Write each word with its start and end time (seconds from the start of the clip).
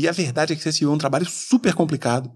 E 0.00 0.06
a 0.06 0.12
verdade 0.12 0.52
é 0.52 0.56
que 0.56 0.62
ser 0.62 0.72
CEO 0.72 0.92
é 0.92 0.94
um 0.94 0.98
trabalho 0.98 1.26
super 1.26 1.74
complicado. 1.74 2.30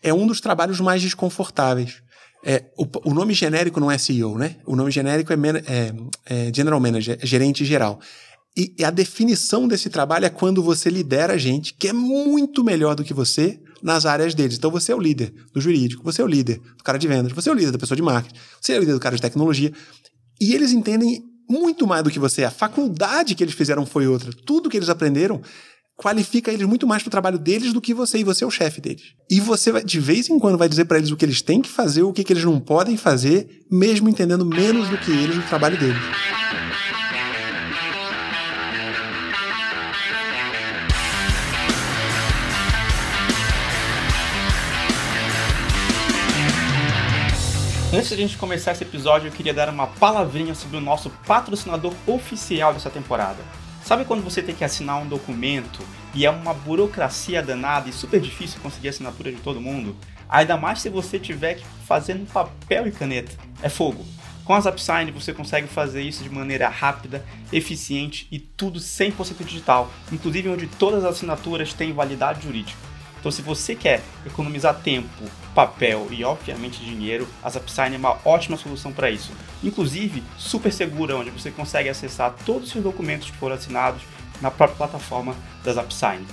É 0.00 0.14
um 0.14 0.24
dos 0.24 0.40
trabalhos 0.40 0.78
mais 0.78 1.02
desconfortáveis. 1.02 2.00
É, 2.44 2.66
o, 2.76 2.86
o, 3.10 3.12
nome 3.12 3.34
genérico 3.34 3.80
não 3.80 3.90
é 3.90 3.98
CEO, 3.98 4.38
né? 4.38 4.54
O 4.64 4.76
nome 4.76 4.92
genérico 4.92 5.32
é, 5.32 5.36
é, 5.66 5.94
é 6.26 6.52
General 6.54 6.78
Manager, 6.78 7.18
é 7.20 7.26
gerente 7.26 7.64
geral. 7.64 7.98
E, 8.56 8.72
e, 8.78 8.84
a 8.84 8.90
definição 8.90 9.66
desse 9.66 9.90
trabalho 9.90 10.26
é 10.26 10.30
quando 10.30 10.62
você 10.62 10.88
lidera 10.88 11.36
gente 11.36 11.74
que 11.74 11.88
é 11.88 11.92
muito 11.92 12.62
melhor 12.62 12.94
do 12.94 13.02
que 13.02 13.12
você 13.12 13.60
nas 13.82 14.06
áreas 14.06 14.32
deles. 14.32 14.56
Então 14.56 14.70
você 14.70 14.92
é 14.92 14.94
o 14.94 15.00
líder 15.00 15.34
do 15.52 15.60
jurídico, 15.60 16.04
você 16.04 16.22
é 16.22 16.24
o 16.24 16.28
líder 16.28 16.60
do 16.76 16.84
cara 16.84 16.98
de 16.98 17.08
vendas, 17.08 17.32
você 17.32 17.48
é 17.48 17.52
o 17.52 17.56
líder 17.56 17.72
da 17.72 17.78
pessoa 17.78 17.96
de 17.96 18.02
marketing, 18.02 18.38
você 18.60 18.74
é 18.74 18.76
o 18.76 18.80
líder 18.80 18.92
do 18.92 19.00
cara 19.00 19.16
de 19.16 19.22
tecnologia. 19.22 19.72
E 20.40 20.54
eles 20.54 20.70
entendem 20.70 21.24
muito 21.50 21.84
mais 21.84 22.04
do 22.04 22.10
que 22.10 22.18
você. 22.18 22.44
A 22.44 22.50
faculdade 22.50 23.34
que 23.34 23.42
eles 23.42 23.54
fizeram 23.54 23.84
foi 23.84 24.06
outra. 24.06 24.30
Tudo 24.46 24.68
que 24.68 24.76
eles 24.76 24.88
aprenderam 24.88 25.40
qualifica 25.98 26.52
eles 26.52 26.66
muito 26.66 26.86
mais 26.86 27.02
para 27.02 27.08
o 27.08 27.10
trabalho 27.10 27.38
deles 27.38 27.72
do 27.72 27.80
que 27.80 27.92
você, 27.92 28.18
e 28.18 28.24
você 28.24 28.44
é 28.44 28.46
o 28.46 28.50
chefe 28.52 28.80
deles. 28.80 29.14
E 29.28 29.40
você, 29.40 29.72
vai, 29.72 29.82
de 29.82 29.98
vez 29.98 30.30
em 30.30 30.38
quando, 30.38 30.56
vai 30.56 30.68
dizer 30.68 30.84
para 30.84 30.96
eles 30.96 31.10
o 31.10 31.16
que 31.16 31.24
eles 31.24 31.42
têm 31.42 31.60
que 31.60 31.68
fazer, 31.68 32.04
o 32.04 32.12
que, 32.12 32.22
que 32.22 32.32
eles 32.32 32.44
não 32.44 32.60
podem 32.60 32.96
fazer, 32.96 33.66
mesmo 33.68 34.08
entendendo 34.08 34.46
menos 34.46 34.88
do 34.88 34.96
que 34.96 35.10
eles 35.10 35.36
o 35.36 35.42
trabalho 35.42 35.76
deles. 35.76 36.00
Antes 47.92 48.10
de 48.10 48.14
a 48.14 48.18
gente 48.18 48.38
começar 48.38 48.70
esse 48.70 48.84
episódio, 48.84 49.26
eu 49.26 49.32
queria 49.32 49.52
dar 49.52 49.68
uma 49.70 49.88
palavrinha 49.88 50.54
sobre 50.54 50.76
o 50.76 50.80
nosso 50.80 51.10
patrocinador 51.26 51.92
oficial 52.06 52.72
dessa 52.72 52.88
temporada. 52.88 53.42
Sabe 53.88 54.04
quando 54.04 54.22
você 54.22 54.42
tem 54.42 54.54
que 54.54 54.62
assinar 54.62 55.00
um 55.00 55.08
documento 55.08 55.80
e 56.14 56.24
é 56.24 56.30
uma 56.30 56.54
burocracia 56.54 57.42
danada 57.42 57.88
e 57.88 57.92
super 57.92 58.20
difícil 58.20 58.60
conseguir 58.60 58.88
a 58.88 58.90
assinatura 58.90 59.30
de 59.30 59.38
todo 59.38 59.60
mundo? 59.60 59.96
Ainda 60.28 60.56
mais 60.56 60.80
se 60.80 60.88
você 60.88 61.18
tiver 61.18 61.54
que 61.54 61.64
fazer 61.86 62.14
no 62.14 62.26
papel 62.26 62.86
e 62.86 62.92
caneta. 62.92 63.32
É 63.62 63.68
fogo. 63.68 64.04
Com 64.44 64.54
a 64.54 64.60
ZapSign 64.60 65.10
você 65.10 65.32
consegue 65.32 65.68
fazer 65.68 66.02
isso 66.02 66.22
de 66.22 66.30
maneira 66.30 66.68
rápida, 66.68 67.24
eficiente 67.52 68.26
e 68.30 68.38
tudo 68.38 68.78
100% 68.78 69.44
digital, 69.44 69.92
inclusive 70.10 70.48
onde 70.48 70.66
todas 70.66 71.04
as 71.04 71.16
assinaturas 71.16 71.72
têm 71.74 71.92
validade 71.92 72.44
jurídica. 72.44 72.88
Então, 73.20 73.32
se 73.32 73.42
você 73.42 73.74
quer 73.74 74.00
economizar 74.24 74.80
tempo, 74.80 75.24
papel 75.54 76.06
e, 76.10 76.24
obviamente, 76.24 76.84
dinheiro, 76.84 77.28
a 77.42 77.50
ZapSign 77.50 77.96
é 77.96 77.98
uma 77.98 78.16
ótima 78.24 78.56
solução 78.56 78.92
para 78.92 79.10
isso. 79.10 79.32
Inclusive, 79.62 80.22
super 80.38 80.72
segura, 80.72 81.16
onde 81.16 81.30
você 81.30 81.50
consegue 81.50 81.88
acessar 81.88 82.34
todos 82.46 82.74
os 82.74 82.82
documentos 82.82 83.30
que 83.30 83.36
foram 83.36 83.56
assinados 83.56 84.02
na 84.40 84.50
própria 84.50 84.76
plataforma 84.76 85.34
da 85.64 85.72
ZapSign. 85.72 86.24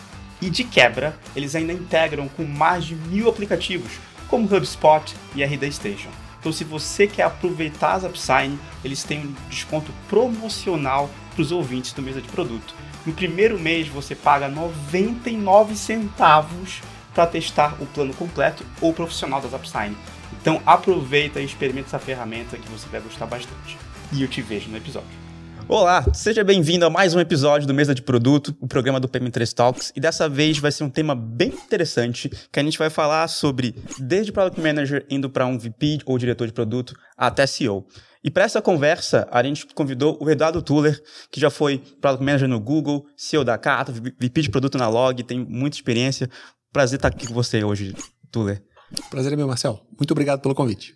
E 0.42 0.50
de 0.50 0.64
quebra, 0.64 1.18
eles 1.36 1.56
ainda 1.56 1.74
integram 1.74 2.28
com 2.28 2.44
mais 2.44 2.86
de 2.86 2.96
mil 2.96 3.30
aplicativos, 3.30 3.94
como 4.28 4.54
HubSpot 4.54 5.16
e 5.36 5.44
RD 5.44 5.72
Station. 5.72 6.10
Então, 6.40 6.52
se 6.52 6.64
você 6.64 7.08
quer 7.08 7.24
aproveitar 7.24 7.94
a 7.94 8.00
ZapSign, 8.00 8.60
eles 8.84 9.04
têm 9.04 9.22
um 9.22 9.36
desconto 9.50 9.92
promocional 10.08 11.10
para 11.34 11.42
os 11.42 11.52
ouvintes 11.52 11.94
do 11.94 12.02
Mesa 12.02 12.22
de 12.22 12.30
Produto. 12.30 12.74
No 13.06 13.14
primeiro 13.14 13.60
mês 13.60 13.88
você 13.88 14.16
paga 14.16 14.48
99 14.48 15.76
centavos 15.76 16.82
para 17.14 17.28
testar 17.28 17.76
o 17.80 17.86
plano 17.86 18.14
completo 18.14 18.66
ou 18.82 18.94
profissional 18.94 19.40
da 19.40 19.48
Zapsign. 19.48 19.96
Então 20.42 20.62
aproveita 20.66 21.40
e 21.40 21.46
experimenta 21.46 21.88
essa 21.88 22.00
ferramenta 22.00 22.58
que 22.58 22.70
você 22.70 22.88
vai 22.90 23.00
gostar 23.00 23.26
bastante. 23.28 23.78
E 24.12 24.22
eu 24.22 24.28
te 24.28 24.42
vejo 24.42 24.70
no 24.70 24.78
episódio. 24.78 25.25
Olá, 25.68 26.06
seja 26.14 26.44
bem-vindo 26.44 26.86
a 26.86 26.92
mais 26.92 27.16
um 27.16 27.20
episódio 27.20 27.68
do 27.68 27.74
Mesa 27.74 27.96
de 27.96 28.04
Produto, 28.04 28.56
o 28.62 28.68
programa 28.68 29.00
do 29.00 29.10
PM3 29.10 29.52
Talks. 29.52 29.92
E 29.96 30.00
dessa 30.00 30.30
vez 30.30 30.60
vai 30.60 30.72
ser 30.72 30.84
um 30.84 30.90
tema 30.92 31.16
bem 31.16 31.50
interessante, 31.50 32.30
que 32.52 32.60
a 32.60 32.64
gente 32.64 32.78
vai 32.78 32.92
falar 32.92 33.28
sobre 33.28 33.76
desde 33.98 34.32
Product 34.32 34.62
Manager 34.62 35.04
indo 35.10 35.28
para 35.28 35.48
um 35.48 35.58
VP 35.58 36.02
ou 36.06 36.20
diretor 36.20 36.46
de 36.46 36.54
produto 36.54 36.94
até 37.18 37.48
CEO. 37.48 37.88
E 38.24 38.30
para 38.30 38.44
essa 38.44 38.62
conversa, 38.62 39.28
a 39.32 39.42
gente 39.42 39.66
convidou 39.74 40.20
o 40.22 40.30
Eduardo 40.30 40.62
Tuller, 40.62 41.02
que 41.32 41.40
já 41.40 41.50
foi 41.50 41.80
Product 42.00 42.24
Manager 42.24 42.48
no 42.48 42.60
Google, 42.60 43.08
CEO 43.18 43.44
da 43.44 43.58
Cata, 43.58 43.92
VP 43.92 44.44
de 44.44 44.52
produto 44.52 44.78
na 44.78 44.88
Log, 44.88 45.24
tem 45.24 45.40
muita 45.40 45.78
experiência. 45.78 46.30
Prazer 46.72 46.98
estar 46.98 47.08
aqui 47.08 47.26
com 47.28 47.34
você 47.34 47.64
hoje, 47.64 47.96
Tuller. 48.32 48.62
Prazer 49.10 49.34
é 49.34 49.36
meu, 49.36 49.48
Marcel. 49.48 49.80
Muito 49.98 50.12
obrigado 50.12 50.42
pelo 50.42 50.56
convite. 50.56 50.96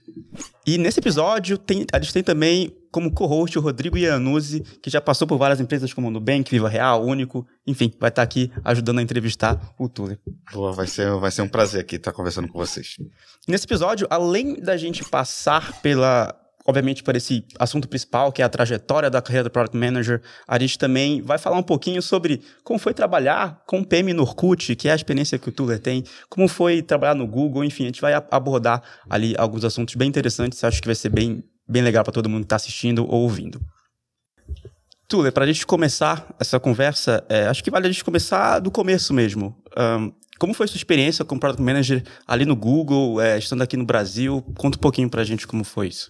E 0.66 0.78
nesse 0.78 1.00
episódio, 1.00 1.58
tem, 1.58 1.86
a 1.92 2.00
gente 2.00 2.14
tem 2.14 2.24
também 2.24 2.76
como 2.92 3.12
co-host 3.12 3.58
o 3.58 3.62
Rodrigo 3.62 3.98
Iannuzzi, 3.98 4.62
que 4.82 4.90
já 4.90 5.00
passou 5.00 5.28
por 5.28 5.38
várias 5.38 5.60
empresas 5.60 5.94
como 5.94 6.10
Nubank, 6.10 6.50
Viva 6.50 6.68
Real, 6.68 7.04
Único, 7.04 7.46
enfim, 7.66 7.94
vai 8.00 8.10
estar 8.10 8.22
aqui 8.22 8.52
ajudando 8.64 9.00
a 9.00 9.02
entrevistar 9.02 9.74
o 9.80 9.88
Tuller. 9.88 10.20
Boa, 10.52 10.72
vai 10.72 10.88
ser, 10.88 11.12
vai 11.20 11.32
ser 11.32 11.42
um 11.42 11.48
prazer 11.48 11.82
aqui 11.82 11.96
estar 11.96 12.12
conversando 12.12 12.48
com 12.48 12.58
vocês. 12.58 12.98
Nesse 13.48 13.66
episódio, 13.66 14.08
além 14.10 14.56
da 14.56 14.76
gente 14.76 15.04
passar 15.04 15.82
pela 15.82 16.39
obviamente, 16.70 17.04
para 17.04 17.18
esse 17.18 17.44
assunto 17.58 17.88
principal, 17.88 18.32
que 18.32 18.42
é 18.42 18.46
a 18.46 18.50
trajetória 18.50 19.10
da 19.10 19.22
carreira 19.22 19.46
do 19.46 19.50
Product 19.50 19.76
Manager, 19.76 20.22
a 20.48 20.60
gente 20.60 20.78
também 20.78 21.22
vai 21.22 21.38
falar 21.38 21.58
um 21.58 21.64
pouquinho 21.64 22.02
sobre 22.02 22.42
como 22.64 22.78
foi 22.78 22.94
trabalhar 22.94 23.64
com 23.66 23.80
o 23.80 23.86
PM 23.86 24.14
no 24.14 24.22
Orkut, 24.22 24.76
que 24.76 24.88
é 24.88 24.92
a 24.92 24.96
experiência 24.96 25.40
que 25.40 25.50
o 25.50 25.52
Tuller 25.52 25.80
tem, 25.80 26.04
como 26.30 26.48
foi 26.48 26.82
trabalhar 26.82 27.16
no 27.16 27.28
Google, 27.28 27.64
enfim, 27.64 27.84
a 27.84 27.88
gente 27.88 28.02
vai 28.02 28.14
abordar 28.14 28.84
ali 29.10 29.34
alguns 29.38 29.66
assuntos 29.66 29.96
bem 29.96 30.08
interessantes, 30.08 30.64
acho 30.64 30.80
que 30.80 30.88
vai 30.88 30.96
ser 30.96 31.10
bem, 31.10 31.44
bem 31.68 31.82
legal 31.82 32.04
para 32.04 32.14
todo 32.14 32.30
mundo 32.30 32.42
que 32.42 32.46
está 32.46 32.56
assistindo 32.56 33.04
ou 33.04 33.22
ouvindo. 33.22 33.60
Tuller, 35.08 35.34
para 35.34 35.44
a 35.44 35.48
gente 35.48 35.66
começar 35.66 36.28
essa 36.40 36.60
conversa, 36.60 37.26
é, 37.28 37.48
acho 37.48 37.64
que 37.64 37.72
vale 37.72 37.88
a 37.88 37.92
gente 37.92 38.04
começar 38.04 38.60
do 38.60 38.70
começo 38.70 39.12
mesmo. 39.12 39.58
Um, 39.76 40.12
como 40.38 40.54
foi 40.54 40.68
sua 40.68 40.78
experiência 40.78 41.26
como 41.26 41.42
Product 41.42 41.62
Manager 41.62 42.04
ali 42.28 42.46
no 42.46 42.56
Google, 42.56 43.20
é, 43.20 43.38
estando 43.38 43.64
aqui 43.64 43.76
no 43.76 43.86
Brasil? 43.86 44.42
Conta 44.56 44.78
um 44.78 44.82
pouquinho 44.82 45.10
para 45.10 45.22
a 45.22 45.26
gente 45.26 45.48
como 45.48 45.64
foi 45.64 45.88
isso. 45.88 46.08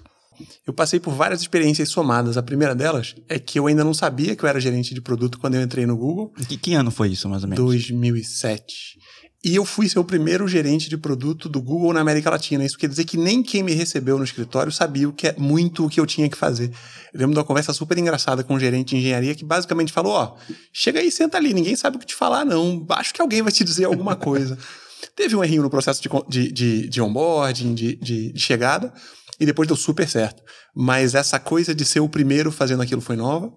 Eu 0.66 0.74
passei 0.74 1.00
por 1.00 1.14
várias 1.14 1.42
experiências 1.42 1.90
somadas. 1.90 2.38
A 2.38 2.44
primeira 2.44 2.76
delas 2.76 3.16
é 3.28 3.40
que 3.40 3.60
eu 3.60 3.68
ainda 3.68 3.84
não 3.84 3.94
sabia 3.94 4.36
que 4.36 4.44
eu 4.44 4.50
era 4.50 4.60
gerente 4.60 4.94
de 4.94 5.02
produto 5.02 5.40
quando 5.40 5.56
eu 5.56 5.62
entrei 5.62 5.86
no 5.86 5.98
Google. 5.98 6.34
Que, 6.48 6.58
que 6.58 6.74
ano 6.74 6.92
foi 6.92 7.10
isso, 7.10 7.28
mais 7.28 7.44
ou 7.44 7.50
menos? 7.50 7.64
2007. 7.64 9.00
E 9.42 9.56
eu 9.56 9.64
fui 9.64 9.88
ser 9.88 10.00
o 10.00 10.04
primeiro 10.04 10.46
gerente 10.50 10.90
de 10.90 10.98
produto 10.98 11.48
do 11.48 11.62
Google 11.62 11.94
na 11.94 12.02
América 12.02 12.30
Latina. 12.30 12.66
Isso 12.66 12.78
quer 12.78 12.90
dizer 12.90 13.06
que 13.06 13.16
nem 13.16 13.42
quem 13.42 13.64
me 13.64 13.72
recebeu 13.72 14.18
no 14.18 14.24
escritório 14.24 14.70
sabia 14.70 15.08
o 15.08 15.14
que 15.14 15.28
é 15.28 15.36
muito 15.38 15.86
o 15.86 15.90
que 15.90 15.98
eu 15.98 16.06
tinha 16.06 16.28
que 16.28 16.36
fazer. 16.36 16.72
Eu 17.14 17.20
lembro 17.22 17.34
de 17.34 17.40
uma 17.40 17.46
conversa 17.46 17.72
super 17.72 17.98
engraçada 17.98 18.44
com 18.44 18.56
um 18.56 18.60
gerente 18.60 18.90
de 18.90 18.98
engenharia 18.98 19.34
que 19.34 19.46
basicamente 19.46 19.94
falou: 19.94 20.12
Ó, 20.12 20.36
oh, 20.36 20.54
chega 20.74 21.00
aí, 21.00 21.10
senta 21.10 21.38
ali, 21.38 21.54
ninguém 21.54 21.76
sabe 21.78 21.96
o 21.96 22.00
que 22.00 22.06
te 22.06 22.16
falar, 22.16 22.44
não. 22.44 22.86
Acho 22.90 23.14
que 23.14 23.22
alguém 23.22 23.42
vai 23.42 23.52
te 23.52 23.64
dizer 23.64 23.86
alguma 23.86 24.16
coisa. 24.18 24.58
Teve 25.16 25.38
um 25.38 25.44
errinho 25.44 25.62
no 25.62 25.70
processo 25.70 26.02
de, 26.02 26.10
de, 26.28 26.52
de, 26.52 26.90
de 26.90 27.02
onboarding, 27.02 27.74
de, 27.74 27.96
de, 27.96 28.34
de 28.34 28.40
chegada, 28.40 28.94
e 29.40 29.46
depois 29.46 29.68
deu 29.68 29.78
super 29.78 30.08
certo. 30.08 30.44
Mas 30.76 31.16
essa 31.16 31.40
coisa 31.40 31.74
de 31.74 31.86
ser 31.86 32.00
o 32.00 32.10
primeiro 32.10 32.52
fazendo 32.52 32.82
aquilo 32.82 33.02
foi 33.02 33.16
nova. 33.16 33.52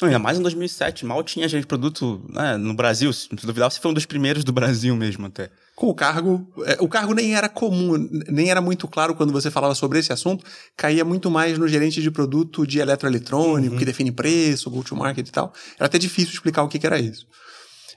Ainda 0.00 0.18
mais 0.20 0.38
em 0.38 0.42
2007, 0.42 1.04
mal 1.04 1.24
tinha 1.24 1.48
gente 1.48 1.62
de 1.62 1.66
produto 1.66 2.24
né, 2.32 2.56
no 2.56 2.72
Brasil. 2.72 3.12
Se 3.12 3.28
duvidar, 3.34 3.68
você 3.68 3.80
foi 3.80 3.90
um 3.90 3.94
dos 3.94 4.06
primeiros 4.06 4.44
do 4.44 4.52
Brasil 4.52 4.94
mesmo 4.94 5.26
até. 5.26 5.50
Com 5.74 5.88
o 5.88 5.94
cargo, 5.94 6.46
é, 6.64 6.76
o 6.80 6.88
cargo 6.88 7.12
nem 7.14 7.34
era 7.34 7.48
comum, 7.48 8.08
nem 8.28 8.48
era 8.48 8.60
muito 8.60 8.86
claro 8.86 9.14
quando 9.16 9.32
você 9.32 9.50
falava 9.50 9.74
sobre 9.74 9.98
esse 9.98 10.12
assunto, 10.12 10.44
caía 10.76 11.04
muito 11.04 11.28
mais 11.30 11.58
no 11.58 11.66
gerente 11.66 12.00
de 12.00 12.10
produto 12.12 12.64
de 12.64 12.78
eletroeletrônico, 12.78 13.72
uhum. 13.72 13.78
que 13.78 13.84
define 13.84 14.12
preço, 14.12 14.70
go-to-market 14.70 15.26
e 15.26 15.32
tal. 15.32 15.52
Era 15.76 15.86
até 15.86 15.98
difícil 15.98 16.32
explicar 16.32 16.62
o 16.62 16.68
que, 16.68 16.78
que 16.78 16.86
era 16.86 16.98
isso. 16.98 17.26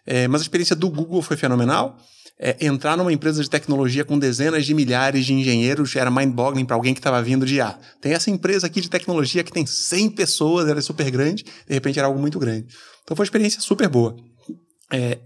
É, 0.04 0.28
mas 0.28 0.42
a 0.42 0.44
experiência 0.44 0.76
do 0.76 0.90
Google 0.90 1.22
foi 1.22 1.38
fenomenal 1.38 1.98
é, 2.40 2.66
entrar 2.66 2.98
numa 2.98 3.14
empresa 3.14 3.42
de 3.42 3.50
tecnologia 3.50 4.04
com 4.04 4.18
dezenas 4.18 4.66
de 4.66 4.74
milhares 4.74 5.26
de 5.26 5.34
engenheiros 5.34 5.96
era 5.96 6.10
mind-boggling 6.10 6.66
para 6.66 6.76
alguém 6.76 6.94
que 6.94 7.00
estava 7.00 7.22
vindo 7.22 7.46
de 7.46 7.62
ah, 7.62 7.78
tem 8.02 8.14
essa 8.14 8.32
empresa 8.32 8.68
aqui 8.68 8.82
de 8.82 8.90
tecnologia 8.90 9.44
que 9.44 9.52
tem 9.52 9.66
100 9.66 10.10
pessoas, 10.12 10.68
era 10.68 10.82
super 10.82 11.10
grande, 11.12 11.44
de 11.44 11.74
repente 11.74 12.00
era 12.00 12.08
algo 12.08 12.20
muito 12.20 12.40
grande. 12.40 12.68
Então 13.04 13.16
foi 13.16 13.24
uma 13.24 13.28
experiência 13.28 13.62
super 13.62 13.88
boa. 13.88 14.16
É, 14.92 15.20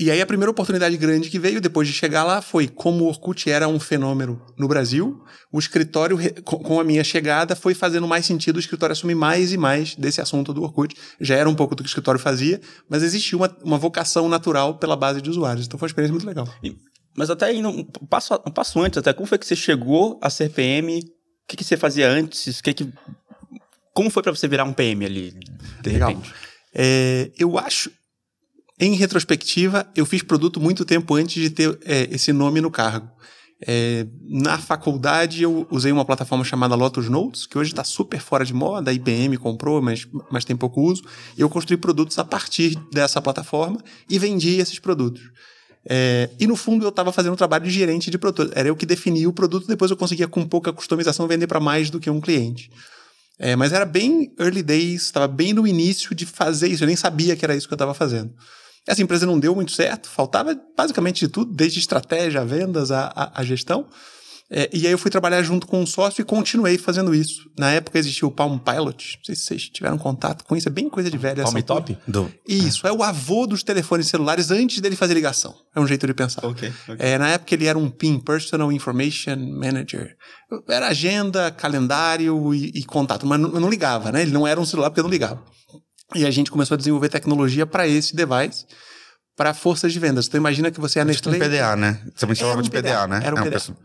e 0.00 0.10
aí 0.10 0.18
a 0.18 0.24
primeira 0.24 0.50
oportunidade 0.50 0.96
grande 0.96 1.28
que 1.28 1.38
veio 1.38 1.60
depois 1.60 1.86
de 1.86 1.92
chegar 1.92 2.24
lá 2.24 2.40
foi 2.40 2.66
como 2.66 3.04
o 3.04 3.08
Orkut 3.08 3.50
era 3.50 3.68
um 3.68 3.78
fenômeno 3.78 4.40
no 4.56 4.66
Brasil, 4.66 5.22
o 5.52 5.58
escritório, 5.58 6.16
com 6.42 6.80
a 6.80 6.84
minha 6.84 7.04
chegada, 7.04 7.54
foi 7.54 7.74
fazendo 7.74 8.08
mais 8.08 8.24
sentido 8.24 8.56
o 8.56 8.60
escritório 8.60 8.94
assumir 8.94 9.14
mais 9.14 9.52
e 9.52 9.58
mais 9.58 9.94
desse 9.94 10.18
assunto 10.18 10.54
do 10.54 10.62
Orkut. 10.62 10.96
Já 11.20 11.34
era 11.34 11.50
um 11.50 11.54
pouco 11.54 11.74
do 11.74 11.82
que 11.82 11.86
o 11.86 11.90
escritório 11.90 12.18
fazia, 12.18 12.58
mas 12.88 13.02
existia 13.02 13.36
uma, 13.36 13.54
uma 13.62 13.76
vocação 13.76 14.26
natural 14.26 14.78
pela 14.78 14.96
base 14.96 15.20
de 15.20 15.28
usuários. 15.28 15.66
Então 15.66 15.78
foi 15.78 15.84
uma 15.84 15.90
experiência 15.90 16.14
muito 16.14 16.26
legal. 16.26 16.48
E, 16.64 16.74
mas 17.14 17.28
até 17.28 17.52
indo 17.52 17.68
um 17.68 17.84
passo, 17.84 18.32
um 18.46 18.50
passo 18.50 18.80
antes, 18.80 18.96
até 18.96 19.12
como 19.12 19.26
foi 19.26 19.36
que 19.36 19.46
você 19.46 19.54
chegou 19.54 20.18
a 20.22 20.30
ser 20.30 20.48
PM? 20.48 20.98
O 20.98 21.02
que, 21.46 21.58
que 21.58 21.64
você 21.64 21.76
fazia 21.76 22.08
antes? 22.08 22.62
Que 22.62 22.72
que, 22.72 22.90
como 23.92 24.08
foi 24.08 24.22
para 24.22 24.34
você 24.34 24.48
virar 24.48 24.64
um 24.64 24.72
PM 24.72 25.04
ali, 25.04 25.34
de 25.82 25.90
legal. 25.90 26.08
repente? 26.08 26.32
É, 26.74 27.30
eu 27.38 27.58
acho, 27.58 27.90
em 28.80 28.94
retrospectiva, 28.94 29.86
eu 29.94 30.06
fiz 30.06 30.22
produto 30.22 30.58
muito 30.58 30.86
tempo 30.86 31.14
antes 31.14 31.40
de 31.40 31.50
ter 31.50 31.78
é, 31.84 32.08
esse 32.10 32.32
nome 32.32 32.62
no 32.62 32.70
cargo. 32.70 33.10
É, 33.66 34.06
na 34.22 34.56
faculdade 34.56 35.42
eu 35.42 35.66
usei 35.70 35.92
uma 35.92 36.04
plataforma 36.04 36.42
chamada 36.42 36.74
Lotus 36.74 37.10
Notes, 37.10 37.44
que 37.44 37.58
hoje 37.58 37.72
está 37.72 37.84
super 37.84 38.18
fora 38.18 38.42
de 38.42 38.54
moda, 38.54 38.90
a 38.90 38.94
IBM 38.94 39.36
comprou, 39.36 39.82
mas, 39.82 40.08
mas 40.30 40.46
tem 40.46 40.56
pouco 40.56 40.80
uso. 40.80 41.02
Eu 41.36 41.50
construí 41.50 41.76
produtos 41.76 42.18
a 42.18 42.24
partir 42.24 42.74
dessa 42.90 43.20
plataforma 43.20 43.78
e 44.08 44.18
vendi 44.18 44.58
esses 44.58 44.78
produtos. 44.78 45.30
É, 45.84 46.30
e 46.38 46.46
no 46.46 46.56
fundo 46.56 46.84
eu 46.84 46.88
estava 46.88 47.12
fazendo 47.12 47.34
um 47.34 47.36
trabalho 47.36 47.64
de 47.64 47.70
gerente 47.70 48.10
de 48.10 48.16
produto. 48.16 48.50
Era 48.54 48.68
eu 48.68 48.76
que 48.76 48.86
definia 48.86 49.28
o 49.28 49.32
produto, 49.32 49.66
depois 49.66 49.90
eu 49.90 49.96
conseguia 49.96 50.26
com 50.26 50.42
pouca 50.46 50.72
customização 50.72 51.28
vender 51.28 51.46
para 51.46 51.60
mais 51.60 51.90
do 51.90 52.00
que 52.00 52.08
um 52.08 52.20
cliente. 52.20 52.70
É, 53.38 53.54
mas 53.56 53.72
era 53.72 53.84
bem 53.84 54.32
early 54.38 54.62
days, 54.62 55.02
estava 55.02 55.28
bem 55.28 55.52
no 55.52 55.66
início 55.66 56.14
de 56.14 56.24
fazer 56.24 56.68
isso. 56.68 56.82
Eu 56.82 56.86
nem 56.86 56.96
sabia 56.96 57.36
que 57.36 57.44
era 57.44 57.54
isso 57.54 57.66
que 57.68 57.74
eu 57.74 57.76
estava 57.76 57.92
fazendo. 57.92 58.32
Essa 58.86 59.02
empresa 59.02 59.26
não 59.26 59.38
deu 59.38 59.54
muito 59.54 59.72
certo, 59.72 60.08
faltava 60.08 60.58
basicamente 60.76 61.20
de 61.20 61.28
tudo, 61.28 61.52
desde 61.52 61.78
estratégia, 61.78 62.44
vendas, 62.44 62.90
a, 62.90 63.12
a, 63.14 63.40
a 63.40 63.44
gestão. 63.44 63.86
É, 64.52 64.68
e 64.72 64.84
aí 64.84 64.92
eu 64.92 64.98
fui 64.98 65.12
trabalhar 65.12 65.40
junto 65.44 65.64
com 65.64 65.80
um 65.80 65.86
sócio 65.86 66.20
e 66.20 66.24
continuei 66.24 66.76
fazendo 66.76 67.14
isso. 67.14 67.48
Na 67.56 67.70
época 67.70 67.96
existia 67.98 68.26
o 68.26 68.32
Palm 68.32 68.58
Pilot. 68.58 69.18
Não 69.18 69.24
sei 69.24 69.36
se 69.36 69.42
vocês 69.42 69.68
tiveram 69.68 69.96
contato 69.96 70.44
com 70.44 70.56
isso, 70.56 70.68
é 70.68 70.72
bem 70.72 70.90
coisa 70.90 71.08
de 71.08 71.16
velho. 71.16 71.44
Palm 71.44 71.60
Top? 71.62 71.96
Do... 72.08 72.32
Isso, 72.48 72.84
é. 72.84 72.90
é 72.90 72.92
o 72.92 73.04
avô 73.04 73.46
dos 73.46 73.62
telefones 73.62 74.08
celulares 74.08 74.50
antes 74.50 74.80
dele 74.80 74.96
fazer 74.96 75.14
ligação. 75.14 75.54
É 75.74 75.78
um 75.78 75.86
jeito 75.86 76.04
de 76.04 76.12
pensar. 76.12 76.44
Ok. 76.44 76.68
okay. 76.68 76.96
É, 76.98 77.16
na 77.16 77.28
época 77.28 77.54
ele 77.54 77.66
era 77.66 77.78
um 77.78 77.88
PIM, 77.88 78.18
Personal 78.18 78.72
Information 78.72 79.36
Manager. 79.36 80.16
Era 80.68 80.88
agenda, 80.88 81.52
calendário 81.52 82.52
e, 82.52 82.72
e 82.74 82.84
contato, 82.84 83.24
mas 83.24 83.38
não, 83.38 83.54
eu 83.54 83.60
não 83.60 83.70
ligava, 83.70 84.10
né? 84.10 84.22
Ele 84.22 84.32
não 84.32 84.44
era 84.44 84.60
um 84.60 84.66
celular 84.66 84.90
porque 84.90 84.98
eu 84.98 85.04
não 85.04 85.10
ligava. 85.10 85.40
E 86.14 86.26
a 86.26 86.30
gente 86.30 86.50
começou 86.50 86.74
a 86.74 86.78
desenvolver 86.78 87.08
tecnologia 87.08 87.66
para 87.66 87.86
esse 87.86 88.14
device 88.14 88.66
para 89.36 89.54
forças 89.54 89.92
de 89.92 89.98
vendas. 89.98 90.26
Então 90.26 90.38
imagina 90.38 90.70
que 90.70 90.80
você 90.80 90.98
é 90.98 91.02
a 91.02 91.04
Nestlé. 91.04 91.32
Tipo 91.32 91.44
um 91.44 91.48
PDA, 91.48 91.76
né? 91.76 92.00
Você 92.14 92.26
me 92.26 92.36
chamava 92.36 92.58
um 92.58 92.62
de 92.62 92.70
PDA, 92.70 92.82
PDA, 92.82 93.06
né? 93.06 93.20
Era 93.24 93.34
um, 93.34 93.38
é 93.38 93.50
PDA. 93.50 93.76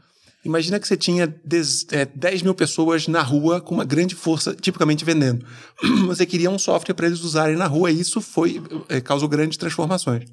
Imagina 0.44 0.80
que 0.80 0.88
você 0.88 0.96
tinha 0.96 1.28
10, 1.44 1.88
é, 1.92 2.06
10 2.06 2.44
mil 2.44 2.54
pessoas 2.54 3.08
na 3.08 3.22
rua 3.24 3.60
com 3.60 3.74
uma 3.74 3.84
grande 3.84 4.14
força, 4.14 4.54
tipicamente 4.54 5.04
vendendo. 5.04 5.44
Você 6.06 6.24
queria 6.24 6.52
um 6.52 6.60
software 6.60 6.94
para 6.94 7.08
eles 7.08 7.22
usarem 7.22 7.56
na 7.56 7.66
rua 7.66 7.90
e 7.90 8.00
isso 8.00 8.22
foi 8.22 8.62
é, 8.88 9.02
causou 9.02 9.28
grandes 9.28 9.58
transformações. 9.58 10.26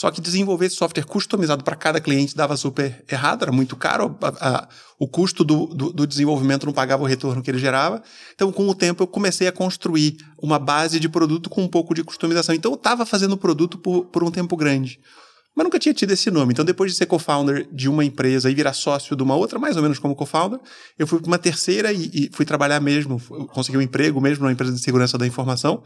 Só 0.00 0.10
que 0.10 0.18
desenvolver 0.18 0.64
esse 0.64 0.76
software 0.76 1.04
customizado 1.04 1.62
para 1.62 1.76
cada 1.76 2.00
cliente 2.00 2.34
dava 2.34 2.56
super 2.56 3.04
errado, 3.06 3.42
era 3.42 3.52
muito 3.52 3.76
caro, 3.76 4.16
a, 4.22 4.48
a, 4.48 4.68
o 4.98 5.06
custo 5.06 5.44
do, 5.44 5.66
do, 5.66 5.92
do, 5.92 6.06
desenvolvimento 6.06 6.64
não 6.64 6.72
pagava 6.72 7.02
o 7.02 7.06
retorno 7.06 7.42
que 7.42 7.50
ele 7.50 7.58
gerava. 7.58 8.02
Então, 8.34 8.50
com 8.50 8.66
o 8.66 8.74
tempo, 8.74 9.02
eu 9.02 9.06
comecei 9.06 9.46
a 9.46 9.52
construir 9.52 10.16
uma 10.42 10.58
base 10.58 10.98
de 10.98 11.06
produto 11.06 11.50
com 11.50 11.60
um 11.60 11.68
pouco 11.68 11.92
de 11.92 12.02
customização. 12.02 12.54
Então, 12.54 12.72
eu 12.72 12.76
estava 12.76 13.04
fazendo 13.04 13.32
o 13.32 13.36
produto 13.36 13.76
por, 13.76 14.06
por 14.06 14.24
um 14.24 14.30
tempo 14.30 14.56
grande 14.56 14.98
mas 15.54 15.64
nunca 15.64 15.78
tinha 15.78 15.92
tido 15.92 16.12
esse 16.12 16.30
nome. 16.30 16.52
Então, 16.52 16.64
depois 16.64 16.92
de 16.92 16.96
ser 16.96 17.04
co-founder 17.04 17.68
de 17.70 17.88
uma 17.88 18.02
empresa 18.02 18.50
e 18.50 18.54
virar 18.54 18.72
sócio 18.72 19.14
de 19.14 19.22
uma 19.22 19.34
outra, 19.34 19.58
mais 19.58 19.76
ou 19.76 19.82
menos 19.82 19.98
como 19.98 20.14
co-founder, 20.14 20.60
eu 20.98 21.06
fui 21.06 21.18
para 21.18 21.26
uma 21.26 21.38
terceira 21.38 21.92
e, 21.92 22.10
e, 22.14 22.30
fui 22.32 22.46
trabalhar 22.46 22.80
mesmo, 22.80 23.20
consegui 23.48 23.76
um 23.76 23.82
emprego 23.82 24.20
mesmo 24.20 24.44
numa 24.44 24.52
empresa 24.52 24.72
de 24.72 24.80
segurança 24.80 25.18
da 25.18 25.26
informação. 25.26 25.82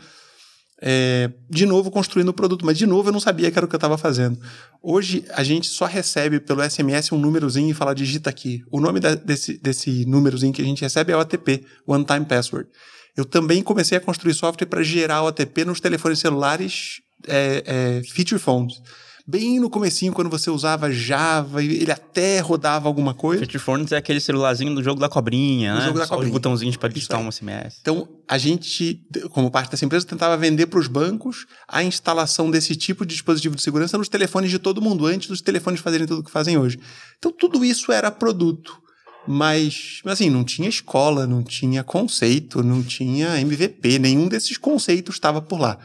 É, 0.87 1.31
de 1.49 1.65
novo 1.65 1.91
construindo 1.91 2.29
o 2.29 2.33
produto, 2.35 2.67
mas 2.67 2.77
de 2.77 2.85
novo 2.85 3.09
eu 3.09 3.13
não 3.13 3.19
sabia 3.19 3.51
que 3.51 3.59
era 3.59 3.65
o 3.65 3.69
que 3.69 3.75
eu 3.75 3.79
estava 3.79 3.97
fazendo. 3.97 4.39
Hoje 4.83 5.25
a 5.31 5.43
gente 5.43 5.67
só 5.67 5.87
recebe 5.87 6.39
pelo 6.39 6.63
SMS 6.63 7.11
um 7.11 7.19
númerozinho 7.19 7.71
e 7.71 7.73
fala 7.73 7.95
digita 7.95 8.29
aqui. 8.29 8.63
O 8.71 8.79
nome 8.83 9.01
da, 9.01 9.15
desse, 9.15 9.57
desse 9.57 10.05
númerozinho 10.05 10.53
que 10.53 10.61
a 10.61 10.65
gente 10.65 10.83
recebe 10.83 11.11
é 11.11 11.17
o 11.17 11.21
ATP, 11.21 11.65
One 11.87 12.05
Time 12.05 12.27
Password. 12.27 12.69
Eu 13.17 13.25
também 13.25 13.63
comecei 13.63 13.97
a 13.97 14.01
construir 14.01 14.35
software 14.35 14.67
para 14.67 14.83
gerar 14.83 15.23
o 15.23 15.29
ATP 15.29 15.65
nos 15.65 15.81
telefones 15.81 16.19
celulares 16.19 17.01
é, 17.27 17.63
é, 17.65 18.03
feature 18.05 18.39
phones 18.39 18.83
bem 19.27 19.59
no 19.59 19.71
comecinho, 19.71 20.13
quando 20.13 20.29
você 20.29 20.51
usava 20.51 20.91
Java, 20.93 21.63
ele 21.63 21.91
até 21.91 22.41
rodava 22.41 22.89
alguma 22.89 23.15
coisa. 23.15 23.47
Phones 23.59 23.93
é 23.93 23.97
aquele 23.97 24.21
celularzinho 24.21 24.75
do 24.75 24.83
jogo 24.83 25.01
da 25.01 25.09
cobrinha, 25.09 25.75
o 25.75 25.79
né? 25.79 25.87
jogo 25.87 25.99
da 25.99 26.07
Só 26.07 26.15
cobrinha. 26.15 26.31
os 26.31 26.33
botãozinhos 26.33 26.77
para 26.77 26.89
digitar 26.89 27.21
um 27.21 27.31
SMS. 27.31 27.79
Então, 27.81 28.09
a 28.29 28.37
gente, 28.37 29.01
como 29.31 29.51
parte 29.51 29.71
dessa 29.71 29.85
empresa, 29.85 30.07
tentava 30.07 30.37
vender 30.37 30.67
para 30.67 30.79
os 30.79 30.87
bancos 30.87 31.47
a 31.67 31.83
instalação 31.83 32.51
desse 32.51 32.77
tipo 32.77 33.07
de 33.07 33.15
dispositivo 33.15 33.57
de 33.57 33.63
segurança 33.63 33.97
nos 33.97 34.09
telefones 34.09 34.51
de 34.51 34.59
todo 34.59 34.83
mundo, 34.83 35.07
antes 35.07 35.29
dos 35.29 35.41
telefones 35.41 35.81
fazerem 35.81 36.07
tudo 36.07 36.21
o 36.21 36.25
que 36.25 36.31
fazem 36.31 36.59
hoje. 36.59 36.79
Então, 37.19 37.33
tudo 37.33 37.65
isso 37.65 37.91
era 37.91 38.11
produto. 38.11 38.85
Mas, 39.27 40.03
assim, 40.05 40.29
não 40.29 40.45
tinha 40.45 40.69
escola, 40.69 41.27
não 41.27 41.43
tinha 41.43 41.83
conceito, 41.83 42.63
não 42.63 42.83
tinha 42.83 43.41
MVP, 43.41 43.99
nenhum 43.99 44.29
desses 44.29 44.59
conceitos 44.59 45.15
estava 45.15 45.41
por 45.41 45.59
lá. 45.59 45.79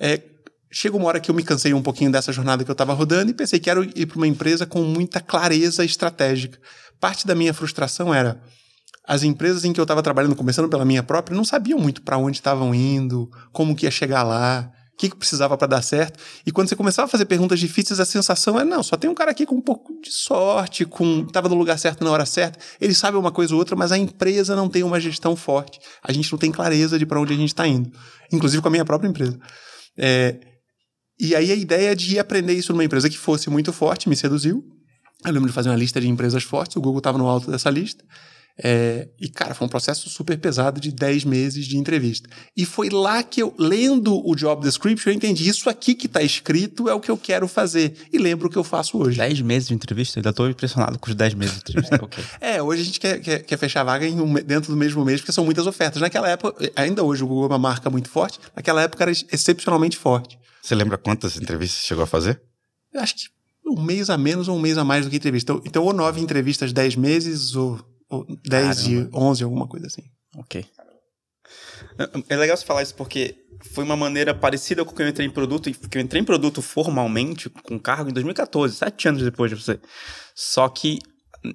É, 0.00 0.20
chegou 0.70 1.00
uma 1.00 1.08
hora 1.08 1.20
que 1.20 1.30
eu 1.30 1.34
me 1.34 1.42
cansei 1.42 1.72
um 1.72 1.82
pouquinho 1.82 2.10
dessa 2.10 2.32
jornada 2.32 2.64
que 2.64 2.70
eu 2.70 2.74
estava 2.74 2.92
rodando 2.92 3.30
e 3.30 3.34
pensei 3.34 3.58
que 3.58 3.64
quero 3.64 3.84
ir 3.84 4.06
para 4.06 4.16
uma 4.16 4.26
empresa 4.26 4.66
com 4.66 4.82
muita 4.82 5.20
clareza 5.20 5.84
estratégica. 5.84 6.58
Parte 7.00 7.26
da 7.26 7.34
minha 7.34 7.54
frustração 7.54 8.12
era 8.12 8.40
as 9.06 9.22
empresas 9.22 9.64
em 9.64 9.72
que 9.72 9.78
eu 9.78 9.84
estava 9.84 10.02
trabalhando, 10.02 10.34
começando 10.34 10.68
pela 10.68 10.84
minha 10.84 11.02
própria, 11.02 11.36
não 11.36 11.44
sabiam 11.44 11.78
muito 11.78 12.02
para 12.02 12.18
onde 12.18 12.38
estavam 12.38 12.74
indo, 12.74 13.30
como 13.52 13.76
que 13.76 13.86
ia 13.86 13.90
chegar 13.90 14.24
lá, 14.24 14.68
o 14.92 14.96
que, 14.96 15.10
que 15.10 15.16
precisava 15.16 15.56
para 15.56 15.68
dar 15.68 15.82
certo. 15.82 16.18
E 16.44 16.50
quando 16.50 16.68
você 16.68 16.74
começava 16.74 17.06
a 17.06 17.08
fazer 17.08 17.26
perguntas 17.26 17.60
difíceis, 17.60 18.00
a 18.00 18.04
sensação 18.04 18.58
é 18.58 18.64
não, 18.64 18.82
só 18.82 18.96
tem 18.96 19.08
um 19.08 19.14
cara 19.14 19.30
aqui 19.30 19.46
com 19.46 19.54
um 19.54 19.60
pouco 19.60 19.92
de 20.00 20.10
sorte, 20.10 20.84
com 20.84 21.20
estava 21.20 21.48
no 21.48 21.54
lugar 21.54 21.78
certo 21.78 22.02
na 22.02 22.10
hora 22.10 22.26
certa. 22.26 22.58
Ele 22.80 22.94
sabe 22.94 23.16
uma 23.16 23.30
coisa 23.30 23.52
ou 23.54 23.60
outra, 23.60 23.76
mas 23.76 23.92
a 23.92 23.98
empresa 23.98 24.56
não 24.56 24.68
tem 24.68 24.82
uma 24.82 24.98
gestão 24.98 25.36
forte. 25.36 25.78
A 26.02 26.12
gente 26.12 26.32
não 26.32 26.38
tem 26.38 26.50
clareza 26.50 26.98
de 26.98 27.06
para 27.06 27.20
onde 27.20 27.32
a 27.32 27.36
gente 27.36 27.48
está 27.48 27.68
indo, 27.68 27.92
inclusive 28.32 28.60
com 28.60 28.68
a 28.68 28.70
minha 28.70 28.84
própria 28.84 29.08
empresa. 29.08 29.38
É, 29.96 30.40
e 31.18 31.34
aí 31.34 31.50
a 31.50 31.54
ideia 31.54 31.94
de 31.94 32.18
aprender 32.18 32.54
isso 32.54 32.72
numa 32.72 32.84
empresa 32.84 33.08
que 33.08 33.18
fosse 33.18 33.48
muito 33.50 33.72
forte 33.72 34.08
me 34.08 34.16
seduziu. 34.16 34.64
Eu 35.24 35.32
lembro 35.32 35.48
de 35.48 35.54
fazer 35.54 35.70
uma 35.70 35.76
lista 35.76 36.00
de 36.00 36.08
empresas 36.08 36.42
fortes, 36.42 36.76
o 36.76 36.80
Google 36.80 36.98
estava 36.98 37.18
no 37.18 37.26
alto 37.26 37.50
dessa 37.50 37.70
lista. 37.70 38.04
É, 38.58 39.08
e, 39.20 39.28
cara, 39.28 39.54
foi 39.54 39.66
um 39.66 39.68
processo 39.68 40.08
super 40.08 40.38
pesado 40.38 40.80
de 40.80 40.90
10 40.90 41.24
meses 41.24 41.66
de 41.66 41.76
entrevista. 41.76 42.28
E 42.56 42.64
foi 42.64 42.88
lá 42.88 43.22
que 43.22 43.42
eu, 43.42 43.54
lendo 43.58 44.26
o 44.26 44.34
job 44.34 44.62
description, 44.62 45.10
eu 45.10 45.14
entendi 45.14 45.46
isso 45.46 45.68
aqui 45.68 45.94
que 45.94 46.06
está 46.06 46.22
escrito 46.22 46.88
é 46.88 46.94
o 46.94 47.00
que 47.00 47.10
eu 47.10 47.18
quero 47.18 47.46
fazer. 47.46 47.94
E 48.10 48.16
lembro 48.16 48.48
o 48.48 48.50
que 48.50 48.56
eu 48.56 48.64
faço 48.64 48.98
hoje. 48.98 49.18
10 49.18 49.42
meses 49.42 49.68
de 49.68 49.74
entrevista? 49.74 50.18
Ainda 50.18 50.30
estou 50.30 50.48
impressionado 50.48 50.98
com 50.98 51.10
os 51.10 51.14
10 51.14 51.34
meses 51.34 51.54
de 51.56 51.60
entrevista. 51.60 52.02
okay. 52.02 52.24
É, 52.40 52.62
hoje 52.62 52.82
a 52.82 52.84
gente 52.84 53.00
quer, 53.00 53.20
quer, 53.20 53.38
quer 53.40 53.58
fechar 53.58 53.82
a 53.82 53.84
vaga 53.84 54.06
um, 54.06 54.34
dentro 54.34 54.70
do 54.70 54.76
mesmo 54.76 55.04
mês, 55.04 55.20
porque 55.20 55.32
são 55.32 55.44
muitas 55.44 55.66
ofertas. 55.66 56.00
Naquela 56.00 56.28
época, 56.28 56.70
ainda 56.74 57.02
hoje 57.02 57.22
o 57.22 57.26
Google 57.26 57.44
é 57.44 57.48
uma 57.48 57.58
marca 57.58 57.90
muito 57.90 58.08
forte, 58.08 58.38
naquela 58.54 58.82
época 58.82 59.04
era 59.04 59.10
excepcionalmente 59.10 59.98
forte. 59.98 60.38
Você 60.66 60.74
lembra 60.74 60.98
quantas 60.98 61.36
entrevistas 61.36 61.84
chegou 61.84 62.02
a 62.02 62.08
fazer? 62.08 62.42
Eu 62.92 63.00
acho 63.00 63.14
que 63.14 63.28
um 63.64 63.80
mês 63.80 64.10
a 64.10 64.18
menos 64.18 64.48
ou 64.48 64.56
um 64.56 64.60
mês 64.60 64.76
a 64.76 64.82
mais 64.82 65.04
do 65.04 65.10
que 65.10 65.16
entrevista. 65.16 65.52
Então, 65.52 65.64
então 65.64 65.84
ou 65.84 65.92
nove 65.92 66.20
entrevistas, 66.20 66.72
dez 66.72 66.96
meses, 66.96 67.54
ou, 67.54 67.78
ou 68.10 68.26
dez 68.44 68.82
Caramba. 68.82 69.04
de 69.04 69.16
onze, 69.16 69.44
alguma 69.44 69.68
coisa 69.68 69.86
assim. 69.86 70.02
Ok. 70.36 70.66
É 72.28 72.36
legal 72.36 72.56
você 72.56 72.64
falar 72.64 72.82
isso 72.82 72.96
porque 72.96 73.36
foi 73.60 73.84
uma 73.84 73.96
maneira 73.96 74.34
parecida 74.34 74.84
com 74.84 74.92
que 74.92 75.00
eu 75.00 75.08
entrei 75.08 75.28
em 75.28 75.30
produto, 75.30 75.70
que 75.70 75.98
eu 75.98 76.02
entrei 76.02 76.20
em 76.20 76.24
produto 76.24 76.60
formalmente, 76.60 77.48
com 77.48 77.78
cargo, 77.78 78.10
em 78.10 78.12
2014, 78.12 78.74
sete 78.74 79.06
anos 79.06 79.22
depois 79.22 79.48
de 79.48 79.62
você. 79.62 79.78
Só 80.34 80.68
que 80.68 80.98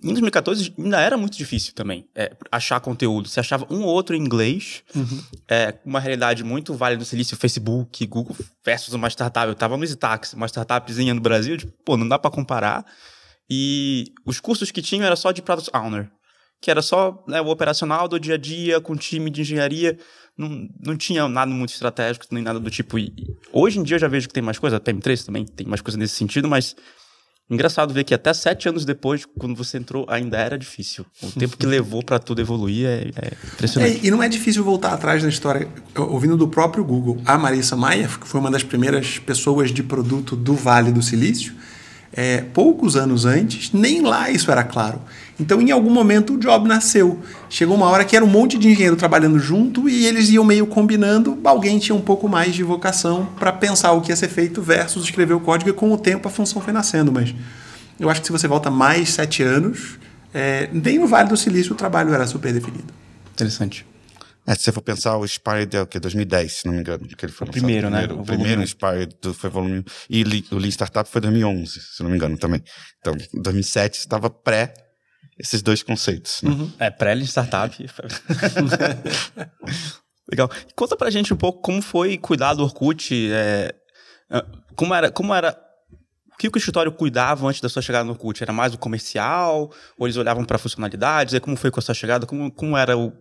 em 0.04 0.08
2014 0.14 0.74
ainda 0.78 1.00
era 1.00 1.18
muito 1.18 1.38
difícil 1.38 1.74
também 1.74 2.08
é, 2.16 2.36
achar 2.52 2.80
conteúdo. 2.80 3.28
Você 3.28 3.40
achava 3.40 3.66
um 3.70 3.82
ou 3.82 3.88
outro 3.90 4.16
em 4.16 4.20
inglês, 4.20 4.84
uhum. 4.96 5.24
é, 5.50 5.74
uma 5.86 6.00
realidade 6.00 6.44
muito 6.44 6.74
válida 6.74 7.00
no 7.00 7.06
Silício, 7.06 7.38
Facebook, 7.38 8.06
Google 8.08 8.36
versus 8.64 8.94
uma 8.94 9.10
startup. 9.10 9.48
Eu 9.48 9.56
tava 9.56 9.78
no 9.78 9.86
Zitax, 9.86 10.34
uma 10.34 10.46
startupzinha 10.46 11.14
no 11.14 11.22
Brasil, 11.22 11.58
tipo, 11.58 11.72
pô, 11.84 11.98
não 11.98 12.08
dá 12.08 12.18
para 12.18 12.32
comparar. 12.32 12.86
E 13.50 14.06
os 14.26 14.40
cursos 14.40 14.72
que 14.72 14.82
tinham 14.82 15.06
era 15.06 15.16
só 15.16 15.32
de 15.32 15.42
Product 15.42 15.70
Owner, 15.76 16.10
que 16.62 16.72
era 16.72 16.82
só 16.82 17.24
né, 17.28 17.42
o 17.42 17.48
operacional 17.48 18.08
do 18.08 18.20
dia 18.20 18.36
a 18.36 18.38
dia, 18.38 18.80
com 18.80 18.96
time 18.96 19.30
de 19.30 19.42
engenharia. 19.42 19.98
Não, 20.38 20.70
não 20.80 20.96
tinha 20.96 21.28
nada 21.28 21.52
muito 21.52 21.74
estratégico, 21.74 22.26
nem 22.32 22.44
nada 22.44 22.60
do 22.60 22.70
tipo. 22.70 22.98
E 22.98 23.14
hoje 23.52 23.80
em 23.80 23.84
dia 23.84 23.96
eu 23.96 24.00
já 24.00 24.08
vejo 24.08 24.28
que 24.28 24.34
tem 24.34 24.44
mais 24.44 24.58
coisa, 24.58 24.78
a 24.78 24.80
PM3 24.80 25.26
também 25.26 25.46
tem 25.46 25.68
mais 25.68 25.82
coisa 25.82 25.98
nesse 25.98 26.16
sentido, 26.16 26.48
mas 26.48 26.76
Engraçado 27.51 27.93
ver 27.93 28.05
que 28.05 28.13
até 28.13 28.34
sete 28.34 28.70
anos 28.70 28.86
depois, 28.86 29.25
quando 29.38 29.55
você 29.55 29.77
entrou, 29.77 30.05
ainda 30.08 30.38
era 30.38 30.58
difícil. 30.58 31.05
O 31.22 31.31
tempo 31.31 31.58
que 31.58 31.65
levou 31.65 32.01
para 32.01 32.17
tudo 32.17 32.39
evoluir 32.39 32.88
é, 32.88 33.12
é 33.13 33.34
impressionante. 33.53 33.98
É, 33.98 34.08
e 34.08 34.10
não 34.10 34.24
é 34.24 34.29
difícil 34.29 34.63
voltar 34.63 34.93
atrás 34.93 35.22
na 35.22 35.27
história. 35.27 35.67
Ouvindo 35.98 36.38
do 36.38 36.48
próprio 36.48 36.81
Google, 36.81 37.22
a 37.25 37.38
Marissa 37.38 37.75
Maia, 37.75 38.08
que 38.08 38.25
foi 38.25 38.39
uma 38.39 38.50
das 38.50 38.63
primeiras 38.63 39.20
pessoas 39.20 39.70
de 39.70 39.84
produto 39.84 40.34
do 40.34 40.55
Vale 40.55 40.93
do 40.93 41.01
Silício, 41.01 41.53
é, 42.13 42.41
poucos 42.41 42.96
anos 42.96 43.25
antes, 43.25 43.74
nem 43.74 44.01
lá 44.01 44.31
isso 44.31 44.50
era 44.50 44.63
claro. 44.63 45.01
Então, 45.42 45.60
em 45.60 45.72
algum 45.72 45.90
momento, 45.90 46.36
o 46.36 46.38
job 46.38 46.68
nasceu. 46.68 47.20
Chegou 47.50 47.76
uma 47.76 47.88
hora 47.88 48.06
que 48.06 48.16
era 48.16 48.24
um 48.24 48.28
monte 48.28 48.60
de 48.60 48.68
engenheiro 48.68 48.96
trabalhando 48.96 49.40
junto 49.40 49.90
e 49.90 50.06
eles 50.06 50.30
iam 50.30 50.44
meio 50.44 50.68
combinando. 50.68 51.40
Alguém 51.44 51.80
tinha 51.80 51.96
um 51.96 52.02
pouco 52.02 52.30
mais 52.30 52.54
de 52.54 52.62
vocação 52.62 53.26
para 53.40 53.52
pensar 53.52 53.92
o 53.94 54.02
que 54.02 54.12
ia 54.12 54.16
ser 54.16 54.30
feito 54.30 54.62
versus 54.62 55.04
escrever 55.04 55.34
o 55.34 55.40
código, 55.40 55.72
e 55.72 55.74
com 55.74 55.92
o 55.92 55.98
tempo 55.98 56.28
a 56.28 56.32
função 56.32 56.62
foi 56.62 56.72
nascendo. 56.72 57.12
Mas 57.12 57.34
eu 58.00 58.08
acho 58.08 58.22
que 58.22 58.28
se 58.28 58.32
você 58.32 58.48
volta 58.48 58.70
mais 58.70 59.10
sete 59.10 59.42
anos, 59.42 59.98
é, 60.32 60.70
nem 60.72 61.00
no 61.00 61.08
Vale 61.08 61.30
do 61.30 61.36
Silício 61.36 61.74
o 61.74 61.76
trabalho 61.76 62.14
era 62.14 62.28
super 62.28 62.54
definido. 62.54 62.94
Interessante. 63.34 63.84
É, 64.46 64.54
se 64.54 64.62
você 64.62 64.72
for 64.72 64.82
pensar, 64.82 65.18
o 65.18 65.26
Inspired 65.26 65.76
é 65.76 65.82
o 65.82 65.88
que? 65.88 66.00
2010, 66.00 66.54
se 66.54 66.66
não 66.68 66.74
me 66.74 66.82
engano. 66.82 67.08
Que 67.08 67.26
ele 67.26 67.34
foi 67.34 67.48
o 67.48 67.52
primeiro, 67.52 67.90
né? 67.90 68.06
O, 68.06 68.22
o 68.22 68.24
primeiro 68.24 68.62
Inspired 68.62 69.16
foi 69.34 69.50
volume. 69.50 69.84
E 70.08 70.24
o 70.52 70.58
Lean 70.58 70.70
Startup 70.70 71.10
foi 71.10 71.20
2011, 71.20 71.80
se 71.80 72.04
não 72.04 72.12
me 72.12 72.16
engano 72.16 72.38
também. 72.38 72.62
Então, 73.00 73.16
2007 73.34 73.98
estava 73.98 74.30
pré 74.30 74.74
esses 75.42 75.62
dois 75.64 75.82
conceitos. 75.82 76.42
Né? 76.44 76.52
Uhum. 76.52 76.72
É, 76.78 76.90
pré-Lean 76.92 77.26
Startup. 77.26 77.76
Legal. 80.30 80.50
Conta 80.76 80.96
pra 80.96 81.10
gente 81.10 81.34
um 81.34 81.38
pouco 81.38 81.62
como 81.62 81.82
foi 81.82 82.18
cuidar 82.18 82.54
do 82.54 82.64
Orkut. 82.64 83.30
É, 83.34 83.74
como 84.76 84.94
era. 84.94 85.12
Como 85.12 85.34
era 85.34 85.58
o 86.32 86.38
que 86.38 86.48
o 86.48 86.58
escritório 86.58 86.92
cuidava 86.92 87.48
antes 87.48 87.60
da 87.60 87.70
sua 87.70 87.82
chegada 87.82 88.06
no 88.06 88.12
Orkut? 88.12 88.42
Era 88.42 88.54
mais 88.54 88.74
o 88.74 88.78
comercial? 88.78 89.72
Ou 89.98 90.08
eles 90.08 90.16
olhavam 90.16 90.46
para 90.46 90.60
funcionalidades? 90.60 91.34
E 91.34 91.40
como 91.40 91.58
foi 91.58 91.72
com 91.72 91.80
a 91.80 91.84
sua 91.84 91.96
chegada? 91.96 92.28
Como, 92.28 92.52
como 92.52 92.78
era 92.78 92.96
o 92.96 93.12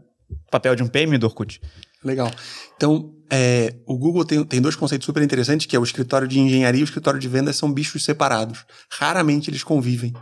papel 0.50 0.76
de 0.76 0.82
um 0.82 0.86
PM 0.86 1.16
do 1.16 1.26
Orkut? 1.26 1.60
Legal. 2.04 2.30
Então, 2.76 3.14
é, 3.30 3.76
o 3.86 3.96
Google 3.96 4.24
tem, 4.24 4.42
tem 4.44 4.60
dois 4.60 4.74
conceitos 4.74 5.06
super 5.06 5.22
interessantes, 5.22 5.66
que 5.66 5.76
é 5.76 5.78
o 5.78 5.84
escritório 5.84 6.26
de 6.26 6.40
engenharia 6.40 6.80
e 6.80 6.82
o 6.82 6.84
escritório 6.84 7.20
de 7.20 7.28
vendas 7.28 7.56
são 7.56 7.72
bichos 7.72 8.04
separados. 8.04 8.64
Raramente 8.90 9.48
eles 9.48 9.62
convivem. 9.62 10.12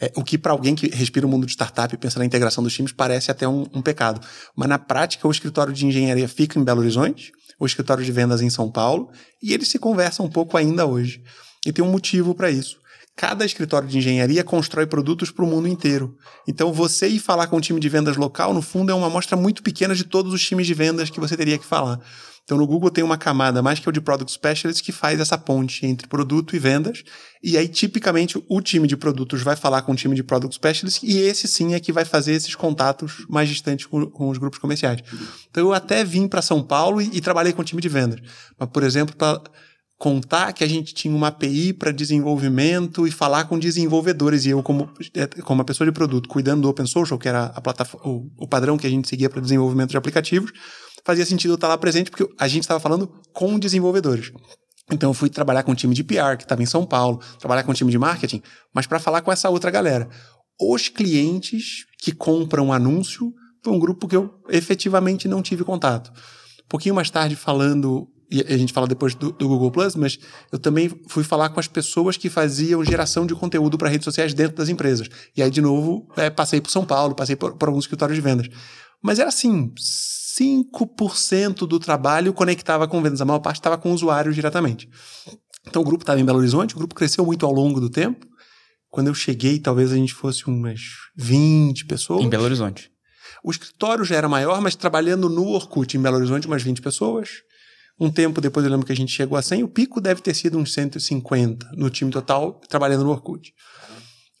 É, 0.00 0.12
o 0.14 0.22
que 0.22 0.36
para 0.36 0.52
alguém 0.52 0.74
que 0.74 0.86
respira 0.88 1.26
o 1.26 1.28
mundo 1.28 1.46
de 1.46 1.52
startup 1.52 1.92
e 1.92 1.98
pensa 1.98 2.18
na 2.18 2.24
integração 2.24 2.62
dos 2.62 2.72
times 2.72 2.92
parece 2.92 3.30
até 3.30 3.48
um, 3.48 3.66
um, 3.72 3.82
pecado. 3.82 4.20
Mas 4.54 4.68
na 4.68 4.78
prática, 4.78 5.26
o 5.26 5.30
escritório 5.30 5.72
de 5.72 5.86
engenharia 5.86 6.28
fica 6.28 6.58
em 6.58 6.62
Belo 6.62 6.80
Horizonte, 6.80 7.32
o 7.58 7.66
escritório 7.66 8.04
de 8.04 8.12
vendas 8.12 8.40
em 8.40 8.50
São 8.50 8.70
Paulo, 8.70 9.10
e 9.42 9.52
eles 9.52 9.68
se 9.68 9.78
conversam 9.78 10.26
um 10.26 10.30
pouco 10.30 10.56
ainda 10.56 10.86
hoje. 10.86 11.22
E 11.66 11.72
tem 11.72 11.84
um 11.84 11.90
motivo 11.90 12.34
para 12.34 12.50
isso. 12.50 12.78
Cada 13.16 13.44
escritório 13.44 13.88
de 13.88 13.98
engenharia 13.98 14.44
constrói 14.44 14.86
produtos 14.86 15.32
para 15.32 15.44
o 15.44 15.48
mundo 15.48 15.66
inteiro. 15.66 16.16
Então, 16.46 16.72
você 16.72 17.08
ir 17.08 17.18
falar 17.18 17.48
com 17.48 17.56
um 17.56 17.60
time 17.60 17.80
de 17.80 17.88
vendas 17.88 18.16
local, 18.16 18.54
no 18.54 18.62
fundo, 18.62 18.92
é 18.92 18.94
uma 18.94 19.08
amostra 19.08 19.36
muito 19.36 19.60
pequena 19.60 19.92
de 19.92 20.04
todos 20.04 20.32
os 20.32 20.46
times 20.46 20.68
de 20.68 20.74
vendas 20.74 21.10
que 21.10 21.18
você 21.18 21.36
teria 21.36 21.58
que 21.58 21.66
falar. 21.66 22.00
Então, 22.48 22.56
no 22.56 22.66
Google 22.66 22.90
tem 22.90 23.04
uma 23.04 23.18
camada 23.18 23.60
mais 23.60 23.78
que 23.78 23.86
é 23.86 23.90
o 23.90 23.92
de 23.92 24.00
Product 24.00 24.32
Specialist 24.32 24.82
que 24.82 24.90
faz 24.90 25.20
essa 25.20 25.36
ponte 25.36 25.84
entre 25.84 26.08
produto 26.08 26.56
e 26.56 26.58
vendas. 26.58 27.04
E 27.42 27.58
aí, 27.58 27.68
tipicamente, 27.68 28.42
o 28.48 28.62
time 28.62 28.88
de 28.88 28.96
produtos 28.96 29.42
vai 29.42 29.54
falar 29.54 29.82
com 29.82 29.92
o 29.92 29.94
time 29.94 30.14
de 30.14 30.22
Product 30.22 30.54
Specialist 30.54 31.02
e 31.02 31.18
esse 31.18 31.46
sim 31.46 31.74
é 31.74 31.80
que 31.80 31.92
vai 31.92 32.06
fazer 32.06 32.32
esses 32.32 32.54
contatos 32.54 33.26
mais 33.28 33.50
distantes 33.50 33.84
com, 33.84 34.06
com 34.06 34.30
os 34.30 34.38
grupos 34.38 34.58
comerciais. 34.58 35.02
Então, 35.50 35.62
eu 35.62 35.74
até 35.74 36.02
vim 36.02 36.26
para 36.26 36.40
São 36.40 36.62
Paulo 36.62 37.02
e, 37.02 37.10
e, 37.12 37.20
trabalhei 37.20 37.52
com 37.52 37.60
o 37.60 37.64
time 37.64 37.82
de 37.82 37.88
vendas. 37.90 38.18
Mas, 38.58 38.70
por 38.70 38.82
exemplo, 38.82 39.14
para 39.14 39.42
contar 39.98 40.52
que 40.52 40.62
a 40.62 40.68
gente 40.68 40.94
tinha 40.94 41.14
uma 41.14 41.26
API 41.26 41.72
para 41.72 41.90
desenvolvimento 41.90 43.06
e 43.06 43.10
falar 43.10 43.44
com 43.46 43.58
desenvolvedores. 43.58 44.46
E 44.46 44.50
eu, 44.50 44.62
como, 44.62 44.88
é, 45.12 45.26
como 45.42 45.58
uma 45.58 45.64
pessoa 45.64 45.86
de 45.86 45.92
produto, 45.92 46.28
cuidando 46.28 46.62
do 46.62 46.68
Open 46.68 46.86
Social, 46.86 47.18
que 47.18 47.28
era 47.28 47.46
a 47.46 47.60
plataforma, 47.60 48.08
o, 48.08 48.30
o 48.38 48.46
padrão 48.46 48.78
que 48.78 48.86
a 48.86 48.90
gente 48.90 49.08
seguia 49.08 49.28
para 49.28 49.40
desenvolvimento 49.40 49.90
de 49.90 49.96
aplicativos, 49.96 50.52
fazia 51.04 51.26
sentido 51.26 51.50
eu 51.52 51.54
estar 51.56 51.66
lá 51.66 51.76
presente 51.76 52.10
porque 52.10 52.32
a 52.38 52.46
gente 52.46 52.62
estava 52.62 52.78
falando 52.78 53.12
com 53.32 53.58
desenvolvedores. 53.58 54.30
Então 54.90 55.10
eu 55.10 55.14
fui 55.14 55.28
trabalhar 55.28 55.64
com 55.64 55.72
o 55.72 55.74
time 55.74 55.94
de 55.94 56.04
PR, 56.04 56.36
que 56.38 56.44
estava 56.44 56.62
em 56.62 56.66
São 56.66 56.86
Paulo, 56.86 57.20
trabalhar 57.40 57.64
com 57.64 57.72
o 57.72 57.74
time 57.74 57.90
de 57.90 57.98
marketing, 57.98 58.40
mas 58.72 58.86
para 58.86 59.00
falar 59.00 59.20
com 59.20 59.32
essa 59.32 59.50
outra 59.50 59.70
galera. 59.70 60.08
Os 60.60 60.88
clientes 60.88 61.84
que 61.98 62.12
compram 62.12 62.72
anúncio 62.72 63.32
foi 63.62 63.72
um 63.72 63.78
grupo 63.78 64.06
que 64.06 64.16
eu 64.16 64.30
efetivamente 64.48 65.26
não 65.26 65.42
tive 65.42 65.64
contato. 65.64 66.10
Um 66.64 66.68
pouquinho 66.68 66.94
mais 66.94 67.10
tarde, 67.10 67.36
falando 67.36 68.08
e 68.30 68.42
a 68.42 68.56
gente 68.58 68.72
fala 68.72 68.86
depois 68.86 69.14
do, 69.14 69.32
do, 69.32 69.48
Google 69.48 69.70
Plus, 69.70 69.94
mas 69.94 70.18
eu 70.52 70.58
também 70.58 70.90
fui 71.08 71.24
falar 71.24 71.48
com 71.48 71.58
as 71.58 71.66
pessoas 71.66 72.16
que 72.16 72.28
faziam 72.28 72.84
geração 72.84 73.26
de 73.26 73.34
conteúdo 73.34 73.78
para 73.78 73.88
redes 73.88 74.04
sociais 74.04 74.34
dentro 74.34 74.56
das 74.56 74.68
empresas. 74.68 75.08
E 75.34 75.42
aí, 75.42 75.50
de 75.50 75.62
novo, 75.62 76.06
é, 76.16 76.28
passei 76.28 76.60
por 76.60 76.70
São 76.70 76.84
Paulo, 76.84 77.14
passei 77.14 77.36
por, 77.36 77.56
por 77.56 77.68
alguns 77.68 77.84
escritórios 77.84 78.16
de 78.16 78.20
vendas. 78.20 78.48
Mas 79.02 79.18
era 79.18 79.30
assim: 79.30 79.72
5% 80.38 81.66
do 81.66 81.78
trabalho 81.78 82.34
conectava 82.34 82.86
com 82.86 83.02
vendas, 83.02 83.20
a 83.20 83.24
maior 83.24 83.40
parte 83.40 83.56
estava 83.56 83.78
com 83.78 83.92
usuários 83.92 84.34
diretamente. 84.34 84.88
Então 85.66 85.82
o 85.82 85.84
grupo 85.84 86.02
estava 86.02 86.20
em 86.20 86.24
Belo 86.24 86.38
Horizonte, 86.38 86.74
o 86.74 86.78
grupo 86.78 86.94
cresceu 86.94 87.24
muito 87.24 87.46
ao 87.46 87.52
longo 87.52 87.80
do 87.80 87.88
tempo. 87.88 88.26
Quando 88.90 89.08
eu 89.08 89.14
cheguei, 89.14 89.58
talvez 89.58 89.92
a 89.92 89.96
gente 89.96 90.14
fosse 90.14 90.46
umas 90.46 90.80
20 91.16 91.86
pessoas. 91.86 92.24
Em 92.24 92.28
Belo 92.28 92.44
Horizonte. 92.44 92.90
O 93.44 93.50
escritório 93.50 94.04
já 94.04 94.16
era 94.16 94.28
maior, 94.28 94.60
mas 94.60 94.74
trabalhando 94.74 95.28
no 95.28 95.46
Orkut 95.46 95.96
em 95.96 96.00
Belo 96.00 96.16
Horizonte, 96.16 96.46
umas 96.46 96.62
20 96.62 96.80
pessoas. 96.80 97.42
Um 98.00 98.10
tempo 98.10 98.40
depois 98.40 98.64
eu 98.64 98.70
lembro 98.70 98.86
que 98.86 98.92
a 98.92 98.96
gente 98.96 99.12
chegou 99.12 99.36
a 99.36 99.42
100, 99.42 99.64
o 99.64 99.68
pico 99.68 100.00
deve 100.00 100.20
ter 100.20 100.34
sido 100.34 100.56
uns 100.58 100.72
150 100.72 101.70
no 101.76 101.90
time 101.90 102.10
total, 102.10 102.60
trabalhando 102.68 103.04
no 103.04 103.10
Orkut. 103.10 103.52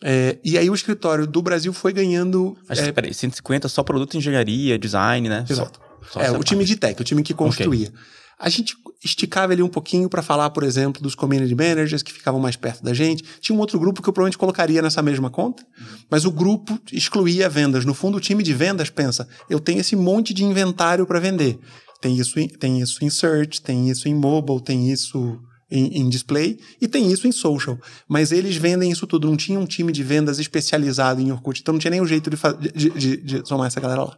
É, 0.02 0.38
e 0.44 0.56
aí 0.56 0.70
o 0.70 0.74
escritório 0.74 1.26
do 1.26 1.42
Brasil 1.42 1.72
foi 1.72 1.92
ganhando. 1.92 2.56
Mas, 2.68 2.78
é, 2.78 2.92
peraí, 2.92 3.12
150 3.12 3.68
só 3.68 3.82
produto 3.82 4.16
engenharia, 4.16 4.78
design, 4.78 5.28
né? 5.28 5.44
Exato. 5.48 5.80
Só, 6.08 6.20
só 6.20 6.20
é, 6.20 6.30
o 6.30 6.42
time 6.44 6.64
de 6.64 6.76
tech, 6.76 7.00
o 7.00 7.04
time 7.04 7.22
que 7.22 7.34
construía. 7.34 7.88
Okay. 7.88 8.00
A 8.38 8.48
gente 8.48 8.76
esticava 9.04 9.52
ele 9.52 9.62
um 9.62 9.68
pouquinho 9.68 10.08
para 10.08 10.22
falar, 10.22 10.50
por 10.50 10.62
exemplo, 10.62 11.02
dos 11.02 11.16
community 11.16 11.54
managers 11.56 12.04
que 12.04 12.12
ficavam 12.12 12.40
mais 12.40 12.54
perto 12.54 12.84
da 12.84 12.94
gente. 12.94 13.24
Tinha 13.40 13.56
um 13.56 13.58
outro 13.58 13.80
grupo 13.80 14.00
que 14.00 14.08
eu 14.08 14.12
provavelmente 14.12 14.38
colocaria 14.38 14.80
nessa 14.80 15.02
mesma 15.02 15.28
conta, 15.28 15.64
mas 16.08 16.24
o 16.24 16.30
grupo 16.30 16.78
excluía 16.92 17.48
vendas. 17.48 17.84
No 17.84 17.94
fundo, 17.94 18.16
o 18.16 18.20
time 18.20 18.44
de 18.44 18.54
vendas 18.54 18.90
pensa: 18.90 19.28
eu 19.50 19.58
tenho 19.58 19.80
esse 19.80 19.96
monte 19.96 20.32
de 20.32 20.44
inventário 20.44 21.04
para 21.04 21.18
vender. 21.18 21.58
Tem 22.00 22.16
isso, 22.16 22.38
em, 22.38 22.48
tem 22.48 22.80
isso 22.80 23.04
em 23.04 23.10
search, 23.10 23.60
tem 23.60 23.90
isso 23.90 24.08
em 24.08 24.14
mobile, 24.14 24.62
tem 24.62 24.90
isso 24.90 25.40
em, 25.70 25.98
em, 25.98 26.08
display 26.08 26.58
e 26.80 26.86
tem 26.86 27.10
isso 27.10 27.26
em 27.26 27.32
social. 27.32 27.78
Mas 28.08 28.32
eles 28.32 28.56
vendem 28.56 28.90
isso 28.90 29.06
tudo. 29.06 29.28
Não 29.28 29.36
tinha 29.36 29.58
um 29.58 29.66
time 29.66 29.92
de 29.92 30.02
vendas 30.02 30.38
especializado 30.38 31.20
em 31.20 31.32
Orkut, 31.32 31.60
então 31.60 31.72
não 31.72 31.78
tinha 31.78 31.90
nenhum 31.90 32.06
jeito 32.06 32.30
de, 32.30 32.36
de, 32.72 32.90
de, 32.90 33.16
de 33.16 33.48
somar 33.48 33.66
essa 33.66 33.80
galera 33.80 34.04
lá. 34.04 34.16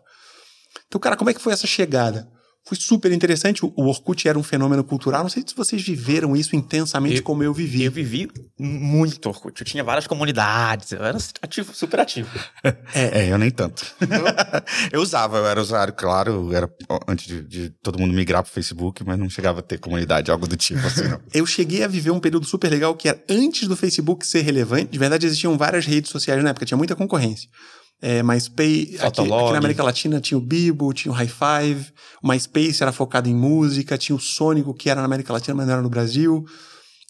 Então, 0.87 1.01
cara, 1.01 1.17
como 1.17 1.31
é 1.31 1.35
que 1.35 1.41
foi 1.41 1.53
essa 1.53 1.67
chegada? 1.67 2.29
Foi 2.67 2.77
super 2.77 3.11
interessante. 3.11 3.65
O 3.65 3.87
Orkut 3.87 4.29
era 4.29 4.39
um 4.39 4.43
fenômeno 4.43 4.85
cultural. 4.85 5.23
Não 5.23 5.31
sei 5.31 5.43
se 5.47 5.57
vocês 5.57 5.83
viveram 5.83 6.37
isso 6.37 6.55
intensamente 6.55 7.17
eu, 7.17 7.23
como 7.23 7.43
eu 7.43 7.53
vivi. 7.53 7.85
Eu 7.85 7.91
vivi 7.91 8.31
muito 8.59 9.29
Orkut. 9.29 9.61
Eu 9.61 9.67
tinha 9.67 9.83
várias 9.83 10.07
comunidades. 10.07 10.93
Eu 10.93 11.05
era 11.05 11.19
ativo, 11.43 11.75
super 11.75 12.01
ativo. 12.01 12.31
É, 12.93 13.23
é 13.23 13.33
eu 13.33 13.39
nem 13.39 13.51
tanto. 13.51 13.85
eu 14.93 15.01
usava, 15.01 15.39
eu 15.39 15.47
era 15.47 15.61
usuário, 15.61 15.93
claro, 15.95 16.53
era 16.53 16.69
antes 17.07 17.27
de, 17.27 17.43
de 17.43 17.71
todo 17.83 17.99
mundo 17.99 18.13
migrar 18.13 18.43
para 18.43 18.51
o 18.51 18.53
Facebook, 18.53 19.05
mas 19.05 19.19
não 19.19 19.31
chegava 19.31 19.61
a 19.61 19.63
ter 19.63 19.79
comunidade, 19.79 20.31
algo 20.31 20.47
do 20.47 20.57
tipo 20.57 20.85
assim, 20.85 21.05
não. 21.05 21.21
eu 21.33 21.47
cheguei 21.47 21.85
a 21.85 21.89
viver 21.89 22.11
um 22.11 22.21
período 22.21 22.47
super 22.47 22.69
legal 22.69 22.95
que 22.95 23.09
era 23.09 23.23
antes 23.29 23.69
do 23.69 23.77
Facebook 23.77 24.27
ser 24.27 24.43
relevante. 24.43 24.91
De 24.91 24.99
verdade, 24.99 25.27
existiam 25.27 25.57
várias 25.57 25.87
redes 25.87 26.11
sociais 26.11 26.43
na 26.43 26.51
época, 26.51 26.67
tinha 26.67 26.79
muita 26.79 26.97
concorrência 26.97 27.49
é, 28.03 28.23
MySpace, 28.23 28.97
aqui, 29.01 29.21
aqui, 29.21 29.29
na 29.29 29.59
América 29.59 29.83
Latina 29.83 30.21
tinha 30.21 30.39
o 30.39 30.41
Bibo, 30.41 30.93
tinha 30.93 31.13
o 31.13 31.15
High 31.15 31.29
Five, 31.29 31.93
o 32.23 32.29
MySpace 32.29 32.83
era 32.83 32.93
focado 32.93 33.29
em 33.29 33.35
música, 33.35 33.99
tinha 33.99 34.17
o 34.17 34.21
Sônico, 34.21 34.73
que 34.73 34.89
era 34.89 35.01
na 35.01 35.07
América 35.07 35.33
Latina, 35.33 35.55
mas 35.55 35.67
não 35.67 35.75
era 35.75 35.83
no 35.83 35.91
Brasil. 35.91 36.45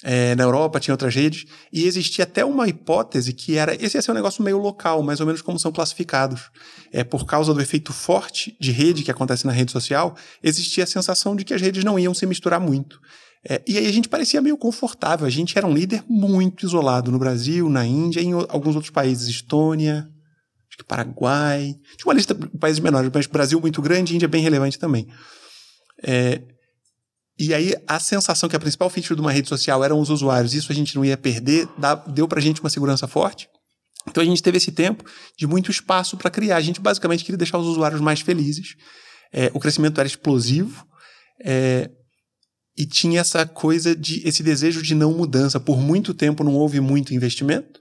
É, 0.03 0.35
na 0.35 0.45
Europa 0.45 0.81
tinha 0.81 0.95
outras 0.95 1.15
redes, 1.15 1.45
e 1.71 1.85
existia 1.85 2.25
até 2.25 2.43
uma 2.43 2.67
hipótese 2.67 3.35
que 3.35 3.59
era, 3.59 3.75
esse 3.75 3.99
ia 3.99 4.03
ser 4.03 4.11
um 4.11 4.15
negócio 4.15 4.43
meio 4.43 4.57
local, 4.57 5.03
mais 5.03 5.21
ou 5.21 5.27
menos 5.27 5.43
como 5.43 5.59
são 5.59 5.71
classificados. 5.71 6.51
É, 6.91 7.05
por 7.05 7.27
causa 7.27 7.53
do 7.53 7.61
efeito 7.61 7.93
forte 7.93 8.57
de 8.59 8.73
rede 8.73 9.03
que 9.03 9.11
acontece 9.11 9.47
na 9.47 9.53
rede 9.53 9.71
social, 9.71 10.17
existia 10.43 10.85
a 10.85 10.87
sensação 10.87 11.37
de 11.37 11.45
que 11.45 11.53
as 11.53 11.61
redes 11.61 11.85
não 11.85 11.99
iam 11.99 12.15
se 12.15 12.25
misturar 12.25 12.59
muito. 12.59 12.99
É, 13.47 13.63
e 13.67 13.77
aí 13.79 13.87
a 13.87 13.93
gente 13.93 14.09
parecia 14.09 14.41
meio 14.41 14.57
confortável, 14.57 15.27
a 15.27 15.31
gente 15.31 15.57
era 15.57 15.67
um 15.67 15.75
líder 15.75 16.03
muito 16.09 16.65
isolado 16.65 17.13
no 17.13 17.19
Brasil, 17.19 17.69
na 17.69 17.85
Índia, 17.85 18.21
em 18.21 18.33
alguns 18.33 18.75
outros 18.75 18.91
países, 18.91 19.29
Estônia, 19.29 20.11
Paraguai. 20.85 21.75
Tinha 21.97 22.07
uma 22.07 22.15
lista 22.15 22.35
de 22.35 22.49
países 22.59 22.81
menores, 22.81 23.11
mas 23.13 23.27
Brasil 23.27 23.61
muito 23.61 23.81
grande 23.81 24.15
Índia 24.15 24.29
bem 24.29 24.43
relevante 24.43 24.79
também. 24.79 25.07
É, 26.03 26.41
e 27.39 27.55
aí 27.55 27.75
a 27.87 27.99
sensação 27.99 28.49
que 28.49 28.57
a 28.57 28.61
principal 28.61 28.91
feature 28.91 29.15
de 29.15 29.21
uma 29.21 29.33
rede 29.33 29.49
social 29.49 29.83
eram 29.83 29.99
os 29.99 30.11
usuários, 30.11 30.55
isso 30.55 30.71
a 30.71 30.75
gente 30.75 30.95
não 30.95 31.05
ia 31.05 31.17
perder, 31.17 31.67
dá, 31.79 31.95
deu 31.95 32.29
pra 32.29 32.41
gente 32.41 32.61
uma 32.61 32.69
segurança 32.69 33.09
forte. 33.09 33.49
Então 34.09 34.23
a 34.23 34.27
gente 34.27 34.43
teve 34.43 34.59
esse 34.59 34.73
tempo 34.73 35.05
de 35.39 35.47
muito 35.47 35.71
espaço 35.71 36.17
para 36.17 36.31
criar. 36.31 36.57
A 36.57 36.61
gente 36.61 36.81
basicamente 36.81 37.25
queria 37.25 37.39
deixar 37.39 37.59
os 37.59 37.67
usuários 37.67 38.01
mais 38.01 38.21
felizes. 38.21 38.75
É, 39.33 39.51
o 39.55 39.61
crescimento 39.61 39.99
era 39.99 40.07
explosivo. 40.07 40.87
É, 41.45 41.91
e 42.77 42.87
tinha 42.87 43.21
essa 43.21 43.47
coisa 43.47 43.95
de 43.95 44.27
esse 44.27 44.43
desejo 44.43 44.83
de 44.83 44.95
não 44.95 45.13
mudança. 45.13 45.61
Por 45.61 45.79
muito 45.79 46.15
tempo 46.15 46.45
não 46.45 46.55
houve 46.55 46.81
muito 46.81 47.15
investimento. 47.15 47.80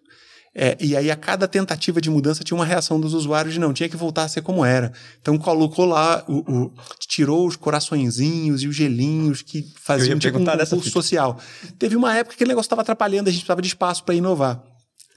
É, 0.62 0.75
e 0.78 0.94
aí, 0.94 1.10
a 1.10 1.16
cada 1.16 1.48
tentativa 1.48 2.01
de 2.01 2.10
mudança 2.10 2.44
tinha 2.44 2.58
uma 2.58 2.66
reação 2.66 3.00
dos 3.00 3.13
usuários 3.13 3.54
de 3.54 3.62
não, 3.62 3.72
tinha 3.72 3.88
que 3.88 3.96
voltar 3.96 4.25
a 4.25 4.28
ser 4.28 4.42
como 4.42 4.66
era. 4.66 4.92
Então, 5.22 5.38
colocou 5.38 5.86
lá, 5.86 6.22
o, 6.28 6.39
o 6.39 6.74
tirou 7.00 7.48
os 7.48 7.56
coraçõezinhos 7.56 8.62
e 8.62 8.68
os 8.68 8.75
gelinhos 8.75 9.42
que 9.42 9.66
faziam 9.82 10.20
tipo 10.20 10.38
um 10.38 10.44
concurso 10.44 10.89
social. 10.92 11.39
Teve 11.78 11.96
uma 11.96 12.13
época 12.13 12.32
que 12.32 12.36
aquele 12.36 12.50
negócio 12.50 12.66
estava 12.66 12.82
atrapalhando, 12.82 13.30
a 13.30 13.32
gente 13.32 13.39
precisava 13.39 13.62
de 13.62 13.70
espaço 13.70 14.04
para 14.04 14.16
inovar. 14.16 14.62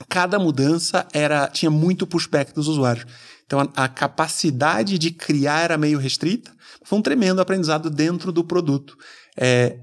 Cada 0.09 0.39
mudança 0.39 1.09
era 1.13 1.49
tinha 1.49 1.73
muito 1.73 2.07
pushback 2.07 2.55
dos 2.55 2.69
usuários. 2.69 3.05
Então, 3.45 3.59
a, 3.59 3.83
a 3.83 3.89
capacidade 3.89 4.97
de 4.97 5.11
criar 5.11 5.63
era 5.63 5.77
meio 5.77 5.99
restrita. 5.99 6.53
Foi 6.85 7.01
um 7.01 7.03
tremendo 7.03 7.41
aprendizado 7.41 7.91
dentro 7.91 8.31
do 8.31 8.45
produto. 8.45 8.97
É, 9.37 9.77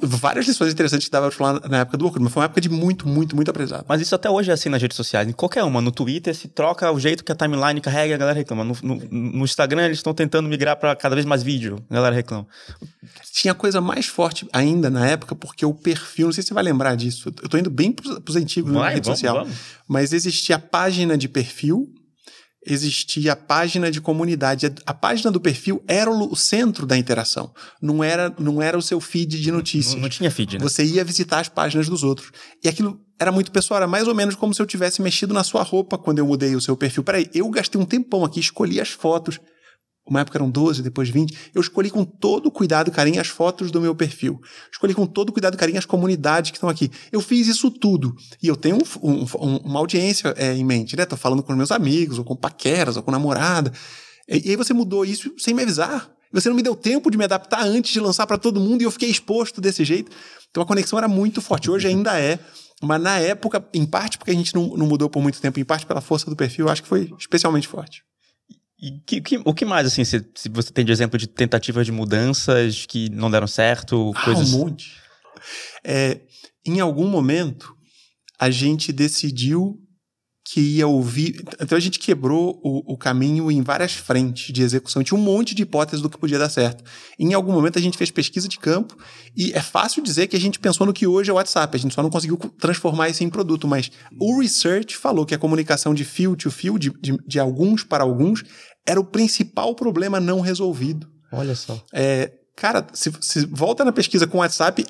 várias 0.00 0.46
lições 0.46 0.72
interessantes 0.72 1.06
que 1.06 1.12
dava 1.12 1.28
pra 1.28 1.36
falar 1.36 1.68
na 1.68 1.80
época 1.80 1.98
do 1.98 2.06
Orkut, 2.06 2.22
mas 2.22 2.32
foi 2.32 2.40
uma 2.40 2.46
época 2.46 2.60
de 2.60 2.70
muito, 2.70 3.06
muito, 3.06 3.36
muito 3.36 3.50
aprendizado. 3.50 3.84
Mas 3.86 4.00
isso 4.00 4.14
até 4.14 4.30
hoje 4.30 4.50
é 4.50 4.54
assim 4.54 4.70
nas 4.70 4.80
redes 4.80 4.96
sociais, 4.96 5.28
em 5.28 5.32
qualquer 5.32 5.62
uma. 5.62 5.80
No 5.80 5.92
Twitter 5.92 6.34
se 6.34 6.48
troca 6.48 6.90
o 6.90 6.98
jeito 6.98 7.22
que 7.22 7.30
a 7.30 7.34
timeline 7.34 7.80
carrega 7.82 8.12
e 8.12 8.14
a 8.14 8.16
galera 8.16 8.38
reclama. 8.38 8.64
No, 8.64 8.74
no, 8.82 8.94
no 9.10 9.44
Instagram 9.44 9.84
eles 9.84 9.98
estão 9.98 10.14
tentando 10.14 10.48
migrar 10.48 10.76
para 10.76 10.96
cada 10.96 11.14
vez 11.14 11.26
mais 11.26 11.42
vídeo, 11.42 11.84
a 11.90 11.94
galera 11.94 12.14
reclama. 12.14 12.46
Tinha 13.30 13.52
coisa 13.52 13.80
mais 13.80 14.06
forte 14.06 14.48
ainda 14.52 14.88
na 14.88 15.06
época, 15.06 15.34
porque 15.34 15.66
o 15.66 15.74
perfil, 15.74 16.26
não 16.26 16.32
sei 16.32 16.42
se 16.42 16.48
você 16.48 16.54
vai 16.54 16.64
lembrar 16.64 16.94
disso, 16.94 17.30
eu 17.42 17.48
tô 17.48 17.58
indo 17.58 17.70
bem 17.70 17.92
pros, 17.92 18.18
pros 18.20 18.36
antigos 18.36 18.72
vai, 18.72 18.82
na 18.82 18.88
rede 18.88 19.04
vamos, 19.04 19.18
social, 19.18 19.36
vamos. 19.36 19.54
mas 19.86 20.14
existia 20.14 20.56
a 20.56 20.58
página 20.58 21.18
de 21.18 21.28
perfil, 21.28 21.92
existia 22.66 23.32
a 23.32 23.36
página 23.36 23.90
de 23.90 24.00
comunidade. 24.00 24.72
A 24.86 24.94
página 24.94 25.30
do 25.30 25.40
perfil 25.40 25.82
era 25.86 26.10
o 26.10 26.34
centro 26.36 26.86
da 26.86 26.96
interação. 26.96 27.52
Não 27.80 28.02
era, 28.02 28.34
não 28.38 28.60
era 28.62 28.76
o 28.76 28.82
seu 28.82 29.00
feed 29.00 29.40
de 29.40 29.50
notícias. 29.50 29.94
Não, 29.94 30.02
não 30.02 30.08
tinha 30.08 30.30
feed, 30.30 30.58
né? 30.58 30.62
Você 30.62 30.84
ia 30.84 31.04
visitar 31.04 31.40
as 31.40 31.48
páginas 31.48 31.88
dos 31.88 32.02
outros. 32.02 32.30
E 32.62 32.68
aquilo 32.68 33.00
era 33.18 33.30
muito 33.30 33.52
pessoal, 33.52 33.78
era 33.78 33.86
mais 33.86 34.08
ou 34.08 34.14
menos 34.14 34.34
como 34.34 34.52
se 34.52 34.60
eu 34.60 34.66
tivesse 34.66 35.00
mexido 35.00 35.32
na 35.32 35.44
sua 35.44 35.62
roupa 35.62 35.96
quando 35.96 36.18
eu 36.18 36.26
mudei 36.26 36.54
o 36.56 36.60
seu 36.60 36.76
perfil. 36.76 37.04
Peraí, 37.04 37.30
eu 37.34 37.48
gastei 37.48 37.80
um 37.80 37.84
tempão 37.84 38.24
aqui, 38.24 38.40
escolhi 38.40 38.80
as 38.80 38.90
fotos. 38.90 39.38
Uma 40.06 40.20
época 40.20 40.36
eram 40.36 40.50
12, 40.50 40.82
depois 40.82 41.08
20. 41.08 41.52
Eu 41.54 41.62
escolhi 41.62 41.90
com 41.90 42.04
todo 42.04 42.50
cuidado 42.50 42.88
e 42.88 42.90
carinho 42.90 43.20
as 43.20 43.28
fotos 43.28 43.70
do 43.70 43.80
meu 43.80 43.94
perfil. 43.94 44.38
Escolhi 44.70 44.92
com 44.92 45.06
todo 45.06 45.32
cuidado 45.32 45.54
e 45.54 45.56
carinho 45.56 45.78
as 45.78 45.86
comunidades 45.86 46.50
que 46.50 46.58
estão 46.58 46.68
aqui. 46.68 46.90
Eu 47.10 47.22
fiz 47.22 47.48
isso 47.48 47.70
tudo. 47.70 48.14
E 48.42 48.46
eu 48.46 48.54
tenho 48.54 48.76
um, 48.76 49.10
um, 49.10 49.56
uma 49.64 49.78
audiência 49.78 50.34
é, 50.36 50.52
em 50.54 50.64
mente, 50.64 50.94
né? 50.94 51.06
Tô 51.06 51.16
falando 51.16 51.42
com 51.42 51.54
meus 51.54 51.72
amigos, 51.72 52.18
ou 52.18 52.24
com 52.24 52.36
paqueras, 52.36 52.98
ou 52.98 53.02
com 53.02 53.10
namorada. 53.10 53.72
E, 54.28 54.48
e 54.48 54.50
aí 54.50 54.56
você 54.56 54.74
mudou 54.74 55.06
isso 55.06 55.32
sem 55.38 55.54
me 55.54 55.62
avisar. 55.62 56.10
Você 56.30 56.48
não 56.48 56.56
me 56.56 56.62
deu 56.62 56.76
tempo 56.76 57.10
de 57.10 57.16
me 57.16 57.24
adaptar 57.24 57.64
antes 57.64 57.92
de 57.92 58.00
lançar 58.00 58.26
para 58.26 58.36
todo 58.36 58.60
mundo 58.60 58.82
e 58.82 58.84
eu 58.84 58.90
fiquei 58.90 59.08
exposto 59.08 59.60
desse 59.60 59.84
jeito. 59.84 60.10
Então 60.50 60.62
a 60.62 60.66
conexão 60.66 60.98
era 60.98 61.08
muito 61.08 61.40
forte. 61.40 61.70
Hoje 61.70 61.88
ainda 61.88 62.20
é. 62.20 62.38
Mas 62.82 63.00
na 63.00 63.18
época, 63.18 63.64
em 63.72 63.86
parte 63.86 64.18
porque 64.18 64.32
a 64.32 64.34
gente 64.34 64.54
não, 64.54 64.76
não 64.76 64.86
mudou 64.86 65.08
por 65.08 65.22
muito 65.22 65.40
tempo, 65.40 65.58
em 65.58 65.64
parte 65.64 65.86
pela 65.86 66.02
força 66.02 66.28
do 66.28 66.36
perfil, 66.36 66.68
acho 66.68 66.82
que 66.82 66.88
foi 66.88 67.10
especialmente 67.18 67.68
forte. 67.68 68.02
E 68.84 69.00
que, 69.06 69.18
que, 69.22 69.40
o 69.42 69.54
que 69.54 69.64
mais, 69.64 69.86
assim, 69.86 70.04
se, 70.04 70.22
se, 70.34 70.46
você 70.50 70.70
tem 70.70 70.84
de 70.84 70.92
exemplo 70.92 71.18
de 71.18 71.26
tentativas 71.26 71.86
de 71.86 71.92
mudanças 71.92 72.84
que 72.84 73.08
não 73.08 73.30
deram 73.30 73.46
certo? 73.46 74.12
Ah, 74.14 74.24
coisas... 74.26 74.52
um 74.52 74.58
monte. 74.58 74.92
É, 75.82 76.20
em 76.66 76.80
algum 76.80 77.08
momento, 77.08 77.74
a 78.38 78.50
gente 78.50 78.92
decidiu 78.92 79.80
que 80.46 80.60
ia 80.60 80.86
ouvir. 80.86 81.42
Então 81.58 81.76
a 81.76 81.80
gente 81.80 81.98
quebrou 81.98 82.60
o, 82.62 82.92
o, 82.92 82.98
caminho 82.98 83.50
em 83.50 83.62
várias 83.62 83.94
frentes 83.94 84.52
de 84.52 84.62
execução. 84.62 85.02
Tinha 85.02 85.18
um 85.18 85.22
monte 85.22 85.54
de 85.54 85.62
hipóteses 85.62 86.02
do 86.02 86.10
que 86.10 86.18
podia 86.18 86.38
dar 86.38 86.50
certo. 86.50 86.84
Em 87.18 87.32
algum 87.32 87.52
momento 87.52 87.78
a 87.78 87.82
gente 87.82 87.96
fez 87.96 88.10
pesquisa 88.10 88.46
de 88.46 88.58
campo 88.58 88.94
e 89.34 89.52
é 89.52 89.62
fácil 89.62 90.02
dizer 90.02 90.26
que 90.26 90.36
a 90.36 90.40
gente 90.40 90.60
pensou 90.60 90.86
no 90.86 90.92
que 90.92 91.06
hoje 91.06 91.30
é 91.30 91.32
o 91.32 91.36
WhatsApp. 91.36 91.74
A 91.74 91.80
gente 91.80 91.94
só 91.94 92.02
não 92.02 92.10
conseguiu 92.10 92.36
transformar 92.58 93.08
isso 93.08 93.24
em 93.24 93.30
produto. 93.30 93.66
Mas 93.66 93.90
o 94.20 94.38
research 94.38 94.94
falou 94.98 95.24
que 95.24 95.34
a 95.34 95.38
comunicação 95.38 95.94
de 95.94 96.04
fio 96.04 96.36
to 96.36 96.50
fio, 96.50 96.78
de, 96.78 96.90
de, 97.00 97.16
de 97.26 97.40
alguns 97.40 97.82
para 97.82 98.04
alguns, 98.04 98.44
era 98.86 99.00
o 99.00 99.04
principal 99.04 99.74
problema 99.74 100.20
não 100.20 100.40
resolvido. 100.40 101.08
Olha 101.32 101.54
só. 101.54 101.82
É, 101.92 102.32
cara, 102.54 102.86
se, 102.92 103.12
se 103.20 103.46
volta 103.46 103.84
na 103.84 103.92
pesquisa 103.92 104.26
com 104.26 104.38
o 104.38 104.40
WhatsApp, 104.40 104.84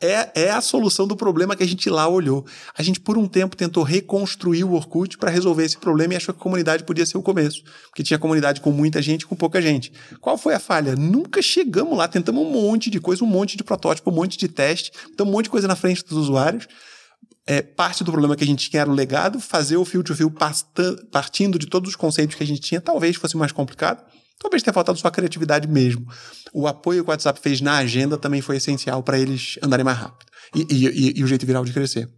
é, 0.00 0.42
é 0.42 0.50
a 0.50 0.60
solução 0.60 1.06
do 1.06 1.16
problema 1.16 1.56
que 1.56 1.62
a 1.62 1.66
gente 1.66 1.88
lá 1.88 2.06
olhou. 2.06 2.44
A 2.76 2.82
gente, 2.82 3.00
por 3.00 3.16
um 3.16 3.26
tempo, 3.26 3.56
tentou 3.56 3.82
reconstruir 3.82 4.62
o 4.64 4.74
Orkut 4.74 5.16
para 5.16 5.30
resolver 5.30 5.64
esse 5.64 5.78
problema 5.78 6.12
e 6.12 6.16
achou 6.16 6.34
que 6.34 6.40
a 6.40 6.42
comunidade 6.42 6.84
podia 6.84 7.06
ser 7.06 7.16
o 7.16 7.22
começo. 7.22 7.62
Porque 7.88 8.02
tinha 8.02 8.18
comunidade 8.18 8.60
com 8.60 8.70
muita 8.70 9.00
gente 9.00 9.22
e 9.22 9.26
com 9.26 9.34
pouca 9.34 9.60
gente. 9.60 9.90
Qual 10.20 10.36
foi 10.36 10.54
a 10.54 10.60
falha? 10.60 10.94
Nunca 10.94 11.40
chegamos 11.40 11.96
lá, 11.96 12.06
tentamos 12.06 12.46
um 12.46 12.50
monte 12.50 12.90
de 12.90 13.00
coisa, 13.00 13.24
um 13.24 13.28
monte 13.28 13.56
de 13.56 13.64
protótipo, 13.64 14.10
um 14.10 14.14
monte 14.14 14.36
de 14.36 14.48
teste, 14.48 14.92
então 15.10 15.26
um 15.26 15.30
monte 15.30 15.44
de 15.44 15.50
coisa 15.50 15.66
na 15.66 15.76
frente 15.76 16.04
dos 16.04 16.18
usuários. 16.18 16.68
É, 17.46 17.62
parte 17.62 18.04
do 18.04 18.10
problema 18.10 18.36
que 18.36 18.44
a 18.44 18.46
gente 18.46 18.68
tinha 18.68 18.82
era 18.82 18.90
o 18.90 18.94
legado, 18.94 19.40
fazer 19.40 19.76
o 19.76 19.84
fio 19.84 20.02
to 20.02 20.14
fio 20.14 20.32
partindo 21.10 21.58
de 21.58 21.66
todos 21.66 21.90
os 21.90 21.96
conceitos 21.96 22.36
que 22.36 22.42
a 22.42 22.46
gente 22.46 22.60
tinha, 22.60 22.80
talvez 22.80 23.16
fosse 23.16 23.36
mais 23.36 23.50
complicado. 23.50 24.04
Talvez 24.40 24.62
tenha 24.62 24.72
faltado 24.72 24.98
sua 24.98 25.10
criatividade 25.10 25.68
mesmo. 25.68 26.06
O 26.52 26.66
apoio 26.66 27.04
que 27.04 27.10
o 27.10 27.12
WhatsApp 27.12 27.38
fez 27.40 27.60
na 27.60 27.76
agenda 27.76 28.16
também 28.16 28.40
foi 28.40 28.56
essencial 28.56 29.02
para 29.02 29.18
eles 29.18 29.58
andarem 29.62 29.84
mais 29.84 29.98
rápido. 29.98 30.30
E, 30.54 30.66
e, 30.70 31.18
e, 31.18 31.24
o 31.24 31.26
jeito 31.26 31.44
viral 31.44 31.64
de 31.64 31.72
crescer. 31.72 32.08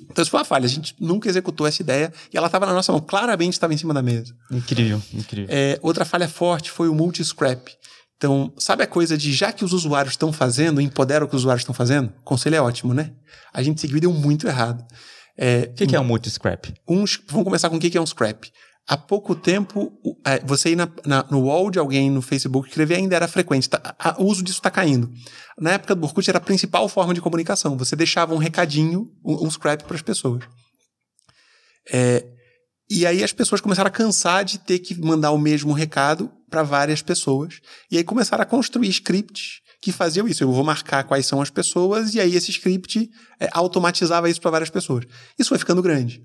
Então, 0.00 0.22
isso 0.22 0.30
foi 0.30 0.38
uma 0.38 0.44
falha. 0.44 0.64
A 0.64 0.68
gente 0.68 0.94
nunca 1.00 1.28
executou 1.28 1.66
essa 1.66 1.82
ideia 1.82 2.12
e 2.32 2.36
ela 2.36 2.46
estava 2.46 2.66
na 2.66 2.72
nossa 2.72 2.92
mão. 2.92 3.00
Claramente 3.00 3.54
estava 3.54 3.74
em 3.74 3.76
cima 3.76 3.92
da 3.92 4.00
mesa. 4.00 4.34
Incrível, 4.50 5.02
incrível. 5.12 5.48
É, 5.50 5.78
outra 5.82 6.04
falha 6.04 6.28
forte 6.28 6.70
foi 6.70 6.88
o 6.88 6.94
multi-scrap. 6.94 7.70
Então, 8.22 8.52
sabe 8.56 8.84
a 8.84 8.86
coisa 8.86 9.18
de 9.18 9.32
já 9.32 9.52
que 9.52 9.64
os 9.64 9.72
usuários 9.72 10.12
estão 10.12 10.32
fazendo, 10.32 10.80
empodera 10.80 11.24
o 11.24 11.28
que 11.28 11.34
os 11.34 11.42
usuários 11.42 11.62
estão 11.62 11.74
fazendo? 11.74 12.12
O 12.20 12.22
conselho 12.22 12.54
é 12.54 12.60
ótimo, 12.62 12.94
né? 12.94 13.10
A 13.52 13.64
gente 13.64 13.80
seguiu 13.80 13.96
e 13.96 14.00
deu 14.00 14.12
muito 14.12 14.46
errado. 14.46 14.86
É, 15.36 15.68
o 15.72 15.74
que, 15.74 15.88
que 15.88 15.96
é 15.96 16.00
um 16.00 16.04
multi-scrap? 16.04 16.72
vamos 16.86 17.18
começar 17.26 17.68
com 17.68 17.74
o 17.74 17.80
que 17.80 17.98
é 17.98 18.00
um 18.00 18.06
scrap 18.06 18.48
há 18.86 18.96
pouco 18.96 19.34
tempo, 19.34 19.92
é, 20.24 20.38
você 20.44 20.70
ir 20.70 20.76
na, 20.76 20.88
na, 21.04 21.26
no 21.30 21.46
wall 21.46 21.68
de 21.68 21.80
alguém 21.80 22.10
no 22.10 22.22
Facebook 22.22 22.68
escrever 22.68 22.96
ainda 22.96 23.16
era 23.16 23.26
frequente. 23.26 23.68
Tá, 23.68 23.94
a, 23.98 24.20
o 24.22 24.26
uso 24.26 24.42
disso 24.42 24.58
está 24.58 24.70
caindo. 24.70 25.10
Na 25.58 25.72
época 25.72 25.92
do 25.92 26.04
Orkut 26.04 26.30
era 26.30 26.38
a 26.38 26.40
principal 26.40 26.88
forma 26.88 27.12
de 27.12 27.20
comunicação. 27.20 27.76
Você 27.76 27.96
deixava 27.96 28.34
um 28.34 28.38
recadinho, 28.38 29.10
um, 29.24 29.46
um 29.46 29.50
scrap 29.50 29.82
para 29.82 29.96
as 29.96 30.02
pessoas. 30.02 30.44
É, 31.92 32.24
e 32.90 33.06
aí 33.06 33.22
as 33.22 33.32
pessoas 33.32 33.60
começaram 33.60 33.88
a 33.88 33.92
cansar 33.92 34.44
de 34.44 34.58
ter 34.58 34.78
que 34.78 34.94
mandar 35.00 35.30
o 35.30 35.38
mesmo 35.38 35.72
recado 35.72 36.30
para 36.50 36.62
várias 36.62 37.00
pessoas. 37.00 37.60
E 37.90 37.96
aí 37.96 38.04
começaram 38.04 38.42
a 38.42 38.46
construir 38.46 38.88
scripts 38.88 39.60
que 39.80 39.90
faziam 39.90 40.28
isso. 40.28 40.44
Eu 40.44 40.52
vou 40.52 40.62
marcar 40.62 41.04
quais 41.04 41.26
são 41.26 41.40
as 41.40 41.50
pessoas 41.50 42.14
e 42.14 42.20
aí 42.20 42.36
esse 42.36 42.50
script 42.50 43.10
é, 43.40 43.48
automatizava 43.52 44.28
isso 44.28 44.40
para 44.40 44.50
várias 44.50 44.70
pessoas. 44.70 45.04
Isso 45.38 45.48
foi 45.48 45.58
ficando 45.58 45.82
grande. 45.82 46.22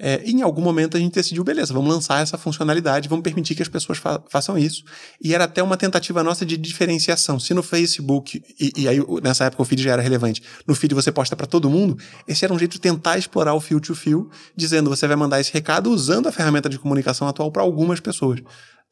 É, 0.00 0.22
em 0.24 0.42
algum 0.42 0.62
momento 0.62 0.96
a 0.96 1.00
gente 1.00 1.12
decidiu, 1.12 1.42
beleza, 1.42 1.74
vamos 1.74 1.92
lançar 1.92 2.22
essa 2.22 2.38
funcionalidade, 2.38 3.08
vamos 3.08 3.24
permitir 3.24 3.56
que 3.56 3.62
as 3.62 3.68
pessoas 3.68 3.98
fa 3.98 4.22
façam 4.28 4.56
isso. 4.56 4.84
E 5.20 5.34
era 5.34 5.44
até 5.44 5.60
uma 5.62 5.76
tentativa 5.76 6.22
nossa 6.22 6.46
de 6.46 6.56
diferenciação. 6.56 7.40
Se 7.40 7.52
no 7.52 7.62
Facebook, 7.62 8.42
e, 8.60 8.72
e, 8.76 8.88
aí 8.88 9.00
nessa 9.22 9.44
época 9.44 9.62
o 9.62 9.64
feed 9.64 9.82
já 9.82 9.92
era 9.92 10.02
relevante, 10.02 10.40
no 10.66 10.74
feed 10.74 10.94
você 10.94 11.10
posta 11.10 11.34
para 11.34 11.46
todo 11.46 11.68
mundo, 11.68 11.98
esse 12.28 12.44
era 12.44 12.54
um 12.54 12.58
jeito 12.58 12.72
de 12.72 12.80
tentar 12.80 13.18
explorar 13.18 13.54
o 13.54 13.60
fio 13.60 13.80
to 13.80 13.94
fio, 13.94 14.30
dizendo 14.54 14.88
você 14.88 15.06
vai 15.06 15.16
mandar 15.16 15.40
esse 15.40 15.52
recado 15.52 15.90
usando 15.90 16.28
a 16.28 16.32
ferramenta 16.32 16.68
de 16.68 16.78
comunicação 16.78 17.26
atual 17.26 17.50
para 17.50 17.62
algumas 17.62 17.98
pessoas. 17.98 18.40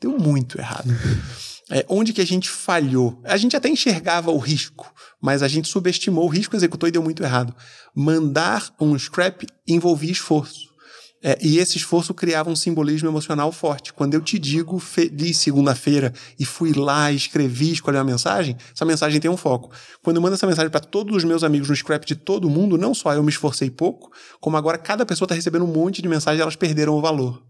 Deu 0.00 0.18
muito 0.18 0.58
errado. 0.58 0.90
É, 1.68 1.84
onde 1.88 2.12
que 2.12 2.20
a 2.20 2.24
gente 2.24 2.48
falhou? 2.48 3.20
A 3.24 3.36
gente 3.36 3.56
até 3.56 3.68
enxergava 3.68 4.30
o 4.30 4.38
risco, 4.38 4.92
mas 5.20 5.42
a 5.42 5.48
gente 5.48 5.66
subestimou 5.66 6.24
o 6.24 6.28
risco, 6.28 6.54
executou 6.54 6.88
e 6.88 6.92
deu 6.92 7.02
muito 7.02 7.24
errado. 7.24 7.52
Mandar 7.92 8.72
um 8.80 8.96
scrap 8.96 9.44
envolvia 9.66 10.12
esforço. 10.12 10.75
É, 11.22 11.38
e 11.40 11.58
esse 11.58 11.78
esforço 11.78 12.12
criava 12.12 12.50
um 12.50 12.56
simbolismo 12.56 13.08
emocional 13.08 13.50
forte. 13.50 13.92
Quando 13.92 14.14
eu 14.14 14.20
te 14.20 14.38
digo 14.38 14.78
feliz 14.78 15.38
segunda-feira 15.38 16.12
e 16.38 16.44
fui 16.44 16.72
lá, 16.72 17.10
escrevi, 17.10 17.72
escolhi 17.72 17.96
uma 17.96 18.04
mensagem, 18.04 18.56
essa 18.74 18.84
mensagem 18.84 19.20
tem 19.20 19.30
um 19.30 19.36
foco. 19.36 19.70
Quando 20.02 20.16
eu 20.16 20.22
mando 20.22 20.34
essa 20.34 20.46
mensagem 20.46 20.70
para 20.70 20.80
todos 20.80 21.16
os 21.16 21.24
meus 21.24 21.42
amigos 21.42 21.68
no 21.68 21.76
scrap 21.76 22.04
de 22.04 22.14
todo 22.14 22.50
mundo, 22.50 22.76
não 22.76 22.94
só 22.94 23.14
eu 23.14 23.22
me 23.22 23.30
esforcei 23.30 23.70
pouco, 23.70 24.10
como 24.40 24.56
agora 24.56 24.78
cada 24.78 25.06
pessoa 25.06 25.26
está 25.26 25.34
recebendo 25.34 25.64
um 25.64 25.72
monte 25.72 26.02
de 26.02 26.08
mensagens 26.08 26.38
e 26.38 26.42
elas 26.42 26.56
perderam 26.56 26.94
o 26.94 27.00
valor. 27.00 27.42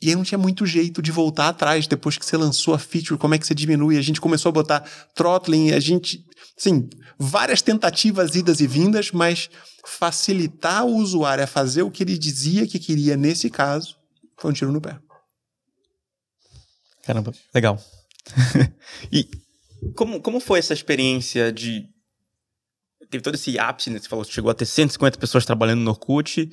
E 0.00 0.10
aí 0.10 0.14
não 0.14 0.22
tinha 0.22 0.38
muito 0.38 0.66
jeito 0.66 1.00
de 1.00 1.10
voltar 1.10 1.48
atrás 1.48 1.86
depois 1.86 2.18
que 2.18 2.26
você 2.26 2.36
lançou 2.36 2.74
a 2.74 2.78
feature, 2.78 3.18
como 3.18 3.34
é 3.34 3.38
que 3.38 3.46
você 3.46 3.54
diminui? 3.54 3.96
A 3.96 4.02
gente 4.02 4.20
começou 4.20 4.50
a 4.50 4.52
botar 4.52 4.84
throttling, 5.14 5.72
a 5.72 5.80
gente, 5.80 6.22
sim, 6.56 6.88
várias 7.18 7.62
tentativas 7.62 8.34
idas 8.34 8.60
e 8.60 8.66
vindas, 8.66 9.10
mas 9.10 9.48
facilitar 9.88 10.84
o 10.84 10.96
usuário 10.96 11.44
a 11.44 11.46
fazer 11.46 11.82
o 11.82 11.90
que 11.90 12.02
ele 12.02 12.18
dizia 12.18 12.66
que 12.66 12.78
queria 12.78 13.16
nesse 13.16 13.48
caso, 13.48 13.96
foi 14.36 14.50
um 14.50 14.54
tiro 14.54 14.72
no 14.72 14.80
pé. 14.80 14.98
Caramba, 17.04 17.32
legal. 17.54 17.80
e 19.12 19.28
como, 19.94 20.20
como 20.20 20.40
foi 20.40 20.58
essa 20.58 20.72
experiência 20.72 21.52
de. 21.52 21.88
Teve 23.08 23.22
todo 23.22 23.36
esse 23.36 23.56
ápice, 23.58 23.90
né? 23.90 24.00
Você 24.00 24.08
falou, 24.08 24.24
chegou 24.24 24.50
a 24.50 24.54
ter 24.54 24.66
150 24.66 25.16
pessoas 25.18 25.46
trabalhando 25.46 25.82
no 25.82 25.90
Orkut. 25.90 26.50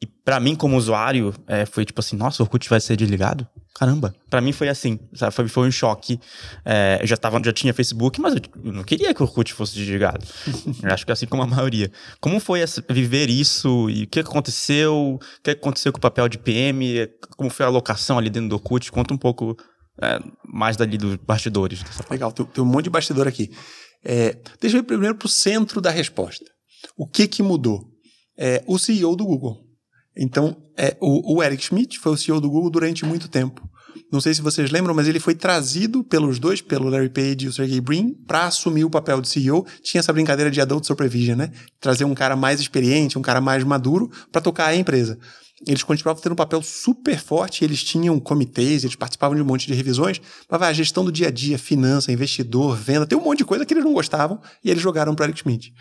E 0.00 0.06
para 0.06 0.40
mim, 0.40 0.56
como 0.56 0.76
usuário, 0.76 1.32
é, 1.46 1.64
foi 1.64 1.84
tipo 1.84 2.00
assim, 2.00 2.16
nossa, 2.16 2.42
o 2.42 2.44
Orkut 2.44 2.68
vai 2.68 2.80
ser 2.80 2.96
desligado? 2.96 3.48
Caramba. 3.74 4.14
para 4.28 4.40
mim 4.40 4.52
foi 4.52 4.68
assim, 4.68 4.98
sabe? 5.14 5.34
Foi, 5.34 5.48
foi 5.48 5.68
um 5.68 5.70
choque. 5.70 6.20
É, 6.64 6.98
eu 7.00 7.06
já, 7.06 7.16
tava, 7.16 7.40
já 7.42 7.52
tinha 7.52 7.72
Facebook, 7.72 8.20
mas 8.20 8.34
eu 8.34 8.72
não 8.72 8.84
queria 8.84 9.14
que 9.14 9.22
o 9.22 9.24
Orkut 9.24 9.52
fosse 9.54 9.74
desligado. 9.74 10.26
acho 10.84 11.06
que 11.06 11.12
assim 11.12 11.26
como 11.26 11.42
a 11.42 11.46
maioria. 11.46 11.90
Como 12.20 12.38
foi 12.38 12.60
essa, 12.60 12.84
viver 12.90 13.30
isso? 13.30 13.88
E 13.88 14.04
o 14.04 14.06
que 14.06 14.20
aconteceu? 14.20 15.14
O 15.14 15.20
que 15.42 15.50
aconteceu 15.50 15.90
com 15.90 15.98
o 15.98 16.00
papel 16.00 16.28
de 16.28 16.38
PM? 16.38 17.08
Como 17.36 17.48
foi 17.48 17.64
a 17.64 17.68
alocação 17.68 18.18
ali 18.18 18.28
dentro 18.28 18.50
do 18.50 18.56
Orkut? 18.56 18.92
Conta 18.92 19.14
um 19.14 19.18
pouco 19.18 19.56
é, 20.00 20.18
mais 20.44 20.76
dali 20.76 20.98
dos 20.98 21.16
bastidores. 21.16 21.82
Legal, 22.10 22.30
tem, 22.30 22.44
tem, 22.44 22.62
um 22.62 22.66
monte 22.66 22.84
de 22.84 22.90
bastidor 22.90 23.26
aqui. 23.26 23.50
É, 24.04 24.36
deixa 24.60 24.76
eu 24.76 24.80
ir 24.80 24.84
primeiro 24.84 25.14
para 25.14 25.26
o 25.26 25.30
centro 25.30 25.80
da 25.80 25.90
resposta. 25.90 26.44
O 26.96 27.06
que 27.06 27.26
que 27.26 27.42
mudou? 27.42 27.88
É, 28.38 28.62
o 28.66 28.78
CEO 28.78 29.16
do 29.16 29.24
Google. 29.24 29.61
Então, 30.16 30.56
é, 30.76 30.96
o, 31.00 31.36
o, 31.36 31.42
Eric 31.42 31.64
Schmidt 31.64 31.98
foi 31.98 32.12
o 32.12 32.16
CEO 32.16 32.40
do 32.40 32.50
Google 32.50 32.70
durante 32.70 33.04
muito 33.04 33.28
tempo. 33.28 33.68
Não 34.10 34.20
sei 34.20 34.34
se 34.34 34.42
vocês 34.42 34.70
lembram, 34.70 34.94
mas 34.94 35.08
ele 35.08 35.18
foi 35.18 35.34
trazido 35.34 36.04
pelos 36.04 36.38
dois, 36.38 36.60
pelo 36.60 36.88
Larry 36.88 37.08
Page 37.08 37.44
e 37.46 37.48
o 37.48 37.52
Sergey 37.52 37.80
Brin, 37.80 38.14
para 38.26 38.46
assumir 38.46 38.84
o 38.84 38.90
papel 38.90 39.20
de 39.20 39.28
CEO. 39.28 39.66
Tinha 39.82 40.00
essa 40.00 40.12
brincadeira 40.12 40.50
de 40.50 40.60
adult 40.60 40.86
supervision, 40.86 41.36
né? 41.36 41.50
Trazer 41.80 42.04
um 42.04 42.14
cara 42.14 42.36
mais 42.36 42.60
experiente, 42.60 43.18
um 43.18 43.22
cara 43.22 43.40
mais 43.40 43.64
maduro, 43.64 44.10
para 44.30 44.40
tocar 44.40 44.66
a 44.66 44.76
empresa. 44.76 45.18
Eles 45.66 45.82
continuavam 45.82 46.20
tendo 46.20 46.32
um 46.32 46.36
papel 46.36 46.60
super 46.60 47.18
forte, 47.18 47.64
eles 47.64 47.84
tinham 47.84 48.18
comitês, 48.18 48.82
eles 48.82 48.96
participavam 48.96 49.36
de 49.36 49.42
um 49.42 49.44
monte 49.44 49.66
de 49.66 49.74
revisões, 49.74 50.20
mas 50.50 50.58
vai, 50.58 50.70
a 50.70 50.72
gestão 50.72 51.04
do 51.04 51.12
dia 51.12 51.28
a 51.28 51.30
dia, 51.30 51.56
finança, 51.56 52.10
investidor, 52.10 52.76
venda, 52.76 53.06
tem 53.06 53.16
um 53.16 53.22
monte 53.22 53.38
de 53.38 53.44
coisa 53.44 53.64
que 53.64 53.72
eles 53.72 53.84
não 53.84 53.92
gostavam 53.92 54.40
e 54.64 54.70
eles 54.70 54.82
jogaram 54.82 55.14
para 55.14 55.26
Eric 55.26 55.38
Schmidt. 55.38 55.72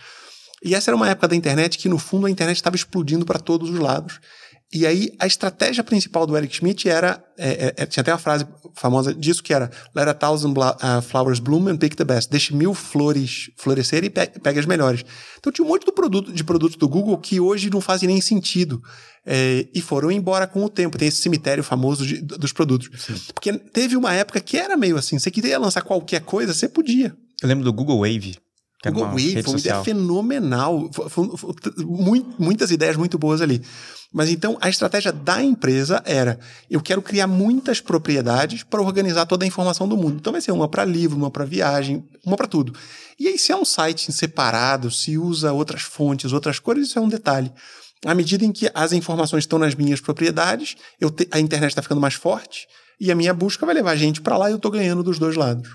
E 0.63 0.76
essa 0.76 0.91
era 0.91 0.95
uma 0.95 1.10
época 1.10 1.28
da 1.28 1.36
internet 1.36 1.78
que, 1.78 1.89
no 1.89 1.97
fundo, 1.97 2.28
a 2.28 2.30
internet 2.30 2.58
estava 2.58 2.76
explodindo 2.76 3.26
para 3.26 3.39
todos 3.39 3.69
os 3.69 3.80
lados. 3.80 4.19
E 4.74 4.86
aí, 4.86 5.12
a 5.19 5.28
estratégia 5.28 5.84
principal 5.84 6.26
do 6.26 6.38
Eric 6.38 6.56
Schmidt 6.56 6.88
era. 6.88 7.21
É, 7.38 7.74
é, 7.76 7.86
tinha 7.86 8.02
até 8.02 8.12
uma 8.13 8.17
frase 8.17 8.47
famosa 8.74 9.13
disso 9.13 9.43
que 9.43 9.54
era: 9.54 9.69
Let 9.93 10.08
a 10.08 10.13
thousand 10.13 10.54
uh, 10.54 11.02
flowers 11.02 11.39
bloom 11.39 11.67
and 11.67 11.76
pick 11.76 11.93
the 11.95 12.06
best. 12.06 12.32
Deixe 12.32 12.56
mil 12.56 12.74
flores 12.74 13.52
florescer 13.58 14.06
e 14.06 14.10
pe 14.10 14.28
pegue 14.39 14.60
as 14.60 14.65
melhores. 14.65 15.04
Então, 15.38 15.52
tinha 15.52 15.65
um 15.65 15.67
monte 15.67 15.86
de, 15.86 15.91
produto, 15.91 16.32
de 16.32 16.43
produtos 16.43 16.78
do 16.78 16.88
Google 16.88 17.17
que 17.17 17.38
hoje 17.38 17.69
não 17.69 17.82
fazem 17.82 18.08
nem 18.08 18.21
sentido. 18.21 18.82
É, 19.26 19.67
e 19.76 19.82
foram 19.82 20.10
embora 20.10 20.47
com 20.47 20.63
o 20.63 20.69
tempo. 20.69 20.97
Tem 20.97 21.10
esse 21.10 21.21
cemitério 21.21 21.63
famoso 21.63 22.06
de, 22.08 22.21
dos 22.21 22.54
produtos. 22.54 22.89
Sim. 22.97 23.15
Porque 23.34 23.52
teve 23.52 23.97
uma 23.97 24.13
época 24.13 24.39
que 24.39 24.56
era 24.56 24.78
meio 24.78 24.95
assim: 24.95 25.19
você 25.19 25.30
queria 25.30 25.60
lançar 25.60 25.82
qualquer 25.82 26.21
coisa, 26.21 26.54
você 26.54 26.69
podia. 26.69 27.13
Eu 27.41 27.50
lembro 27.50 27.65
do 27.65 27.74
Google 27.74 28.00
Wave. 28.00 28.38
Google 28.85 29.09
Wave 29.09 29.43
foi 29.43 29.53
uma 29.53 29.59
ideia 29.59 29.83
fenomenal. 29.83 30.89
Muitas 32.39 32.71
ideias 32.71 32.95
muito 32.95 33.17
boas 33.19 33.41
ali. 33.41 33.61
Mas 34.13 34.29
então 34.29 34.57
a 34.59 34.69
estratégia 34.69 35.11
da 35.11 35.41
empresa 35.41 36.01
era: 36.05 36.39
eu 36.69 36.81
quero 36.81 37.01
criar 37.01 37.27
muitas 37.27 37.79
propriedades 37.79 38.63
para 38.63 38.81
organizar 38.81 39.25
toda 39.25 39.45
a 39.45 39.47
informação 39.47 39.87
do 39.87 39.95
mundo. 39.95 40.17
Então 40.19 40.33
vai 40.33 40.41
ser 40.41 40.51
uma 40.51 40.67
para 40.67 40.83
livro, 40.83 41.17
uma 41.17 41.29
para 41.31 41.45
viagem, 41.45 42.03
uma 42.25 42.35
para 42.35 42.47
tudo. 42.47 42.73
E 43.19 43.27
aí, 43.27 43.37
se 43.37 43.51
é 43.51 43.55
um 43.55 43.63
site 43.63 44.11
separado, 44.11 44.89
se 44.89 45.17
usa 45.17 45.53
outras 45.53 45.83
fontes, 45.83 46.33
outras 46.33 46.59
cores, 46.59 46.87
isso 46.87 46.97
é 46.97 47.01
um 47.01 47.07
detalhe. 47.07 47.51
À 48.03 48.15
medida 48.15 48.43
em 48.43 48.51
que 48.51 48.69
as 48.73 48.93
informações 48.93 49.43
estão 49.43 49.59
nas 49.59 49.75
minhas 49.75 50.01
propriedades, 50.01 50.75
te, 51.15 51.27
a 51.29 51.39
internet 51.39 51.69
está 51.69 51.83
ficando 51.83 52.01
mais 52.01 52.15
forte 52.15 52.67
e 52.99 53.11
a 53.11 53.15
minha 53.15 53.33
busca 53.33 53.65
vai 53.65 53.75
levar 53.75 53.95
gente 53.95 54.21
para 54.21 54.37
lá 54.37 54.49
e 54.49 54.53
eu 54.53 54.57
estou 54.57 54.71
ganhando 54.71 55.03
dos 55.03 55.19
dois 55.19 55.35
lados. 55.35 55.69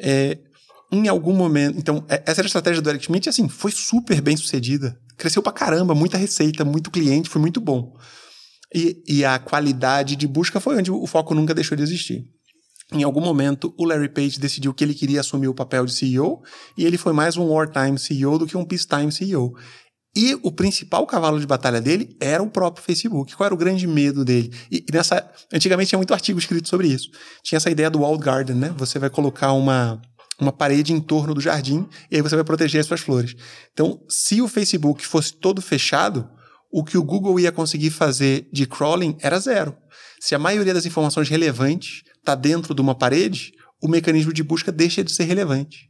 É, 0.00 0.38
em 0.94 1.08
algum 1.08 1.34
momento. 1.34 1.78
Então, 1.78 2.04
é, 2.08 2.22
essa 2.26 2.40
era 2.40 2.46
a 2.46 2.48
estratégia 2.48 2.82
do 2.82 2.90
Eric 2.90 3.04
Schmidt 3.04 3.28
assim, 3.28 3.48
foi 3.48 3.70
super 3.70 4.20
bem 4.20 4.36
sucedida 4.36 4.98
cresceu 5.16 5.42
pra 5.42 5.52
caramba, 5.52 5.94
muita 5.94 6.18
receita, 6.18 6.64
muito 6.64 6.90
cliente, 6.90 7.28
foi 7.28 7.40
muito 7.40 7.60
bom. 7.60 7.96
E, 8.74 9.02
e 9.06 9.24
a 9.24 9.38
qualidade 9.38 10.16
de 10.16 10.26
busca 10.26 10.60
foi 10.60 10.76
onde 10.76 10.90
o 10.90 11.06
foco 11.06 11.34
nunca 11.34 11.54
deixou 11.54 11.76
de 11.76 11.82
existir. 11.82 12.24
Em 12.92 13.02
algum 13.02 13.20
momento, 13.20 13.74
o 13.78 13.84
Larry 13.84 14.08
Page 14.08 14.38
decidiu 14.38 14.74
que 14.74 14.84
ele 14.84 14.94
queria 14.94 15.20
assumir 15.20 15.48
o 15.48 15.54
papel 15.54 15.86
de 15.86 15.92
CEO 15.92 16.42
e 16.76 16.84
ele 16.84 16.98
foi 16.98 17.12
mais 17.12 17.36
um 17.36 17.46
wartime 17.46 17.98
CEO 17.98 18.38
do 18.38 18.46
que 18.46 18.56
um 18.56 18.64
peacetime 18.64 19.10
CEO. 19.10 19.54
E 20.16 20.34
o 20.42 20.52
principal 20.52 21.04
cavalo 21.06 21.40
de 21.40 21.46
batalha 21.46 21.80
dele 21.80 22.16
era 22.20 22.42
o 22.42 22.50
próprio 22.50 22.84
Facebook. 22.84 23.34
Qual 23.34 23.46
era 23.46 23.54
o 23.54 23.58
grande 23.58 23.86
medo 23.86 24.24
dele? 24.24 24.52
E, 24.70 24.84
nessa, 24.92 25.28
antigamente 25.52 25.88
tinha 25.88 25.98
muito 25.98 26.14
artigo 26.14 26.38
escrito 26.38 26.68
sobre 26.68 26.86
isso. 26.86 27.08
Tinha 27.42 27.56
essa 27.56 27.70
ideia 27.70 27.90
do 27.90 28.00
walled 28.00 28.22
garden, 28.22 28.54
né? 28.54 28.74
Você 28.76 28.98
vai 28.98 29.10
colocar 29.10 29.52
uma 29.52 30.00
uma 30.40 30.52
parede 30.52 30.92
em 30.92 31.00
torno 31.00 31.34
do 31.34 31.40
jardim 31.40 31.88
e 32.10 32.16
aí 32.16 32.22
você 32.22 32.34
vai 32.34 32.44
proteger 32.44 32.80
as 32.80 32.86
suas 32.86 33.00
flores. 33.00 33.34
Então, 33.72 34.00
se 34.08 34.42
o 34.42 34.48
Facebook 34.48 35.06
fosse 35.06 35.32
todo 35.34 35.62
fechado, 35.62 36.28
o 36.72 36.82
que 36.82 36.98
o 36.98 37.04
Google 37.04 37.38
ia 37.38 37.52
conseguir 37.52 37.90
fazer 37.90 38.48
de 38.52 38.66
crawling 38.66 39.16
era 39.20 39.38
zero. 39.38 39.76
Se 40.20 40.34
a 40.34 40.38
maioria 40.38 40.74
das 40.74 40.86
informações 40.86 41.28
relevantes 41.28 42.02
está 42.18 42.34
dentro 42.34 42.74
de 42.74 42.80
uma 42.80 42.94
parede, 42.94 43.52
o 43.82 43.88
mecanismo 43.88 44.32
de 44.32 44.42
busca 44.42 44.72
deixa 44.72 45.04
de 45.04 45.12
ser 45.12 45.24
relevante. 45.24 45.88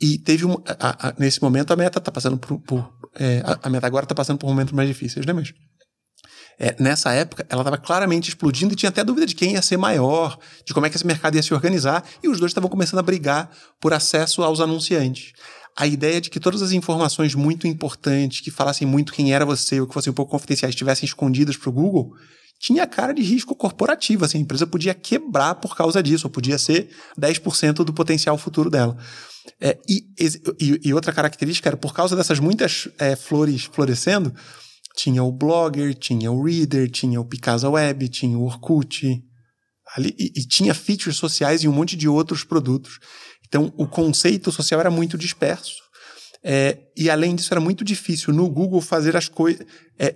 E 0.00 0.18
teve 0.18 0.44
um, 0.44 0.54
a, 0.66 1.08
a, 1.08 1.14
nesse 1.18 1.40
momento 1.40 1.72
a 1.72 1.76
meta 1.76 1.98
está 1.98 2.10
passando 2.10 2.36
por, 2.36 2.58
por 2.62 2.92
é, 3.14 3.42
a, 3.44 3.60
a, 3.68 3.70
meta 3.70 3.86
agora 3.86 4.04
está 4.04 4.14
passando 4.14 4.38
por 4.38 4.48
momentos 4.48 4.72
mais 4.72 4.88
difíceis, 4.88 5.24
né 5.24 5.32
mesmo? 5.32 5.54
É, 6.58 6.74
nessa 6.78 7.12
época, 7.12 7.46
ela 7.48 7.62
estava 7.62 7.78
claramente 7.78 8.28
explodindo 8.28 8.72
e 8.72 8.76
tinha 8.76 8.88
até 8.88 9.02
dúvida 9.02 9.26
de 9.26 9.34
quem 9.34 9.52
ia 9.52 9.62
ser 9.62 9.76
maior, 9.76 10.38
de 10.64 10.72
como 10.72 10.86
é 10.86 10.90
que 10.90 10.96
esse 10.96 11.06
mercado 11.06 11.34
ia 11.34 11.42
se 11.42 11.52
organizar, 11.52 12.04
e 12.22 12.28
os 12.28 12.38
dois 12.38 12.50
estavam 12.50 12.70
começando 12.70 13.00
a 13.00 13.02
brigar 13.02 13.50
por 13.80 13.92
acesso 13.92 14.42
aos 14.42 14.60
anunciantes. 14.60 15.32
A 15.76 15.86
ideia 15.86 16.20
de 16.20 16.30
que 16.30 16.38
todas 16.38 16.62
as 16.62 16.70
informações 16.70 17.34
muito 17.34 17.66
importantes, 17.66 18.40
que 18.40 18.50
falassem 18.50 18.86
muito 18.86 19.12
quem 19.12 19.34
era 19.34 19.44
você, 19.44 19.80
ou 19.80 19.88
que 19.88 19.94
fossem 19.94 20.12
um 20.12 20.14
pouco 20.14 20.30
confidenciais, 20.30 20.72
estivessem 20.72 21.04
escondidas 21.04 21.56
para 21.56 21.68
o 21.68 21.72
Google, 21.72 22.14
tinha 22.60 22.86
cara 22.86 23.12
de 23.12 23.22
risco 23.22 23.56
corporativo. 23.56 24.24
Assim, 24.24 24.38
a 24.38 24.40
empresa 24.40 24.66
podia 24.66 24.94
quebrar 24.94 25.56
por 25.56 25.76
causa 25.76 26.00
disso, 26.00 26.28
ou 26.28 26.30
podia 26.30 26.58
ser 26.58 26.90
10% 27.18 27.84
do 27.84 27.92
potencial 27.92 28.38
futuro 28.38 28.70
dela. 28.70 28.96
É, 29.60 29.78
e, 29.88 30.06
e, 30.60 30.80
e, 30.84 30.94
outra 30.94 31.12
característica 31.12 31.68
era, 31.68 31.76
por 31.76 31.92
causa 31.92 32.16
dessas 32.16 32.38
muitas 32.38 32.88
é, 32.98 33.14
flores 33.14 33.64
florescendo, 33.64 34.32
tinha 34.96 35.22
o 35.22 35.32
Blogger, 35.32 35.94
tinha 35.94 36.30
o 36.30 36.42
Reader, 36.42 36.90
tinha 36.90 37.20
o 37.20 37.24
Picasa 37.24 37.68
Web, 37.68 38.08
tinha 38.08 38.38
o 38.38 38.44
Orkut. 38.44 39.22
Ali, 39.96 40.14
e, 40.18 40.32
e 40.36 40.46
tinha 40.46 40.74
features 40.74 41.16
sociais 41.16 41.62
e 41.62 41.68
um 41.68 41.72
monte 41.72 41.96
de 41.96 42.08
outros 42.08 42.42
produtos. 42.42 42.98
Então, 43.46 43.72
o 43.76 43.86
conceito 43.86 44.50
social 44.50 44.80
era 44.80 44.90
muito 44.90 45.18
disperso. 45.18 45.84
É, 46.46 46.78
e 46.94 47.08
além 47.08 47.34
disso, 47.34 47.54
era 47.54 47.60
muito 47.60 47.82
difícil 47.82 48.32
no 48.32 48.48
Google 48.50 48.82
fazer 48.82 49.16
as 49.16 49.28
coisas, 49.28 49.66
é, 49.98 50.14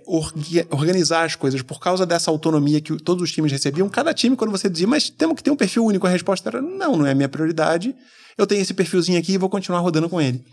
organizar 0.69 1.23
as 1.23 1.35
coisas 1.35 1.63
por 1.63 1.79
causa 1.79 2.05
dessa 2.05 2.29
autonomia 2.29 2.79
que 2.79 2.95
todos 2.97 3.23
os 3.23 3.31
times 3.31 3.51
recebiam. 3.51 3.89
Cada 3.89 4.13
time, 4.13 4.35
quando 4.35 4.51
você 4.51 4.69
dizia, 4.69 4.87
mas 4.87 5.09
temos 5.09 5.37
que 5.37 5.43
ter 5.43 5.49
um 5.49 5.55
perfil 5.55 5.85
único, 5.85 6.05
a 6.05 6.09
resposta 6.09 6.49
era: 6.49 6.61
não, 6.61 6.95
não 6.95 7.05
é 7.05 7.11
a 7.11 7.15
minha 7.15 7.29
prioridade. 7.29 7.95
Eu 8.37 8.45
tenho 8.45 8.61
esse 8.61 8.73
perfilzinho 8.73 9.17
aqui 9.17 9.33
e 9.33 9.37
vou 9.37 9.49
continuar 9.49 9.79
rodando 9.79 10.07
com 10.07 10.21
ele. 10.21 10.43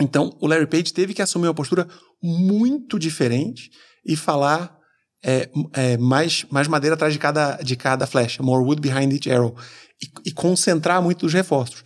Então, 0.00 0.36
o 0.40 0.46
Larry 0.46 0.66
Page 0.66 0.92
teve 0.92 1.12
que 1.12 1.22
assumir 1.22 1.46
uma 1.46 1.54
postura 1.54 1.86
muito 2.22 2.98
diferente 2.98 3.70
e 4.04 4.16
falar 4.16 4.78
é, 5.22 5.50
é, 5.74 5.96
mais, 5.98 6.46
mais 6.50 6.66
madeira 6.66 6.94
atrás 6.94 7.12
de 7.12 7.18
cada, 7.18 7.56
de 7.56 7.76
cada 7.76 8.06
flecha, 8.06 8.42
more 8.42 8.64
wood 8.64 8.80
behind 8.80 9.12
each 9.12 9.30
arrow, 9.30 9.54
e, 10.02 10.30
e 10.30 10.32
concentrar 10.32 11.02
muito 11.02 11.26
os 11.26 11.32
reforços. 11.32 11.84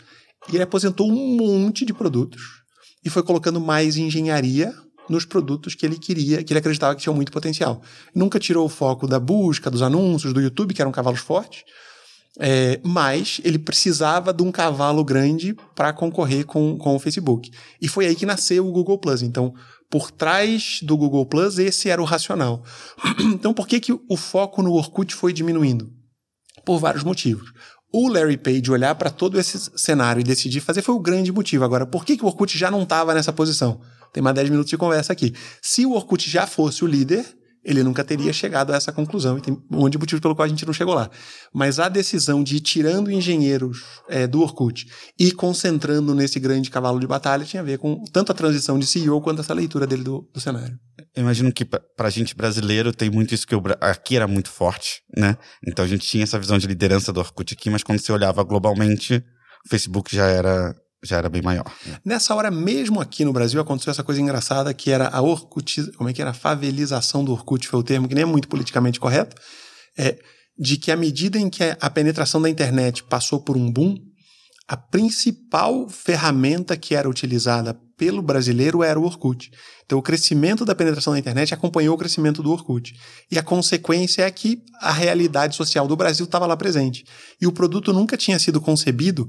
E 0.49 0.57
ele 0.57 0.63
aposentou 0.63 1.11
um 1.11 1.37
monte 1.37 1.85
de 1.85 1.93
produtos 1.93 2.43
e 3.05 3.11
foi 3.11 3.23
colocando 3.23 3.61
mais 3.61 3.97
engenharia 3.97 4.75
nos 5.09 5.25
produtos 5.25 5.75
que 5.75 5.85
ele 5.85 5.99
queria, 5.99 6.43
que 6.43 6.53
ele 6.53 6.59
acreditava 6.59 6.95
que 6.95 7.03
tinham 7.03 7.15
muito 7.15 7.33
potencial. 7.33 7.83
Nunca 8.15 8.39
tirou 8.39 8.65
o 8.65 8.69
foco 8.69 9.07
da 9.07 9.19
busca, 9.19 9.71
dos 9.71 9.83
anúncios, 9.83 10.33
do 10.33 10.41
YouTube, 10.41 10.73
que 10.73 10.81
eram 10.81 10.93
cavalos 10.93 11.21
fortes, 11.21 11.65
é, 12.39 12.81
mas 12.83 13.41
ele 13.45 13.59
precisava 13.59 14.33
de 14.33 14.43
um 14.43 14.51
cavalo 14.51 15.05
grande 15.05 15.57
para 15.75 15.93
concorrer 15.93 16.45
com, 16.45 16.77
com 16.77 16.97
o 16.97 16.99
Facebook. 16.99 17.51
E 17.81 17.89
foi 17.89 18.07
aí 18.07 18.17
que 18.17 18.27
nasceu 18.27 18.67
o 18.67 18.73
Google 18.73 18.99
Plus. 18.99 19.23
Então, 19.23 19.55
por 19.89 20.11
trás 20.11 20.81
do 20.83 20.97
Google 20.97 21.27
Plus, 21.27 21.59
esse 21.59 21.89
era 21.89 22.03
o 22.03 22.05
racional. 22.05 22.65
então, 23.33 23.55
por 23.55 23.69
que, 23.69 23.79
que 23.79 23.93
o 23.93 24.17
foco 24.17 24.63
no 24.63 24.73
Orkut 24.73 25.15
foi 25.15 25.33
diminuindo? 25.33 25.93
Por 26.65 26.79
vários 26.79 27.05
motivos. 27.05 27.53
O 27.93 28.09
Larry 28.09 28.37
Page 28.37 28.73
olhar 28.73 28.97
para 28.97 29.11
todo 29.11 29.39
esse 29.39 29.71
cenário 29.77 30.21
e 30.21 30.25
decidir 30.25 30.59
fazer 30.59 30.83
foi 30.83 30.97
o 30.97 31.01
grande 31.01 31.31
motivo. 31.31 31.63
Agora, 31.63 31.87
por 31.87 32.05
que, 32.05 32.17
que 32.17 32.25
o 32.25 32.27
Orkut 32.27 32.59
já 32.59 32.69
não 32.69 32.83
estava 32.83 33.15
nessa 33.15 33.33
posição? 33.33 33.81
Tem 34.13 34.21
mais 34.21 34.35
10 34.35 34.51
minutos 34.51 34.71
de 34.71 34.77
conversa 34.77 35.13
aqui. 35.13 35.33
Se 35.63 35.87
o 35.87 35.93
Orkut 35.93 36.29
já 36.29 36.45
fosse 36.45 36.83
o 36.83 36.89
líder, 36.89 37.25
ele 37.65 37.83
nunca 37.83 38.05
teria 38.05 38.33
chegado 38.33 38.73
a 38.73 38.77
essa 38.77 38.93
conclusão. 38.93 39.39
E 39.39 39.41
tem 39.41 39.55
um 39.55 39.77
monte 39.79 39.93
de 39.93 39.99
motivos 39.99 40.21
pelo 40.21 40.35
qual 40.35 40.45
a 40.45 40.49
gente 40.49 40.67
não 40.67 40.73
chegou 40.73 40.95
lá. 40.95 41.11
Mas 41.53 41.79
a 41.79 41.89
decisão 41.89 42.43
de 42.43 42.57
ir 42.57 42.61
tirando 42.61 43.11
engenheiros 43.11 43.85
é, 44.09 44.27
do 44.27 44.43
Orkut 44.43 44.87
e 45.19 45.33
concentrando 45.33 46.15
nesse 46.15 46.39
grande 46.39 46.71
cavalo 46.71 47.01
de 47.01 47.07
batalha 47.07 47.45
tinha 47.45 47.63
a 47.63 47.65
ver 47.65 47.79
com 47.79 48.05
tanto 48.13 48.31
a 48.33 48.35
transição 48.35 48.79
de 48.79 48.87
CEO 48.87 49.21
quanto 49.21 49.41
essa 49.41 49.55
leitura 49.55 49.87
dele 49.87 50.03
do, 50.03 50.29
do 50.33 50.41
cenário. 50.41 50.79
Eu 51.15 51.23
imagino 51.23 51.53
que 51.53 51.65
para 51.65 51.83
a 51.99 52.11
gente 52.11 52.35
brasileiro 52.35 52.93
tem 52.93 53.11
muito 53.11 53.35
isso 53.35 53.47
que 53.47 53.55
o, 53.55 53.63
aqui 53.81 54.17
era 54.17 54.27
muito 54.27 54.51
forte, 54.51 55.03
né? 55.17 55.37
Então 55.67 55.85
a 55.85 55.89
gente 55.89 56.07
tinha 56.07 56.25
essa 56.25 56.39
visão 56.39 56.59
de 56.59 56.67
liderança 56.67 57.13
do 57.13 57.21
Orkut 57.21 57.55
aqui, 57.55 57.71
mas 57.71 57.83
quando 57.83 58.01
você 58.01 58.13
olhava 58.13 58.43
globalmente, 58.43 59.25
o 59.65 59.69
Facebook 59.69 60.15
já 60.15 60.27
era 60.27 60.75
já 61.05 61.19
era 61.19 61.29
bem 61.29 61.43
maior. 61.43 61.65
Nessa 62.05 62.35
hora, 62.35 62.51
mesmo 62.51 63.01
aqui 63.01 63.25
no 63.25 63.33
Brasil, 63.33 63.61
aconteceu 63.61 63.91
essa 63.91 64.03
coisa 64.03 64.21
engraçada 64.21 64.73
que 64.73 64.91
era 64.91 65.09
a 65.09 65.21
Orkut, 65.21 65.93
como 65.93 66.09
é 66.09 66.13
que 66.13 66.21
era? 66.21 66.31
A 66.31 66.35
favelização 66.35 67.25
do 67.25 67.33
Orkut 67.33 67.69
foi 67.69 67.81
o 67.81 67.83
termo, 67.83 68.09
que 68.09 68.15
nem 68.15 68.23
é 68.23 68.27
muito 68.27 68.49
politicamente 68.49 68.99
correto, 68.99 69.37
é, 69.99 70.19
de 70.59 70.77
que 70.77 70.91
à 70.91 70.97
medida 70.97 71.39
em 71.39 71.51
que 71.51 71.63
a 71.79 71.91
penetração 71.91 72.41
da 72.41 72.49
internet 72.49 73.05
passou 73.05 73.41
por 73.41 73.57
um 73.57 73.71
boom, 73.71 73.97
a 74.67 74.77
principal 74.77 75.89
ferramenta 75.89 76.77
que 76.77 76.95
era 76.95 77.09
utilizada 77.09 77.79
pelo 77.97 78.23
brasileiro 78.23 78.83
era 78.83 78.99
o 78.99 79.05
Orkut. 79.05 79.51
Então, 79.85 79.99
o 79.99 80.03
crescimento 80.03 80.65
da 80.65 80.75
penetração 80.75 81.13
da 81.13 81.19
internet 81.19 81.53
acompanhou 81.53 81.95
o 81.95 81.99
crescimento 81.99 82.43
do 82.43 82.51
Orkut. 82.51 82.95
E 83.31 83.39
a 83.39 83.43
consequência 83.43 84.23
é 84.23 84.31
que 84.31 84.63
a 84.81 84.91
realidade 84.91 85.55
social 85.55 85.87
do 85.87 85.97
Brasil 85.97 86.25
estava 86.25 86.47
lá 86.47 86.57
presente. 86.57 87.05
E 87.41 87.47
o 87.47 87.53
produto 87.53 87.93
nunca 87.93 88.17
tinha 88.17 88.39
sido 88.39 88.61
concebido 88.61 89.29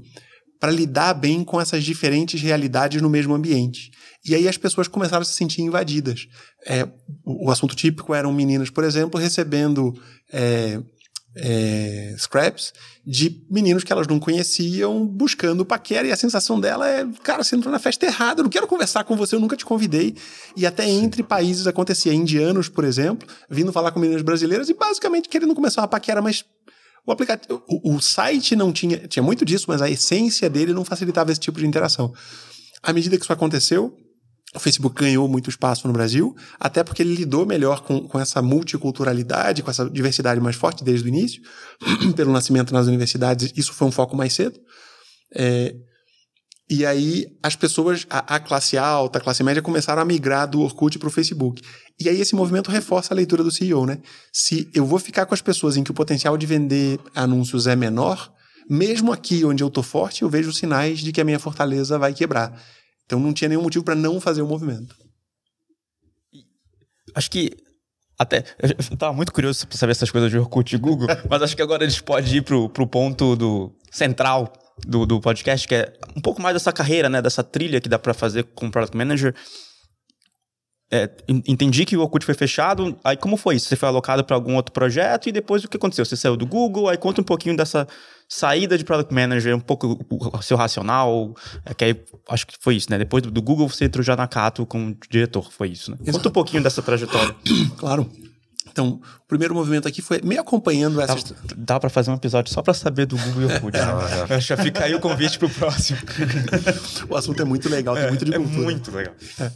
para 0.58 0.72
lidar 0.72 1.14
bem 1.14 1.44
com 1.44 1.60
essas 1.60 1.84
diferentes 1.84 2.40
realidades 2.40 3.00
no 3.02 3.10
mesmo 3.10 3.34
ambiente. 3.34 3.90
E 4.24 4.34
aí 4.34 4.48
as 4.48 4.56
pessoas 4.56 4.88
começaram 4.88 5.22
a 5.22 5.24
se 5.24 5.34
sentir 5.34 5.62
invadidas. 5.62 6.26
É, 6.66 6.88
o, 7.24 7.50
assunto 7.50 7.76
típico 7.76 8.14
eram 8.14 8.32
meninas, 8.32 8.70
por 8.70 8.82
exemplo, 8.82 9.20
recebendo 9.20 9.94
é, 10.32 10.80
é, 11.36 12.14
scraps 12.18 12.72
de 13.06 13.44
meninos 13.48 13.84
que 13.84 13.92
elas 13.92 14.06
não 14.06 14.18
conheciam, 14.18 15.06
buscando 15.06 15.64
paquera, 15.64 16.08
e 16.08 16.12
a 16.12 16.16
sensação 16.16 16.58
dela 16.58 16.88
é, 16.88 17.06
cara, 17.22 17.44
você 17.44 17.54
entrou 17.54 17.70
na 17.70 17.78
festa 17.78 18.06
errada, 18.06 18.40
eu 18.40 18.44
não 18.44 18.50
quero 18.50 18.66
conversar 18.66 19.04
com 19.04 19.14
você, 19.14 19.36
eu 19.36 19.40
nunca 19.40 19.56
te 19.56 19.64
convidei. 19.64 20.16
E 20.56 20.66
até 20.66 20.88
entre 20.88 21.22
países 21.22 21.66
acontecia, 21.66 22.12
indianos, 22.12 22.68
por 22.68 22.84
exemplo, 22.84 23.28
vindo 23.48 23.72
falar 23.72 23.92
com 23.92 24.00
meninas 24.00 24.22
brasileiras 24.22 24.68
e 24.68 24.74
basicamente 24.74 25.28
querendo 25.28 25.54
começar 25.54 25.82
uma 25.82 25.88
paquera, 25.88 26.20
mas 26.20 26.44
o 27.06 27.12
aplicativo, 27.12 27.62
o, 27.68 27.94
o, 27.94 28.00
site 28.00 28.56
não 28.56 28.72
tinha, 28.72 28.98
tinha 29.06 29.22
muito 29.22 29.44
disso, 29.44 29.66
mas 29.68 29.80
a 29.80 29.88
essência 29.88 30.50
dele 30.50 30.72
não 30.72 30.84
facilitava 30.84 31.30
esse 31.30 31.40
tipo 31.40 31.60
de 31.60 31.66
interação. 31.66 32.12
À 32.82 32.92
medida 32.92 33.16
que 33.16 33.22
isso 33.22 33.32
aconteceu, 33.32 33.96
o 34.54 34.58
Facebook 34.58 35.00
ganhou 35.00 35.28
muito 35.28 35.48
espaço 35.48 35.86
no 35.86 35.92
Brasil, 35.92 36.34
até 36.58 36.82
porque 36.82 37.02
ele 37.02 37.14
lidou 37.14 37.46
melhor 37.46 37.82
com, 37.82 38.08
com 38.08 38.18
essa 38.18 38.42
multiculturalidade, 38.42 39.62
com 39.62 39.70
essa 39.70 39.88
diversidade 39.88 40.40
mais 40.40 40.56
forte 40.56 40.82
desde 40.82 41.06
o 41.06 41.08
início, 41.08 41.40
pelo 42.16 42.32
nascimento 42.32 42.72
nas 42.72 42.86
universidades, 42.86 43.52
isso 43.56 43.72
foi 43.72 43.86
um 43.86 43.92
foco 43.92 44.16
mais 44.16 44.32
cedo. 44.32 44.58
É, 45.34 45.74
e 46.68 46.84
aí 46.84 47.26
as 47.42 47.54
pessoas, 47.54 48.06
a, 48.10 48.36
a, 48.36 48.40
classe 48.40 48.76
alta, 48.76 49.18
a 49.18 49.22
classe 49.22 49.42
média, 49.42 49.62
começaram 49.62 50.02
a 50.02 50.04
migrar 50.04 50.48
do 50.48 50.60
Orkut 50.60 50.98
para 50.98 51.06
o 51.06 51.12
Facebook. 51.12 51.62
E 51.98 52.08
aí 52.08 52.20
esse 52.20 52.34
movimento 52.34 52.70
reforça 52.70 53.14
a 53.14 53.16
leitura 53.16 53.44
do 53.44 53.52
CEO, 53.52 53.86
né? 53.86 53.98
Se 54.32 54.68
eu 54.74 54.84
vou 54.84 54.98
ficar 54.98 55.26
com 55.26 55.34
as 55.34 55.40
pessoas 55.40 55.76
em 55.76 55.84
que 55.84 55.92
o 55.92 55.94
potencial 55.94 56.36
de 56.36 56.44
vender 56.44 56.98
anúncios 57.14 57.68
é 57.68 57.76
menor, 57.76 58.32
mesmo 58.68 59.12
aqui 59.12 59.44
onde 59.44 59.62
eu 59.62 59.70
tô 59.70 59.80
forte, 59.80 60.22
eu 60.22 60.28
vejo 60.28 60.52
sinais 60.52 60.98
de 60.98 61.12
que 61.12 61.20
a 61.20 61.24
minha 61.24 61.38
fortaleza 61.38 61.98
vai 62.00 62.12
quebrar. 62.12 62.60
Então 63.04 63.20
não 63.20 63.32
tinha 63.32 63.48
nenhum 63.48 63.62
motivo 63.62 63.84
para 63.84 63.94
não 63.94 64.20
fazer 64.20 64.42
o 64.42 64.46
movimento. 64.46 64.96
Acho 67.14 67.30
que 67.30 67.52
até 68.18 68.38
eu 68.58 68.74
estava 68.80 69.12
muito 69.12 69.32
curioso 69.32 69.68
para 69.68 69.78
saber 69.78 69.92
essas 69.92 70.10
coisas 70.10 70.32
de 70.32 70.36
Orkut 70.36 70.74
e 70.74 70.78
Google, 70.78 71.06
mas 71.30 71.42
acho 71.42 71.54
que 71.54 71.62
agora 71.62 71.84
a 71.84 71.88
gente 71.88 72.02
pode 72.02 72.38
ir 72.38 72.42
pro, 72.42 72.68
pro 72.68 72.88
ponto 72.88 73.36
do 73.36 73.72
central 73.92 74.52
do, 74.84 75.06
do 75.06 75.20
podcast, 75.20 75.66
que 75.66 75.74
é 75.74 75.92
um 76.16 76.20
pouco 76.20 76.42
mais 76.42 76.54
dessa 76.54 76.72
carreira, 76.72 77.08
né, 77.08 77.22
dessa 77.22 77.42
trilha 77.42 77.80
que 77.80 77.88
dá 77.88 77.98
para 77.98 78.12
fazer 78.12 78.44
com 78.54 78.70
Product 78.70 78.96
Manager. 78.96 79.34
É, 80.88 81.10
entendi 81.28 81.84
que 81.84 81.96
o 81.96 82.00
Orkut 82.00 82.24
foi 82.24 82.34
fechado. 82.34 82.96
Aí 83.02 83.16
como 83.16 83.36
foi 83.36 83.56
isso? 83.56 83.68
Você 83.68 83.74
foi 83.74 83.88
alocado 83.88 84.22
para 84.22 84.36
algum 84.36 84.54
outro 84.54 84.72
projeto 84.72 85.28
e 85.28 85.32
depois 85.32 85.64
o 85.64 85.68
que 85.68 85.76
aconteceu? 85.76 86.04
Você 86.04 86.16
saiu 86.16 86.36
do 86.36 86.46
Google? 86.46 86.88
Aí 86.88 86.96
conta 86.96 87.20
um 87.20 87.24
pouquinho 87.24 87.56
dessa 87.56 87.88
saída 88.28 88.78
de 88.78 88.84
Product 88.84 89.12
Manager, 89.12 89.56
um 89.56 89.60
pouco 89.60 89.98
o 90.08 90.42
seu 90.42 90.56
racional. 90.56 91.34
É, 91.64 91.74
que 91.74 91.84
aí 91.84 92.04
acho 92.28 92.46
que 92.46 92.54
foi 92.60 92.76
isso, 92.76 92.86
né? 92.88 92.98
Depois 92.98 93.20
do 93.20 93.42
Google 93.42 93.68
você 93.68 93.86
entrou 93.86 94.04
já 94.04 94.14
na 94.14 94.28
Cato 94.28 94.64
como 94.64 94.96
diretor, 95.10 95.50
foi 95.50 95.70
isso, 95.70 95.90
né? 95.90 95.98
Conta 96.12 96.28
um 96.28 96.32
pouquinho 96.32 96.62
dessa 96.62 96.82
trajetória. 96.82 97.34
Claro. 97.76 98.08
Então, 98.76 99.00
o 99.24 99.26
primeiro 99.26 99.54
movimento 99.54 99.88
aqui 99.88 100.02
foi 100.02 100.20
meio 100.22 100.38
acompanhando 100.38 101.00
essa. 101.00 101.14
Dá, 101.14 101.54
dá 101.56 101.80
para 101.80 101.88
fazer 101.88 102.10
um 102.10 102.14
episódio 102.14 102.52
só 102.52 102.60
para 102.60 102.74
saber 102.74 103.06
do 103.06 103.16
Google 103.16 103.40
e 103.40 103.54
Orkut. 103.54 103.72
né? 104.28 104.38
Já 104.38 104.54
fica 104.54 104.84
aí 104.84 104.94
o 104.94 105.00
convite 105.00 105.38
pro 105.38 105.48
próximo. 105.48 105.98
o 107.08 107.16
assunto 107.16 107.40
é 107.40 107.44
muito 107.46 107.70
legal, 107.70 107.94
tem 107.94 108.08
muito 108.08 108.26
de 108.26 108.34
é 108.34 108.36
cultura. 108.36 108.60
É 108.60 108.64
muito 108.64 108.90
legal. 108.90 109.14
É. 109.40 109.50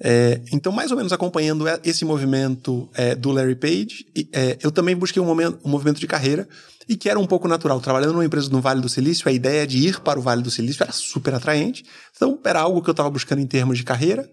É, 0.00 0.40
então, 0.52 0.70
mais 0.70 0.92
ou 0.92 0.96
menos 0.96 1.12
acompanhando 1.12 1.64
esse 1.82 2.04
movimento 2.04 2.88
é, 2.94 3.16
do 3.16 3.32
Larry 3.32 3.56
Page, 3.56 4.06
é, 4.32 4.56
eu 4.62 4.70
também 4.70 4.94
busquei 4.94 5.20
um, 5.20 5.26
momento, 5.26 5.58
um 5.64 5.68
movimento 5.68 5.98
de 5.98 6.06
carreira 6.06 6.48
e 6.88 6.96
que 6.96 7.10
era 7.10 7.18
um 7.18 7.26
pouco 7.26 7.48
natural. 7.48 7.80
Trabalhando 7.80 8.12
numa 8.12 8.24
empresa 8.24 8.48
no 8.48 8.60
Vale 8.60 8.80
do 8.80 8.88
Silício, 8.88 9.28
a 9.28 9.32
ideia 9.32 9.66
de 9.66 9.88
ir 9.88 9.98
para 9.98 10.20
o 10.20 10.22
Vale 10.22 10.40
do 10.40 10.52
Silício 10.52 10.84
era 10.84 10.92
super 10.92 11.34
atraente. 11.34 11.84
Então, 12.14 12.38
era 12.44 12.60
algo 12.60 12.80
que 12.80 12.90
eu 12.90 12.92
estava 12.92 13.10
buscando 13.10 13.40
em 13.40 13.46
termos 13.46 13.76
de 13.76 13.82
carreira. 13.82 14.30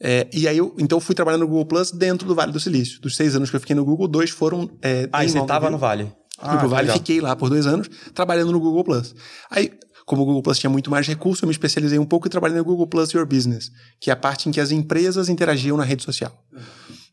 É, 0.00 0.28
e 0.32 0.46
aí 0.46 0.58
eu, 0.58 0.74
então 0.78 0.96
eu 0.96 1.00
fui 1.00 1.14
trabalhando 1.14 1.40
no 1.40 1.48
Google 1.48 1.64
Plus 1.64 1.90
dentro 1.90 2.28
do 2.28 2.34
Vale 2.34 2.52
do 2.52 2.60
Silício. 2.60 3.00
Dos 3.00 3.16
seis 3.16 3.34
anos 3.34 3.50
que 3.50 3.56
eu 3.56 3.60
fiquei 3.60 3.74
no 3.74 3.84
Google, 3.84 4.06
dois 4.06 4.30
foram. 4.30 4.70
É, 4.82 5.08
ah, 5.12 5.26
você 5.26 5.38
estava 5.38 5.70
no 5.70 5.78
Vale? 5.78 6.12
Ah, 6.38 6.50
fui 6.50 6.58
pro 6.58 6.68
Vale, 6.68 6.82
legal. 6.82 6.96
fiquei 6.98 7.20
lá 7.20 7.34
por 7.34 7.48
dois 7.48 7.66
anos, 7.66 7.88
trabalhando 8.14 8.52
no 8.52 8.60
Google 8.60 8.84
Plus. 8.84 9.14
Aí, 9.50 9.72
como 10.04 10.22
o 10.22 10.24
Google 10.26 10.42
Plus 10.42 10.58
tinha 10.58 10.70
muito 10.70 10.90
mais 10.90 11.06
recurso, 11.06 11.44
eu 11.44 11.46
me 11.48 11.52
especializei 11.52 11.98
um 11.98 12.04
pouco 12.04 12.26
e 12.26 12.30
trabalhei 12.30 12.56
no 12.56 12.64
Google 12.64 12.86
Plus 12.86 13.10
Your 13.12 13.26
Business, 13.26 13.72
que 13.98 14.10
é 14.10 14.12
a 14.12 14.16
parte 14.16 14.48
em 14.48 14.52
que 14.52 14.60
as 14.60 14.70
empresas 14.70 15.28
interagiam 15.28 15.76
na 15.76 15.84
rede 15.84 16.04
social. 16.04 16.32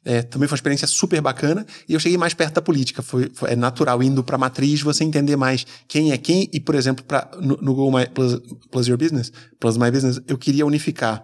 É, 0.06 0.22
também 0.22 0.50
foi 0.50 0.56
uma 0.56 0.58
experiência 0.58 0.86
super 0.86 1.22
bacana 1.22 1.66
e 1.88 1.94
eu 1.94 2.00
cheguei 2.00 2.18
mais 2.18 2.34
perto 2.34 2.56
da 2.56 2.62
política. 2.62 3.02
Foi, 3.02 3.32
foi 3.34 3.52
é 3.52 3.56
natural 3.56 4.04
indo 4.04 4.22
para 4.22 4.36
a 4.36 4.40
matriz 4.40 4.82
você 4.82 5.04
entender 5.06 5.38
mais 5.38 5.66
quem 5.88 6.12
é 6.12 6.18
quem 6.18 6.50
e, 6.52 6.60
por 6.60 6.76
exemplo, 6.76 7.06
pra, 7.06 7.32
no, 7.40 7.58
no 7.62 7.74
Google 7.74 8.00
My, 8.00 8.08
Plus, 8.08 8.42
Plus 8.70 8.88
Your 8.88 8.98
Business, 8.98 9.32
Plus 9.60 9.78
My 9.78 9.90
Business, 9.90 10.20
eu 10.28 10.38
queria 10.38 10.66
unificar 10.66 11.24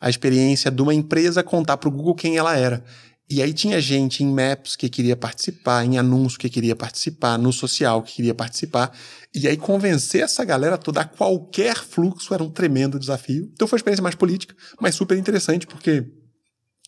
a 0.00 0.08
experiência 0.08 0.70
de 0.70 0.80
uma 0.80 0.94
empresa 0.94 1.42
contar 1.42 1.76
para 1.76 1.88
o 1.88 1.92
Google 1.92 2.14
quem 2.14 2.36
ela 2.36 2.56
era. 2.56 2.82
E 3.28 3.40
aí 3.40 3.52
tinha 3.52 3.80
gente 3.80 4.24
em 4.24 4.26
Maps 4.26 4.74
que 4.74 4.88
queria 4.88 5.14
participar, 5.14 5.84
em 5.84 5.98
anúncio 5.98 6.36
que 6.36 6.50
queria 6.50 6.74
participar, 6.74 7.38
no 7.38 7.52
social 7.52 8.02
que 8.02 8.14
queria 8.14 8.34
participar. 8.34 8.90
E 9.32 9.46
aí 9.46 9.56
convencer 9.56 10.22
essa 10.22 10.44
galera 10.44 10.76
toda 10.76 11.02
a 11.02 11.04
qualquer 11.04 11.76
fluxo 11.76 12.34
era 12.34 12.42
um 12.42 12.50
tremendo 12.50 12.98
desafio. 12.98 13.48
Então 13.52 13.68
foi 13.68 13.76
uma 13.76 13.80
experiência 13.80 14.02
mais 14.02 14.16
política, 14.16 14.56
mas 14.80 14.96
super 14.96 15.16
interessante, 15.16 15.64
porque 15.64 16.04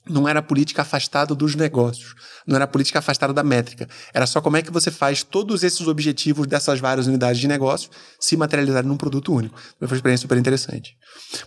não 0.09 0.29
era 0.29 0.43
política 0.43 0.83
afastada 0.83 1.33
dos 1.33 1.55
negócios, 1.55 2.15
não 2.45 2.57
era 2.57 2.67
política 2.67 2.99
afastada 2.99 3.33
da 3.33 3.45
métrica. 3.45 3.89
Era 4.13 4.27
só 4.27 4.41
como 4.41 4.57
é 4.57 4.63
que 4.63 4.73
você 4.73 4.91
faz 4.91 5.23
todos 5.23 5.63
esses 5.63 5.87
objetivos 5.87 6.49
dessas 6.49 6.81
várias 6.81 7.07
unidades 7.07 7.41
de 7.41 7.47
negócio 7.47 7.89
se 8.19 8.37
materializarem 8.37 8.89
num 8.89 8.97
produto 8.97 9.33
único. 9.33 9.57
Foi 9.79 9.87
uma 9.87 9.95
experiência 9.97 10.23
super 10.23 10.37
interessante. 10.37 10.97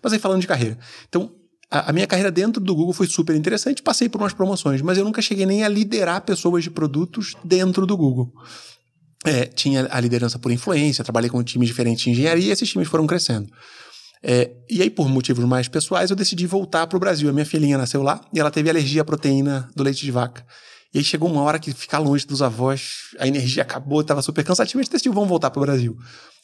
Mas 0.01 0.13
aí 0.13 0.19
falando 0.19 0.39
de 0.39 0.47
carreira. 0.47 0.79
Então, 1.09 1.35
a, 1.79 1.93
minha 1.93 2.07
carreira 2.07 2.31
dentro 2.31 2.61
do 2.61 2.75
Google 2.75 2.93
foi 2.93 3.07
super 3.07 3.35
interessante, 3.35 3.81
passei 3.81 4.07
por 4.07 4.21
umas 4.21 4.33
promoções, 4.33 4.81
mas 4.81 4.97
eu 4.97 5.03
nunca 5.03 5.21
cheguei 5.21 5.45
nem 5.45 5.63
a 5.63 5.67
liderar 5.67 6.21
pessoas 6.21 6.63
de 6.63 6.69
produtos 6.69 7.33
dentro 7.43 7.85
do 7.85 7.97
Google. 7.97 8.31
É, 9.25 9.45
tinha 9.45 9.87
a 9.89 9.99
liderança 9.99 10.37
por 10.37 10.51
influência, 10.51 11.03
trabalhei 11.03 11.29
com 11.29 11.43
times 11.43 11.67
diferentes 11.67 12.03
de 12.03 12.11
engenharia 12.11 12.49
e 12.49 12.51
esses 12.51 12.69
times 12.69 12.87
foram 12.87 13.07
crescendo. 13.07 13.49
É, 14.23 14.51
e 14.69 14.81
aí, 14.81 14.89
por 14.89 15.07
motivos 15.07 15.43
mais 15.45 15.67
pessoais, 15.67 16.09
eu 16.09 16.15
decidi 16.15 16.47
voltar 16.47 16.87
para 16.87 16.97
o 16.97 16.99
Brasil. 16.99 17.29
A 17.29 17.33
minha 17.33 17.45
filhinha 17.45 17.77
nasceu 17.77 18.01
lá 18.01 18.21
e 18.33 18.39
ela 18.39 18.49
teve 18.49 18.69
alergia 18.69 19.01
à 19.01 19.05
proteína 19.05 19.69
do 19.75 19.83
leite 19.83 20.03
de 20.03 20.11
vaca. 20.11 20.45
E 20.93 20.97
aí 20.97 21.03
chegou 21.03 21.29
uma 21.29 21.41
hora 21.41 21.59
que 21.59 21.73
ficar 21.73 21.99
longe 21.99 22.25
dos 22.25 22.41
avós, 22.41 23.15
a 23.19 23.27
energia 23.27 23.63
acabou, 23.63 24.01
estava 24.01 24.21
super 24.21 24.43
cansativo, 24.43 24.79
a 24.79 24.83
gente 24.83 24.91
decidiu, 24.91 25.13
vamos 25.13 25.29
voltar 25.29 25.51
para 25.51 25.59
o 25.59 25.65
Brasil. 25.65 25.97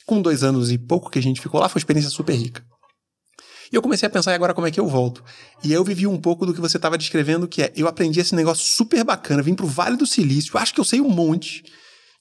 Com 0.05 0.21
dois 0.21 0.43
anos 0.43 0.71
e 0.71 0.77
pouco 0.77 1.09
que 1.09 1.19
a 1.19 1.21
gente 1.21 1.39
ficou 1.39 1.59
lá, 1.59 1.69
foi 1.69 1.79
uma 1.79 1.81
experiência 1.81 2.11
super 2.11 2.35
rica. 2.35 2.61
E 3.71 3.75
eu 3.75 3.81
comecei 3.81 4.05
a 4.05 4.09
pensar, 4.09 4.33
agora 4.33 4.53
como 4.53 4.67
é 4.67 4.71
que 4.71 4.79
eu 4.79 4.87
volto? 4.87 5.23
E 5.63 5.71
eu 5.71 5.83
vivi 5.83 6.05
um 6.05 6.17
pouco 6.17 6.45
do 6.45 6.53
que 6.53 6.59
você 6.59 6.77
estava 6.77 6.97
descrevendo, 6.97 7.47
que 7.47 7.61
é, 7.61 7.71
eu 7.75 7.87
aprendi 7.87 8.19
esse 8.19 8.35
negócio 8.35 8.65
super 8.65 9.03
bacana, 9.03 9.41
vim 9.41 9.55
para 9.55 9.65
o 9.65 9.69
Vale 9.69 9.95
do 9.95 10.05
Silício, 10.05 10.57
acho 10.57 10.73
que 10.73 10.79
eu 10.79 10.85
sei 10.85 10.99
um 10.99 11.09
monte, 11.09 11.63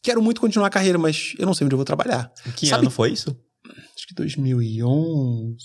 quero 0.03 0.23
muito 0.23 0.41
continuar 0.41 0.69
a 0.69 0.71
carreira, 0.71 0.97
mas 0.97 1.35
eu 1.39 1.47
não 1.47 1.55
sei 1.55 1.65
onde 1.65 1.75
eu 1.75 1.79
vou 1.79 1.85
trabalhar. 1.85 2.31
Que 2.57 2.67
Sabe? 2.67 2.83
ano 2.83 2.91
foi 2.91 3.11
isso? 3.11 3.37
Acho 3.67 4.07
que 4.07 4.15
2011, 4.15 5.57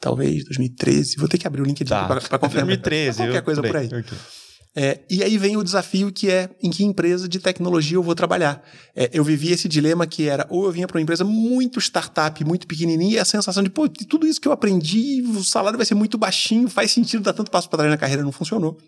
talvez 0.00 0.44
2013. 0.44 1.16
Vou 1.16 1.28
ter 1.28 1.38
que 1.38 1.46
abrir 1.46 1.62
o 1.62 1.64
LinkedIn 1.64 1.88
tá. 1.88 2.06
para 2.06 2.38
confirmar. 2.38 2.66
2013. 2.76 3.18
Qualquer 3.18 3.42
coisa 3.42 3.62
por 3.62 3.76
aí. 3.76 3.86
Okay. 3.86 4.18
É, 4.74 5.00
e 5.10 5.22
aí 5.22 5.36
vem 5.36 5.56
o 5.56 5.62
desafio 5.62 6.10
que 6.10 6.30
é 6.30 6.48
em 6.62 6.70
que 6.70 6.82
empresa 6.82 7.28
de 7.28 7.38
tecnologia 7.38 7.96
eu 7.96 8.02
vou 8.02 8.14
trabalhar. 8.14 8.62
É, 8.96 9.10
eu 9.12 9.22
vivi 9.22 9.52
esse 9.52 9.68
dilema 9.68 10.06
que 10.06 10.28
era 10.28 10.46
ou 10.48 10.64
eu 10.64 10.72
vinha 10.72 10.86
para 10.86 10.96
uma 10.96 11.02
empresa 11.02 11.24
muito 11.24 11.78
startup, 11.78 12.42
muito 12.44 12.66
pequenininha, 12.66 13.16
e 13.16 13.18
a 13.18 13.24
sensação 13.24 13.62
de, 13.62 13.68
pô, 13.68 13.86
tudo 13.88 14.26
isso 14.26 14.40
que 14.40 14.48
eu 14.48 14.52
aprendi, 14.52 15.22
o 15.22 15.44
salário 15.44 15.76
vai 15.76 15.84
ser 15.84 15.94
muito 15.94 16.16
baixinho, 16.16 16.68
faz 16.68 16.90
sentido 16.90 17.22
dar 17.22 17.34
tanto 17.34 17.50
passo 17.50 17.68
para 17.68 17.78
trás 17.78 17.90
na 17.90 17.98
carreira, 17.98 18.22
não 18.22 18.32
funcionou. 18.32 18.78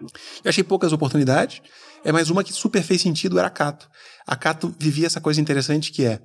Eu 0.00 0.48
achei 0.48 0.64
poucas 0.64 0.92
oportunidades, 0.92 1.60
é 2.04 2.10
mais 2.10 2.30
uma 2.30 2.42
que 2.42 2.52
super 2.52 2.82
fez 2.82 3.02
sentido 3.02 3.38
era 3.38 3.48
a 3.48 3.50
Cato. 3.50 3.88
A 4.26 4.36
Cato 4.36 4.74
vivia 4.78 5.06
essa 5.06 5.20
coisa 5.20 5.40
interessante 5.40 5.92
que 5.92 6.04
é 6.04 6.20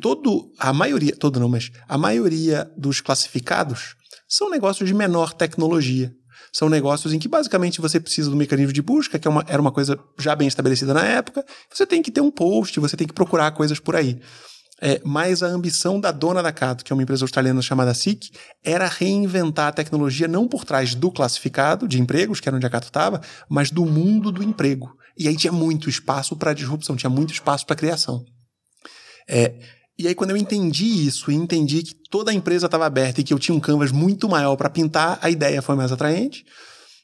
todo 0.00 0.52
a 0.58 0.72
maioria, 0.72 1.14
todo 1.16 1.38
não, 1.38 1.48
mas 1.48 1.70
a 1.88 1.96
maioria 1.96 2.70
dos 2.76 3.00
classificados 3.00 3.94
são 4.28 4.50
negócios 4.50 4.88
de 4.88 4.94
menor 4.94 5.32
tecnologia. 5.32 6.12
São 6.52 6.68
negócios 6.68 7.12
em 7.12 7.18
que 7.18 7.28
basicamente 7.28 7.80
você 7.80 8.00
precisa 8.00 8.30
do 8.30 8.36
mecanismo 8.36 8.72
de 8.72 8.82
busca, 8.82 9.18
que 9.18 9.28
é 9.28 9.30
uma, 9.30 9.44
era 9.46 9.60
uma 9.60 9.72
coisa 9.72 9.98
já 10.18 10.34
bem 10.34 10.48
estabelecida 10.48 10.94
na 10.94 11.04
época. 11.04 11.44
Você 11.72 11.86
tem 11.86 12.02
que 12.02 12.10
ter 12.10 12.20
um 12.20 12.30
post, 12.30 12.78
você 12.80 12.96
tem 12.96 13.06
que 13.06 13.14
procurar 13.14 13.50
coisas 13.52 13.78
por 13.78 13.96
aí. 13.96 14.20
É, 14.80 15.00
mas 15.04 15.42
a 15.42 15.48
ambição 15.48 16.00
da 16.00 16.12
dona 16.12 16.42
da 16.42 16.52
Cato, 16.52 16.84
que 16.84 16.92
é 16.92 16.94
uma 16.94 17.02
empresa 17.02 17.24
australiana 17.24 17.60
chamada 17.60 17.92
SIC, 17.92 18.30
era 18.64 18.86
reinventar 18.86 19.68
a 19.68 19.72
tecnologia 19.72 20.28
não 20.28 20.46
por 20.46 20.64
trás 20.64 20.94
do 20.94 21.10
classificado 21.10 21.88
de 21.88 22.00
empregos, 22.00 22.38
que 22.38 22.48
era 22.48 22.56
onde 22.56 22.66
a 22.66 22.70
Cato 22.70 22.86
estava, 22.86 23.20
mas 23.48 23.70
do 23.70 23.84
mundo 23.84 24.30
do 24.30 24.42
emprego. 24.42 24.96
E 25.18 25.26
aí 25.26 25.36
tinha 25.36 25.52
muito 25.52 25.90
espaço 25.90 26.36
para 26.36 26.54
disrupção, 26.54 26.94
tinha 26.94 27.10
muito 27.10 27.32
espaço 27.32 27.66
para 27.66 27.74
criação. 27.74 28.24
É, 29.28 29.58
e 29.98 30.06
aí, 30.06 30.14
quando 30.14 30.30
eu 30.30 30.36
entendi 30.36 31.06
isso 31.06 31.30
e 31.30 31.34
entendi 31.34 31.82
que 31.82 31.94
toda 32.08 32.30
a 32.30 32.34
empresa 32.34 32.66
estava 32.66 32.86
aberta 32.86 33.20
e 33.20 33.24
que 33.24 33.34
eu 33.34 33.38
tinha 33.38 33.54
um 33.54 33.60
canvas 33.60 33.90
muito 33.90 34.28
maior 34.28 34.54
para 34.56 34.70
pintar, 34.70 35.18
a 35.20 35.28
ideia 35.28 35.60
foi 35.60 35.74
mais 35.74 35.90
atraente. 35.90 36.44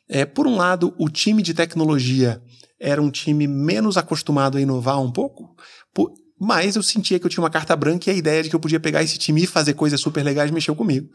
É, 0.09 0.25
por 0.25 0.47
um 0.47 0.57
lado, 0.57 0.95
o 0.99 1.09
time 1.09 1.43
de 1.43 1.55
tecnologia 1.55 2.41
era 2.79 3.03
um 3.03 3.11
time 3.11 3.47
menos 3.49 3.97
acostumado 3.97 4.59
a 4.59 4.61
inovar 4.61 5.01
um 5.01 5.11
pouco, 5.11 5.57
mas 6.39 6.77
eu 6.77 6.83
sentia 6.83 7.19
que 7.19 7.27
eu 7.27 7.31
tinha 7.31 7.43
uma 7.43 7.51
carta 7.51 7.75
branca 7.75 8.11
e 8.11 8.15
a 8.15 8.17
ideia 8.17 8.43
de 8.43 8.51
que 8.51 8.57
eu 8.57 8.61
podia 8.61 8.79
pegar 8.79 9.03
esse 9.03 9.19
time 9.19 9.43
e 9.43 9.47
fazer 9.47 9.75
coisas 9.75 10.01
super 10.01 10.23
legais 10.23 10.51
mexeu 10.51 10.77
comigo. 10.77 11.09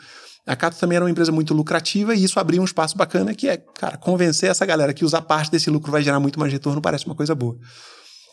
A 0.45 0.55
Cato 0.55 0.77
também 0.77 0.95
era 0.95 1.05
uma 1.05 1.11
empresa 1.11 1.31
muito 1.31 1.53
lucrativa 1.53 2.15
e 2.15 2.23
isso 2.23 2.39
abriu 2.39 2.61
um 2.61 2.65
espaço 2.65 2.97
bacana 2.97 3.35
que 3.35 3.47
é, 3.47 3.57
cara, 3.57 3.97
convencer 3.97 4.49
essa 4.49 4.65
galera 4.65 4.93
que 4.93 5.05
usar 5.05 5.21
parte 5.21 5.51
desse 5.51 5.69
lucro 5.69 5.91
vai 5.91 6.01
gerar 6.01 6.19
muito 6.19 6.39
mais 6.39 6.51
retorno 6.51 6.81
parece 6.81 7.05
uma 7.05 7.15
coisa 7.15 7.35
boa. 7.35 7.57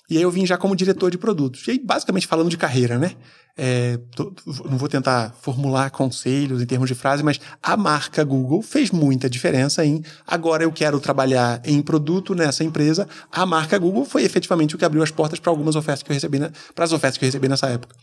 E 0.09 0.17
aí 0.17 0.23
eu 0.23 0.31
vim 0.31 0.47
já 0.47 0.57
como 0.57 0.77
diretor 0.77 1.11
de 1.11 1.19
produtos. 1.19 1.67
E 1.67 1.73
aí, 1.73 1.79
basicamente, 1.79 2.27
falando 2.27 2.49
de 2.49 2.57
carreira, 2.57 2.99
né? 2.99 3.13
É, 3.59 3.99
tô, 4.15 4.35
não 4.67 4.77
vou 4.77 4.89
tentar 4.89 5.35
formular 5.41 5.91
conselhos 5.91 6.61
em 6.61 6.67
termos 6.67 6.89
de 6.89 6.95
frase, 6.95 7.23
mas 7.23 7.41
a 7.63 7.75
marca 7.75 8.23
Google 8.23 8.61
fez 8.61 8.91
muita 8.91 9.31
diferença 9.31 9.83
em 9.83 10.05
agora 10.27 10.63
eu 10.63 10.71
quero 10.71 11.01
trabalhar 11.01 11.63
em 11.65 11.81
produto 11.81 12.35
nessa 12.35 12.63
empresa. 12.63 13.09
A 13.33 13.47
marca 13.47 13.79
Google 13.79 14.05
foi 14.05 14.25
efetivamente 14.25 14.75
o 14.75 14.79
que 14.79 14.85
abriu 14.85 15.03
as 15.03 15.11
portas 15.11 15.41
para 15.41 15.51
algumas 15.51 15.75
ofertas 15.75 16.03
que 16.03 16.11
eu 16.11 16.15
recebi, 16.15 16.39
para 16.75 16.85
as 16.85 16.93
ofertas 16.93 17.17
que 17.17 17.25
eu 17.25 17.29
recebi 17.29 17.49
nessa 17.49 17.69
época. 17.69 17.97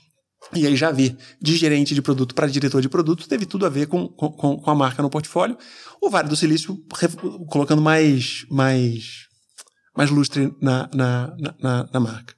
E 0.55 0.67
aí 0.67 0.75
já 0.75 0.91
ver 0.91 1.15
de 1.39 1.55
gerente 1.55 1.95
de 1.95 2.01
produto 2.01 2.35
para 2.35 2.47
diretor 2.47 2.81
de 2.81 2.89
produto 2.89 3.27
teve 3.27 3.45
tudo 3.45 3.65
a 3.65 3.69
ver 3.69 3.87
com, 3.87 4.07
com, 4.07 4.57
com 4.57 4.71
a 4.71 4.75
marca 4.75 5.01
no 5.01 5.09
portfólio. 5.09 5.57
O 6.01 6.09
Vale 6.09 6.27
do 6.27 6.35
Silício 6.35 6.77
colocando 7.47 7.81
mais, 7.81 8.45
mais, 8.49 9.27
mais 9.95 10.09
lustre 10.09 10.53
na, 10.61 10.89
na, 10.93 11.35
na, 11.59 11.89
na 11.91 11.99
marca. 11.99 12.33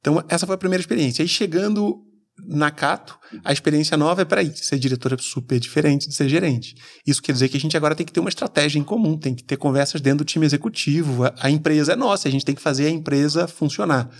Então, 0.00 0.22
essa 0.28 0.46
foi 0.46 0.54
a 0.54 0.58
primeira 0.58 0.80
experiência. 0.80 1.22
Aí 1.22 1.28
chegando 1.28 2.02
na 2.38 2.70
Cato, 2.70 3.18
a 3.42 3.52
experiência 3.52 3.96
nova 3.96 4.22
é 4.22 4.24
para. 4.24 4.44
Ser 4.54 4.78
diretor 4.78 5.12
é 5.14 5.16
super 5.18 5.58
diferente 5.58 6.08
de 6.08 6.14
ser 6.14 6.28
gerente. 6.28 6.74
Isso 7.06 7.22
quer 7.22 7.32
dizer 7.32 7.48
que 7.48 7.56
a 7.56 7.60
gente 7.60 7.76
agora 7.76 7.94
tem 7.94 8.06
que 8.06 8.12
ter 8.12 8.20
uma 8.20 8.28
estratégia 8.28 8.78
em 8.78 8.84
comum, 8.84 9.16
tem 9.16 9.34
que 9.34 9.42
ter 9.42 9.56
conversas 9.56 10.00
dentro 10.00 10.18
do 10.18 10.24
time 10.24 10.44
executivo. 10.44 11.24
A, 11.24 11.34
a 11.40 11.50
empresa 11.50 11.94
é 11.94 11.96
nossa, 11.96 12.28
a 12.28 12.30
gente 12.30 12.44
tem 12.44 12.54
que 12.54 12.62
fazer 12.62 12.86
a 12.86 12.90
empresa 12.90 13.48
funcionar. 13.48 14.10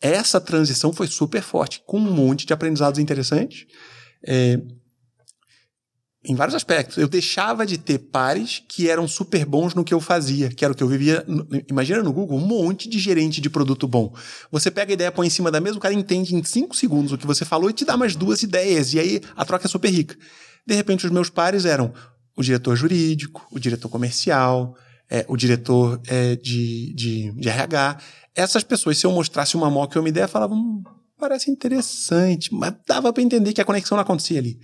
Essa 0.00 0.40
transição 0.40 0.92
foi 0.92 1.08
super 1.08 1.42
forte, 1.42 1.82
com 1.84 1.98
um 1.98 2.12
monte 2.12 2.46
de 2.46 2.52
aprendizados 2.52 3.00
interessantes. 3.00 3.66
É, 4.24 4.60
em 6.28 6.34
vários 6.34 6.54
aspectos. 6.54 6.98
Eu 6.98 7.08
deixava 7.08 7.64
de 7.64 7.78
ter 7.78 7.98
pares 7.98 8.62
que 8.68 8.88
eram 8.88 9.08
super 9.08 9.46
bons 9.46 9.74
no 9.74 9.82
que 9.82 9.94
eu 9.94 10.00
fazia, 10.00 10.50
que 10.50 10.62
era 10.62 10.72
o 10.72 10.76
que 10.76 10.82
eu 10.82 10.88
vivia. 10.88 11.24
Imagina 11.68 12.02
no 12.02 12.12
Google, 12.12 12.36
um 12.36 12.46
monte 12.46 12.86
de 12.86 12.98
gerente 12.98 13.40
de 13.40 13.48
produto 13.48 13.88
bom. 13.88 14.14
Você 14.52 14.70
pega 14.70 14.92
a 14.92 14.94
ideia, 14.94 15.10
põe 15.10 15.26
em 15.26 15.30
cima 15.30 15.50
da 15.50 15.58
mesa, 15.58 15.78
o 15.78 15.80
cara 15.80 15.94
entende 15.94 16.34
em 16.34 16.44
cinco 16.44 16.76
segundos 16.76 17.12
o 17.12 17.18
que 17.18 17.26
você 17.26 17.46
falou 17.46 17.70
e 17.70 17.72
te 17.72 17.84
dá 17.84 17.96
mais 17.96 18.14
duas 18.14 18.42
ideias. 18.42 18.92
E 18.92 19.00
aí 19.00 19.20
a 19.34 19.44
troca 19.44 19.66
é 19.66 19.70
super 19.70 19.90
rica. 19.90 20.16
De 20.66 20.74
repente, 20.74 21.06
os 21.06 21.10
meus 21.10 21.30
pares 21.30 21.64
eram 21.64 21.94
o 22.36 22.42
diretor 22.42 22.76
jurídico, 22.76 23.46
o 23.50 23.58
diretor 23.58 23.88
comercial, 23.88 24.76
é, 25.10 25.24
o 25.28 25.36
diretor 25.36 25.98
é, 26.06 26.36
de, 26.36 26.92
de, 26.94 27.32
de 27.32 27.48
RH. 27.48 27.98
Essas 28.34 28.62
pessoas, 28.62 28.98
se 28.98 29.06
eu 29.06 29.12
mostrasse 29.12 29.56
uma 29.56 29.70
mock 29.70 29.96
ou 29.96 30.02
uma 30.02 30.10
ideia, 30.10 30.28
falavam, 30.28 30.58
hum, 30.58 30.82
parece 31.18 31.50
interessante, 31.50 32.54
mas 32.54 32.74
dava 32.86 33.12
para 33.14 33.22
entender 33.22 33.54
que 33.54 33.62
a 33.62 33.64
conexão 33.64 33.96
não 33.96 34.02
acontecia 34.02 34.38
ali. 34.38 34.60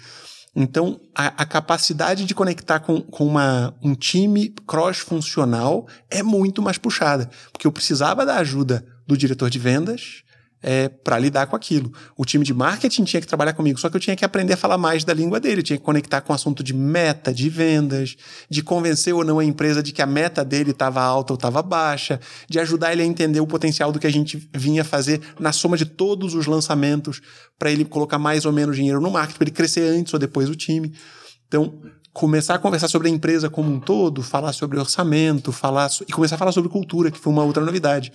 Então, 0.57 1.01
a, 1.15 1.43
a, 1.43 1.47
capacidade 1.47 2.25
de 2.25 2.35
conectar 2.35 2.79
com, 2.79 3.01
com 3.01 3.27
uma, 3.27 3.75
um 3.83 3.95
time 3.95 4.55
cross-funcional 4.67 5.89
é 6.09 6.23
muito 6.23 6.63
mais 6.63 6.79
puxada, 6.79 7.29
porque 7.53 7.67
eu 7.67 7.73
precisava 7.73 8.25
da 8.25 8.37
ajuda 8.37 8.87
do 9.07 9.17
diretor 9.17 9.51
de 9.51 9.59
vendas, 9.59 10.23
é, 10.65 10.89
para 10.89 11.19
lidar 11.19 11.47
com 11.47 11.55
aquilo. 11.55 11.93
O 12.17 12.25
time 12.25 12.43
de 12.43 12.55
marketing 12.55 13.05
tinha 13.05 13.21
que 13.21 13.27
trabalhar 13.27 13.53
comigo, 13.53 13.79
só 13.79 13.91
que 13.91 13.97
eu 13.97 14.01
tinha 14.01 14.17
que 14.17 14.25
aprender 14.25 14.55
a 14.55 14.57
falar 14.57 14.79
mais 14.79 15.05
da 15.05 15.13
língua 15.13 15.39
dele, 15.39 15.63
tinha 15.63 15.79
que 15.79 15.85
conectar 15.85 16.23
com 16.23 16.33
o 16.33 16.35
assunto 16.35 16.65
de 16.65 16.73
meta, 16.73 17.35
de 17.35 17.51
vendas, 17.51 18.17
de 18.49 18.63
convencer 18.63 19.15
ou 19.15 19.23
não 19.23 19.39
a 19.39 19.45
empresa 19.45 19.83
de 19.83 19.93
que 19.93 20.01
a 20.01 20.07
meta 20.07 20.43
dele 20.43 20.71
estava 20.71 21.03
alta 21.03 21.35
ou 21.35 21.37
estava 21.37 21.61
baixa, 21.61 22.19
de 22.49 22.59
ajudar 22.59 22.93
ele 22.93 23.03
a 23.03 23.05
entender 23.05 23.41
o 23.41 23.47
potencial 23.47 23.93
do 23.93 23.99
que 23.99 24.07
a 24.07 24.13
gente 24.13 24.49
vinha 24.55 24.83
fazer 24.83 25.21
na 25.39 25.53
soma 25.53 25.77
de 25.77 25.85
todos 25.85 26.35
os 26.35 26.47
lançamentos, 26.47 27.21
para 27.59 27.71
ele 27.71 27.85
colocar 27.85 28.19
mais 28.19 28.47
ou 28.47 28.53
menos 28.53 28.75
dinheiro 28.75 29.03
no 29.03 29.11
marketing, 29.11 29.39
para 29.39 29.45
ele 29.45 29.55
crescer 29.55 29.83
antes 29.83 30.15
ou 30.15 30.19
depois 30.19 30.49
do 30.49 30.57
time. 30.57 30.95
Então, 31.47 31.79
começar 32.11 32.55
a 32.55 32.59
conversar 32.59 32.89
sobre 32.89 33.09
a 33.09 33.11
empresa 33.11 33.51
como 33.51 33.71
um 33.71 33.79
todo, 33.79 34.23
falar 34.23 34.53
sobre 34.55 34.79
orçamento, 34.79 35.53
falar 35.53 35.91
e 36.09 36.13
começar 36.13 36.37
a 36.37 36.39
falar 36.39 36.53
sobre 36.53 36.71
cultura, 36.71 37.11
que 37.11 37.19
foi 37.19 37.33
uma 37.33 37.45
outra 37.45 37.63
novidade. 37.63 38.11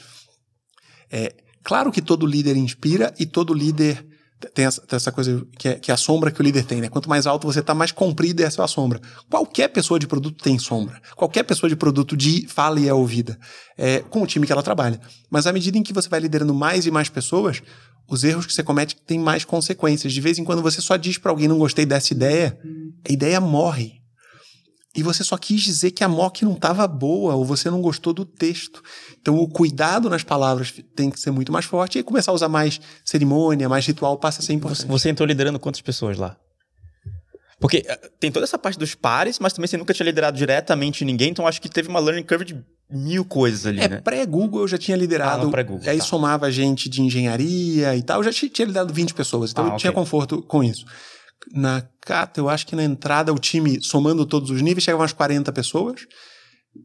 É, 1.12 1.34
Claro 1.70 1.92
que 1.92 2.02
todo 2.02 2.26
líder 2.26 2.58
inspira 2.58 3.14
e 3.20 3.28
todo 3.28 3.54
líder 3.54 4.04
tem 4.56 4.66
essa, 4.66 4.82
tem 4.82 4.98
essa 4.98 5.12
coisa 5.12 5.46
que 5.56 5.68
é, 5.68 5.76
que 5.76 5.92
é, 5.92 5.94
a 5.94 5.98
sombra 5.98 6.32
que 6.32 6.42
o 6.42 6.44
líder 6.44 6.66
tem, 6.66 6.82
né? 6.82 6.90
Quanto 6.90 7.08
mais 7.08 7.28
alto 7.28 7.46
você 7.46 7.60
está, 7.60 7.76
mais 7.76 7.92
comprida 7.92 8.42
é 8.42 8.48
a 8.48 8.50
sua 8.50 8.68
sombra. 8.68 9.00
Qualquer 9.30 9.68
pessoa 9.68 10.00
de 10.00 10.08
produto 10.08 10.44
tem 10.44 10.58
sombra. 10.58 11.00
Qualquer 11.16 11.44
pessoa 11.44 11.70
de 11.70 11.76
produto 11.76 12.18
de 12.18 12.48
fala 12.48 12.80
e 12.80 12.88
é 12.88 12.94
ouvida. 12.94 13.38
É, 13.78 14.00
com 14.00 14.24
o 14.24 14.26
time 14.26 14.48
que 14.48 14.52
ela 14.52 14.64
trabalha. 14.64 15.00
Mas 15.30 15.46
à 15.46 15.54
medida 15.54 15.78
em 15.78 15.84
que 15.84 15.94
você 15.94 16.10
vai 16.10 16.20
liderando 16.20 16.56
mais 16.56 16.88
e 16.88 16.92
mais 16.92 17.08
pessoas, 17.08 17.62
os 18.10 18.24
erros 18.24 18.48
que 18.48 18.54
você 18.54 18.64
comete 18.64 18.96
têm 19.06 19.20
mais 19.20 19.46
consequências. 19.46 20.12
De 20.12 20.22
vez 20.22 20.40
em 20.40 20.44
quando 20.44 20.64
você 20.64 20.82
só 20.82 20.98
diz 20.98 21.20
para 21.20 21.32
alguém 21.32 21.48
não 21.48 21.60
gostei 21.60 21.86
dessa 21.86 22.12
ideia, 22.12 22.58
a 23.08 23.14
ideia 23.14 23.40
morre 23.40 23.99
e 25.00 25.04
você 25.04 25.24
só 25.24 25.38
quis 25.38 25.62
dizer 25.62 25.92
que 25.92 26.04
a 26.04 26.10
mock 26.10 26.44
não 26.44 26.54
estava 26.54 26.86
boa 26.86 27.34
ou 27.34 27.46
você 27.46 27.70
não 27.70 27.82
gostou 27.82 28.12
do 28.12 28.26
texto. 28.26 28.84
Então 29.22 29.38
o 29.38 29.48
cuidado 29.48 30.10
nas 30.10 30.24
palavras 30.24 30.74
tem 30.94 31.10
que 31.10 31.18
ser 31.18 31.32
muito 31.32 31.54
mais 31.54 31.64
forte 31.64 31.98
e 31.98 32.04
começar 32.04 32.32
a 32.32 32.36
usar 32.36 32.50
mais 32.50 32.82
cerimônia, 33.06 33.70
mais 33.70 33.86
ritual 33.86 34.18
passa 34.18 34.42
a 34.42 34.44
ser 34.44 34.52
importante. 34.52 34.88
Você 34.88 35.10
entrou 35.10 35.26
liderando 35.26 35.58
quantas 35.58 35.80
pessoas 35.80 36.18
lá? 36.18 36.36
Porque 37.62 37.86
eh, 37.88 38.10
tem 38.20 38.30
toda 38.30 38.44
essa 38.44 38.58
parte 38.58 38.78
dos 38.78 38.94
pares, 38.94 39.40
mas 39.40 39.54
também 39.54 39.68
você 39.68 39.78
nunca 39.78 39.94
tinha 39.94 40.06
liderado 40.06 40.38
diretamente 40.38 41.06
ninguém, 41.06 41.30
então 41.30 41.48
acho 41.48 41.62
que 41.62 41.70
teve 41.70 41.88
uma 41.88 42.00
learning 42.00 42.24
curve 42.24 42.44
de 42.44 42.66
mil 42.90 43.24
coisas 43.24 43.66
ali, 43.66 43.80
é, 43.80 43.88
né? 43.88 44.02
pré-Google 44.02 44.62
eu 44.62 44.68
já 44.68 44.78
tinha 44.78 44.98
liderado. 44.98 45.48
Ah, 45.48 45.52
pré-Google. 45.52 45.90
Aí 45.90 46.00
tá. 46.00 46.04
somava 46.04 46.52
gente 46.52 46.90
de 46.90 47.02
engenharia 47.02 47.96
e 47.96 48.02
tal. 48.02 48.20
Eu 48.20 48.24
já 48.24 48.34
tinha 48.34 48.66
liderado 48.66 48.94
20 48.94 49.14
pessoas, 49.14 49.52
então 49.52 49.64
ah, 49.64 49.68
eu 49.68 49.70
okay. 49.72 49.80
tinha 49.80 49.94
conforto 49.94 50.42
com 50.42 50.62
isso. 50.62 50.86
Na 51.54 51.82
Cata, 52.02 52.40
eu 52.40 52.50
acho 52.50 52.68
que 52.68 52.76
na 52.76 52.84
entrada 52.84 53.34
o 53.34 53.40
time, 53.40 53.82
somando 53.82 54.26
todos 54.26 54.50
os 54.50 54.62
níveis, 54.62 54.84
chegava 54.84 55.02
umas 55.02 55.14
40 55.14 55.52
pessoas, 55.52 56.06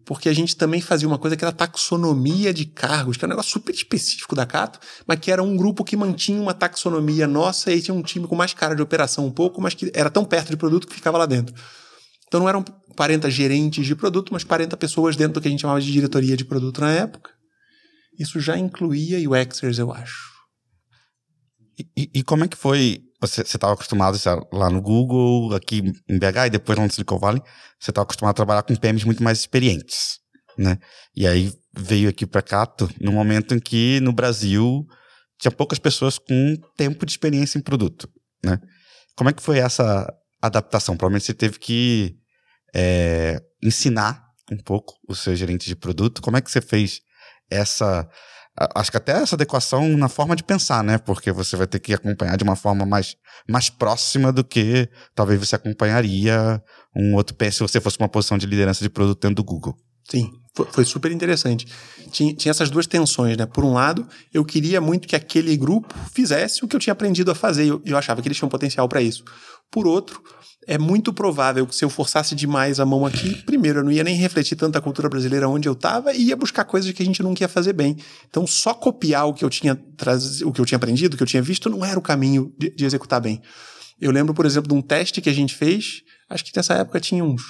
porque 0.05 0.29
a 0.29 0.33
gente 0.33 0.57
também 0.57 0.81
fazia 0.81 1.07
uma 1.07 1.19
coisa 1.19 1.37
que 1.37 1.45
era 1.45 1.53
taxonomia 1.53 2.53
de 2.53 2.65
cargos, 2.65 3.17
que 3.17 3.25
é 3.25 3.27
um 3.27 3.31
negócio 3.31 3.53
super 3.53 3.75
específico 3.75 4.35
da 4.35 4.47
Cato, 4.47 4.79
mas 5.07 5.21
que 5.21 5.31
era 5.31 5.43
um 5.43 5.57
grupo 5.57 5.85
que 5.85 5.97
mantinha 5.97 6.41
uma 6.41 6.55
taxonomia 6.55 7.27
nossa 7.27 7.73
e 7.73 7.81
tinha 7.81 7.95
um 7.95 8.03
time 8.03 8.27
com 8.27 8.35
mais 8.35 8.55
cara 8.55 8.75
de 8.75 8.83
operação 8.83 9.27
um 9.27 9.31
pouco, 9.31 9.61
mas 9.61 9.75
que 9.75 9.91
era 9.95 10.11
tão 10.11 10.25
perto 10.25 10.51
de 10.51 10.57
produto 10.57 10.87
que 10.87 10.95
ficava 10.95 11.19
lá 11.19 11.27
dentro. 11.27 11.55
Então 12.27 12.41
não 12.41 12.49
eram 12.49 12.65
40 12.97 13.31
gerentes 13.31 13.87
de 13.87 13.95
produto, 13.95 14.33
mas 14.33 14.45
40 14.45 14.77
pessoas 14.77 15.17
dentro 15.17 15.35
do 15.35 15.41
que 15.41 15.49
a 15.49 15.51
gente 15.51 15.61
chamava 15.61 15.81
de 15.81 15.93
diretoria 15.93 16.37
de 16.37 16.45
produto 16.45 16.81
na 16.81 16.91
época. 16.91 17.31
Isso 18.19 18.41
já 18.41 18.57
incluía 18.57 19.19
UXers, 19.29 19.79
eu 19.79 19.93
acho. 19.93 20.33
E, 21.79 21.87
e, 21.97 22.11
e 22.21 22.23
como 22.23 22.45
é 22.45 22.49
que 22.49 22.57
foi 22.57 23.03
você 23.27 23.43
estava 23.43 23.73
acostumado 23.73 24.19
lá 24.53 24.71
no 24.71 24.81
Google, 24.81 25.55
aqui 25.55 25.83
em 26.09 26.19
BH 26.19 26.47
e 26.47 26.51
depois 26.51 26.79
lá 26.79 26.85
no 26.85 26.91
Silicon 26.91 27.19
Valley, 27.19 27.43
você 27.79 27.91
estava 27.91 28.05
acostumado 28.05 28.33
a 28.33 28.37
trabalhar 28.37 28.63
com 28.63 28.75
PMs 28.75 29.05
muito 29.05 29.23
mais 29.23 29.39
experientes, 29.39 30.19
né? 30.57 30.79
E 31.15 31.27
aí 31.27 31.53
veio 31.77 32.09
aqui 32.09 32.27
para 32.27 32.43
Cato 32.43 32.89
no 33.01 33.13
momento 33.13 33.55
em 33.55 33.61
que 33.61 34.01
no 34.01 34.13
Brasil 34.13 34.87
tinha 35.39 35.51
poucas 35.51 35.79
pessoas 35.79 36.19
com 36.19 36.57
tempo 36.77 37.05
de 37.05 37.13
experiência 37.13 37.59
em 37.59 37.63
produto, 37.63 38.09
né? 38.45 38.59
Como 39.17 39.31
é 39.31 39.33
que 39.33 39.43
foi 39.43 39.59
essa 39.59 40.13
adaptação? 40.43 40.97
Provavelmente 40.97 41.27
você 41.27 41.35
teve 41.35 41.59
que 41.59 42.17
é, 42.75 43.41
ensinar 43.63 44.25
um 44.51 44.59
pouco 44.59 44.95
o 45.09 45.15
seu 45.15 45.35
gerente 45.35 45.67
de 45.67 45.77
produto. 45.77 46.21
Como 46.21 46.37
é 46.37 46.41
que 46.41 46.51
você 46.51 46.61
fez 46.61 47.01
essa 47.51 48.09
acho 48.57 48.91
que 48.91 48.97
até 48.97 49.13
essa 49.13 49.35
adequação 49.35 49.89
na 49.97 50.09
forma 50.09 50.37
de 50.37 50.45
pensar, 50.45 50.83
né? 50.85 50.99
Porque 50.99 51.33
você 51.33 51.57
vai 51.57 51.67
ter 51.67 51.81
que 51.81 51.93
acompanhar 51.93 52.37
de 52.37 52.45
uma 52.45 52.57
forma 52.57 52.87
mais, 52.87 53.17
mais 53.49 53.69
próxima 53.69 54.33
do 54.33 54.45
que 54.45 54.89
talvez 55.15 55.41
você 55.41 55.57
acompanharia 55.57 56.63
um 56.95 57.15
outro 57.15 57.37
se 57.51 57.61
você 57.61 57.81
fosse 57.81 57.99
uma 57.99 58.09
posição 58.09 58.39
de 58.39 58.47
liderança 58.47 58.83
de 58.83 58.89
produto 58.89 59.21
dentro 59.21 59.37
do 59.37 59.45
Google. 59.45 59.75
Sim, 60.09 60.31
foi, 60.71 60.85
super 60.85 61.11
interessante. 61.11 61.67
Tinha, 62.11 62.33
tinha 62.33 62.51
essas 62.51 62.71
duas 62.71 62.87
tensões, 62.87 63.37
né? 63.37 63.45
Por 63.45 63.65
um 63.65 63.73
lado, 63.73 64.07
eu 64.33 64.45
queria 64.45 64.81
muito 64.81 65.09
que 65.09 65.17
aquele 65.17 65.57
grupo 65.57 65.93
fizesse 66.13 66.65
o 66.65 66.69
que 66.69 66.77
eu 66.77 66.81
tinha 66.81 66.93
aprendido 66.93 67.31
a 67.31 67.35
fazer, 67.35 67.65
e 67.65 67.69
eu, 67.69 67.83
eu 67.85 67.97
achava 67.97 68.23
que 68.23 68.29
eles 68.29 68.39
tinham 68.39 68.49
potencial 68.49 68.89
para 68.89 69.03
isso. 69.03 69.25
Por 69.71 69.87
outro, 69.87 70.23
é 70.67 70.79
muito 70.79 71.13
provável 71.13 71.67
que 71.67 71.75
se 71.75 71.85
eu 71.85 71.91
forçasse 71.91 72.35
demais 72.35 72.79
a 72.79 72.87
mão 72.87 73.05
aqui, 73.05 73.43
primeiro, 73.43 73.81
eu 73.81 73.85
não 73.85 73.91
ia 73.91 74.05
nem 74.05 74.17
refletir 74.17 74.57
tanto 74.57 74.79
a 74.79 74.81
cultura 74.81 75.09
brasileira 75.09 75.49
onde 75.49 75.69
eu 75.69 75.73
estava 75.73 76.13
e 76.13 76.27
ia 76.27 76.37
buscar 76.37 76.65
coisas 76.65 76.91
que 76.93 77.03
a 77.03 77.07
gente 77.07 77.23
nunca 77.23 77.43
ia 77.43 77.49
fazer 77.49 77.73
bem. 77.73 77.97
Então, 78.29 78.47
só 78.47 78.73
copiar 78.73 79.27
o 79.27 79.35
que 79.35 79.45
eu 79.45 79.51
tinha 79.51 79.73
o 80.45 80.53
que 80.53 80.61
eu 80.61 80.65
tinha 80.65 80.77
aprendido, 80.77 81.15
o 81.15 81.17
que 81.17 81.23
eu 81.23 81.27
tinha 81.27 81.43
visto, 81.43 81.69
não 81.69 81.85
era 81.85 81.99
o 81.99 82.03
caminho 82.03 82.55
de, 82.57 82.71
de 82.71 82.85
executar 82.85 83.21
bem. 83.21 83.43
Eu 84.01 84.11
lembro, 84.11 84.35
por 84.35 84.47
exemplo, 84.47 84.69
de 84.69 84.75
um 84.75 84.83
teste 84.83 85.21
que 85.21 85.29
a 85.29 85.33
gente 85.33 85.55
fez, 85.55 86.03
acho 86.31 86.45
que 86.45 86.53
nessa 86.57 86.75
época 86.75 87.01
tinha 87.01 87.25
uns 87.25 87.43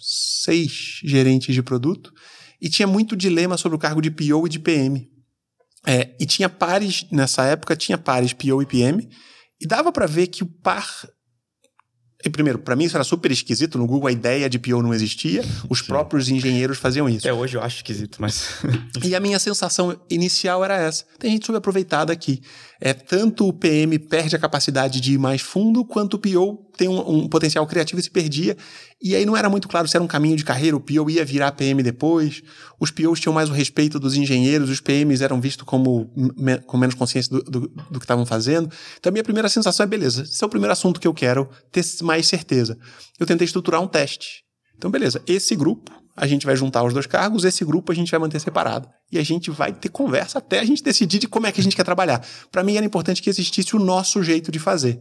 seis 0.00 1.00
gerentes 1.04 1.54
de 1.54 1.62
produto, 1.62 2.12
e 2.60 2.68
tinha 2.68 2.86
muito 2.86 3.16
dilema 3.16 3.56
sobre 3.56 3.76
o 3.76 3.78
cargo 3.78 4.00
de 4.00 4.10
PO 4.10 4.46
e 4.46 4.50
de 4.50 4.58
PM. 4.58 5.08
É, 5.86 6.14
e 6.20 6.26
tinha 6.26 6.48
pares, 6.48 7.06
nessa 7.10 7.44
época, 7.44 7.76
tinha 7.76 7.96
pares 7.96 8.32
PO 8.32 8.62
e 8.62 8.66
PM, 8.66 9.08
e 9.60 9.66
dava 9.66 9.92
para 9.92 10.06
ver 10.06 10.26
que 10.26 10.42
o 10.42 10.46
par 10.46 11.08
e 12.24 12.28
primeiro, 12.28 12.58
para 12.58 12.74
mim 12.74 12.84
isso 12.84 12.96
era 12.96 13.04
super 13.04 13.30
esquisito. 13.30 13.78
No 13.78 13.86
Google 13.86 14.08
a 14.08 14.12
ideia 14.12 14.50
de 14.50 14.58
PO 14.58 14.82
não 14.82 14.92
existia. 14.92 15.44
Os 15.68 15.78
Sim. 15.78 15.86
próprios 15.86 16.28
engenheiros 16.28 16.78
faziam 16.78 17.08
isso. 17.08 17.28
É, 17.28 17.32
hoje 17.32 17.56
eu 17.56 17.62
acho 17.62 17.76
esquisito, 17.76 18.18
mas. 18.20 18.60
e 19.04 19.14
a 19.14 19.20
minha 19.20 19.38
sensação 19.38 19.96
inicial 20.10 20.64
era 20.64 20.76
essa. 20.76 21.04
Tem 21.18 21.30
gente 21.30 21.46
subaproveitada 21.46 22.12
aqui. 22.12 22.42
É 22.80 22.92
tanto 22.92 23.46
o 23.46 23.52
PM 23.52 23.96
perde 24.00 24.34
a 24.34 24.38
capacidade 24.38 25.00
de 25.00 25.12
ir 25.12 25.18
mais 25.18 25.40
fundo, 25.40 25.84
quanto 25.84 26.14
o 26.14 26.18
PO 26.18 26.67
tem 26.78 26.88
um, 26.88 27.24
um, 27.24 27.28
potencial 27.28 27.66
criativo 27.66 28.00
e 28.00 28.02
se 28.02 28.10
perdia. 28.10 28.56
E 29.02 29.14
aí 29.14 29.26
não 29.26 29.36
era 29.36 29.50
muito 29.50 29.68
claro 29.68 29.86
se 29.86 29.96
era 29.96 30.02
um 30.02 30.06
caminho 30.06 30.36
de 30.36 30.44
carreira, 30.44 30.76
o 30.76 30.80
PO 30.80 31.10
ia 31.10 31.24
virar 31.24 31.52
PM 31.52 31.82
depois. 31.82 32.42
Os 32.80 32.90
POs 32.90 33.20
tinham 33.20 33.34
mais 33.34 33.50
o 33.50 33.52
respeito 33.52 33.98
dos 33.98 34.14
engenheiros, 34.14 34.70
os 34.70 34.80
PMs 34.80 35.22
eram 35.22 35.40
vistos 35.40 35.66
como 35.66 36.10
me, 36.16 36.58
com 36.58 36.78
menos 36.78 36.94
consciência 36.94 37.30
do, 37.30 37.42
do, 37.42 37.60
do 37.90 37.98
que 37.98 38.04
estavam 38.04 38.24
fazendo. 38.24 38.70
Então 38.98 39.10
a 39.10 39.12
minha 39.12 39.24
primeira 39.24 39.48
sensação 39.48 39.84
é, 39.84 39.86
beleza, 39.86 40.22
esse 40.22 40.42
é 40.42 40.46
o 40.46 40.50
primeiro 40.50 40.72
assunto 40.72 41.00
que 41.00 41.08
eu 41.08 41.12
quero 41.12 41.48
ter 41.72 41.84
mais 42.02 42.26
certeza. 42.28 42.78
Eu 43.18 43.26
tentei 43.26 43.44
estruturar 43.44 43.82
um 43.82 43.88
teste. 43.88 44.44
Então, 44.78 44.90
beleza, 44.92 45.20
esse 45.26 45.56
grupo, 45.56 45.90
a 46.16 46.24
gente 46.26 46.46
vai 46.46 46.54
juntar 46.54 46.84
os 46.84 46.94
dois 46.94 47.06
cargos, 47.06 47.44
esse 47.44 47.64
grupo 47.64 47.90
a 47.90 47.94
gente 47.94 48.10
vai 48.12 48.20
manter 48.20 48.40
separado. 48.40 48.88
E 49.10 49.18
a 49.18 49.24
gente 49.24 49.50
vai 49.50 49.72
ter 49.72 49.88
conversa 49.88 50.38
até 50.38 50.60
a 50.60 50.64
gente 50.64 50.82
decidir 50.82 51.18
de 51.18 51.26
como 51.26 51.48
é 51.48 51.52
que 51.52 51.60
a 51.60 51.64
gente 51.64 51.74
quer 51.74 51.84
trabalhar. 51.84 52.24
Para 52.50 52.62
mim 52.62 52.76
era 52.76 52.86
importante 52.86 53.20
que 53.20 53.28
existisse 53.28 53.74
o 53.74 53.78
nosso 53.80 54.22
jeito 54.22 54.52
de 54.52 54.60
fazer. 54.60 55.00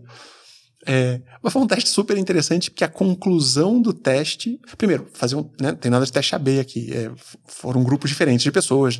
É, 0.87 1.21
mas 1.43 1.51
foi 1.51 1.61
um 1.61 1.67
teste 1.67 1.89
super 1.89 2.17
interessante, 2.17 2.71
porque 2.71 2.83
a 2.83 2.87
conclusão 2.87 3.81
do 3.81 3.93
teste. 3.93 4.59
Primeiro, 4.77 5.07
fazer 5.13 5.35
um. 5.35 5.49
Né, 5.59 5.73
tem 5.73 5.91
nada 5.91 6.05
de 6.05 6.11
teste 6.11 6.33
AB 6.33 6.59
aqui. 6.59 6.91
É, 6.93 7.11
foram 7.45 7.83
grupos 7.83 8.09
diferentes 8.09 8.43
de 8.43 8.51
pessoas. 8.51 8.99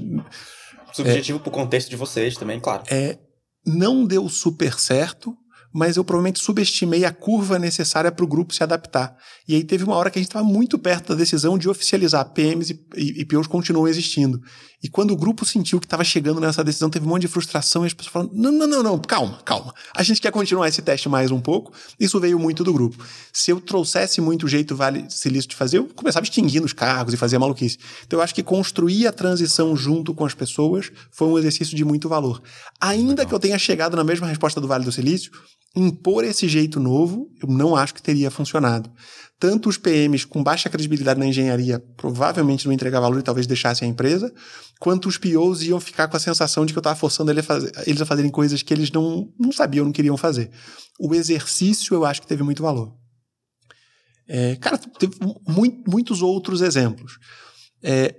Subjetivo 0.94 1.40
é, 1.40 1.42
pro 1.42 1.52
contexto 1.52 1.90
de 1.90 1.96
vocês 1.96 2.36
também, 2.36 2.60
claro. 2.60 2.84
É, 2.90 3.18
não 3.66 4.06
deu 4.06 4.28
super 4.28 4.78
certo, 4.78 5.36
mas 5.74 5.96
eu 5.96 6.04
provavelmente 6.04 6.40
subestimei 6.40 7.06
a 7.06 7.12
curva 7.12 7.60
necessária 7.60 8.12
para 8.12 8.26
o 8.26 8.28
grupo 8.28 8.54
se 8.54 8.64
adaptar. 8.64 9.16
E 9.48 9.56
aí 9.56 9.64
teve 9.64 9.84
uma 9.84 9.96
hora 9.96 10.10
que 10.10 10.18
a 10.18 10.22
gente 10.22 10.30
estava 10.30 10.46
muito 10.46 10.78
perto 10.78 11.10
da 11.10 11.16
decisão 11.16 11.58
de 11.58 11.70
oficializar. 11.70 12.34
PMs 12.34 12.72
e, 12.72 12.86
e, 12.96 13.22
e 13.22 13.26
POs 13.26 13.48
continuam 13.48 13.88
existindo. 13.88 14.42
E 14.84 14.88
quando 14.88 15.12
o 15.12 15.18
grupo 15.18 15.44
sentiu 15.44 15.80
que 15.80 15.88
estava 15.88 16.04
chegando 16.04 16.40
nessa 16.40 16.64
decisão, 16.64 16.90
teve 16.90 17.06
um 17.06 17.10
monte 17.10 17.22
de 17.22 17.28
frustração 17.28 17.84
e 17.84 17.88
as 17.88 17.94
pessoas 17.94 18.14
falaram: 18.14 18.32
não, 18.34 18.52
não, 18.52 18.68
não, 18.68 18.84
não, 18.84 19.00
calma, 19.00 19.40
calma. 19.44 19.74
A 19.96 20.04
gente 20.04 20.22
quer 20.22 20.32
continuar 20.32 20.68
esse 20.68 20.84
teste 20.84 21.10
mais 21.10 21.32
um 21.32 21.40
pouco. 21.40 21.74
Isso 22.00 22.20
veio 22.20 22.38
muito 22.38 22.64
do 22.64 22.72
grupo. 22.72 23.04
Se 23.34 23.50
eu 23.50 23.60
trouxesse 23.60 24.22
muito 24.22 24.46
o 24.46 24.48
jeito 24.48 24.76
Vale 24.76 25.06
Silício 25.10 25.50
de 25.50 25.56
fazer, 25.56 25.80
eu 25.80 25.86
começava 25.96 26.24
extinguindo 26.24 26.66
os 26.66 26.74
cargos 26.74 27.14
e 27.14 27.18
fazia 27.18 27.40
maluquice. 27.40 27.80
Então 28.06 28.20
eu 28.20 28.24
acho 28.24 28.36
que 28.36 28.44
construir 28.44 29.08
a 29.08 29.12
transição 29.12 29.76
junto 29.76 30.14
com 30.14 30.26
as 30.26 30.36
pessoas 30.36 30.92
foi 31.12 31.28
um 31.28 31.40
exercício 31.40 31.76
de 31.76 31.84
muito 31.84 32.08
valor. 32.08 32.42
Ainda 32.80 33.10
Legal. 33.10 33.26
que 33.26 33.34
eu 33.34 33.40
tenha 33.40 33.58
chegado 33.58 33.98
na 33.98 34.04
mesma 34.04 34.28
resposta 34.28 34.62
do 34.62 34.68
Vale 34.68 34.86
do 34.86 34.92
Silício, 34.92 35.32
impor 35.76 36.24
esse 36.24 36.48
jeito 36.48 36.80
novo, 36.80 37.30
eu 37.42 37.50
não 37.50 37.76
acho 37.76 37.94
que 37.94 38.02
teria 38.02 38.32
funcionado. 38.32 38.92
Tanto 39.40 39.70
os 39.70 39.78
PMs 39.78 40.26
com 40.26 40.44
baixa 40.44 40.70
credibilidade 40.70 41.20
na 41.20 41.26
engenharia 41.26 41.80
provavelmente 41.96 42.66
não 42.66 42.74
entregar 42.74 43.00
valor 43.00 43.20
e 43.20 43.24
talvez 43.24 43.46
deixassem 43.46 43.88
a 43.88 43.92
empresa, 43.92 44.34
quanto 44.80 45.08
os 45.08 45.18
POs 45.18 45.62
iam 45.62 45.80
ficar 45.80 46.08
com 46.08 46.18
a 46.18 46.20
sensação 46.20 46.66
de 46.66 46.74
que 46.74 46.78
eu 46.78 46.82
estava 46.82 46.96
forçando 46.96 47.30
eles 47.30 47.44
a, 47.44 47.48
fazer, 47.48 47.72
eles 47.86 48.02
a 48.02 48.06
fazerem 48.06 48.32
coisas 48.32 48.64
que 48.64 48.74
eles 48.74 48.92
não, 48.92 49.32
não 49.40 49.52
sabiam, 49.52 49.86
não 49.86 49.92
queriam 49.92 50.18
fazer. 50.18 50.50
O 51.00 51.14
exercício 51.14 51.94
eu 51.94 52.04
acho 52.04 52.22
que 52.22 52.28
teve 52.28 52.42
muito 52.42 52.64
valor. 52.64 52.96
É, 54.28 54.56
cara, 54.56 54.78
teve 54.78 55.16
muito, 55.48 55.90
muitos 55.90 56.22
outros 56.22 56.62
exemplos. 56.62 57.20
É, 57.84 58.16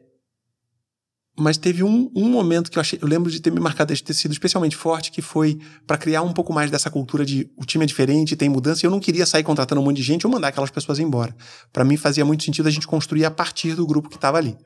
mas 1.39 1.57
teve 1.57 1.84
um, 1.84 2.11
um 2.16 2.28
momento 2.28 2.70
que 2.70 2.78
eu 2.78 2.80
achei, 2.80 2.99
eu 3.01 3.07
lembro 3.07 3.30
de 3.30 3.41
ter 3.41 3.53
me 3.53 3.61
marcado, 3.61 3.95
de 3.95 4.03
ter 4.03 4.12
sido 4.12 4.32
especialmente 4.32 4.76
forte, 4.76 5.12
que 5.12 5.22
foi 5.22 5.59
para 5.86 5.97
criar 5.97 6.22
um 6.22 6.32
pouco 6.32 6.53
mais 6.53 6.68
dessa 6.68 6.91
cultura 6.91 7.24
de 7.24 7.49
o 7.57 7.64
time 7.64 7.84
é 7.84 7.86
diferente, 7.86 8.34
tem 8.34 8.49
mudança, 8.49 8.84
e 8.84 8.86
eu 8.86 8.91
não 8.91 8.99
queria 8.99 9.24
sair 9.24 9.45
contratando 9.45 9.80
um 9.80 9.84
monte 9.84 9.99
de 9.99 10.03
gente 10.03 10.26
ou 10.26 10.32
mandar 10.32 10.49
aquelas 10.49 10.70
pessoas 10.70 10.99
embora. 10.99 11.34
Para 11.72 11.84
mim 11.84 11.97
fazia 11.97 12.24
muito 12.24 12.43
sentido 12.43 12.66
a 12.66 12.70
gente 12.70 12.89
construir 12.89 13.24
a 13.24 13.30
partir 13.30 13.74
do 13.74 13.86
grupo 13.86 14.09
que 14.09 14.16
estava 14.16 14.36
ali. 14.36 14.57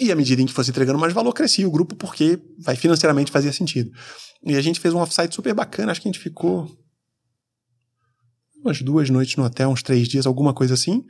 E 0.00 0.10
à 0.10 0.16
medida 0.16 0.40
em 0.40 0.46
que 0.46 0.52
fosse 0.52 0.70
entregando 0.70 0.98
mais 0.98 1.12
valor, 1.12 1.32
crescia 1.32 1.68
o 1.68 1.70
grupo 1.70 1.94
porque 1.94 2.40
vai 2.58 2.74
financeiramente 2.74 3.30
fazia 3.30 3.52
sentido. 3.52 3.90
E 4.46 4.56
a 4.56 4.62
gente 4.62 4.80
fez 4.80 4.94
um 4.94 5.00
offsite 5.00 5.34
super 5.34 5.52
bacana, 5.52 5.92
acho 5.92 6.00
que 6.00 6.08
a 6.08 6.12
gente 6.12 6.20
ficou 6.20 6.68
umas 8.64 8.80
duas 8.80 9.10
noites 9.10 9.36
no 9.36 9.44
hotel, 9.44 9.68
uns 9.68 9.82
três 9.82 10.08
dias, 10.08 10.26
alguma 10.26 10.54
coisa 10.54 10.72
assim. 10.72 11.04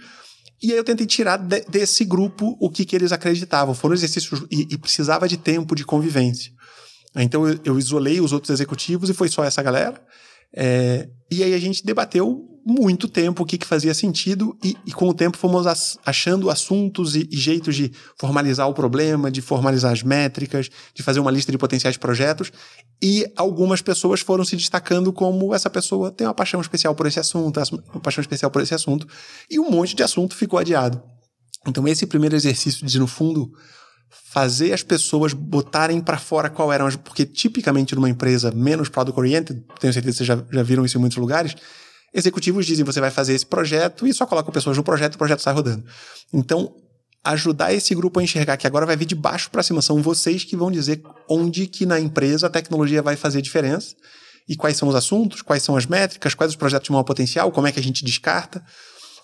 E 0.64 0.72
aí 0.72 0.78
eu 0.78 0.84
tentei 0.84 1.06
tirar 1.06 1.36
de, 1.36 1.60
desse 1.68 2.06
grupo 2.06 2.56
o 2.58 2.70
que, 2.70 2.86
que 2.86 2.96
eles 2.96 3.12
acreditavam. 3.12 3.74
Foram 3.74 3.94
exercícios 3.94 4.46
e, 4.50 4.66
e 4.70 4.78
precisava 4.78 5.28
de 5.28 5.36
tempo 5.36 5.74
de 5.74 5.84
convivência. 5.84 6.50
Então 7.14 7.46
eu, 7.46 7.60
eu, 7.62 7.78
isolei 7.78 8.18
os 8.18 8.32
outros 8.32 8.50
executivos 8.50 9.10
e 9.10 9.14
foi 9.14 9.28
só 9.28 9.44
essa 9.44 9.62
galera. 9.62 10.02
É, 10.56 11.08
e 11.30 11.42
aí 11.42 11.52
a 11.52 11.58
gente 11.58 11.84
debateu 11.84 12.54
muito 12.66 13.08
tempo 13.08 13.42
o 13.42 13.46
que, 13.46 13.58
que 13.58 13.66
fazia 13.66 13.92
sentido 13.92 14.56
e, 14.64 14.74
e, 14.86 14.92
com 14.92 15.06
o 15.08 15.12
tempo 15.12 15.36
fomos 15.36 15.66
achando 16.06 16.48
assuntos 16.48 17.14
e, 17.14 17.28
e, 17.30 17.36
jeitos 17.36 17.76
de 17.76 17.92
formalizar 18.18 18.66
o 18.68 18.72
problema, 18.72 19.30
de 19.30 19.42
formalizar 19.42 19.92
as 19.92 20.02
métricas, 20.02 20.70
de 20.94 21.02
fazer 21.02 21.20
uma 21.20 21.30
lista 21.30 21.52
de 21.52 21.58
potenciais 21.58 21.98
projetos 21.98 22.50
e 23.02 23.26
algumas 23.36 23.82
pessoas 23.82 24.20
foram 24.20 24.44
se 24.44 24.56
destacando 24.56 25.12
como 25.12 25.54
essa 25.54 25.68
pessoa 25.68 26.10
tem 26.10 26.26
uma 26.26 26.32
paixão 26.32 26.60
especial 26.60 26.94
por 26.94 27.06
esse 27.06 27.20
assunto, 27.20 27.60
uma 27.92 28.00
paixão 28.00 28.22
especial 28.22 28.50
por 28.50 28.62
esse 28.62 28.74
assunto 28.74 29.06
e 29.50 29.60
um 29.60 29.70
monte 29.70 29.94
de 29.94 30.02
assunto 30.02 30.34
ficou 30.34 30.58
adiado. 30.58 31.02
Então 31.66 31.86
esse 31.86 32.06
primeiro 32.06 32.34
exercício 32.34 32.86
de 32.86 32.98
no 32.98 33.06
fundo 33.06 33.52
fazer 34.30 34.72
as 34.72 34.82
pessoas 34.82 35.32
botarem 35.32 36.00
para 36.00 36.18
fora 36.18 36.50
qual 36.50 36.72
eram 36.72 36.86
as 36.86 36.96
porque 36.96 37.24
tipicamente 37.24 37.94
numa 37.94 38.08
empresa 38.08 38.50
menos 38.50 38.88
product 38.88 39.18
oriented, 39.18 39.62
tenho 39.80 39.92
certeza 39.92 40.18
que 40.18 40.24
vocês 40.24 40.26
já, 40.26 40.44
já 40.52 40.62
viram 40.62 40.84
isso 40.84 40.96
em 40.96 41.00
muitos 41.00 41.18
lugares, 41.18 41.54
executivos 42.12 42.66
dizem 42.66 42.84
você 42.84 43.00
vai 43.00 43.10
fazer 43.10 43.34
esse 43.34 43.46
projeto 43.46 44.06
e 44.06 44.14
só 44.14 44.26
coloca 44.26 44.50
pessoas 44.52 44.76
no 44.76 44.84
projeto 44.84 45.14
e 45.14 45.16
o 45.16 45.18
projeto 45.18 45.40
sai 45.40 45.54
rodando. 45.54 45.84
Então, 46.32 46.74
ajudar 47.24 47.72
esse 47.72 47.94
grupo 47.94 48.20
a 48.20 48.22
enxergar 48.22 48.56
que 48.56 48.66
agora 48.66 48.84
vai 48.84 48.96
vir 48.96 49.06
de 49.06 49.14
baixo 49.14 49.50
para 49.50 49.62
cima, 49.62 49.80
são 49.80 50.02
vocês 50.02 50.44
que 50.44 50.56
vão 50.56 50.70
dizer 50.70 51.02
onde 51.28 51.66
que 51.66 51.86
na 51.86 51.98
empresa 51.98 52.46
a 52.46 52.50
tecnologia 52.50 53.02
vai 53.02 53.16
fazer 53.16 53.40
diferença 53.40 53.94
e 54.48 54.54
quais 54.54 54.76
são 54.76 54.88
os 54.88 54.94
assuntos, 54.94 55.40
quais 55.40 55.62
são 55.62 55.76
as 55.76 55.86
métricas, 55.86 56.34
quais 56.34 56.52
os 56.52 56.56
projetos 56.56 56.86
de 56.86 56.92
maior 56.92 57.04
potencial, 57.04 57.50
como 57.50 57.66
é 57.66 57.72
que 57.72 57.80
a 57.80 57.82
gente 57.82 58.04
descarta. 58.04 58.62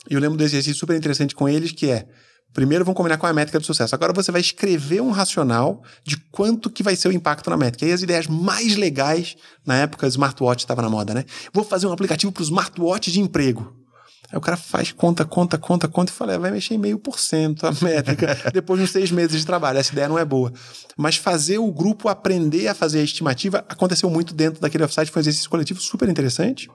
E 0.09 0.15
eu 0.15 0.21
lembro 0.21 0.39
desse 0.39 0.55
exercício 0.55 0.81
super 0.81 0.97
interessante 0.97 1.35
com 1.35 1.49
eles 1.49 1.73
que 1.73 1.91
é 1.91 2.07
Primeiro 2.53 2.85
vão 2.85 2.95
combinar 2.95 3.17
com 3.17 3.27
a 3.27 3.33
métrica 3.33 3.61
do 3.61 3.67
sucesso. 3.67 3.95
Agora 3.95 4.13
você 4.13 4.33
vai 4.33 4.41
escrever 4.41 5.01
um 5.01 5.11
racional 5.11 5.83
de 6.05 6.17
quanto 6.33 6.69
que 6.69 6.83
vai 6.83 6.97
ser 6.97 7.09
o 7.09 7.13
impacto 7.13 7.49
na 7.49 7.57
métrica. 7.57 7.87
E 7.87 7.93
as 7.93 8.03
ideias 8.03 8.27
mais 8.27 8.77
legais, 8.77 9.37
na 9.65 9.77
época, 9.77 10.07
smartwatch 10.09 10.65
estava 10.65 10.83
na 10.83 10.91
moda, 10.91 11.15
né? 11.15 11.25
Vou 11.53 11.65
fazer 11.65 11.87
um 11.87 11.93
aplicativo 11.93 12.33
para 12.33 12.41
o 12.41 12.45
smartwatch 12.45 13.13
de 13.13 13.21
emprego. 13.21 13.81
Aí 14.31 14.39
o 14.39 14.41
cara 14.41 14.57
faz 14.57 14.93
conta, 14.93 15.25
conta, 15.25 15.59
conta, 15.59 15.89
conta 15.89 16.13
e 16.13 16.15
fala, 16.15 16.35
é, 16.35 16.39
vai 16.39 16.53
mexer 16.53 16.75
em 16.75 16.79
meio 16.79 16.99
por 16.99 17.19
cento 17.19 17.67
a 17.67 17.73
métrica 17.83 18.37
depois 18.55 18.79
de 18.79 18.85
uns 18.85 18.91
seis 18.91 19.11
meses 19.11 19.41
de 19.41 19.47
trabalho. 19.47 19.79
Essa 19.79 19.93
ideia 19.93 20.09
não 20.09 20.19
é 20.19 20.25
boa. 20.25 20.53
Mas 20.97 21.17
fazer 21.17 21.59
o 21.59 21.73
grupo 21.73 22.09
aprender 22.09 22.69
a 22.69 22.75
fazer 22.75 23.01
a 23.01 23.05
estimativa 23.05 23.65
aconteceu 23.69 24.09
muito 24.09 24.33
dentro 24.33 24.61
daquele 24.61 24.85
offsite, 24.85 25.11
foi 25.11 25.21
um 25.21 25.25
exercício 25.25 25.51
coletivo 25.51 25.81
super 25.81 26.09
interessante. 26.09 26.71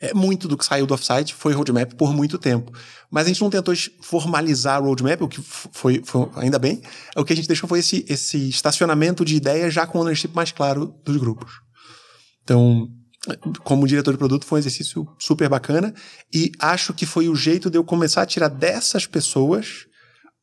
É, 0.00 0.14
muito 0.14 0.48
do 0.48 0.56
que 0.56 0.64
saiu 0.64 0.86
do 0.86 0.94
offsite 0.94 1.34
foi 1.34 1.52
roadmap 1.52 1.92
por 1.94 2.14
muito 2.14 2.38
tempo. 2.38 2.72
Mas 3.10 3.26
a 3.26 3.28
gente 3.28 3.42
não 3.42 3.50
tentou 3.50 3.74
formalizar 4.00 4.82
roadmap, 4.82 5.20
o 5.20 5.28
que 5.28 5.42
foi, 5.42 6.00
foi, 6.02 6.28
ainda 6.36 6.58
bem. 6.58 6.80
O 7.14 7.24
que 7.24 7.34
a 7.34 7.36
gente 7.36 7.46
deixou 7.46 7.68
foi 7.68 7.80
esse, 7.80 8.06
esse 8.08 8.48
estacionamento 8.48 9.24
de 9.24 9.36
ideias 9.36 9.74
já 9.74 9.86
com 9.86 9.98
o 9.98 10.00
ownership 10.00 10.30
mais 10.34 10.52
claro 10.52 10.94
dos 11.04 11.18
grupos. 11.18 11.52
Então, 12.42 12.88
como 13.62 13.86
diretor 13.86 14.12
de 14.12 14.18
produto, 14.18 14.46
foi 14.46 14.58
um 14.58 14.60
exercício 14.60 15.06
super 15.18 15.48
bacana. 15.48 15.92
E 16.32 16.50
acho 16.58 16.94
que 16.94 17.04
foi 17.04 17.28
o 17.28 17.36
jeito 17.36 17.68
de 17.68 17.76
eu 17.76 17.84
começar 17.84 18.22
a 18.22 18.26
tirar 18.26 18.48
dessas 18.48 19.06
pessoas 19.06 19.86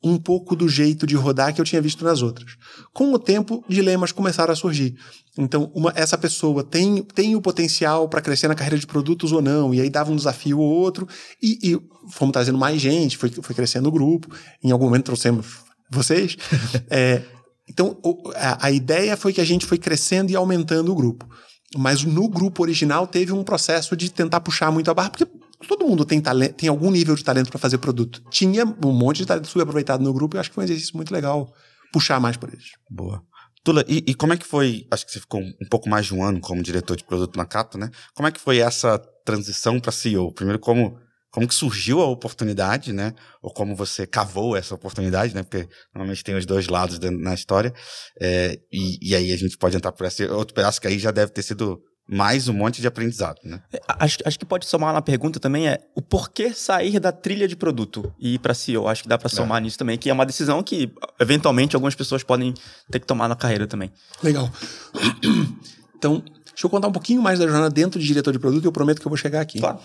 um 0.04 0.18
pouco 0.18 0.56
do 0.56 0.70
jeito 0.70 1.08
de 1.08 1.16
rodar 1.16 1.54
que 1.54 1.60
eu 1.60 1.66
tinha 1.66 1.82
visto 1.82 2.04
nas 2.04 2.22
outras. 2.22 2.56
Com 2.94 3.12
o 3.14 3.20
tempo, 3.20 3.64
dilemas 3.68 4.12
começaram 4.12 4.54
a 4.54 4.56
surgir. 4.56 4.96
Então, 5.38 5.72
uma, 5.74 5.92
essa 5.96 6.18
pessoa 6.18 6.64
tem, 6.64 7.02
tem 7.04 7.36
o 7.36 7.42
potencial 7.42 8.08
para 8.08 8.22
crescer 8.22 8.48
na 8.48 8.56
carreira 8.56 8.78
de 8.78 8.88
produtos 8.88 9.32
ou 9.32 9.42
não, 9.42 9.74
e 9.74 9.82
aí 9.82 9.90
dava 9.90 10.12
um 10.12 10.16
desafio 10.16 10.60
ou 10.60 10.70
outro, 10.70 11.08
e, 11.42 11.60
e 11.64 11.80
fomos 12.10 12.34
trazendo 12.34 12.58
mais 12.58 12.80
gente, 12.80 13.18
foi, 13.18 13.30
foi 13.30 13.56
crescendo 13.56 13.90
o 13.90 13.92
grupo, 13.92 14.34
em 14.64 14.72
algum 14.72 14.86
momento 14.86 15.06
trouxemos 15.06 15.58
vocês. 15.90 16.38
é, 16.90 17.24
então, 17.68 17.98
a, 18.36 18.68
a 18.68 18.72
ideia 18.72 19.18
foi 19.18 19.34
que 19.34 19.42
a 19.42 19.46
gente 19.46 19.66
foi 19.66 19.78
crescendo 19.78 20.32
e 20.32 20.36
aumentando 20.36 20.92
o 20.92 20.96
grupo. 20.96 21.28
Mas 21.76 22.04
no 22.04 22.30
grupo 22.30 22.64
original 22.64 23.06
teve 23.06 23.34
um 23.34 23.44
processo 23.44 23.96
de 23.96 24.10
tentar 24.10 24.40
puxar 24.40 24.72
muito 24.72 24.90
a 24.90 24.94
barra, 24.94 25.10
porque 25.10 25.28
todo 25.68 25.86
mundo 25.86 26.06
tem 26.06 26.20
talento, 26.20 26.56
tem 26.56 26.70
algum 26.70 26.92
nível 26.92 27.16
de 27.16 27.24
talento 27.24 27.50
para 27.50 27.60
fazer 27.60 27.78
produto. 27.78 28.22
Tinha 28.30 28.66
um 28.66 28.92
monte 28.92 29.18
de 29.18 29.26
talento 29.26 29.48
subaproveitado 29.48 30.04
no 30.04 30.14
grupo 30.14 30.36
e 30.36 30.40
acho 30.40 30.50
que 30.50 30.56
foi 30.56 30.64
um 30.64 30.66
exercício 30.66 30.96
muito 30.96 31.14
legal 31.14 31.54
puxar 31.92 32.20
mais 32.20 32.38
por 32.38 32.50
eles. 32.50 32.72
Boa. 32.90 33.24
Tula, 33.64 33.84
e, 33.88 34.04
e, 34.08 34.14
como 34.14 34.34
é 34.34 34.38
que 34.38 34.46
foi? 34.46 34.88
Acho 34.90 35.06
que 35.06 35.12
você 35.12 35.20
ficou 35.20 35.42
um 35.42 35.68
pouco 35.70 35.90
mais 35.90 36.06
de 36.06 36.16
um 36.16 36.24
ano 36.24 36.40
como 36.40 36.64
diretor 36.64 36.96
de 36.96 37.04
produto 37.04 37.36
na 37.36 37.46
Cato, 37.46 37.78
né? 37.78 37.90
Como 38.14 38.28
é 38.28 38.32
que 38.32 38.40
foi 38.40 38.60
essa 38.60 38.98
transição 39.26 39.80
para 39.80 39.92
CEO? 39.92 40.32
Primeiro, 40.32 40.60
como 40.60 40.98
como 41.30 41.48
que 41.48 41.54
surgiu 41.54 42.02
a 42.02 42.08
oportunidade, 42.08 42.94
né? 42.94 43.14
Ou 43.42 43.54
como 43.54 43.76
você 43.76 44.08
cavou 44.08 44.56
essa 44.56 44.74
oportunidade, 44.74 45.36
né? 45.36 45.44
Porque 45.44 45.68
normalmente 45.94 46.24
tem 46.24 46.36
os 46.36 46.46
dois 46.46 46.68
lados 46.68 46.98
na 47.00 47.34
história. 47.34 47.74
É, 48.20 48.58
e, 48.72 49.10
e, 49.12 49.16
aí 49.16 49.32
a 49.32 49.38
gente 49.38 49.58
pode 49.58 49.76
entrar 49.76 49.92
por 49.92 50.06
esse 50.08 50.26
outro 50.26 50.56
pedaço 50.56 50.80
que 50.80 50.88
aí 50.88 50.98
já 50.98 51.12
deve 51.12 51.32
ter 51.32 51.44
sido 51.44 51.80
mais 52.08 52.48
um 52.48 52.54
monte 52.54 52.80
de 52.80 52.88
aprendizado, 52.88 53.40
né? 53.44 53.62
É, 53.72 53.82
acho, 54.00 54.18
acho 54.24 54.40
que 54.40 54.46
pode 54.46 54.66
somar 54.66 54.94
na 54.94 55.02
pergunta 55.02 55.40
também 55.40 55.68
é 55.68 55.80
o 55.94 56.02
porquê 56.02 56.54
sair 56.54 57.00
da 57.00 57.12
trilha 57.12 57.48
de 57.48 57.56
produto 57.56 58.14
e 58.18 58.36
ir 58.36 58.40
para 58.40 58.54
CEO. 58.54 58.88
Acho 58.88 59.04
que 59.04 59.10
dá 59.10 59.18
para 59.18 59.28
somar 59.28 59.58
é. 59.58 59.62
nisso 59.62 59.78
também, 59.78 59.98
que 59.98 60.10
é 60.10 60.14
uma 60.14 60.26
decisão 60.26 60.64
que 60.64 60.92
eventualmente 61.20 61.76
algumas 61.76 61.96
pessoas 61.96 62.24
podem 62.24 62.54
ter 62.90 63.00
que 63.00 63.06
tomar 63.06 63.28
na 63.28 63.36
carreira 63.36 63.68
também. 63.68 63.92
Legal. 64.24 64.50
Então, 65.98 66.24
deixa 66.46 66.64
eu 66.64 66.70
contar 66.70 66.88
um 66.88 66.92
pouquinho 66.92 67.24
mais 67.24 67.40
da 67.40 67.46
jornada 67.48 67.72
dentro 67.72 68.00
de 68.00 68.06
diretor 68.06 68.32
de 68.32 68.38
produto 68.38 68.64
e 68.64 68.68
eu 68.68 68.72
prometo 68.72 69.02
que 69.02 69.08
eu 69.08 69.10
vou 69.10 69.18
chegar 69.18 69.42
aqui. 69.42 69.60
Claro. 69.60 69.80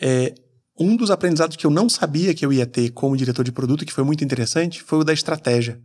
É, 0.00 0.32
um 0.78 0.96
dos 0.96 1.10
aprendizados 1.10 1.56
que 1.56 1.66
eu 1.66 1.70
não 1.70 1.88
sabia 1.88 2.32
que 2.32 2.46
eu 2.46 2.52
ia 2.52 2.64
ter 2.64 2.90
como 2.90 3.16
diretor 3.16 3.42
de 3.42 3.50
produto, 3.50 3.84
que 3.84 3.92
foi 3.92 4.04
muito 4.04 4.22
interessante, 4.22 4.80
foi 4.80 5.00
o 5.00 5.04
da 5.04 5.12
estratégia. 5.12 5.80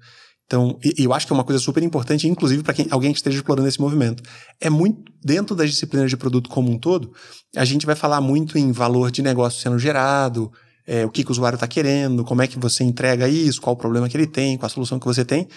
Então, 0.54 0.78
eu 1.00 1.12
acho 1.12 1.26
que 1.26 1.34
é 1.34 1.36
uma 1.36 1.44
coisa 1.44 1.60
super 1.60 1.82
importante, 1.82 2.28
inclusive 2.28 2.62
para 2.62 2.76
alguém 2.92 3.12
que 3.12 3.18
esteja 3.18 3.38
explorando 3.38 3.68
esse 3.68 3.82
movimento. 3.82 4.22
É 4.62 4.70
muito, 4.70 5.12
dentro 5.20 5.56
das 5.56 5.68
disciplinas 5.72 6.12
de 6.12 6.16
produto 6.16 6.48
como 6.48 6.72
um 6.72 6.78
todo, 6.78 7.12
a 7.56 7.66
gente 7.66 7.88
vai 7.88 7.96
falar 7.96 8.22
muito 8.22 8.56
em 8.56 8.72
valor 8.72 9.10
de 9.10 9.24
negócio 9.24 9.60
sendo 9.60 9.80
gerado, 9.80 10.52
é, 10.86 11.08
o 11.08 11.10
que, 11.10 11.24
que 11.24 11.32
o 11.32 11.34
usuário 11.34 11.56
está 11.56 11.68
querendo, 11.68 12.24
como 12.24 12.44
é 12.44 12.48
que 12.48 12.60
você 12.60 12.84
entrega 12.84 13.28
isso, 13.28 13.60
qual 13.60 13.74
o 13.74 13.78
problema 13.78 14.08
que 14.08 14.16
ele 14.16 14.28
tem, 14.28 14.56
qual 14.56 14.68
a 14.68 14.70
solução 14.70 15.00
que 15.00 15.08
você 15.08 15.26
tem. 15.26 15.48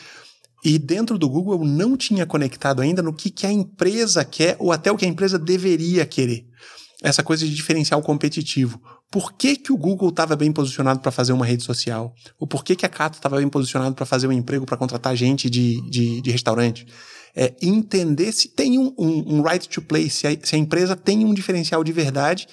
E 0.64 0.78
dentro 0.78 1.18
do 1.18 1.28
Google 1.28 1.60
eu 1.60 1.66
não 1.66 1.94
tinha 1.94 2.24
conectado 2.24 2.80
ainda 2.80 3.02
no 3.02 3.12
que, 3.12 3.28
que 3.28 3.46
a 3.46 3.52
empresa 3.52 4.24
quer 4.24 4.56
ou 4.58 4.72
até 4.72 4.90
o 4.90 4.96
que 4.96 5.04
a 5.04 5.08
empresa 5.08 5.38
deveria 5.38 6.06
querer. 6.06 6.46
Essa 7.02 7.22
coisa 7.22 7.44
de 7.44 7.54
diferencial 7.54 8.00
competitivo. 8.00 8.80
Por 9.10 9.32
que, 9.32 9.56
que 9.56 9.72
o 9.72 9.76
Google 9.76 10.08
estava 10.08 10.34
bem 10.34 10.52
posicionado 10.52 11.00
para 11.00 11.12
fazer 11.12 11.32
uma 11.32 11.46
rede 11.46 11.62
social? 11.62 12.14
Ou 12.38 12.46
por 12.46 12.64
que, 12.64 12.74
que 12.74 12.84
a 12.84 12.88
Cato 12.88 13.16
estava 13.16 13.36
bem 13.36 13.48
posicionado 13.48 13.94
para 13.94 14.04
fazer 14.04 14.26
um 14.26 14.32
emprego 14.32 14.66
para 14.66 14.76
contratar 14.76 15.14
gente 15.16 15.48
de, 15.48 15.80
de, 15.88 16.20
de 16.20 16.30
restaurante? 16.30 16.86
É 17.34 17.54
entender 17.62 18.32
se 18.32 18.48
tem 18.48 18.78
um, 18.78 18.94
um, 18.98 19.36
um 19.36 19.42
right 19.42 19.68
to 19.68 19.82
play, 19.82 20.10
se 20.10 20.26
a, 20.26 20.36
se 20.42 20.54
a 20.54 20.58
empresa 20.58 20.96
tem 20.96 21.24
um 21.24 21.34
diferencial 21.34 21.84
de 21.84 21.92
verdade 21.92 22.48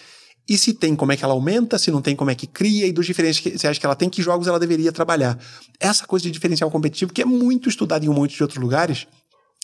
e 0.48 0.58
se 0.58 0.74
tem, 0.74 0.96
como 0.96 1.12
é 1.12 1.18
que 1.18 1.24
ela 1.24 1.34
aumenta, 1.34 1.78
se 1.78 1.90
não 1.90 2.02
tem, 2.02 2.16
como 2.16 2.30
é 2.30 2.36
que 2.36 2.46
cria, 2.46 2.86
e 2.86 2.92
dos 2.92 3.10
acha 3.10 3.80
que 3.80 3.86
ela 3.86 3.96
tem, 3.96 4.10
que 4.10 4.22
jogos 4.22 4.46
ela 4.46 4.60
deveria 4.60 4.92
trabalhar. 4.92 5.40
Essa 5.80 6.06
coisa 6.06 6.24
de 6.24 6.32
diferencial 6.32 6.70
competitivo, 6.70 7.14
que 7.14 7.22
é 7.22 7.26
muito 7.26 7.70
estudada 7.70 8.06
em 8.06 8.10
um 8.10 8.14
monte 8.14 8.36
de 8.36 8.44
outros 8.44 8.60
lugares, 8.60 9.08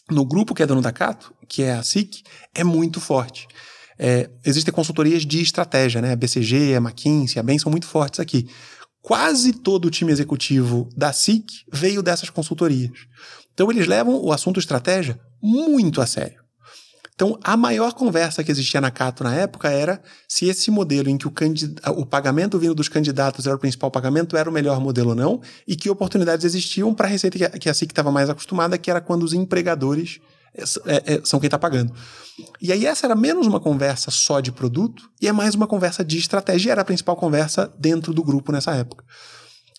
no 0.09 0.25
grupo 0.25 0.55
que 0.55 0.63
é 0.63 0.65
dono 0.65 0.81
da 0.81 0.91
Cato, 0.91 1.33
que 1.47 1.63
é 1.63 1.73
a 1.73 1.83
SIC, 1.83 2.23
é 2.55 2.63
muito 2.63 3.01
forte. 3.01 3.47
É, 4.01 4.29
existem 4.45 4.73
consultorias 4.73 5.25
de 5.25 5.41
estratégia, 5.41 6.01
né? 6.01 6.13
A 6.13 6.15
BCG, 6.15 6.75
a 6.75 6.77
McKinsey, 6.77 7.37
a 7.37 7.43
BEM 7.43 7.59
são 7.59 7.69
muito 7.69 7.85
fortes 7.85 8.21
aqui. 8.21 8.47
Quase 9.01 9.51
todo 9.51 9.85
o 9.85 9.91
time 9.91 10.11
executivo 10.11 10.89
da 10.95 11.11
SIC 11.11 11.45
veio 11.71 12.01
dessas 12.01 12.29
consultorias. 12.29 12.91
Então 13.53 13.69
eles 13.69 13.87
levam 13.87 14.15
o 14.23 14.31
assunto 14.31 14.59
estratégia 14.59 15.19
muito 15.41 16.01
a 16.01 16.05
sério. 16.05 16.39
Então, 17.19 17.37
a 17.43 17.57
maior 17.57 17.91
conversa 17.91 18.41
que 18.45 18.49
existia 18.49 18.79
na 18.79 18.89
Cato 18.89 19.25
na 19.25 19.35
época 19.35 19.69
era 19.69 20.01
se 20.25 20.45
esse 20.45 20.71
modelo 20.71 21.09
em 21.09 21.17
que 21.17 21.27
o, 21.27 21.33
o, 21.97 22.05
pagamento 22.05 22.57
vindo 22.57 22.73
dos 22.73 22.87
candidatos 22.87 23.45
era 23.45 23.57
o 23.57 23.59
principal 23.59 23.91
pagamento 23.91 24.37
era 24.37 24.49
o 24.49 24.53
melhor 24.53 24.79
modelo 24.79 25.09
ou 25.09 25.15
não, 25.15 25.41
e 25.67 25.75
que 25.75 25.89
oportunidades 25.89 26.45
existiam 26.45 26.93
para 26.93 27.07
a 27.07 27.09
receita 27.09 27.49
que 27.59 27.67
a 27.67 27.73
SIC 27.73 27.91
estava 27.91 28.09
mais 28.09 28.29
acostumada, 28.29 28.77
que 28.77 28.89
era 28.89 29.01
quando 29.01 29.23
os 29.23 29.33
empregadores 29.33 30.21
é, 30.53 30.63
é, 30.85 31.13
é 31.15 31.21
são 31.23 31.39
quem 31.39 31.47
está 31.47 31.59
pagando. 31.59 31.93
E 32.61 32.71
aí 32.71 32.85
essa 32.85 33.05
era 33.05 33.15
menos 33.15 33.47
uma 33.47 33.59
conversa 33.59 34.11
só 34.11 34.39
de 34.39 34.51
produto 34.51 35.09
e 35.21 35.27
é 35.27 35.31
mais 35.31 35.55
uma 35.55 35.67
conversa 35.67 36.03
de 36.03 36.17
estratégia, 36.17 36.71
era 36.71 36.81
a 36.81 36.85
principal 36.85 37.15
conversa 37.15 37.71
dentro 37.77 38.13
do 38.13 38.23
grupo 38.23 38.51
nessa 38.51 38.71
época. 38.75 39.03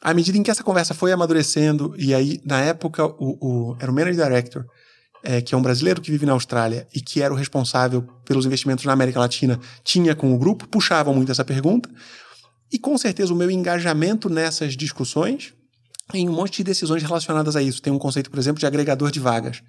À 0.01 0.15
medida 0.15 0.39
em 0.39 0.43
que 0.43 0.51
essa 0.51 0.65
conversa 0.65 0.95
foi 0.95 1.13
amadurecendo, 1.13 1.95
e 1.99 2.15
aí, 2.15 2.41
na 2.45 2.59
época, 2.61 3.05
o, 3.05 3.37
o 3.41 3.77
era 3.79 3.91
o 3.91 3.95
Manager 3.95 4.25
Director, 4.25 4.65
é, 5.23 5.43
que 5.43 5.55
é 5.55 5.59
um 5.59 5.63
brasileiro 5.63 6.01
que 6.01 6.11
vive 6.11 6.25
na 6.25 6.33
Austrália 6.33 6.89
e 6.95 7.01
que 7.01 7.21
era 7.21 7.33
o 7.33 7.37
responsável 7.37 8.03
pelos 8.25 8.47
investimentos 8.47 8.85
na 8.87 8.93
América 8.93 9.21
Latina, 9.21 9.61
tinha 9.85 10.15
com 10.15 10.35
o 10.35 10.39
grupo, 10.39 10.67
puxavam 10.67 11.15
muito 11.15 11.31
essa 11.31 11.45
pergunta. 11.45 11.91
E 12.73 12.79
com 12.79 12.97
certeza 12.97 13.33
o 13.35 13.37
meu 13.37 13.51
engajamento 13.51 14.31
nessas 14.31 14.75
discussões 14.75 15.53
em 16.15 16.29
um 16.29 16.33
monte 16.33 16.59
de 16.59 16.65
decisões 16.65 17.03
relacionadas 17.03 17.55
a 17.55 17.63
isso. 17.63 17.83
Tem 17.83 17.93
um 17.93 17.99
conceito, 17.99 18.31
por 18.31 18.39
exemplo, 18.39 18.59
de 18.59 18.67
agregador 18.67 19.11
de 19.11 19.21
vagas. 19.21 19.63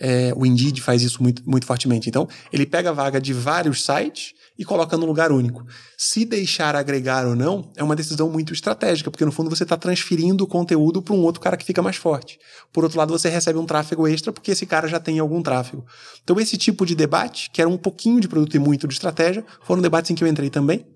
É, 0.00 0.32
o 0.36 0.46
Indeed 0.46 0.80
faz 0.80 1.02
isso 1.02 1.22
muito, 1.22 1.42
muito 1.48 1.66
fortemente. 1.66 2.08
Então, 2.08 2.28
ele 2.52 2.64
pega 2.64 2.90
a 2.90 2.92
vaga 2.92 3.20
de 3.20 3.32
vários 3.32 3.84
sites 3.84 4.32
e 4.58 4.64
coloca 4.64 4.96
no 4.96 5.06
lugar 5.06 5.32
único. 5.32 5.66
Se 5.96 6.24
deixar 6.24 6.76
agregar 6.76 7.26
ou 7.26 7.34
não 7.34 7.70
é 7.76 7.82
uma 7.82 7.96
decisão 7.96 8.30
muito 8.30 8.52
estratégica, 8.52 9.10
porque 9.10 9.24
no 9.24 9.32
fundo 9.32 9.50
você 9.50 9.64
está 9.64 9.76
transferindo 9.76 10.44
o 10.44 10.46
conteúdo 10.46 11.02
para 11.02 11.14
um 11.14 11.22
outro 11.22 11.40
cara 11.40 11.56
que 11.56 11.64
fica 11.64 11.82
mais 11.82 11.96
forte. 11.96 12.38
Por 12.72 12.84
outro 12.84 12.98
lado, 12.98 13.12
você 13.12 13.28
recebe 13.28 13.58
um 13.58 13.66
tráfego 13.66 14.06
extra 14.06 14.32
porque 14.32 14.52
esse 14.52 14.66
cara 14.66 14.86
já 14.86 15.00
tem 15.00 15.18
algum 15.18 15.42
tráfego. 15.42 15.84
Então, 16.22 16.38
esse 16.38 16.56
tipo 16.56 16.86
de 16.86 16.94
debate, 16.94 17.50
que 17.50 17.60
era 17.60 17.68
um 17.68 17.78
pouquinho 17.78 18.20
de 18.20 18.28
produto 18.28 18.54
e 18.54 18.58
muito 18.58 18.86
de 18.86 18.94
estratégia, 18.94 19.44
foram 19.62 19.82
debates 19.82 20.10
em 20.10 20.14
que 20.14 20.22
eu 20.22 20.28
entrei 20.28 20.50
também. 20.50 20.86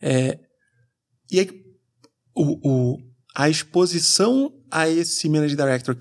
É, 0.00 0.38
e 1.30 1.40
aí, 1.40 1.50
o, 2.34 2.68
o, 2.68 2.98
a 3.36 3.48
exposição 3.50 4.52
a 4.70 4.88
esse 4.88 5.28
Managing 5.28 5.56
Director, 5.56 5.94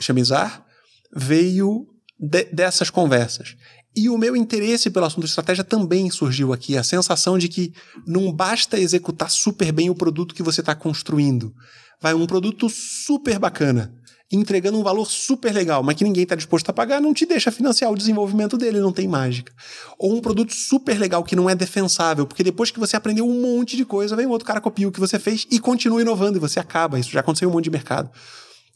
Chamizar, 0.00 0.65
veio 1.14 1.86
de, 2.18 2.44
dessas 2.44 2.90
conversas. 2.90 3.56
E 3.96 4.10
o 4.10 4.18
meu 4.18 4.36
interesse 4.36 4.90
pelo 4.90 5.06
assunto 5.06 5.26
estratégia 5.26 5.64
também 5.64 6.10
surgiu 6.10 6.52
aqui. 6.52 6.76
A 6.76 6.84
sensação 6.84 7.38
de 7.38 7.48
que 7.48 7.72
não 8.06 8.30
basta 8.30 8.78
executar 8.78 9.30
super 9.30 9.72
bem 9.72 9.88
o 9.88 9.94
produto 9.94 10.34
que 10.34 10.42
você 10.42 10.60
está 10.60 10.74
construindo. 10.74 11.54
Vai 11.98 12.12
um 12.12 12.26
produto 12.26 12.68
super 12.68 13.38
bacana, 13.38 13.94
entregando 14.30 14.78
um 14.78 14.82
valor 14.82 15.06
super 15.06 15.50
legal, 15.50 15.82
mas 15.82 15.96
que 15.96 16.04
ninguém 16.04 16.24
está 16.24 16.34
disposto 16.34 16.68
a 16.68 16.74
pagar, 16.74 17.00
não 17.00 17.14
te 17.14 17.24
deixa 17.24 17.50
financiar 17.50 17.90
o 17.90 17.96
desenvolvimento 17.96 18.58
dele, 18.58 18.80
não 18.80 18.92
tem 18.92 19.08
mágica. 19.08 19.50
Ou 19.98 20.14
um 20.14 20.20
produto 20.20 20.52
super 20.52 20.98
legal 20.98 21.24
que 21.24 21.34
não 21.34 21.48
é 21.48 21.54
defensável, 21.54 22.26
porque 22.26 22.44
depois 22.44 22.70
que 22.70 22.78
você 22.78 22.96
aprendeu 22.96 23.26
um 23.26 23.40
monte 23.40 23.78
de 23.78 23.84
coisa, 23.86 24.14
vem 24.14 24.26
outro 24.26 24.46
cara 24.46 24.60
copia 24.60 24.86
o 24.86 24.92
que 24.92 25.00
você 25.00 25.18
fez 25.18 25.46
e 25.50 25.58
continua 25.58 26.02
inovando 26.02 26.36
e 26.36 26.40
você 26.40 26.60
acaba. 26.60 26.98
Isso 26.98 27.10
já 27.10 27.20
aconteceu 27.20 27.48
em 27.48 27.50
um 27.50 27.54
monte 27.54 27.64
de 27.64 27.70
mercado. 27.70 28.10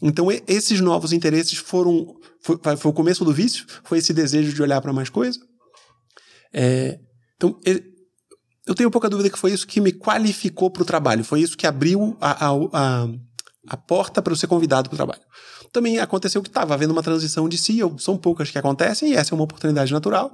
Então, 0.03 0.29
esses 0.47 0.81
novos 0.81 1.13
interesses 1.13 1.59
foram. 1.59 2.15
Foi, 2.43 2.59
foi, 2.77 2.91
o 2.91 2.95
começo 2.95 3.25
do 3.25 3.33
vício, 3.33 3.67
foi 3.85 3.99
esse 3.99 4.15
desejo 4.15 4.55
de 4.55 4.63
olhar 4.63 4.81
para 4.81 4.93
mais 4.93 5.11
coisa. 5.11 5.39
É, 6.53 6.99
então, 7.37 7.59
eu 8.67 8.75
tenho 8.75 8.91
pouca 8.91 9.09
dúvida 9.09 9.31
que 9.31 9.39
foi 9.39 9.53
isso 9.53 9.67
que 9.67 9.81
me 9.81 9.93
qualificou 9.93 10.71
para 10.71 10.83
o 10.83 10.87
trabalho, 10.87 11.25
foi 11.25 11.41
isso 11.41 11.57
que 11.57 11.67
abriu 11.67 12.17
a, 12.21 12.47
a, 12.47 12.51
a, 12.73 13.09
a 13.69 13.77
porta 13.77 14.23
para 14.23 14.33
eu 14.33 14.37
ser 14.37 14.47
convidado 14.47 14.89
para 14.89 14.95
o 14.95 14.97
trabalho. 14.97 15.23
Também 15.73 15.99
aconteceu 15.99 16.43
que 16.43 16.49
estava 16.49 16.75
havendo 16.75 16.93
uma 16.93 17.03
transição 17.03 17.49
de 17.49 17.57
CEO, 17.57 17.99
são 17.99 18.17
poucas 18.17 18.51
que 18.51 18.59
acontecem 18.59 19.11
e 19.11 19.15
essa 19.15 19.35
é 19.35 19.37
uma 19.37 19.45
oportunidade 19.45 19.93
natural. 19.93 20.33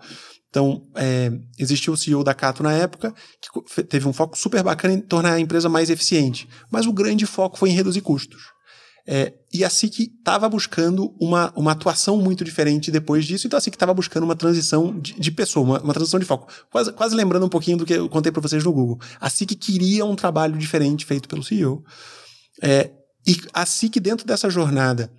Então, 0.49 0.83
é, 0.95 1.31
existiu 1.59 1.93
o 1.93 1.97
CEO 1.97 2.25
da 2.25 2.33
Cato 2.33 2.63
na 2.63 2.73
época, 2.73 3.15
que 3.41 3.83
teve 3.85 4.09
um 4.09 4.13
foco 4.13 4.39
super 4.39 4.63
bacana 4.63 4.95
em 4.95 5.01
tornar 5.01 5.35
a 5.35 5.41
empresa 5.41 5.69
mais 5.69 5.91
eficiente, 5.91 6.49
mas 6.71 6.87
o 6.87 6.93
grande 6.93 7.27
foco 7.27 7.59
foi 7.59 7.71
em 7.71 7.75
reduzir 7.75 8.01
custos. 8.01 8.56
É, 9.09 9.33
e 9.53 9.65
a 9.65 9.71
SIC 9.71 10.13
estava 10.19 10.49
buscando 10.49 11.15
uma, 11.21 11.53
uma 11.55 11.73
atuação 11.73 12.17
muito 12.17 12.45
diferente 12.45 12.91
depois 12.91 13.25
disso, 13.25 13.47
então 13.47 13.57
a 13.57 13.61
SIC 13.61 13.75
estava 13.75 13.95
buscando 13.95 14.25
uma 14.25 14.35
transição 14.35 14.99
de, 14.99 15.13
de 15.13 15.31
pessoa, 15.31 15.65
uma, 15.65 15.81
uma, 15.81 15.95
transição 15.95 16.19
de 16.19 16.27
foco. 16.27 16.53
Quase, 16.71 16.93
quase 16.93 17.15
lembrando 17.15 17.47
um 17.47 17.49
pouquinho 17.49 17.77
do 17.77 17.87
que 17.87 17.93
eu 17.93 18.09
contei 18.09 18.33
para 18.33 18.43
vocês 18.43 18.65
no 18.65 18.73
Google. 18.73 18.99
A 19.21 19.31
SIC 19.31 19.55
queria 19.55 20.05
um 20.05 20.17
trabalho 20.17 20.59
diferente 20.59 21.07
feito 21.07 21.29
pelo 21.29 21.45
CEO. 21.45 21.85
É, 22.61 22.91
e 23.25 23.41
a 23.53 23.65
SIC, 23.65 24.01
dentro 24.01 24.27
dessa 24.27 24.51
jornada 24.51 25.13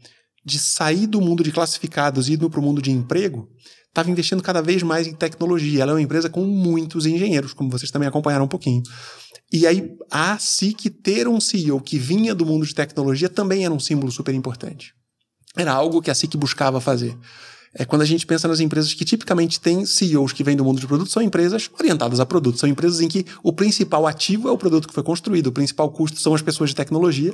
de 0.43 0.59
sair 0.59 1.07
do 1.07 1.19
mundo 1.19 1.43
de 1.43 1.51
classificados 1.51 2.29
e 2.29 2.33
ir 2.33 2.37
para 2.37 2.59
o 2.59 2.63
mundo 2.63 2.81
de 2.81 2.91
emprego, 2.91 3.49
estava 3.97 4.11
investindo 4.11 4.43
cada 4.43 4.61
vez 4.61 4.83
mais 4.83 5.07
em 5.07 5.13
tecnologia. 5.13 5.81
Ela 5.81 5.91
é 5.91 5.95
uma 5.95 6.01
empresa 6.01 6.29
com 6.29 6.45
muitos 6.45 7.07
engenheiros, 7.07 7.51
como 7.51 7.69
vocês 7.69 7.89
também 7.89 8.07
acompanharam 8.07 8.45
um 8.45 8.47
pouquinho. 8.47 8.83
E 9.51 9.65
aí, 9.65 9.91
a 10.11 10.37
SIC 10.37 10.89
ter 11.01 11.27
um 11.27 11.39
CEO 11.39 11.81
que 11.81 11.97
vinha 11.97 12.35
do 12.35 12.45
mundo 12.45 12.65
de 12.65 12.75
tecnologia 12.75 13.27
também 13.27 13.65
era 13.65 13.73
um 13.73 13.79
símbolo 13.79 14.11
super 14.11 14.35
importante. 14.35 14.93
Era 15.55 15.73
algo 15.73 16.01
que 16.01 16.11
a 16.11 16.15
SIC 16.15 16.37
buscava 16.37 16.79
fazer. 16.79 17.17
É 17.73 17.85
quando 17.85 18.03
a 18.03 18.05
gente 18.05 18.25
pensa 18.25 18.47
nas 18.47 18.59
empresas 18.59 18.93
que 18.93 19.03
tipicamente 19.03 19.59
têm 19.59 19.85
CEOs 19.85 20.31
que 20.31 20.43
vêm 20.43 20.55
do 20.55 20.63
mundo 20.63 20.79
de 20.79 20.87
produto, 20.87 21.11
são 21.11 21.21
empresas 21.21 21.69
orientadas 21.79 22.19
a 22.19 22.25
produto, 22.25 22.59
são 22.59 22.69
empresas 22.69 23.01
em 23.01 23.07
que 23.07 23.25
o 23.43 23.51
principal 23.51 24.05
ativo 24.05 24.47
é 24.47 24.51
o 24.51 24.57
produto 24.57 24.87
que 24.87 24.93
foi 24.93 25.03
construído, 25.03 25.47
o 25.47 25.51
principal 25.51 25.89
custo 25.91 26.19
são 26.19 26.33
as 26.35 26.41
pessoas 26.41 26.69
de 26.69 26.75
tecnologia. 26.75 27.33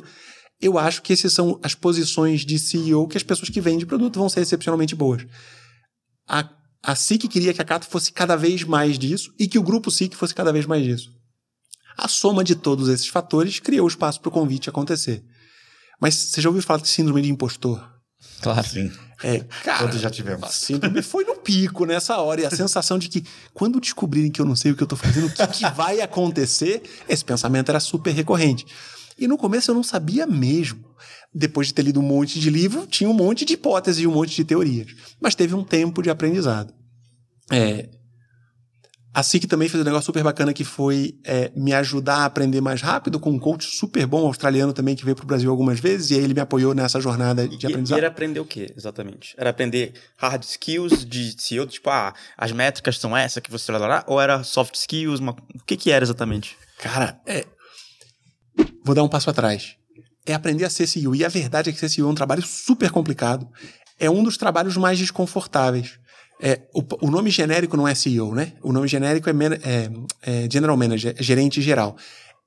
Eu 0.61 0.77
acho 0.77 1.01
que 1.01 1.11
essas 1.11 1.33
são 1.33 1.59
as 1.61 1.75
posições 1.75 2.45
de 2.45 2.57
CEO 2.57 3.07
que 3.07 3.17
as 3.17 3.23
pessoas 3.23 3.49
que 3.49 3.59
vendem 3.59 3.85
produto 3.85 4.17
vão 4.17 4.29
ser 4.29 4.41
excepcionalmente 4.41 4.95
boas. 4.95 5.25
A, 6.27 6.49
a 6.81 6.95
SIC 6.95 7.27
queria 7.27 7.53
que 7.53 7.61
a 7.61 7.65
Cato 7.65 7.85
fosse 7.85 8.11
cada 8.11 8.35
vez 8.35 8.63
mais 8.63 8.97
disso 8.97 9.33
e 9.39 9.47
que 9.47 9.59
o 9.59 9.63
grupo 9.63 9.91
SIC 9.91 10.15
fosse 10.15 10.33
cada 10.33 10.51
vez 10.51 10.65
mais 10.65 10.83
disso. 10.83 11.11
A 11.97 12.07
soma 12.07 12.43
de 12.43 12.55
todos 12.55 12.89
esses 12.89 13.07
fatores 13.07 13.59
criou 13.59 13.87
espaço 13.87 14.19
para 14.19 14.29
o 14.29 14.31
convite 14.31 14.69
acontecer. 14.69 15.23
Mas 15.99 16.15
você 16.15 16.41
já 16.41 16.49
ouviu 16.49 16.63
falar 16.63 16.81
de 16.81 16.87
síndrome 16.87 17.21
de 17.21 17.31
impostor? 17.31 17.87
Claro. 18.41 18.67
Sim. 18.67 18.91
É, 19.23 19.39
cara, 19.63 19.79
Todos 19.79 20.01
já 20.01 20.09
tivemos. 20.09 20.43
A 20.43 20.51
síndrome 20.51 21.01
foi 21.01 21.23
no 21.23 21.35
pico 21.35 21.85
nessa 21.85 22.17
hora. 22.17 22.41
E 22.41 22.45
a 22.45 22.51
sensação 22.51 22.99
de 22.99 23.07
que, 23.07 23.23
quando 23.53 23.79
descobrirem 23.79 24.29
que 24.29 24.41
eu 24.41 24.45
não 24.45 24.55
sei 24.55 24.71
o 24.71 24.75
que 24.75 24.83
eu 24.83 24.85
estou 24.85 24.97
fazendo, 24.97 25.27
o 25.27 25.31
que, 25.31 25.47
que 25.47 25.69
vai 25.71 26.01
acontecer, 26.01 26.83
esse 27.07 27.23
pensamento 27.23 27.69
era 27.69 27.79
super 27.79 28.11
recorrente. 28.13 28.65
E 29.17 29.27
no 29.27 29.37
começo 29.37 29.71
eu 29.71 29.75
não 29.75 29.83
sabia 29.83 30.27
mesmo. 30.27 30.83
Depois 31.33 31.67
de 31.67 31.73
ter 31.73 31.81
lido 31.81 31.99
um 31.99 32.03
monte 32.03 32.39
de 32.39 32.49
livro, 32.49 32.85
tinha 32.85 33.09
um 33.09 33.13
monte 33.13 33.43
de 33.45 33.53
hipóteses 33.53 34.03
e 34.03 34.07
um 34.07 34.11
monte 34.11 34.35
de 34.35 34.43
teorias. 34.43 34.91
Mas 35.19 35.35
teve 35.35 35.55
um 35.55 35.63
tempo 35.63 36.01
de 36.01 36.09
aprendizado. 36.09 36.73
É, 37.51 37.89
a 39.13 39.21
SIC 39.21 39.45
também 39.45 39.69
fez 39.69 39.79
um 39.79 39.85
negócio 39.85 40.07
super 40.07 40.23
bacana 40.23 40.51
que 40.53 40.63
foi 40.63 41.19
é, 41.23 41.51
me 41.55 41.71
ajudar 41.71 42.17
a 42.17 42.25
aprender 42.25 42.61
mais 42.61 42.81
rápido 42.81 43.19
com 43.19 43.29
um 43.29 43.37
coach 43.37 43.65
super 43.65 44.07
bom 44.07 44.25
australiano 44.25 44.73
também 44.73 44.95
que 44.95 45.05
veio 45.05 45.15
para 45.15 45.23
o 45.23 45.27
Brasil 45.27 45.51
algumas 45.51 45.79
vezes 45.79 46.09
e 46.09 46.15
aí 46.15 46.23
ele 46.23 46.33
me 46.33 46.39
apoiou 46.39 46.73
nessa 46.73 46.99
jornada 46.99 47.47
de 47.47 47.63
e, 47.63 47.69
aprendizado. 47.69 47.97
E 47.97 47.99
era 47.99 48.07
aprender 48.07 48.39
o 48.39 48.45
quê, 48.45 48.73
exatamente? 48.75 49.35
Era 49.37 49.51
aprender 49.51 49.93
hard 50.17 50.41
skills 50.43 51.05
de 51.05 51.35
CEO, 51.39 51.67
tipo, 51.67 51.91
ah, 51.91 52.11
as 52.35 52.51
métricas 52.51 52.97
são 52.97 53.15
essa 53.15 53.39
que 53.39 53.51
você 53.51 53.71
vai 53.71 54.03
ou 54.07 54.19
era 54.19 54.43
soft 54.43 54.73
skills? 54.73 55.19
Uma... 55.19 55.33
O 55.33 55.63
que 55.63 55.77
que 55.77 55.91
era 55.91 56.03
exatamente? 56.03 56.57
Cara, 56.79 57.21
é... 57.27 57.45
Vou 58.83 58.95
dar 58.95 59.03
um 59.03 59.07
passo 59.07 59.29
atrás. 59.29 59.75
É 60.25 60.33
aprender 60.33 60.65
a 60.65 60.69
ser 60.69 60.87
CEO. 60.87 61.15
E 61.15 61.25
a 61.25 61.29
verdade 61.29 61.69
é 61.69 61.73
que 61.73 61.79
ser 61.79 61.89
CEO 61.89 62.07
é 62.07 62.11
um 62.11 62.15
trabalho 62.15 62.41
super 62.41 62.89
complicado. 62.91 63.47
É 63.99 64.09
um 64.09 64.23
dos 64.23 64.37
trabalhos 64.37 64.77
mais 64.77 64.97
desconfortáveis. 64.97 65.99
É, 66.41 66.61
o, 66.73 66.83
o, 67.07 67.11
nome 67.11 67.29
genérico 67.29 67.77
não 67.77 67.87
é 67.87 67.95
CEO, 67.95 68.33
né? 68.33 68.53
O 68.61 68.73
nome 68.73 68.87
genérico 68.87 69.29
é, 69.29 69.33
é, 69.63 69.89
é 70.21 70.49
General 70.51 70.75
Manager, 70.75 71.15
é 71.17 71.23
gerente 71.23 71.61
geral. 71.61 71.95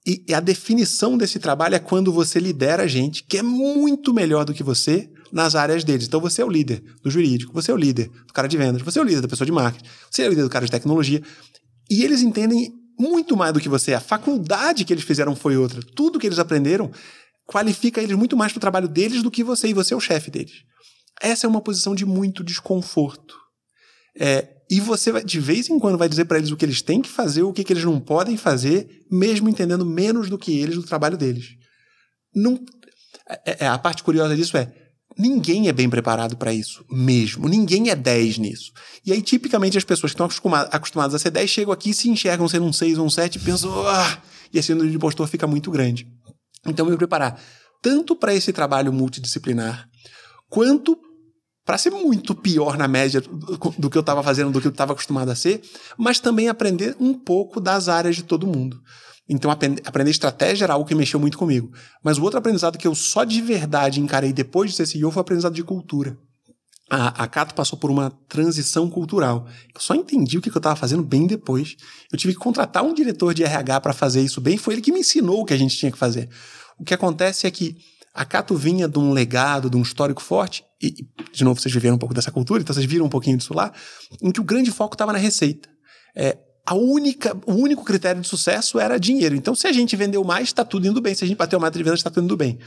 E, 0.07 0.25
e 0.29 0.35
a 0.35 0.41
definição 0.41 1.17
desse 1.17 1.39
trabalho 1.39 1.75
é 1.75 1.79
quando 1.79 2.13
você 2.13 2.39
lidera 2.39 2.87
gente 2.87 3.25
que 3.25 3.39
é 3.39 3.43
muito 3.43 4.15
melhor 4.15 4.45
do 4.45 4.55
que 4.55 4.63
você 4.63 5.11
nas 5.33 5.55
áreas 5.55 5.83
deles. 5.83 6.07
Então 6.07 6.21
você 6.21 6.43
é 6.43 6.45
o 6.45 6.51
líder 6.51 6.83
do 7.03 7.11
jurídico, 7.11 7.53
você 7.53 7.71
é 7.71 7.75
o 7.75 7.77
líder 7.77 8.09
do 8.27 8.33
cara 8.33 8.47
de 8.47 8.57
vendas, 8.57 8.83
você 8.83 8.99
é 8.99 9.03
o 9.03 9.05
líder 9.05 9.23
da 9.23 9.29
pessoa 9.29 9.47
de 9.47 9.53
marketing, 9.53 9.89
você 10.11 10.23
é 10.23 10.27
o 10.27 10.31
líder 10.31 10.43
do 10.43 10.51
cara 10.51 10.65
de 10.65 10.71
tecnologia. 10.71 11.23
E 11.91 12.05
eles 12.05 12.23
entendem 12.23 12.73
muito 12.99 13.37
mais 13.37 13.53
do 13.53 13.61
que 13.61 13.69
você. 13.69 13.95
A 13.95 14.01
faculdade 14.01 14.85
que 14.85 14.93
eles 14.93 15.05
fizeram 15.05 15.35
foi 15.35 15.57
outra. 15.57 15.81
Tudo 15.95 16.19
que 16.19 16.27
eles 16.27 16.39
aprenderam 16.39 16.91
qualifica 17.47 18.03
eles 18.03 18.17
muito 18.17 18.37
mais 18.37 18.53
para 18.53 18.59
o 18.59 18.61
trabalho 18.61 18.89
deles 18.89 19.23
do 19.23 19.31
que 19.31 19.45
você, 19.45 19.69
e 19.69 19.75
você 19.75 19.95
é 19.95 19.97
o 19.97 20.01
chefe 20.01 20.31
deles. 20.31 20.65
Essa 21.21 21.47
é 21.47 21.49
uma 21.49 21.61
posição 21.61 21.95
de 21.95 22.05
muito 22.05 22.45
desconforto. 22.45 23.37
É, 24.19 24.49
e 24.71 24.81
você, 24.81 25.13
vai, 25.13 25.25
de 25.25 25.39
vez 25.39 25.69
em 25.71 25.79
quando, 25.79 25.99
vai 25.99 26.09
dizer 26.09 26.25
para 26.25 26.39
eles 26.39 26.51
o 26.51 26.57
que 26.57 26.65
eles 26.65 26.83
têm 26.83 27.01
que 27.01 27.09
fazer, 27.09 27.43
o 27.43 27.53
que, 27.53 27.63
que 27.63 27.73
eles 27.73 27.85
não 27.85 28.01
podem 28.01 28.37
fazer, 28.37 29.05
mesmo 29.11 29.49
entendendo 29.49 29.85
menos 29.85 30.29
do 30.29 30.39
que 30.39 30.59
eles 30.59 30.75
do 30.75 30.83
trabalho 30.83 31.17
deles. 31.17 31.51
Não, 32.35 32.59
é, 33.29 33.65
é, 33.65 33.67
a 33.69 33.79
parte 33.79 34.03
curiosa 34.03 34.35
disso 34.35 34.57
é, 34.57 34.73
ninguém 35.17 35.69
é 35.69 35.73
bem 35.73 35.89
preparado 35.89 36.37
para 36.37 36.53
isso, 36.53 36.85
mesmo. 36.91 37.49
Ninguém 37.49 37.91
é 37.91 37.95
10 37.95 38.39
nisso. 38.39 38.73
E 39.05 39.13
aí, 39.13 39.23
tipicamente, 39.23 39.79
as 39.79 39.85
pessoas 39.85 40.13
que 40.13 40.21
estão 40.21 40.27
acostumadas, 40.71 41.15
a 41.15 41.19
ser 41.19 41.31
10 41.31 41.49
chegam 41.49 41.73
aqui, 41.73 41.95
se 41.95 42.09
enxergam 42.09 42.49
sendo 42.49 42.67
um 42.67 42.73
6 42.73 42.99
ou 42.99 43.07
um 43.07 43.11
7 43.11 43.37
e 43.37 43.41
pensam, 43.41 43.87
ah, 43.87 44.23
e 44.53 44.59
esse 44.59 44.73
número 44.73 44.91
de 44.91 44.97
impostor 44.97 45.27
fica 45.29 45.47
muito 45.47 45.71
grande. 45.71 46.07
Então, 46.67 46.87
me 46.87 46.97
preparar 46.97 47.41
tanto 47.83 48.17
para 48.17 48.35
esse 48.35 48.53
trabalho 48.53 48.93
multidisciplinar, 48.93 49.89
quanto 50.49 50.99
para 51.65 51.79
ser 51.79 51.91
muito 51.91 52.35
pior 52.35 52.79
na 52.79 52.87
média 52.87 53.21
do 53.21 53.91
que 53.91 53.99
eu 53.99 54.01
estava 54.01 54.23
fazendo, 54.23 54.51
do 54.51 54.61
que 54.61 54.67
eu 54.67 54.73
estava 54.73 54.93
acostumado 54.93 55.31
a 55.31 55.35
ser, 55.35 55.61
mas 55.99 56.21
também 56.21 56.49
aprender 56.49 56.97
um 57.01 57.13
pouco 57.13 57.61
das 57.61 57.89
áreas 57.89 58.17
de 58.17 58.23
todo 58.23 58.47
mundo. 58.47 58.81
Então, 59.29 59.51
aprender 59.51 60.11
estratégia 60.11 60.65
era 60.65 60.75
algo 60.75 60.87
que 60.87 60.95
mexeu 60.95 61.19
muito 61.19 61.37
comigo. 61.37 61.73
Mas 62.05 62.19
o 62.19 62.23
outro 62.23 62.39
aprendizado 62.39 62.79
que 62.79 62.87
eu 62.87 62.95
só 62.95 63.25
de 63.25 63.41
verdade 63.41 64.01
encarei 64.01 64.33
depois 64.33 64.71
de 64.71 64.77
ser 64.77 64.87
CEO 64.87 65.11
foi 65.11 65.21
o 65.21 65.23
aprendizado 65.23 65.55
de 65.55 65.65
cultura. 65.65 66.17
A, 66.89 67.25
a 67.25 67.27
Cato 67.27 67.55
passou 67.55 67.79
por 67.79 67.91
uma 67.91 68.11
transição 68.29 68.89
cultural. 68.89 69.47
Eu 69.75 69.81
só 69.81 69.95
entendi 69.95 70.39
o 70.39 70.41
que 70.41 70.49
eu 70.49 70.57
estava 70.57 70.77
fazendo 70.77 71.03
bem 71.03 71.27
depois. 71.27 71.77
Eu 72.13 72.19
tive 72.19 72.35
que 72.35 72.39
contratar 72.39 72.85
um 72.85 72.95
diretor 72.95 73.35
de 73.35 73.43
RH 73.43 73.81
para 73.81 73.93
fazer 73.93 74.23
isso 74.23 74.41
bem. 74.41 74.57
Foi 74.57 74.75
ele 74.75 74.83
que 74.83 74.93
me 74.93 75.01
ensinou 75.01 75.41
o 75.41 75.45
que 75.45 75.53
a 75.53 75.59
gente 75.59 75.77
tinha 75.77 75.91
que 75.91 75.99
fazer. 75.99 76.29
O 76.79 76.85
que 76.85 76.95
acontece 76.95 77.47
é 77.47 77.51
que 77.51 77.77
a 78.15 78.25
Cato 78.25 78.55
vinha 78.55 78.89
de 78.89 78.99
um 78.99 79.13
legado, 79.13 79.69
de 79.69 79.77
um 79.77 79.83
histórico 79.83 80.23
forte, 80.23 80.65
e, 80.83 81.07
de 81.33 81.45
novo, 81.45 81.61
vocês 81.61 81.73
viveram 81.73 81.97
um 81.97 81.99
pouco 81.99 82.15
dessa 82.15 82.31
cultura, 82.31 82.63
então 82.63 82.73
vocês 82.73 82.87
viram 82.87 83.05
um 83.05 83.11
pouquinho 83.11 83.37
disso 83.37 83.53
lá, 83.53 83.73
em 84.23 84.31
que 84.31 84.41
o 84.41 84.45
grande 84.45 84.71
foco 84.71 84.95
estava 84.95 85.13
na 85.13 85.19
receita. 85.19 85.69
É, 86.15 86.39
a 86.65 86.75
única, 86.75 87.37
o 87.47 87.55
único 87.55 87.85
critério 87.85 88.21
de 88.21 88.27
sucesso 88.27 88.81
era 88.81 88.99
dinheiro. 88.99 89.37
Então, 89.37 89.55
se 89.55 89.67
a 89.67 89.73
gente 89.73 89.95
vendeu 89.95 90.25
mais, 90.25 90.49
está 90.49 90.65
tudo 90.65 90.87
indo 90.87 91.01
bem. 91.01 91.15
Se 91.15 91.25
a 91.25 91.27
gente 91.27 91.37
bateu 91.37 91.61
meta 91.61 91.77
de 91.77 91.85
vendas, 91.85 92.01
está 92.01 92.11
tudo 92.11 92.25
indo 92.25 92.37
bem. 92.37 92.59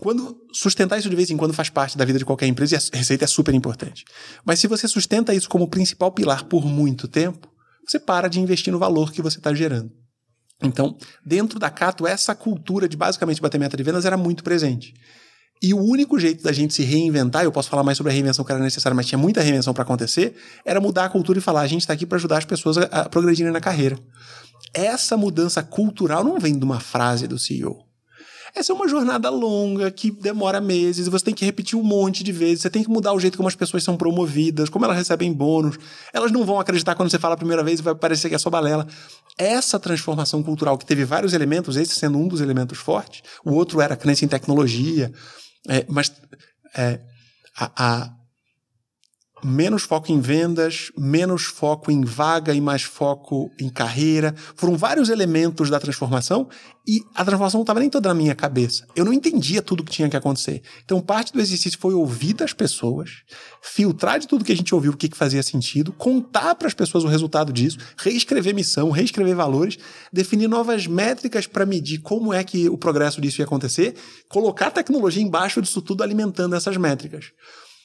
Quando 0.00 0.36
sustentar 0.52 0.98
isso 0.98 1.10
de 1.10 1.16
vez 1.16 1.30
em 1.30 1.36
quando 1.36 1.52
faz 1.52 1.68
parte 1.68 1.96
da 1.96 2.04
vida 2.04 2.18
de 2.18 2.24
qualquer 2.24 2.46
empresa 2.46 2.74
e 2.74 2.78
a 2.78 2.98
receita 2.98 3.24
é 3.24 3.28
super 3.28 3.54
importante. 3.54 4.04
Mas 4.44 4.58
se 4.58 4.66
você 4.66 4.88
sustenta 4.88 5.34
isso 5.34 5.48
como 5.48 5.68
principal 5.68 6.10
pilar 6.10 6.44
por 6.44 6.64
muito 6.64 7.06
tempo, 7.06 7.48
você 7.86 7.98
para 7.98 8.28
de 8.28 8.40
investir 8.40 8.72
no 8.72 8.78
valor 8.78 9.12
que 9.12 9.22
você 9.22 9.38
está 9.38 9.54
gerando. 9.54 9.92
Então, 10.62 10.96
dentro 11.24 11.58
da 11.58 11.68
Cato, 11.70 12.06
essa 12.06 12.34
cultura 12.34 12.88
de 12.88 12.96
basicamente 12.96 13.40
bater 13.40 13.58
meta 13.58 13.76
de 13.76 13.82
vendas 13.82 14.04
era 14.04 14.16
muito 14.16 14.44
presente. 14.44 14.94
E 15.60 15.72
o 15.72 15.78
único 15.78 16.18
jeito 16.18 16.42
da 16.42 16.52
gente 16.52 16.74
se 16.74 16.82
reinventar, 16.82 17.44
eu 17.44 17.52
posso 17.52 17.68
falar 17.68 17.84
mais 17.84 17.96
sobre 17.96 18.10
a 18.10 18.12
reinvenção 18.12 18.44
que 18.44 18.50
era 18.50 18.60
necessária, 18.60 18.96
mas 18.96 19.06
tinha 19.06 19.18
muita 19.18 19.40
reinvenção 19.40 19.72
para 19.72 19.84
acontecer, 19.84 20.34
era 20.64 20.80
mudar 20.80 21.04
a 21.04 21.08
cultura 21.08 21.38
e 21.38 21.42
falar: 21.42 21.60
a 21.60 21.66
gente 21.68 21.82
está 21.82 21.92
aqui 21.92 22.04
para 22.04 22.16
ajudar 22.16 22.38
as 22.38 22.44
pessoas 22.44 22.78
a, 22.78 23.08
progredirem 23.08 23.52
na 23.52 23.60
carreira. 23.60 23.96
Essa 24.74 25.16
mudança 25.16 25.62
cultural 25.62 26.24
não 26.24 26.38
vem 26.38 26.58
de 26.58 26.64
uma 26.64 26.80
frase 26.80 27.28
do 27.28 27.38
CEO. 27.38 27.91
Essa 28.54 28.72
é 28.72 28.74
uma 28.74 28.86
jornada 28.86 29.30
longa 29.30 29.90
que 29.90 30.10
demora 30.10 30.60
meses 30.60 31.08
você 31.08 31.24
tem 31.24 31.34
que 31.34 31.44
repetir 31.44 31.78
um 31.78 31.82
monte 31.82 32.22
de 32.22 32.30
vezes. 32.32 32.60
Você 32.60 32.70
tem 32.70 32.82
que 32.82 32.90
mudar 32.90 33.14
o 33.14 33.18
jeito 33.18 33.36
como 33.36 33.48
as 33.48 33.54
pessoas 33.54 33.82
são 33.82 33.96
promovidas, 33.96 34.68
como 34.68 34.84
elas 34.84 34.96
recebem 34.96 35.32
bônus. 35.32 35.78
Elas 36.12 36.30
não 36.30 36.44
vão 36.44 36.60
acreditar 36.60 36.94
quando 36.94 37.10
você 37.10 37.18
fala 37.18 37.34
a 37.34 37.38
primeira 37.38 37.64
vez 37.64 37.80
e 37.80 37.82
vai 37.82 37.94
parecer 37.94 38.28
que 38.28 38.34
é 38.34 38.38
só 38.38 38.50
balela. 38.50 38.86
Essa 39.38 39.80
transformação 39.80 40.42
cultural 40.42 40.76
que 40.76 40.84
teve 40.84 41.04
vários 41.04 41.32
elementos, 41.32 41.76
esse 41.76 41.94
sendo 41.94 42.18
um 42.18 42.28
dos 42.28 42.42
elementos 42.42 42.78
fortes, 42.78 43.22
o 43.42 43.52
outro 43.52 43.80
era 43.80 43.94
a 43.94 43.96
crença 43.96 44.24
em 44.24 44.28
tecnologia, 44.28 45.10
é, 45.68 45.86
mas 45.88 46.12
é, 46.76 47.00
a, 47.56 47.70
a 47.76 48.21
menos 49.44 49.82
foco 49.82 50.12
em 50.12 50.20
vendas, 50.20 50.92
menos 50.96 51.44
foco 51.44 51.90
em 51.90 52.04
vaga 52.04 52.54
e 52.54 52.60
mais 52.60 52.82
foco 52.82 53.50
em 53.60 53.68
carreira. 53.68 54.34
Foram 54.54 54.76
vários 54.76 55.08
elementos 55.08 55.68
da 55.68 55.80
transformação 55.80 56.48
e 56.86 57.00
a 57.14 57.24
transformação 57.24 57.58
não 57.58 57.62
estava 57.62 57.80
nem 57.80 57.90
toda 57.90 58.08
na 58.08 58.14
minha 58.14 58.34
cabeça. 58.34 58.86
Eu 58.94 59.04
não 59.04 59.12
entendia 59.12 59.62
tudo 59.62 59.80
o 59.80 59.84
que 59.84 59.92
tinha 59.92 60.08
que 60.08 60.16
acontecer. 60.16 60.62
Então, 60.84 61.00
parte 61.00 61.32
do 61.32 61.40
exercício 61.40 61.78
foi 61.78 61.94
ouvir 61.94 62.34
das 62.34 62.52
pessoas, 62.52 63.22
filtrar 63.60 64.18
de 64.18 64.26
tudo 64.26 64.44
que 64.44 64.52
a 64.52 64.56
gente 64.56 64.74
ouviu 64.74 64.92
o 64.92 64.96
que, 64.96 65.08
que 65.08 65.16
fazia 65.16 65.42
sentido, 65.42 65.92
contar 65.92 66.54
para 66.54 66.66
as 66.66 66.74
pessoas 66.74 67.04
o 67.04 67.08
resultado 67.08 67.52
disso, 67.52 67.78
reescrever 67.96 68.54
missão, 68.54 68.90
reescrever 68.90 69.34
valores, 69.34 69.78
definir 70.12 70.48
novas 70.48 70.86
métricas 70.86 71.46
para 71.46 71.66
medir 71.66 71.98
como 71.98 72.32
é 72.32 72.42
que 72.42 72.68
o 72.68 72.76
progresso 72.76 73.20
disso 73.20 73.40
ia 73.40 73.44
acontecer, 73.44 73.94
colocar 74.28 74.70
tecnologia 74.70 75.22
embaixo 75.22 75.62
disso 75.62 75.80
tudo 75.82 76.02
alimentando 76.02 76.56
essas 76.56 76.76
métricas. 76.76 77.32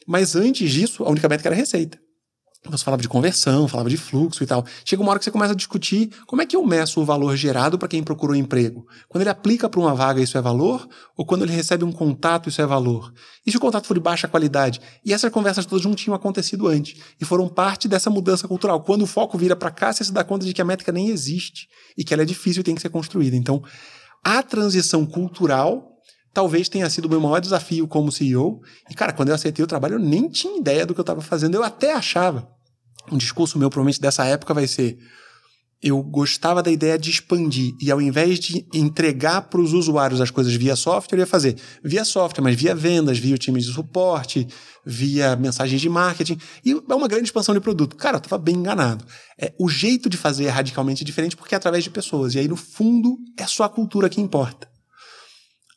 Mas 0.08 0.36
antes 0.36 0.72
disso, 0.72 1.03
a 1.03 1.10
única 1.10 1.28
métrica 1.28 1.49
era 1.49 1.55
receita. 1.55 1.99
Você 2.70 2.84
falava 2.84 3.01
de 3.01 3.08
conversão, 3.08 3.68
falava 3.68 3.89
de 3.89 3.97
fluxo 3.97 4.43
e 4.43 4.47
tal. 4.47 4.66
Chega 4.84 5.01
uma 5.01 5.12
hora 5.12 5.20
que 5.20 5.26
você 5.26 5.32
começa 5.32 5.53
a 5.53 5.55
discutir 5.55 6.10
como 6.26 6.41
é 6.41 6.45
que 6.45 6.55
eu 6.55 6.66
meço 6.66 6.99
o 6.99 7.05
valor 7.05 7.36
gerado 7.36 7.78
para 7.78 7.88
quem 7.88 8.03
procurou 8.03 8.36
emprego. 8.36 8.86
Quando 9.08 9.22
ele 9.22 9.30
aplica 9.30 9.70
para 9.70 9.80
uma 9.80 9.93
vaga, 9.93 10.22
isso 10.22 10.38
é 10.38 10.41
valor? 10.41 10.88
Ou 11.16 11.26
quando 11.26 11.43
ele 11.43 11.53
recebe 11.53 11.84
um 11.84 11.91
contato, 11.91 12.49
isso 12.49 12.62
é 12.62 12.66
valor? 12.66 13.14
E 13.45 13.51
se 13.51 13.58
o 13.58 13.60
contato 13.60 13.86
for 13.86 13.93
de 13.93 13.99
baixa 13.99 14.28
qualidade? 14.28 14.82
E 15.05 15.14
essas 15.14 15.32
conversas 15.32 15.66
todas 15.66 15.86
não 15.86 15.95
tinham 15.95 16.16
acontecido 16.16 16.68
antes. 16.68 16.99
E 17.20 17.26
foram 17.26 17.47
parte 17.47 17.88
dessa 17.88 18.10
mudança 18.10 18.47
cultural. 18.47 18.82
Quando 18.82 19.03
o 19.03 19.08
foco 19.08 19.38
vira 19.38 19.55
para 19.55 19.72
cá, 19.72 19.93
você 19.93 20.03
se 20.03 20.12
dá 20.12 20.24
conta 20.24 20.45
de 20.45 20.53
que 20.53 20.62
a 20.62 20.66
métrica 20.66 20.91
nem 20.91 21.10
existe 21.10 21.68
e 21.97 22.03
que 22.03 22.14
ela 22.14 22.24
é 22.24 22.26
difícil 22.26 22.62
e 22.62 22.64
tem 22.64 22.76
que 22.76 22.82
ser 22.82 22.89
construída. 22.89 23.36
Então, 23.36 23.64
a 24.24 24.43
transição 24.43 25.05
cultural 25.05 25.97
talvez 26.34 26.69
tenha 26.69 26.89
sido 26.89 27.05
o 27.05 27.09
meu 27.09 27.19
maior 27.19 27.39
desafio 27.39 27.88
como 27.88 28.11
CEO. 28.11 28.61
E, 28.89 28.93
cara, 28.93 29.13
quando 29.13 29.30
eu 29.30 29.36
aceitei 29.36 29.63
o 29.63 29.67
trabalho, 29.67 29.95
eu 29.95 29.99
nem 29.99 30.30
tinha 30.30 30.59
ideia 30.59 30.86
do 30.86 30.93
que 30.93 30.99
eu 30.99 31.03
estava 31.03 31.21
fazendo. 31.21 31.55
Eu 31.55 31.63
até 31.63 31.93
achava. 31.93 32.47
Um 33.11 33.17
discurso 33.17 33.57
meu, 33.57 33.69
provavelmente, 33.69 34.01
dessa 34.01 34.25
época 34.25 34.53
vai 34.53 34.67
ser. 34.67 34.97
Eu 35.82 36.01
gostava 36.01 36.63
da 36.63 36.71
ideia 36.71 36.97
de 36.97 37.11
expandir 37.11 37.71
e 37.80 37.91
ao 37.91 38.01
invés 38.01 38.39
de 38.39 38.67
entregar 38.73 39.43
para 39.43 39.61
os 39.61 39.73
usuários 39.73 40.19
as 40.19 40.32
coisas 40.32 40.51
via 40.55 40.75
software, 40.75 41.19
eu 41.19 41.21
ia 41.21 41.28
fazer 41.28 41.55
via 41.84 42.03
software, 42.03 42.43
mas 42.43 42.55
via 42.55 42.73
vendas, 42.73 43.19
via 43.19 43.36
o 43.36 43.38
time 43.38 43.59
de 43.59 43.67
suporte, 43.67 44.47
via 44.84 45.36
mensagens 45.36 45.80
de 45.80 45.88
marketing. 45.88 46.39
E 46.65 46.71
é 46.71 46.95
uma 46.95 47.07
grande 47.07 47.25
expansão 47.25 47.53
de 47.53 47.61
produto. 47.61 47.95
Cara, 47.95 48.17
eu 48.17 48.19
estava 48.19 48.41
bem 48.41 48.55
enganado. 48.55 49.05
É, 49.39 49.53
o 49.59 49.69
jeito 49.69 50.09
de 50.09 50.17
fazer 50.17 50.45
é 50.45 50.49
radicalmente 50.49 51.05
diferente 51.05 51.38
porque 51.38 51.53
é 51.53 51.57
através 51.57 51.84
de 51.84 51.91
pessoas. 51.91 52.34
E 52.34 52.39
aí, 52.39 52.47
no 52.47 52.55
fundo, 52.55 53.15
é 53.38 53.45
só 53.45 53.63
a 53.63 53.69
cultura 53.69 54.09
que 54.09 54.19
importa. 54.19 54.67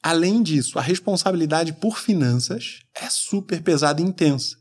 Além 0.03 0.43
disso, 0.43 0.79
a 0.79 0.83
responsabilidade 0.83 1.75
por 1.75 1.99
finanças 1.99 2.81
é 2.95 3.09
super 3.11 3.63
pesada 3.63 4.01
e 4.01 4.05
intensa. 4.05 4.57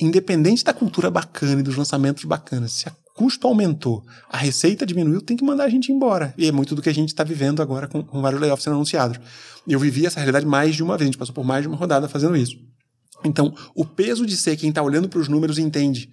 Independente 0.00 0.64
da 0.64 0.72
cultura 0.72 1.10
bacana 1.10 1.60
e 1.60 1.62
dos 1.62 1.76
lançamentos 1.76 2.24
bacanas, 2.24 2.72
se 2.72 2.88
o 2.88 2.92
custo 3.14 3.46
aumentou, 3.46 4.04
a 4.30 4.36
receita 4.38 4.86
diminuiu, 4.86 5.20
tem 5.20 5.36
que 5.36 5.44
mandar 5.44 5.64
a 5.64 5.68
gente 5.68 5.92
embora. 5.92 6.32
E 6.38 6.46
é 6.46 6.52
muito 6.52 6.74
do 6.74 6.80
que 6.80 6.88
a 6.88 6.94
gente 6.94 7.08
está 7.08 7.24
vivendo 7.24 7.60
agora 7.60 7.86
com, 7.86 8.02
com, 8.02 8.22
vários 8.22 8.40
layoffs 8.40 8.64
sendo 8.64 8.74
anunciados. 8.74 9.18
Eu 9.66 9.78
vivi 9.78 10.06
essa 10.06 10.20
realidade 10.20 10.46
mais 10.46 10.74
de 10.74 10.82
uma 10.82 10.96
vez, 10.96 11.08
a 11.08 11.10
gente 11.10 11.18
passou 11.18 11.34
por 11.34 11.44
mais 11.44 11.62
de 11.62 11.68
uma 11.68 11.76
rodada 11.76 12.08
fazendo 12.08 12.36
isso. 12.36 12.56
Então, 13.24 13.52
o 13.74 13.84
peso 13.84 14.24
de 14.24 14.36
ser 14.36 14.56
quem 14.56 14.68
está 14.68 14.82
olhando 14.82 15.08
para 15.08 15.18
os 15.18 15.28
números 15.28 15.58
entende. 15.58 16.08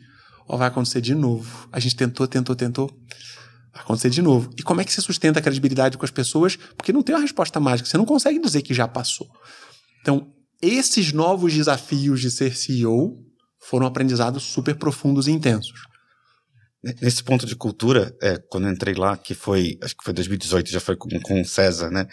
Ó, 0.47 0.57
vai 0.57 0.67
acontecer 0.67 0.99
de 0.99 1.15
novo. 1.15 1.69
A 1.71 1.79
gente 1.79 1.95
tentou, 1.95 2.27
tentou, 2.27 2.55
tentou 2.55 2.89
acontecer 3.75 4.09
de 4.09 4.21
novo. 4.21 4.49
E 4.57 4.63
como 4.63 4.81
é 4.81 4.85
que 4.85 4.91
você 4.91 5.01
sustenta 5.01 5.39
a 5.39 5.41
credibilidade 5.41 5.97
com 5.97 6.05
as 6.05 6.11
pessoas? 6.11 6.55
Porque 6.55 6.93
não 6.93 7.03
tem 7.03 7.13
uma 7.13 7.21
resposta 7.21 7.59
mágica, 7.59 7.89
você 7.89 7.97
não 7.97 8.05
consegue 8.05 8.39
dizer 8.39 8.61
que 8.61 8.73
já 8.73 8.87
passou. 8.87 9.27
Então, 10.01 10.31
esses 10.61 11.11
novos 11.11 11.53
desafios 11.53 12.21
de 12.21 12.31
ser 12.31 12.55
CEO 12.55 13.17
foram 13.59 13.85
aprendizados 13.85 14.43
super 14.43 14.75
profundos 14.75 15.27
e 15.27 15.31
intensos. 15.31 15.79
Nesse 17.01 17.23
ponto 17.23 17.47
de 17.47 17.55
cultura, 17.55 18.15
é, 18.21 18.37
quando 18.49 18.67
eu 18.67 18.71
entrei 18.71 18.93
lá, 18.93 19.17
que 19.17 19.33
foi, 19.33 19.77
acho 19.81 19.97
que 19.97 20.03
foi 20.03 20.13
2018, 20.13 20.69
já 20.69 20.79
foi 20.79 20.95
com, 20.95 21.09
com 21.19 21.41
o 21.41 21.45
César, 21.45 21.89
né, 21.89 22.05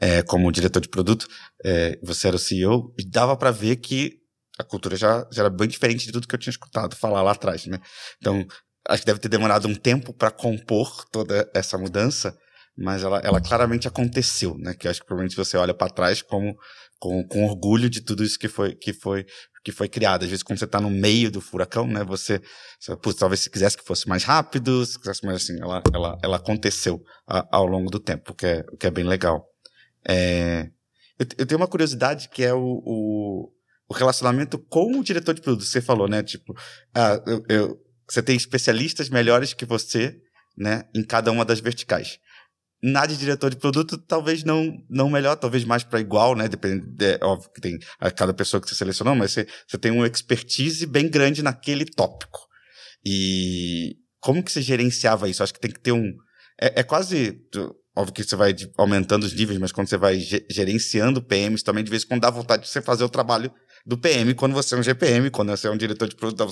é, 0.00 0.22
como 0.22 0.52
diretor 0.52 0.80
de 0.80 0.88
produto, 0.88 1.26
é, 1.64 1.98
você 2.00 2.28
era 2.28 2.36
o 2.36 2.38
CEO, 2.38 2.94
e 2.96 3.04
dava 3.04 3.36
para 3.36 3.50
ver 3.50 3.76
que 3.76 4.20
a 4.56 4.62
cultura 4.62 4.94
já, 4.94 5.26
já 5.32 5.42
era 5.42 5.50
bem 5.50 5.66
diferente 5.66 6.06
de 6.06 6.12
tudo 6.12 6.28
que 6.28 6.34
eu 6.34 6.38
tinha 6.38 6.52
escutado 6.52 6.94
falar 6.94 7.22
lá 7.22 7.32
atrás, 7.32 7.66
né? 7.66 7.78
Então, 8.18 8.46
acho 8.88 9.02
que 9.02 9.06
deve 9.06 9.20
ter 9.20 9.28
demorado 9.28 9.68
um 9.68 9.74
tempo 9.74 10.12
para 10.12 10.30
compor 10.30 11.04
toda 11.10 11.48
essa 11.54 11.76
mudança, 11.76 12.36
mas 12.76 13.02
ela, 13.02 13.20
ela 13.20 13.40
claramente 13.40 13.86
aconteceu, 13.86 14.56
né? 14.58 14.74
Que 14.74 14.88
acho 14.88 15.00
que 15.00 15.06
provavelmente 15.06 15.36
você 15.36 15.56
olha 15.56 15.74
para 15.74 15.92
trás 15.92 16.22
como 16.22 16.54
com, 16.98 17.26
com 17.26 17.44
orgulho 17.46 17.88
de 17.88 18.00
tudo 18.00 18.22
isso 18.22 18.38
que 18.38 18.48
foi 18.48 18.74
que 18.74 18.92
foi 18.92 19.26
que 19.62 19.72
foi 19.72 19.88
criado. 19.88 20.22
Às 20.22 20.28
vezes, 20.28 20.42
quando 20.42 20.58
você 20.58 20.64
está 20.64 20.80
no 20.80 20.90
meio 20.90 21.30
do 21.30 21.40
furacão, 21.40 21.86
né? 21.86 22.02
Você, 22.04 22.40
você 22.78 22.96
putz, 22.96 23.18
talvez 23.18 23.40
se 23.40 23.50
quisesse 23.50 23.76
que 23.76 23.84
fosse 23.84 24.08
mais 24.08 24.24
rápido, 24.24 24.84
se 24.86 24.98
quisesse 24.98 25.24
mais 25.24 25.42
assim, 25.42 25.60
ela, 25.60 25.82
ela, 25.92 26.18
ela 26.22 26.36
aconteceu 26.36 27.02
a, 27.26 27.46
ao 27.56 27.66
longo 27.66 27.90
do 27.90 28.00
tempo, 28.00 28.34
que 28.34 28.46
é, 28.46 28.64
que 28.78 28.86
é 28.86 28.90
bem 28.90 29.04
legal. 29.04 29.46
É, 30.08 30.70
eu, 31.18 31.26
eu, 31.38 31.46
tenho 31.46 31.60
uma 31.60 31.68
curiosidade 31.68 32.28
que 32.30 32.42
é 32.42 32.54
o, 32.54 32.82
o, 32.84 33.52
o, 33.88 33.94
relacionamento 33.94 34.58
com 34.58 34.98
o 34.98 35.04
diretor 35.04 35.34
de 35.34 35.42
produto. 35.42 35.64
Você 35.64 35.82
falou, 35.82 36.08
né? 36.08 36.22
Tipo, 36.22 36.54
ah, 36.94 37.22
eu, 37.26 37.42
eu, 37.48 37.78
você 38.12 38.22
tem 38.22 38.36
especialistas 38.36 39.08
melhores 39.08 39.52
que 39.52 39.64
você, 39.64 40.16
né? 40.56 40.84
Em 40.94 41.02
cada 41.02 41.30
uma 41.30 41.44
das 41.44 41.60
verticais 41.60 42.18
na 42.82 43.04
de 43.04 43.16
diretor 43.16 43.50
de 43.50 43.56
produto, 43.56 43.98
talvez 43.98 44.42
não, 44.42 44.72
não 44.88 45.10
melhor, 45.10 45.36
talvez 45.36 45.64
mais 45.64 45.84
para 45.84 46.00
igual, 46.00 46.34
né? 46.34 46.48
Depende, 46.48 46.86
de, 46.86 47.18
óbvio 47.22 47.50
que 47.52 47.60
tem 47.60 47.78
a 47.98 48.10
cada 48.10 48.32
pessoa 48.32 48.60
que 48.60 48.68
você 48.68 48.74
selecionou, 48.74 49.14
mas 49.14 49.32
você, 49.32 49.46
você 49.68 49.76
tem 49.76 49.90
uma 49.90 50.06
expertise 50.06 50.86
bem 50.86 51.08
grande 51.08 51.42
naquele 51.42 51.84
tópico. 51.84 52.40
E 53.04 53.96
como 54.18 54.42
que 54.42 54.50
você 54.50 54.62
gerenciava 54.62 55.28
isso? 55.28 55.42
Acho 55.42 55.52
que 55.52 55.60
tem 55.60 55.70
que 55.70 55.80
ter 55.80 55.92
um. 55.92 56.10
É, 56.60 56.80
é 56.80 56.82
quase. 56.82 57.38
Óbvio 57.94 58.14
que 58.14 58.24
você 58.24 58.36
vai 58.36 58.54
aumentando 58.78 59.24
os 59.24 59.34
níveis, 59.34 59.58
mas 59.58 59.72
quando 59.72 59.88
você 59.88 59.96
vai 59.98 60.18
gerenciando 60.48 61.20
PMs, 61.20 61.62
também 61.62 61.84
de 61.84 61.90
vez 61.90 62.04
em 62.04 62.06
quando 62.06 62.22
dá 62.22 62.30
vontade 62.30 62.62
de 62.62 62.68
você 62.68 62.80
fazer 62.80 63.04
o 63.04 63.08
trabalho 63.08 63.52
do 63.86 63.96
PM 63.96 64.34
quando 64.34 64.52
você 64.52 64.74
é 64.74 64.78
um 64.78 64.82
GPM, 64.82 65.30
quando 65.30 65.50
você 65.50 65.66
é 65.66 65.70
um 65.70 65.76
diretor 65.76 66.08
de 66.08 66.14
produto, 66.14 66.38
dá 66.38 66.46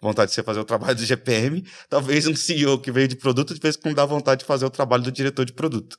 vontade 0.00 0.30
de 0.30 0.34
você 0.34 0.42
fazer 0.42 0.60
o 0.60 0.64
trabalho 0.64 0.94
do 0.94 1.04
GPM. 1.04 1.64
Talvez 1.88 2.26
um 2.26 2.34
CEO 2.34 2.78
que 2.78 2.90
veio 2.90 3.08
de 3.08 3.16
produto, 3.16 3.54
de 3.54 3.60
vez 3.60 3.76
em 3.76 3.80
quando 3.80 3.94
dá 3.94 4.06
vontade 4.06 4.40
de 4.40 4.44
fazer 4.44 4.64
o 4.64 4.70
trabalho 4.70 5.02
do 5.02 5.12
diretor 5.12 5.44
de 5.44 5.52
produto. 5.52 5.96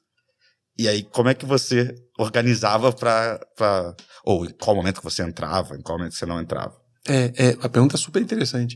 E 0.78 0.88
aí, 0.88 1.04
como 1.04 1.30
é 1.30 1.34
que 1.34 1.46
você 1.46 1.94
organizava 2.18 2.92
para. 2.92 3.40
Ou 4.26 4.46
em 4.46 4.50
qual 4.50 4.76
momento 4.76 4.98
que 4.98 5.04
você 5.04 5.22
entrava, 5.22 5.76
em 5.76 5.82
qual 5.82 5.98
momento 5.98 6.16
você 6.16 6.26
não 6.26 6.42
entrava? 6.42 6.74
É, 7.08 7.32
é, 7.38 7.58
a 7.62 7.70
pergunta 7.70 7.96
é 7.96 8.00
super 8.00 8.22
interessante. 8.22 8.76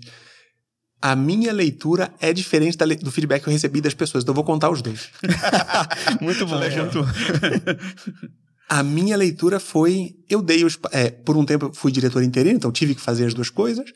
A 1.01 1.15
minha 1.15 1.53
leitura 1.53 2.13
é 2.19 2.33
diferente 2.33 2.77
do 2.77 3.11
feedback 3.11 3.43
que 3.43 3.49
eu 3.49 3.53
recebi 3.53 3.81
das 3.81 3.93
pessoas, 3.93 4.23
então 4.23 4.31
eu 4.31 4.35
vou 4.35 4.43
contar 4.43 4.69
os 4.69 4.81
dois. 4.81 5.09
muito 6.21 6.45
bom, 6.45 6.59
muito 6.59 7.03
bom. 7.03 7.09
A 8.69 8.83
minha 8.83 9.15
leitura 9.15 9.59
foi. 9.59 10.15
Eu 10.29 10.41
dei 10.41 10.65
os. 10.65 10.77
É, 10.91 11.09
por 11.09 11.37
um 11.37 11.45
tempo 11.45 11.67
eu 11.67 11.73
fui 11.73 11.91
diretor 11.91 12.21
interino, 12.21 12.57
então 12.57 12.71
tive 12.71 12.93
que 12.95 13.01
fazer 13.01 13.25
as 13.25 13.33
duas 13.33 13.49
coisas. 13.49 13.91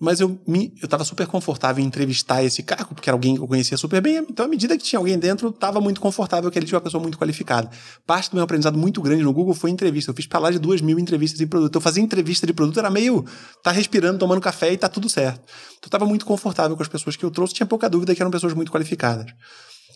Mas 0.00 0.18
eu 0.18 0.40
me, 0.46 0.74
eu 0.82 0.86
estava 0.86 1.04
super 1.04 1.24
confortável 1.26 1.82
em 1.82 1.86
entrevistar 1.86 2.42
esse 2.42 2.64
cargo, 2.64 2.94
porque 2.94 3.08
era 3.08 3.14
alguém 3.14 3.36
que 3.36 3.40
eu 3.40 3.46
conhecia 3.46 3.76
super 3.76 4.00
bem. 4.00 4.16
Então, 4.28 4.44
à 4.44 4.48
medida 4.48 4.76
que 4.76 4.82
tinha 4.82 4.98
alguém 4.98 5.16
dentro, 5.16 5.50
estava 5.50 5.80
muito 5.80 6.00
confortável 6.00 6.50
que 6.50 6.58
ele 6.58 6.66
tinha 6.66 6.76
uma 6.76 6.82
pessoa 6.82 7.00
muito 7.00 7.16
qualificada. 7.16 7.70
Parte 8.04 8.30
do 8.30 8.34
meu 8.34 8.42
aprendizado 8.42 8.76
muito 8.76 9.00
grande 9.00 9.22
no 9.22 9.32
Google 9.32 9.54
foi 9.54 9.70
entrevista. 9.70 10.10
Eu 10.10 10.14
fiz 10.14 10.26
para 10.26 10.40
lá 10.40 10.50
de 10.50 10.58
duas 10.58 10.80
mil 10.80 10.98
entrevistas 10.98 11.40
em 11.40 11.46
produto. 11.46 11.76
Eu 11.76 11.80
fazia 11.80 12.02
entrevista 12.02 12.44
de 12.44 12.52
produto, 12.52 12.78
era 12.78 12.90
meio 12.90 13.24
tá 13.62 13.70
respirando, 13.70 14.18
tomando 14.18 14.40
café 14.40 14.72
e 14.72 14.76
tá 14.76 14.88
tudo 14.88 15.08
certo. 15.08 15.40
Então, 15.40 15.84
eu 15.84 15.86
estava 15.86 16.06
muito 16.06 16.26
confortável 16.26 16.76
com 16.76 16.82
as 16.82 16.88
pessoas 16.88 17.14
que 17.14 17.24
eu 17.24 17.30
trouxe. 17.30 17.54
Tinha 17.54 17.66
pouca 17.66 17.88
dúvida 17.88 18.14
que 18.16 18.20
eram 18.20 18.32
pessoas 18.32 18.52
muito 18.52 18.72
qualificadas. 18.72 19.26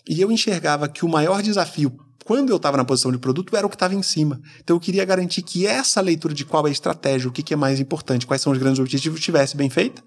E 0.07 0.21
eu 0.21 0.31
enxergava 0.31 0.87
que 0.87 1.03
o 1.03 1.09
maior 1.09 1.41
desafio 1.41 1.91
quando 2.29 2.51
eu 2.51 2.57
estava 2.57 2.77
na 2.77 2.85
posição 2.85 3.11
de 3.11 3.17
produto, 3.17 3.57
era 3.57 3.65
o 3.65 3.69
que 3.71 3.75
estava 3.75 3.95
em 3.95 4.03
cima. 4.03 4.39
Então 4.59 4.75
eu 4.75 4.79
queria 4.79 5.03
garantir 5.03 5.41
que 5.41 5.65
essa 5.65 5.99
leitura 5.99 6.31
de 6.31 6.45
qual 6.45 6.67
é 6.67 6.69
a 6.69 6.71
estratégia, 6.71 7.27
o 7.27 7.31
que, 7.31 7.41
que 7.41 7.55
é 7.55 7.57
mais 7.57 7.79
importante, 7.79 8.27
quais 8.27 8.39
são 8.39 8.53
os 8.53 8.59
grandes 8.59 8.79
objetivos, 8.79 9.17
estivesse 9.17 9.57
bem 9.57 9.67
feita. 9.67 9.99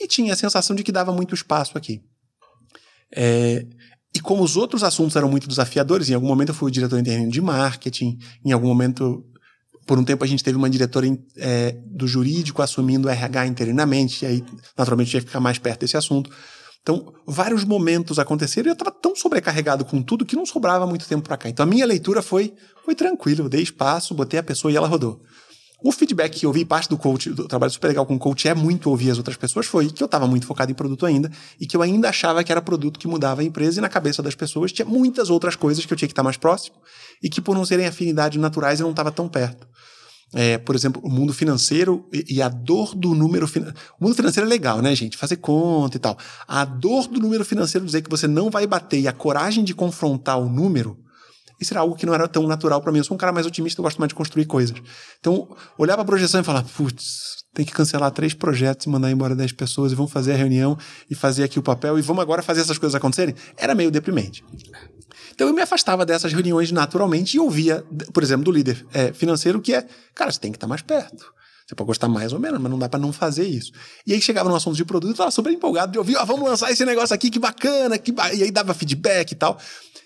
E 0.00 0.06
tinha 0.06 0.32
a 0.32 0.36
sensação 0.36 0.76
de 0.76 0.84
que 0.84 0.92
dava 0.92 1.12
muito 1.12 1.34
espaço 1.34 1.76
aqui. 1.76 2.02
É, 3.12 3.66
e 4.14 4.20
como 4.20 4.44
os 4.44 4.56
outros 4.56 4.84
assuntos 4.84 5.16
eram 5.16 5.28
muito 5.28 5.48
desafiadores, 5.48 6.08
em 6.08 6.14
algum 6.14 6.28
momento 6.28 6.50
eu 6.50 6.54
fui 6.54 6.68
o 6.68 6.72
diretor 6.72 7.00
interno 7.00 7.28
de 7.28 7.40
marketing, 7.40 8.16
em 8.44 8.52
algum 8.52 8.68
momento, 8.68 9.24
por 9.88 9.98
um 9.98 10.04
tempo 10.04 10.22
a 10.22 10.28
gente 10.28 10.44
teve 10.44 10.56
uma 10.56 10.70
diretora 10.70 11.04
é, 11.36 11.72
do 11.84 12.06
jurídico 12.06 12.62
assumindo 12.62 13.08
o 13.08 13.10
RH 13.10 13.48
interinamente, 13.48 14.24
e 14.24 14.28
aí 14.28 14.44
naturalmente 14.78 15.12
ia 15.14 15.20
ficar 15.20 15.40
mais 15.40 15.58
perto 15.58 15.80
desse 15.80 15.96
assunto. 15.96 16.30
Então, 16.82 17.12
vários 17.26 17.64
momentos 17.64 18.18
aconteceram 18.18 18.68
e 18.68 18.70
eu 18.70 18.72
estava 18.72 18.90
tão 18.90 19.14
sobrecarregado 19.14 19.84
com 19.84 20.02
tudo 20.02 20.24
que 20.24 20.36
não 20.36 20.46
sobrava 20.46 20.86
muito 20.86 21.06
tempo 21.06 21.22
para 21.22 21.36
cá. 21.36 21.48
Então, 21.48 21.62
a 21.62 21.66
minha 21.66 21.84
leitura 21.84 22.22
foi, 22.22 22.54
foi 22.84 22.94
tranquilo, 22.94 23.44
eu 23.44 23.48
dei 23.48 23.62
espaço, 23.62 24.14
botei 24.14 24.40
a 24.40 24.42
pessoa 24.42 24.72
e 24.72 24.76
ela 24.76 24.88
rodou. 24.88 25.20
O 25.82 25.92
feedback 25.92 26.38
que 26.38 26.44
eu 26.44 26.52
vi, 26.52 26.62
parte 26.62 26.90
do 26.90 26.98
coach, 26.98 27.30
do 27.30 27.48
trabalho 27.48 27.72
super 27.72 27.88
legal 27.88 28.04
com 28.04 28.14
o 28.14 28.18
coach, 28.18 28.46
é 28.46 28.54
muito 28.54 28.90
ouvir 28.90 29.10
as 29.10 29.16
outras 29.16 29.36
pessoas, 29.36 29.64
foi 29.64 29.90
que 29.90 30.02
eu 30.02 30.06
estava 30.06 30.26
muito 30.26 30.46
focado 30.46 30.70
em 30.70 30.74
produto 30.74 31.06
ainda 31.06 31.30
e 31.58 31.66
que 31.66 31.74
eu 31.74 31.80
ainda 31.80 32.10
achava 32.10 32.44
que 32.44 32.52
era 32.52 32.60
produto 32.60 32.98
que 32.98 33.08
mudava 33.08 33.40
a 33.40 33.44
empresa 33.44 33.78
e 33.78 33.80
na 33.80 33.88
cabeça 33.88 34.22
das 34.22 34.34
pessoas 34.34 34.72
tinha 34.72 34.84
muitas 34.84 35.30
outras 35.30 35.56
coisas 35.56 35.86
que 35.86 35.92
eu 35.92 35.96
tinha 35.96 36.06
que 36.06 36.12
estar 36.12 36.22
mais 36.22 36.36
próximo 36.36 36.76
e 37.22 37.30
que 37.30 37.40
por 37.40 37.54
não 37.54 37.64
serem 37.64 37.86
afinidades 37.86 38.38
naturais 38.38 38.78
eu 38.78 38.84
não 38.84 38.90
estava 38.90 39.10
tão 39.10 39.26
perto. 39.26 39.66
É, 40.32 40.58
por 40.58 40.76
exemplo, 40.76 41.02
o 41.04 41.10
mundo 41.10 41.32
financeiro 41.32 42.08
e, 42.12 42.36
e 42.36 42.42
a 42.42 42.48
dor 42.48 42.94
do 42.94 43.14
número 43.14 43.48
financeiro. 43.48 43.80
O 43.98 44.04
mundo 44.04 44.14
financeiro 44.14 44.46
é 44.46 44.50
legal, 44.50 44.80
né, 44.80 44.94
gente? 44.94 45.16
Fazer 45.16 45.36
conta 45.36 45.96
e 45.96 46.00
tal. 46.00 46.16
A 46.46 46.64
dor 46.64 47.08
do 47.08 47.18
número 47.18 47.44
financeiro 47.44 47.84
dizer 47.84 48.02
que 48.02 48.10
você 48.10 48.28
não 48.28 48.48
vai 48.48 48.66
bater 48.66 49.00
e 49.00 49.08
a 49.08 49.12
coragem 49.12 49.64
de 49.64 49.74
confrontar 49.74 50.38
o 50.38 50.48
número, 50.48 50.96
isso 51.60 51.74
era 51.74 51.80
algo 51.80 51.94
que 51.94 52.06
não 52.06 52.14
era 52.14 52.26
tão 52.26 52.46
natural 52.46 52.80
para 52.80 52.90
mim. 52.90 52.98
Eu 52.98 53.04
sou 53.04 53.14
um 53.14 53.18
cara 53.18 53.32
mais 53.32 53.46
otimista, 53.46 53.80
eu 53.80 53.82
gosto 53.82 53.98
mais 53.98 54.08
de 54.08 54.14
construir 54.14 54.46
coisas. 54.46 54.76
Então, 55.18 55.54
olhar 55.76 55.94
para 55.94 56.02
a 56.02 56.06
projeção 56.06 56.40
e 56.40 56.44
falar, 56.44 56.62
putz, 56.62 57.44
tem 57.52 57.66
que 57.66 57.72
cancelar 57.72 58.10
três 58.12 58.32
projetos 58.32 58.86
e 58.86 58.88
mandar 58.88 59.10
embora 59.10 59.36
dez 59.36 59.52
pessoas 59.52 59.92
e 59.92 59.94
vamos 59.94 60.10
fazer 60.10 60.32
a 60.32 60.36
reunião 60.36 60.78
e 61.10 61.14
fazer 61.14 61.44
aqui 61.44 61.58
o 61.58 61.62
papel 61.62 61.98
e 61.98 62.02
vamos 62.02 62.22
agora 62.22 62.42
fazer 62.42 62.62
essas 62.62 62.78
coisas 62.78 62.94
acontecerem, 62.94 63.34
era 63.56 63.74
meio 63.74 63.90
deprimente. 63.90 64.42
Então 65.32 65.46
eu 65.46 65.54
me 65.54 65.62
afastava 65.62 66.04
dessas 66.04 66.32
reuniões 66.32 66.70
naturalmente 66.72 67.36
e 67.36 67.40
ouvia, 67.40 67.84
por 68.12 68.22
exemplo, 68.22 68.44
do 68.44 68.52
líder 68.52 68.86
é, 68.92 69.12
financeiro 69.12 69.60
que 69.60 69.74
é, 69.74 69.86
cara, 70.14 70.30
você 70.30 70.40
tem 70.40 70.52
que 70.52 70.56
estar 70.56 70.66
mais 70.66 70.82
perto. 70.82 71.24
Você 71.66 71.74
pode 71.76 71.86
gostar 71.86 72.08
mais 72.08 72.32
ou 72.32 72.40
menos, 72.40 72.60
mas 72.60 72.68
não 72.70 72.78
dá 72.78 72.88
para 72.88 72.98
não 72.98 73.12
fazer 73.12 73.46
isso. 73.46 73.70
E 74.04 74.12
aí 74.12 74.20
chegava 74.20 74.48
no 74.48 74.56
assunto 74.56 74.76
de 74.76 74.84
produto, 74.84 75.12
eu 75.12 75.16
tava 75.16 75.30
super 75.30 75.52
empolgado 75.52 75.92
de 75.92 75.98
ouvir, 75.98 76.16
ó, 76.16 76.24
vamos 76.24 76.48
lançar 76.48 76.70
esse 76.72 76.84
negócio 76.84 77.14
aqui, 77.14 77.30
que 77.30 77.38
bacana, 77.38 77.96
que 77.96 78.10
ba... 78.10 78.34
e 78.34 78.42
aí 78.42 78.50
dava 78.50 78.74
feedback 78.74 79.30
e 79.30 79.34
tal. 79.36 79.56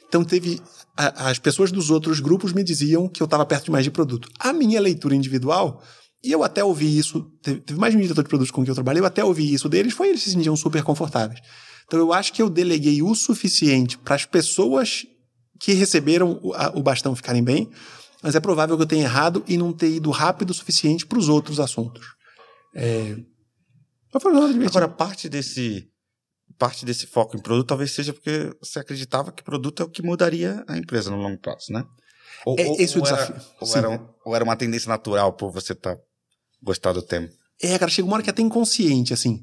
Então 0.07 0.23
teve 0.23 0.61
a, 0.95 1.31
as 1.31 1.39
pessoas 1.39 1.73
dos 1.73 1.91
outros 1.91 2.21
grupos 2.21 2.53
me 2.53 2.63
diziam 2.63 3.09
que 3.09 3.23
eu 3.23 3.25
estava 3.25 3.47
perto 3.47 3.65
demais 3.65 3.83
de 3.83 3.91
produto. 3.91 4.29
A 4.39 4.53
minha 4.53 4.79
leitura 4.79 5.15
individual, 5.15 5.83
e 6.23 6.31
eu 6.31 6.45
até 6.45 6.63
ouvi 6.63 6.99
isso, 6.99 7.23
teve, 7.43 7.61
teve 7.61 7.81
mais 7.81 7.95
de 7.95 7.99
um 7.99 8.03
diretor 8.03 8.23
de 8.23 8.29
produtos 8.29 8.51
com 8.51 8.63
quem 8.63 8.69
eu 8.69 8.75
trabalhei, 8.75 9.01
eu 9.01 9.07
até 9.07 9.25
ouvi 9.25 9.53
isso 9.53 9.67
deles, 9.67 9.95
foi 9.95 10.09
eles 10.09 10.23
se 10.23 10.33
sentiam 10.33 10.55
super 10.55 10.83
confortáveis. 10.83 11.41
Então 11.87 11.99
eu 11.99 12.13
acho 12.13 12.31
que 12.33 12.43
eu 12.43 12.51
deleguei 12.51 13.03
o 13.03 13.15
suficiente 13.15 13.97
para 13.97 14.15
as 14.15 14.27
pessoas 14.27 15.07
que 15.65 15.73
receberam 15.73 16.39
o, 16.43 16.83
bastão 16.83 17.17
ficarem 17.17 17.43
bem, 17.43 17.71
mas 18.23 18.35
é 18.35 18.41
provável 18.41 18.77
que 18.77 18.83
eu 18.83 18.87
tenha 18.87 19.05
errado 19.05 19.43
e 19.49 19.57
não 19.57 19.73
ter 19.73 19.89
ido 19.89 20.11
rápido 20.11 20.51
o 20.51 20.55
suficiente 20.55 21.07
para 21.07 21.19
os 21.19 21.31
outros 21.31 21.59
assuntos. 21.59 22.07
É... 22.77 23.17
Agora, 24.67 24.87
parte 24.87 25.27
desse, 25.27 25.89
parte 26.59 26.85
desse 26.85 27.07
foco 27.07 27.35
em 27.35 27.41
produto 27.41 27.67
talvez 27.67 27.93
seja 27.93 28.13
porque 28.13 28.55
você 28.61 28.79
acreditava 28.79 29.33
que 29.33 29.43
produto 29.43 29.83
é 29.83 29.87
o 29.87 29.89
que 29.89 30.03
mudaria 30.03 30.63
a 30.69 30.77
empresa 30.77 31.11
no 31.11 31.17
longo 31.17 31.41
prazo, 31.41 31.73
né? 31.73 31.83
Ou, 32.45 32.57
é, 32.59 32.83
esse 32.83 32.97
é 32.97 33.01
o 33.01 33.03
desafio. 33.03 33.35
Era, 33.35 33.45
ou, 33.59 33.77
era, 33.77 34.11
ou, 34.27 34.37
era, 34.37 34.45
uma 34.45 34.57
tendência 34.57 34.91
natural 34.91 35.33
por 35.33 35.51
você 35.51 35.73
estar 35.73 35.97
tá, 35.97 36.03
gostar 36.63 36.93
do 36.93 37.01
tema? 37.01 37.31
É, 37.63 37.79
cara, 37.79 37.91
chega 37.91 38.07
uma 38.07 38.17
hora 38.17 38.23
que 38.23 38.29
é 38.29 38.33
até 38.33 38.43
inconsciente, 38.43 39.15
assim. 39.15 39.41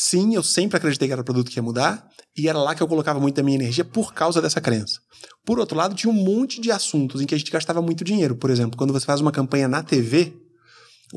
Sim, 0.00 0.36
eu 0.36 0.44
sempre 0.44 0.76
acreditei 0.76 1.08
que 1.08 1.12
era 1.12 1.22
o 1.22 1.24
produto 1.24 1.50
que 1.50 1.58
ia 1.58 1.62
mudar, 1.62 2.08
e 2.36 2.48
era 2.48 2.56
lá 2.56 2.72
que 2.72 2.80
eu 2.80 2.86
colocava 2.86 3.18
muito 3.18 3.34
da 3.34 3.42
minha 3.42 3.56
energia 3.56 3.84
por 3.84 4.14
causa 4.14 4.40
dessa 4.40 4.60
crença. 4.60 5.00
Por 5.44 5.58
outro 5.58 5.76
lado, 5.76 5.96
tinha 5.96 6.08
um 6.08 6.14
monte 6.14 6.60
de 6.60 6.70
assuntos 6.70 7.20
em 7.20 7.26
que 7.26 7.34
a 7.34 7.38
gente 7.38 7.50
gastava 7.50 7.82
muito 7.82 8.04
dinheiro. 8.04 8.36
Por 8.36 8.48
exemplo, 8.48 8.78
quando 8.78 8.92
você 8.92 9.04
faz 9.04 9.20
uma 9.20 9.32
campanha 9.32 9.66
na 9.66 9.82
TV, 9.82 10.32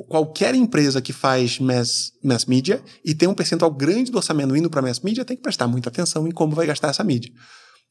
qualquer 0.07 0.55
empresa 0.55 0.99
que 0.99 1.13
faz 1.13 1.59
mass, 1.59 2.11
mass 2.23 2.45
media 2.45 2.82
e 3.05 3.13
tem 3.13 3.29
um 3.29 3.36
percentual 3.36 3.69
grande 3.69 4.09
do 4.09 4.17
orçamento 4.17 4.55
indo 4.55 4.69
para 4.69 4.82
mass 4.82 5.01
media 5.01 5.23
tem 5.23 5.36
que 5.36 5.43
prestar 5.43 5.67
muita 5.67 5.89
atenção 5.89 6.27
em 6.27 6.32
como 6.32 6.55
vai 6.55 6.65
gastar 6.65 6.88
essa 6.88 7.03
mídia. 7.03 7.32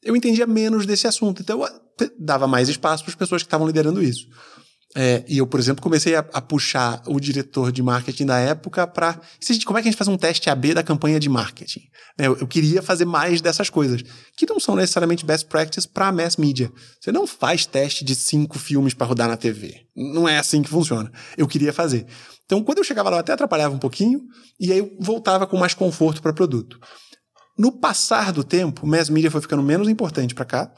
Eu 0.03 0.13
entendia 0.13 0.45
menos 0.45 0.85
desse 0.85 1.07
assunto, 1.07 1.41
então 1.41 1.63
eu 1.63 2.11
dava 2.19 2.47
mais 2.47 2.67
espaço 2.67 3.03
para 3.03 3.11
as 3.11 3.15
pessoas 3.15 3.43
que 3.43 3.47
estavam 3.47 3.67
liderando 3.67 4.03
isso. 4.03 4.27
É, 4.95 5.23
e 5.27 5.37
eu, 5.37 5.47
por 5.47 5.59
exemplo, 5.59 5.81
comecei 5.81 6.15
a, 6.15 6.19
a, 6.19 6.41
puxar 6.41 7.01
o 7.07 7.17
diretor 7.17 7.71
de 7.71 7.81
marketing 7.81 8.25
da 8.25 8.37
época 8.39 8.85
para. 8.85 9.19
Como 9.65 9.77
é 9.77 9.81
que 9.81 9.87
a 9.87 9.91
gente 9.91 9.97
faz 9.97 10.09
um 10.09 10.17
teste 10.17 10.49
AB 10.49 10.73
da 10.73 10.83
campanha 10.83 11.17
de 11.17 11.29
marketing? 11.29 11.81
É, 12.19 12.27
eu, 12.27 12.37
eu, 12.37 12.47
queria 12.47 12.81
fazer 12.81 13.05
mais 13.05 13.39
dessas 13.39 13.69
coisas, 13.69 14.03
que 14.35 14.45
não 14.45 14.59
são 14.59 14.75
necessariamente 14.75 15.25
best 15.25 15.47
practice 15.47 15.87
para 15.87 16.11
mass 16.11 16.35
media. 16.35 16.71
Você 16.99 17.11
não 17.11 17.25
faz 17.25 17.65
teste 17.65 18.03
de 18.03 18.15
cinco 18.15 18.59
filmes 18.59 18.93
para 18.93 19.07
rodar 19.07 19.29
na 19.29 19.37
TV. 19.37 19.85
Não 19.95 20.27
é 20.27 20.37
assim 20.37 20.61
que 20.61 20.69
funciona. 20.69 21.09
Eu 21.37 21.47
queria 21.47 21.71
fazer. 21.71 22.05
Então, 22.45 22.61
quando 22.61 22.79
eu 22.79 22.83
chegava 22.83 23.09
lá, 23.09 23.17
eu 23.17 23.21
até 23.21 23.31
atrapalhava 23.31 23.73
um 23.73 23.79
pouquinho, 23.79 24.19
e 24.59 24.73
aí 24.73 24.79
eu 24.79 24.91
voltava 24.99 25.47
com 25.47 25.57
mais 25.57 25.73
conforto 25.73 26.21
para 26.21 26.33
produto. 26.33 26.77
No 27.57 27.71
passar 27.71 28.33
do 28.33 28.43
tempo, 28.43 28.85
mass 28.85 29.09
media 29.09 29.31
foi 29.31 29.39
ficando 29.39 29.63
menos 29.63 29.87
importante 29.87 30.35
para 30.35 30.43
cá 30.43 30.71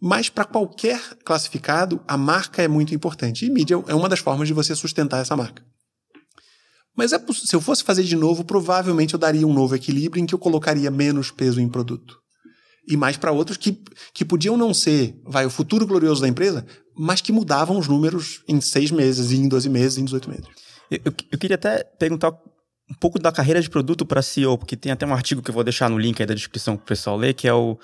mas 0.00 0.28
para 0.28 0.44
qualquer 0.44 1.00
classificado, 1.24 2.00
a 2.06 2.16
marca 2.16 2.62
é 2.62 2.68
muito 2.68 2.94
importante. 2.94 3.44
E 3.44 3.50
mídia 3.50 3.82
é 3.86 3.94
uma 3.94 4.08
das 4.08 4.20
formas 4.20 4.46
de 4.46 4.54
você 4.54 4.74
sustentar 4.74 5.20
essa 5.20 5.36
marca. 5.36 5.64
Mas 6.96 7.12
é, 7.12 7.20
se 7.32 7.54
eu 7.54 7.60
fosse 7.60 7.84
fazer 7.84 8.02
de 8.02 8.16
novo, 8.16 8.44
provavelmente 8.44 9.14
eu 9.14 9.20
daria 9.20 9.46
um 9.46 9.52
novo 9.52 9.74
equilíbrio 9.74 10.20
em 10.22 10.26
que 10.26 10.34
eu 10.34 10.38
colocaria 10.38 10.90
menos 10.90 11.30
peso 11.30 11.60
em 11.60 11.68
produto. 11.68 12.18
e 12.90 12.96
mais 12.96 13.16
para 13.16 13.32
outros 13.32 13.58
que, 13.58 13.82
que 14.14 14.24
podiam 14.24 14.56
não 14.56 14.72
ser, 14.72 15.20
vai, 15.24 15.44
o 15.44 15.50
futuro 15.50 15.86
glorioso 15.86 16.22
da 16.22 16.28
empresa, 16.28 16.64
mas 16.96 17.20
que 17.20 17.30
mudavam 17.30 17.78
os 17.78 17.86
números 17.86 18.42
em 18.48 18.60
seis 18.60 18.90
meses, 18.90 19.30
em 19.30 19.46
12 19.46 19.68
meses, 19.68 19.98
em 19.98 20.04
18 20.04 20.30
meses. 20.30 20.46
Eu, 20.90 20.98
eu, 21.04 21.12
eu 21.32 21.38
queria 21.38 21.56
até 21.56 21.84
perguntar 21.84 22.30
um 22.90 22.94
pouco 22.98 23.18
da 23.18 23.30
carreira 23.30 23.60
de 23.60 23.68
produto 23.68 24.06
para 24.06 24.22
CEO, 24.22 24.56
porque 24.56 24.74
tem 24.74 24.90
até 24.90 25.06
um 25.06 25.12
artigo 25.12 25.42
que 25.42 25.50
eu 25.50 25.54
vou 25.54 25.62
deixar 25.62 25.90
no 25.90 25.98
link 25.98 26.20
aí 26.20 26.26
da 26.26 26.34
descrição 26.34 26.76
para 26.76 26.84
o 26.84 26.86
pessoal 26.86 27.16
ler, 27.16 27.34
que 27.34 27.46
é 27.46 27.52
o 27.52 27.78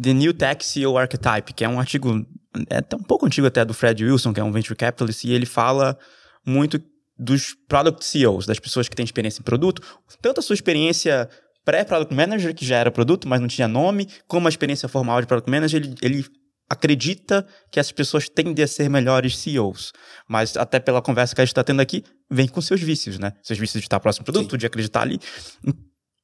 The 0.00 0.12
New 0.12 0.32
Tech 0.32 0.64
CEO 0.64 0.96
Archetype, 0.96 1.52
que 1.54 1.64
é 1.64 1.68
um 1.68 1.78
artigo 1.78 2.24
é 2.70 2.78
até 2.78 2.96
um 2.96 3.02
pouco 3.02 3.26
antigo 3.26 3.46
até 3.46 3.64
do 3.64 3.74
Fred 3.74 4.04
Wilson, 4.04 4.32
que 4.32 4.40
é 4.40 4.44
um 4.44 4.52
venture 4.52 4.76
capitalist, 4.76 5.24
e 5.24 5.32
ele 5.32 5.46
fala 5.46 5.98
muito 6.44 6.80
dos 7.18 7.54
product 7.68 8.04
CEOs, 8.04 8.46
das 8.46 8.58
pessoas 8.58 8.88
que 8.88 8.94
têm 8.94 9.04
experiência 9.04 9.40
em 9.40 9.44
produto, 9.44 9.82
tanto 10.22 10.38
a 10.38 10.42
sua 10.42 10.54
experiência 10.54 11.28
pré-product 11.64 12.14
manager, 12.14 12.54
que 12.54 12.64
já 12.64 12.76
era 12.76 12.90
produto, 12.90 13.28
mas 13.28 13.40
não 13.40 13.48
tinha 13.48 13.68
nome, 13.68 14.08
como 14.26 14.46
a 14.46 14.50
experiência 14.50 14.88
formal 14.88 15.20
de 15.20 15.26
product 15.26 15.50
manager, 15.50 15.82
ele, 15.82 15.94
ele 16.00 16.26
acredita 16.70 17.46
que 17.70 17.80
essas 17.80 17.92
pessoas 17.92 18.28
tendem 18.28 18.64
a 18.64 18.68
ser 18.68 18.88
melhores 18.88 19.36
CEOs. 19.36 19.92
Mas 20.28 20.56
até 20.56 20.78
pela 20.78 21.02
conversa 21.02 21.34
que 21.34 21.40
a 21.40 21.44
gente 21.44 21.52
está 21.52 21.64
tendo 21.64 21.80
aqui, 21.80 22.04
vem 22.30 22.46
com 22.46 22.60
seus 22.60 22.80
vícios, 22.80 23.18
né? 23.18 23.32
Seus 23.42 23.58
vícios 23.58 23.80
de 23.80 23.86
estar 23.86 23.98
próximo 24.00 24.22
ao 24.22 24.32
produto, 24.32 24.52
Sim. 24.52 24.58
de 24.58 24.66
acreditar 24.66 25.02
ali. 25.02 25.18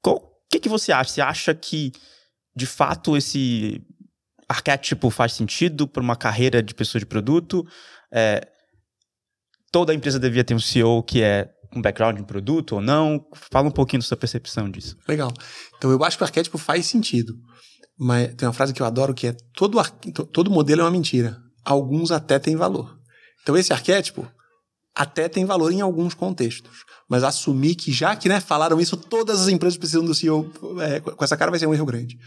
O 0.06 0.20
que, 0.50 0.60
que 0.60 0.68
você 0.68 0.92
acha? 0.92 1.10
Você 1.10 1.20
acha 1.20 1.54
que, 1.54 1.92
de 2.54 2.66
fato, 2.66 3.16
esse 3.16 3.82
arquétipo 4.48 5.10
faz 5.10 5.32
sentido 5.32 5.88
para 5.88 6.02
uma 6.02 6.16
carreira 6.16 6.62
de 6.62 6.74
pessoa 6.74 7.00
de 7.00 7.06
produto? 7.06 7.66
É, 8.12 8.46
toda 9.72 9.94
empresa 9.94 10.18
devia 10.20 10.44
ter 10.44 10.54
um 10.54 10.60
CEO 10.60 11.02
que 11.02 11.22
é 11.22 11.50
um 11.74 11.82
background 11.82 12.18
em 12.18 12.24
produto 12.24 12.76
ou 12.76 12.80
não? 12.80 13.26
Fala 13.50 13.68
um 13.68 13.72
pouquinho 13.72 14.00
da 14.00 14.06
sua 14.06 14.16
percepção 14.16 14.70
disso. 14.70 14.96
Legal. 15.08 15.32
Então, 15.76 15.90
eu 15.90 16.02
acho 16.04 16.16
que 16.16 16.22
o 16.22 16.26
arquétipo 16.26 16.58
faz 16.58 16.86
sentido. 16.86 17.34
Mas 17.98 18.34
tem 18.34 18.46
uma 18.46 18.54
frase 18.54 18.72
que 18.72 18.82
eu 18.82 18.86
adoro 18.86 19.14
que 19.14 19.28
é 19.28 19.36
todo, 19.54 19.82
todo 20.32 20.50
modelo 20.50 20.82
é 20.82 20.84
uma 20.84 20.90
mentira. 20.90 21.40
Alguns 21.64 22.10
até 22.10 22.38
têm 22.38 22.56
valor. 22.56 22.98
Então, 23.42 23.56
esse 23.56 23.72
arquétipo 23.72 24.30
até 24.94 25.28
tem 25.28 25.44
valor 25.44 25.72
em 25.72 25.80
alguns 25.80 26.14
contextos. 26.14 26.83
Mas 27.08 27.22
assumir 27.22 27.74
que, 27.74 27.92
já 27.92 28.16
que 28.16 28.28
né, 28.28 28.40
falaram 28.40 28.80
isso, 28.80 28.96
todas 28.96 29.42
as 29.42 29.48
empresas 29.48 29.76
precisam 29.76 30.04
do 30.04 30.14
CEO 30.14 30.50
é, 30.80 31.00
com 31.00 31.24
essa 31.24 31.36
cara 31.36 31.50
vai 31.50 31.60
ser 31.60 31.66
um 31.66 31.74
erro 31.74 31.86
grande. 31.86 32.18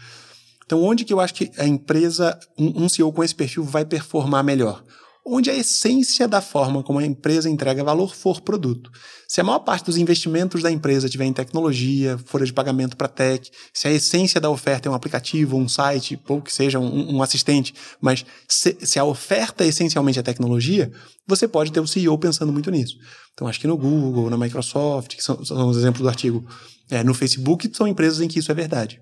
Então, 0.64 0.82
onde 0.82 1.04
que 1.04 1.12
eu 1.12 1.18
acho 1.18 1.34
que 1.34 1.50
a 1.56 1.66
empresa, 1.66 2.38
um, 2.56 2.84
um 2.84 2.88
CEO 2.88 3.12
com 3.12 3.24
esse 3.24 3.34
perfil 3.34 3.64
vai 3.64 3.84
performar 3.84 4.44
melhor? 4.44 4.84
Onde 5.30 5.50
a 5.50 5.54
essência 5.54 6.26
da 6.26 6.40
forma 6.40 6.82
como 6.82 6.98
a 6.98 7.04
empresa 7.04 7.48
entrega 7.50 7.84
valor 7.84 8.14
for 8.14 8.40
produto. 8.40 8.90
Se 9.28 9.40
a 9.40 9.44
maior 9.44 9.58
parte 9.58 9.84
dos 9.84 9.98
investimentos 9.98 10.62
da 10.62 10.70
empresa 10.70 11.08
tiver 11.08 11.26
em 11.26 11.32
tecnologia, 11.32 12.18
folha 12.24 12.46
de 12.46 12.52
pagamento 12.52 12.96
para 12.96 13.08
tech, 13.08 13.50
se 13.72 13.86
a 13.86 13.92
essência 13.92 14.40
da 14.40 14.48
oferta 14.48 14.88
é 14.88 14.90
um 14.90 14.94
aplicativo, 14.94 15.56
um 15.56 15.68
site, 15.68 16.18
ou 16.26 16.40
que 16.40 16.52
seja 16.52 16.78
um, 16.78 17.16
um 17.16 17.22
assistente, 17.22 17.74
mas 18.00 18.24
se, 18.48 18.76
se, 18.80 18.98
a 18.98 19.04
oferta 19.04 19.64
essencialmente 19.64 20.18
é 20.18 20.22
tecnologia, 20.22 20.90
você 21.26 21.46
pode 21.46 21.70
ter 21.70 21.80
o 21.80 21.86
CEO 21.86 22.16
pensando 22.18 22.52
muito 22.52 22.70
nisso. 22.70 22.96
Então, 23.34 23.46
acho 23.46 23.60
que 23.60 23.66
no 23.66 23.76
Google, 23.76 24.30
na 24.30 24.38
Microsoft, 24.38 25.14
que 25.14 25.22
são, 25.22 25.44
são 25.44 25.68
os 25.68 25.76
exemplos 25.76 26.02
do 26.02 26.08
artigo, 26.08 26.44
é, 26.90 27.04
no 27.04 27.12
Facebook, 27.12 27.70
são 27.74 27.86
empresas 27.86 28.20
em 28.20 28.28
que 28.28 28.38
isso 28.38 28.50
é 28.50 28.54
verdade. 28.54 28.98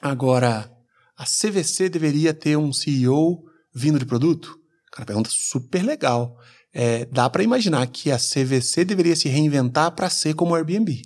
Agora, 0.00 0.68
a 1.16 1.24
CVC 1.24 1.88
deveria 1.88 2.34
ter 2.34 2.56
um 2.56 2.72
CEO 2.72 3.44
vindo 3.72 3.98
de 3.98 4.04
produto? 4.04 4.61
Cara, 4.92 5.06
pergunta 5.06 5.30
super 5.32 5.82
legal. 5.82 6.38
É, 6.72 7.06
dá 7.06 7.28
para 7.28 7.42
imaginar 7.42 7.86
que 7.86 8.10
a 8.10 8.18
CVC 8.18 8.84
deveria 8.84 9.16
se 9.16 9.28
reinventar 9.28 9.90
para 9.92 10.10
ser 10.10 10.34
como 10.34 10.52
o 10.52 10.54
Airbnb. 10.54 11.02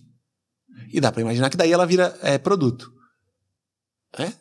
E 0.92 1.00
dá 1.00 1.10
para 1.10 1.22
imaginar 1.22 1.48
que 1.48 1.56
daí 1.56 1.72
ela 1.72 1.86
vira 1.86 2.16
é, 2.20 2.36
produto. 2.36 2.92
É? 4.18 4.32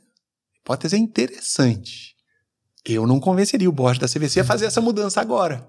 Hipótese 0.59 0.97
interessante. 0.97 2.15
Eu 2.83 3.05
não 3.07 3.19
convenceria 3.19 3.69
o 3.69 3.71
board 3.71 3.99
da 3.99 4.07
CVC 4.07 4.41
a 4.41 4.45
fazer 4.45 4.65
essa 4.65 4.81
mudança 4.81 5.21
agora. 5.21 5.67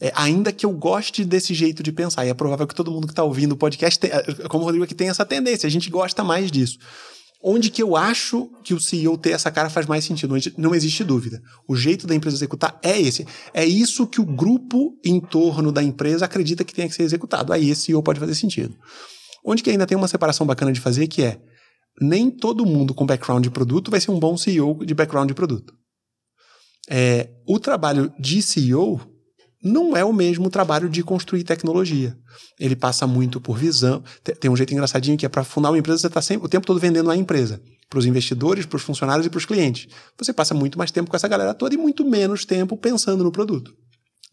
É, 0.00 0.10
ainda 0.14 0.52
que 0.52 0.66
eu 0.66 0.72
goste 0.72 1.24
desse 1.24 1.54
jeito 1.54 1.82
de 1.82 1.92
pensar, 1.92 2.26
e 2.26 2.30
é 2.30 2.34
provável 2.34 2.66
que 2.66 2.74
todo 2.74 2.90
mundo 2.90 3.06
que 3.06 3.12
está 3.12 3.22
ouvindo 3.22 3.52
o 3.52 3.56
podcast, 3.56 4.00
tem, 4.00 4.10
como 4.48 4.64
o 4.64 4.66
Rodrigo 4.66 4.84
aqui, 4.84 4.94
tem 4.94 5.08
essa 5.08 5.24
tendência, 5.24 5.66
a 5.66 5.70
gente 5.70 5.88
gosta 5.90 6.24
mais 6.24 6.50
disso. 6.50 6.78
Onde 7.44 7.70
que 7.70 7.82
eu 7.82 7.96
acho 7.96 8.48
que 8.62 8.72
o 8.72 8.80
CEO 8.80 9.18
ter 9.18 9.30
essa 9.30 9.50
cara 9.50 9.68
faz 9.68 9.86
mais 9.86 10.04
sentido? 10.04 10.34
Não 10.56 10.74
existe 10.74 11.02
dúvida. 11.02 11.42
O 11.66 11.74
jeito 11.74 12.06
da 12.06 12.14
empresa 12.14 12.36
executar 12.36 12.78
é 12.82 13.00
esse. 13.00 13.26
É 13.52 13.64
isso 13.64 14.06
que 14.06 14.20
o 14.20 14.24
grupo 14.24 14.96
em 15.04 15.18
torno 15.18 15.72
da 15.72 15.82
empresa 15.82 16.24
acredita 16.24 16.62
que 16.62 16.72
tem 16.72 16.88
que 16.88 16.94
ser 16.94 17.02
executado. 17.02 17.52
Aí 17.52 17.68
esse 17.68 17.82
CEO 17.82 18.02
pode 18.02 18.20
fazer 18.20 18.36
sentido. 18.36 18.76
Onde 19.44 19.62
que 19.62 19.70
ainda 19.70 19.86
tem 19.86 19.98
uma 19.98 20.06
separação 20.06 20.46
bacana 20.46 20.72
de 20.72 20.80
fazer 20.80 21.08
que 21.08 21.22
é 21.24 21.40
nem 22.00 22.30
todo 22.30 22.64
mundo 22.64 22.94
com 22.94 23.04
background 23.04 23.42
de 23.42 23.50
produto 23.50 23.90
vai 23.90 24.00
ser 24.00 24.12
um 24.12 24.20
bom 24.20 24.36
CEO 24.36 24.84
de 24.84 24.94
background 24.94 25.28
de 25.28 25.34
produto. 25.34 25.74
É, 26.88 27.28
o 27.46 27.58
trabalho 27.58 28.12
de 28.18 28.40
CEO 28.40 29.00
não 29.62 29.96
é 29.96 30.04
o 30.04 30.12
mesmo 30.12 30.50
trabalho 30.50 30.88
de 30.88 31.02
construir 31.02 31.44
tecnologia. 31.44 32.16
Ele 32.58 32.74
passa 32.74 33.06
muito 33.06 33.40
por 33.40 33.56
visão. 33.56 34.02
Tem 34.40 34.50
um 34.50 34.56
jeito 34.56 34.72
engraçadinho 34.72 35.16
que 35.16 35.24
é 35.24 35.28
para 35.28 35.44
fundar 35.44 35.70
uma 35.70 35.78
empresa, 35.78 35.98
você 35.98 36.06
está 36.06 36.44
o 36.44 36.48
tempo 36.48 36.66
todo 36.66 36.80
vendendo 36.80 37.10
a 37.10 37.16
empresa. 37.16 37.62
Para 37.88 37.98
os 37.98 38.06
investidores, 38.06 38.66
para 38.66 38.76
os 38.76 38.82
funcionários 38.82 39.26
e 39.26 39.30
para 39.30 39.38
os 39.38 39.46
clientes. 39.46 39.86
Você 40.18 40.32
passa 40.32 40.54
muito 40.54 40.78
mais 40.78 40.90
tempo 40.90 41.10
com 41.10 41.16
essa 41.16 41.28
galera 41.28 41.54
toda 41.54 41.74
e 41.74 41.78
muito 41.78 42.04
menos 42.04 42.44
tempo 42.44 42.76
pensando 42.76 43.22
no 43.22 43.30
produto. 43.30 43.72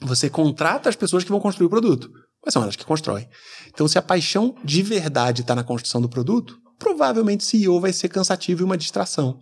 Você 0.02 0.30
contrata 0.30 0.90
as 0.90 0.96
pessoas 0.96 1.24
que 1.24 1.30
vão 1.30 1.42
construir 1.42 1.68
o 1.68 1.70
produto, 1.70 2.10
mas 2.44 2.54
são 2.54 2.64
elas 2.64 2.78
que 2.78 2.86
constroem. 2.86 3.28
Então, 3.68 3.88
se 3.88 3.98
a 3.98 4.02
paixão 4.02 4.56
de 4.64 4.82
verdade 4.82 5.42
está 5.42 5.54
na 5.54 5.64
construção 5.64 6.02
do 6.02 6.08
produto, 6.08 6.58
provavelmente 6.80 7.44
CEO 7.44 7.82
vai 7.82 7.92
ser 7.92 8.08
cansativo 8.08 8.62
e 8.62 8.64
uma 8.64 8.78
distração. 8.78 9.42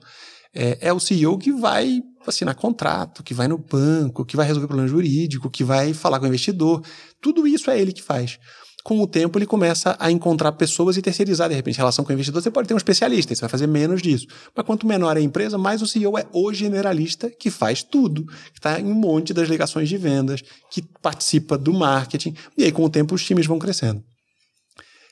É, 0.53 0.87
é 0.87 0.93
o 0.93 0.99
CEO 0.99 1.37
que 1.37 1.51
vai 1.51 2.01
assinar 2.25 2.55
contrato, 2.55 3.23
que 3.23 3.33
vai 3.33 3.47
no 3.47 3.57
banco, 3.57 4.25
que 4.25 4.35
vai 4.35 4.45
resolver 4.45 4.67
problema 4.67 4.89
jurídico, 4.89 5.49
que 5.49 5.63
vai 5.63 5.93
falar 5.93 6.19
com 6.19 6.25
o 6.25 6.27
investidor. 6.27 6.83
Tudo 7.21 7.47
isso 7.47 7.69
é 7.71 7.79
ele 7.79 7.93
que 7.93 8.01
faz. 8.01 8.37
Com 8.83 9.01
o 9.01 9.07
tempo, 9.07 9.37
ele 9.37 9.45
começa 9.45 9.97
a 9.99 10.09
encontrar 10.09 10.53
pessoas 10.53 10.95
e 10.95 11.01
terceirizar, 11.01 11.49
de 11.49 11.55
repente, 11.55 11.77
relação 11.77 12.05
com 12.05 12.11
o 12.11 12.13
investidor. 12.13 12.41
Você 12.41 12.49
pode 12.49 12.69
ter 12.69 12.73
um 12.73 12.77
especialista, 12.77 13.35
você 13.35 13.41
vai 13.41 13.49
fazer 13.49 13.67
menos 13.67 14.01
disso. 14.01 14.27
Mas 14.55 14.65
quanto 14.65 14.87
menor 14.87 15.17
é 15.17 15.19
a 15.19 15.23
empresa, 15.23 15.57
mais 15.57 15.81
o 15.81 15.87
CEO 15.87 16.17
é 16.17 16.25
o 16.31 16.53
generalista 16.53 17.29
que 17.29 17.51
faz 17.51 17.83
tudo, 17.83 18.25
que 18.25 18.59
está 18.59 18.79
em 18.79 18.85
um 18.85 18.93
monte 18.93 19.33
das 19.33 19.49
ligações 19.49 19.89
de 19.89 19.97
vendas, 19.97 20.41
que 20.71 20.81
participa 21.01 21.57
do 21.57 21.73
marketing. 21.73 22.33
E 22.57 22.63
aí, 22.63 22.71
com 22.71 22.85
o 22.85 22.89
tempo, 22.89 23.13
os 23.13 23.25
times 23.25 23.45
vão 23.45 23.59
crescendo. 23.59 24.01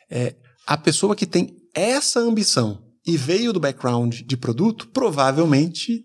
É, 0.10 0.36
a 0.66 0.78
pessoa 0.78 1.14
que 1.14 1.26
tem 1.26 1.54
essa 1.74 2.22
ambição 2.22 2.85
e 3.06 3.18
veio 3.18 3.54
do 3.54 3.60
background 3.60 4.22
de 4.22 4.36
produto, 4.36 4.88
provavelmente 4.88 6.04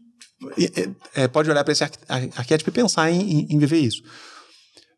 é, 1.14 1.28
pode 1.28 1.50
olhar 1.50 1.64
para 1.64 1.72
esse 1.72 1.84
arquétipo 1.84 2.70
e 2.70 2.72
pensar 2.72 3.10
em, 3.10 3.46
em, 3.50 3.58
viver 3.58 3.78
isso. 3.78 4.02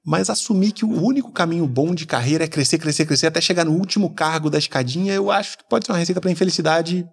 Mas 0.05 0.31
assumir 0.31 0.73
que 0.73 0.85
o 0.85 1.03
único 1.03 1.33
caminho 1.33 1.67
bom 1.67 1.95
de 1.95 2.07
carreira 2.07 2.45
é 2.45 2.49
crescer, 2.49 2.79
crescer, 2.79 3.07
crescer 3.07 3.27
até 3.27 3.41
chegar 3.41 3.65
no 3.65 3.73
último 3.73 4.15
cargo 4.15 4.51
da 4.51 4.59
escadinha, 4.59 5.15
eu 5.15 5.31
acho 5.31 5.59
que 5.59 5.65
pode 5.69 5.87
ser 5.87 5.93
uma 5.93 5.99
receita 5.99 6.21
para 6.21 6.31
infelicidade 6.31 7.07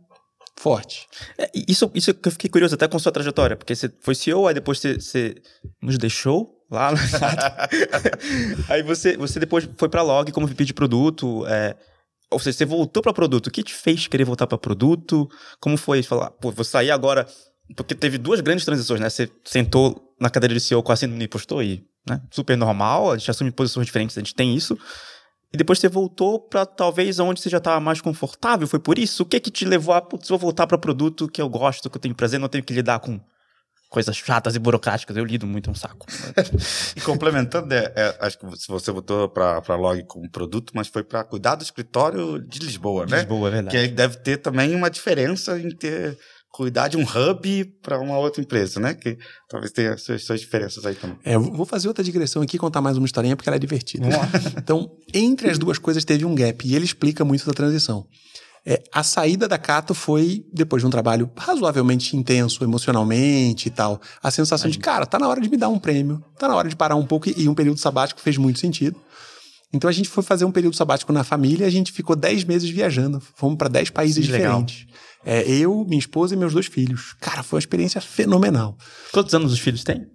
forte. 0.56 1.08
É, 1.38 1.50
isso, 1.68 1.90
isso 1.94 2.14
que 2.14 2.28
eu 2.28 2.32
fiquei 2.32 2.50
curioso 2.50 2.76
até 2.76 2.88
com 2.88 3.00
sua 3.00 3.12
trajetória, 3.12 3.56
porque 3.56 3.76
você 3.76 3.92
foi 4.02 4.16
CEO, 4.16 4.48
aí 4.48 4.54
depois 4.54 4.80
você, 4.80 4.96
você 4.96 5.36
nos 5.82 5.98
deixou 5.98 6.52
lá. 6.70 6.92
aí 8.68 8.84
você, 8.84 9.18
você 9.18 9.40
depois 9.40 9.68
foi 9.78 9.90
para 9.90 10.02
Log 10.02 10.32
como 10.32 10.48
VP 10.48 10.66
de 10.66 10.74
produto. 10.74 11.46
É, 11.48 11.76
ou 12.32 12.40
seja, 12.40 12.58
você 12.58 12.66
voltou 12.66 13.02
para 13.02 13.14
produto. 13.14 13.48
O 13.48 13.52
que 13.52 13.64
te 13.64 13.74
fez 13.74 14.08
querer 14.08 14.26
voltar 14.26 14.48
para 14.48 14.58
produto? 14.58 15.30
Como 15.60 15.78
foi 15.78 16.04
falar, 16.04 16.32
pô, 16.32 16.52
vou 16.52 16.64
sair 16.64 16.92
agora 16.92 17.28
porque 17.76 17.94
teve 17.94 18.18
duas 18.18 18.42
grandes 18.42 18.66
transições, 18.66 19.00
né? 19.00 19.10
Você 19.10 19.30
sentou 19.46 20.14
na 20.20 20.30
cadeira 20.30 20.54
de 20.54 20.60
CEO 20.60 20.82
com 20.82 20.92
a 20.92 20.96
síndrome 20.96 21.20
de 21.20 21.26
impostor 21.26 21.64
e, 21.64 21.86
né? 22.08 22.22
Super 22.32 22.58
normal, 22.58 23.12
a 23.12 23.18
gente 23.18 23.30
assume 23.30 23.52
posições 23.52 23.86
diferentes, 23.86 24.18
a 24.18 24.22
gente 24.22 24.34
tem 24.34 24.56
isso. 24.56 24.78
E 25.54 25.58
depois 25.58 25.80
você 25.80 25.88
voltou 25.88 26.40
para 26.40 26.66
talvez 26.66 27.20
onde 27.20 27.42
você 27.42 27.50
já 27.50 27.58
estava 27.58 27.80
mais 27.80 28.02
confortável, 28.02 28.68
foi 28.68 28.80
por 28.80 29.00
isso? 29.00 29.24
O 29.24 29.26
que 29.26 29.40
que 29.40 29.52
te 29.52 29.66
levou 29.66 29.94
a, 29.94 30.02
putz, 30.02 30.30
vou 30.30 30.38
voltar 30.38 30.68
para 30.68 30.78
produto 30.78 31.28
que 31.28 31.42
eu 31.42 31.50
gosto, 31.50 31.90
que 31.90 31.98
eu 31.98 32.02
tenho 32.02 32.16
prazer, 32.16 32.40
não 32.40 32.50
tenho 32.50 32.64
que 32.64 32.74
lidar 32.74 33.00
com 33.00 33.20
coisas 33.90 34.16
chatas 34.16 34.56
e 34.56 34.60
burocráticas. 34.60 35.18
Eu 35.18 35.26
lido 35.26 35.48
muito, 35.48 35.70
é 35.70 35.72
um 35.72 35.76
saco. 35.76 36.06
e 36.96 37.02
complementando, 37.02 37.74
é, 37.74 37.92
é, 37.96 38.18
acho 38.20 38.38
que 38.38 38.46
você 38.46 38.92
voltou 38.92 39.28
para 39.28 39.62
a 39.68 39.76
Log 39.76 40.04
como 40.04 40.30
produto, 40.30 40.72
mas 40.76 40.88
foi 40.88 41.04
para 41.04 41.24
cuidar 41.24 41.56
do 41.56 41.64
escritório 41.64 42.40
de 42.40 42.60
Lisboa, 42.60 43.06
né? 43.06 43.20
Lisboa, 43.20 43.48
é 43.50 43.52
verdade. 43.52 43.78
Que 43.78 43.88
deve 43.94 44.18
ter 44.18 44.38
também 44.38 44.76
uma 44.76 44.90
diferença 44.90 45.60
em 45.60 45.70
ter 45.76 46.18
cuidar 46.52 46.88
de 46.88 46.98
um 46.98 47.04
hub 47.04 47.66
para 47.82 48.00
uma 48.00 48.18
outra 48.18 48.42
empresa, 48.42 48.80
né? 48.80 48.94
Que 48.94 49.18
talvez 49.48 49.72
tenha 49.72 49.98
suas, 49.98 50.26
suas 50.26 50.40
diferenças 50.40 50.86
aí 50.86 50.96
também. 50.96 51.18
É, 51.24 51.38
vou 51.38 51.66
fazer 51.66 51.88
outra 51.88 52.04
digressão 52.04 52.42
aqui 52.42 52.58
e 52.58 52.60
contar 52.60 52.82
mais 52.82 52.98
uma 52.98 53.06
historinha 53.06 53.36
porque 53.36 53.50
ela 53.50 53.56
é 53.56 53.60
divertida. 53.60 54.08
então, 54.58 54.90
entre 55.14 55.50
as 55.50 55.58
duas 55.58 55.78
coisas 55.78 56.04
teve 56.04 56.26
um 56.26 56.36
gap 56.36 56.68
e 56.68 56.76
ele 56.76 56.86
explica 56.86 57.24
muito 57.24 57.46
da 57.46 57.54
transição. 57.54 58.06
É, 58.72 58.84
a 58.92 59.02
saída 59.02 59.48
da 59.48 59.58
Cato 59.58 59.96
foi 59.96 60.46
depois 60.54 60.84
de 60.84 60.86
um 60.86 60.92
trabalho 60.92 61.28
razoavelmente 61.36 62.16
intenso 62.16 62.64
emocionalmente 62.64 63.68
e 63.68 63.72
tal. 63.72 64.00
A 64.22 64.30
sensação 64.30 64.70
de, 64.70 64.78
cara, 64.78 65.08
tá 65.08 65.18
na 65.18 65.28
hora 65.28 65.42
de 65.42 65.50
me 65.50 65.58
dar 65.58 65.70
um 65.70 65.80
prêmio, 65.80 66.24
tá 66.38 66.48
na 66.48 66.56
hora 66.56 66.70
de 66.70 66.76
parar 66.76 66.96
um 66.96 67.04
pouco 67.04 67.28
e, 67.28 67.34
e 67.36 67.50
um 67.50 67.56
período 67.56 67.80
sabático 67.80 68.22
fez 68.22 68.38
muito 68.38 68.60
sentido. 68.60 68.96
Então 69.74 69.90
a 69.90 69.92
gente 69.92 70.08
foi 70.08 70.22
fazer 70.22 70.46
um 70.46 70.52
período 70.52 70.76
sabático 70.76 71.12
na 71.12 71.24
família, 71.24 71.66
a 71.66 71.70
gente 71.72 71.92
ficou 71.92 72.16
10 72.16 72.44
meses 72.44 72.70
viajando, 72.70 73.20
fomos 73.34 73.58
para 73.58 73.70
10 73.70 73.90
países 73.90 74.24
Que 74.24 74.32
diferentes. 74.32 74.86
É, 75.26 75.50
eu, 75.50 75.84
minha 75.90 76.00
esposa 76.00 76.36
e 76.36 76.38
meus 76.38 76.54
dois 76.54 76.68
filhos. 76.68 77.16
Cara, 77.20 77.42
foi 77.42 77.58
uma 77.58 77.62
experiência 77.62 78.00
fenomenal. 78.00 78.78
Quantos 79.12 79.34
anos 79.34 79.52
os 79.52 79.60
filhos 79.60 79.84
têm? 79.84 80.06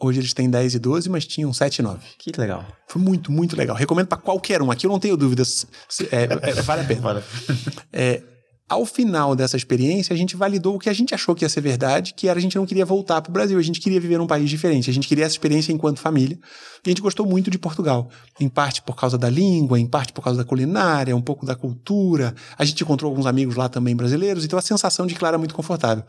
Hoje 0.00 0.20
eles 0.20 0.34
têm 0.34 0.48
10 0.50 0.74
e 0.74 0.78
12, 0.78 1.08
mas 1.08 1.26
tinham 1.26 1.52
7 1.52 1.78
e 1.78 1.82
9. 1.82 1.98
Que 2.18 2.30
legal. 2.38 2.64
Foi 2.88 3.00
muito, 3.00 3.32
muito 3.32 3.56
legal. 3.56 3.74
Recomendo 3.76 4.06
para 4.08 4.18
qualquer 4.18 4.60
um. 4.60 4.70
Aqui 4.70 4.86
eu 4.86 4.90
não 4.90 4.98
tenho 4.98 5.16
dúvidas. 5.16 5.66
se- 5.88 6.08
é, 6.12 6.24
é, 6.24 6.62
vale 6.62 6.82
a 6.82 6.84
pena. 6.84 7.22
É, 7.92 8.22
ao 8.68 8.84
final 8.84 9.36
dessa 9.36 9.56
experiência, 9.56 10.12
a 10.12 10.16
gente 10.16 10.36
validou 10.36 10.74
o 10.74 10.78
que 10.78 10.90
a 10.90 10.92
gente 10.92 11.14
achou 11.14 11.34
que 11.36 11.44
ia 11.44 11.48
ser 11.48 11.60
verdade, 11.60 12.12
que 12.14 12.28
era 12.28 12.36
a 12.38 12.42
gente 12.42 12.56
não 12.56 12.66
queria 12.66 12.84
voltar 12.84 13.22
para 13.22 13.30
o 13.30 13.32
Brasil, 13.32 13.56
a 13.58 13.62
gente 13.62 13.78
queria 13.80 14.00
viver 14.00 14.18
num 14.18 14.26
país 14.26 14.50
diferente, 14.50 14.90
a 14.90 14.92
gente 14.92 15.06
queria 15.06 15.24
essa 15.24 15.34
experiência 15.34 15.72
enquanto 15.72 16.00
família. 16.00 16.36
E 16.84 16.88
a 16.88 16.90
gente 16.90 17.00
gostou 17.00 17.24
muito 17.24 17.48
de 17.48 17.58
Portugal, 17.58 18.10
em 18.40 18.48
parte 18.48 18.82
por 18.82 18.96
causa 18.96 19.16
da 19.16 19.30
língua, 19.30 19.78
em 19.78 19.86
parte 19.86 20.12
por 20.12 20.20
causa 20.20 20.36
da 20.36 20.44
culinária, 20.44 21.14
um 21.16 21.22
pouco 21.22 21.46
da 21.46 21.54
cultura. 21.54 22.34
A 22.58 22.64
gente 22.64 22.82
encontrou 22.82 23.08
alguns 23.08 23.24
amigos 23.26 23.54
lá 23.54 23.68
também 23.68 23.94
brasileiros, 23.94 24.44
então 24.44 24.58
a 24.58 24.62
sensação 24.62 25.06
de 25.06 25.14
que 25.14 25.22
lá 25.22 25.28
era 25.28 25.38
muito 25.38 25.54
confortável. 25.54 26.04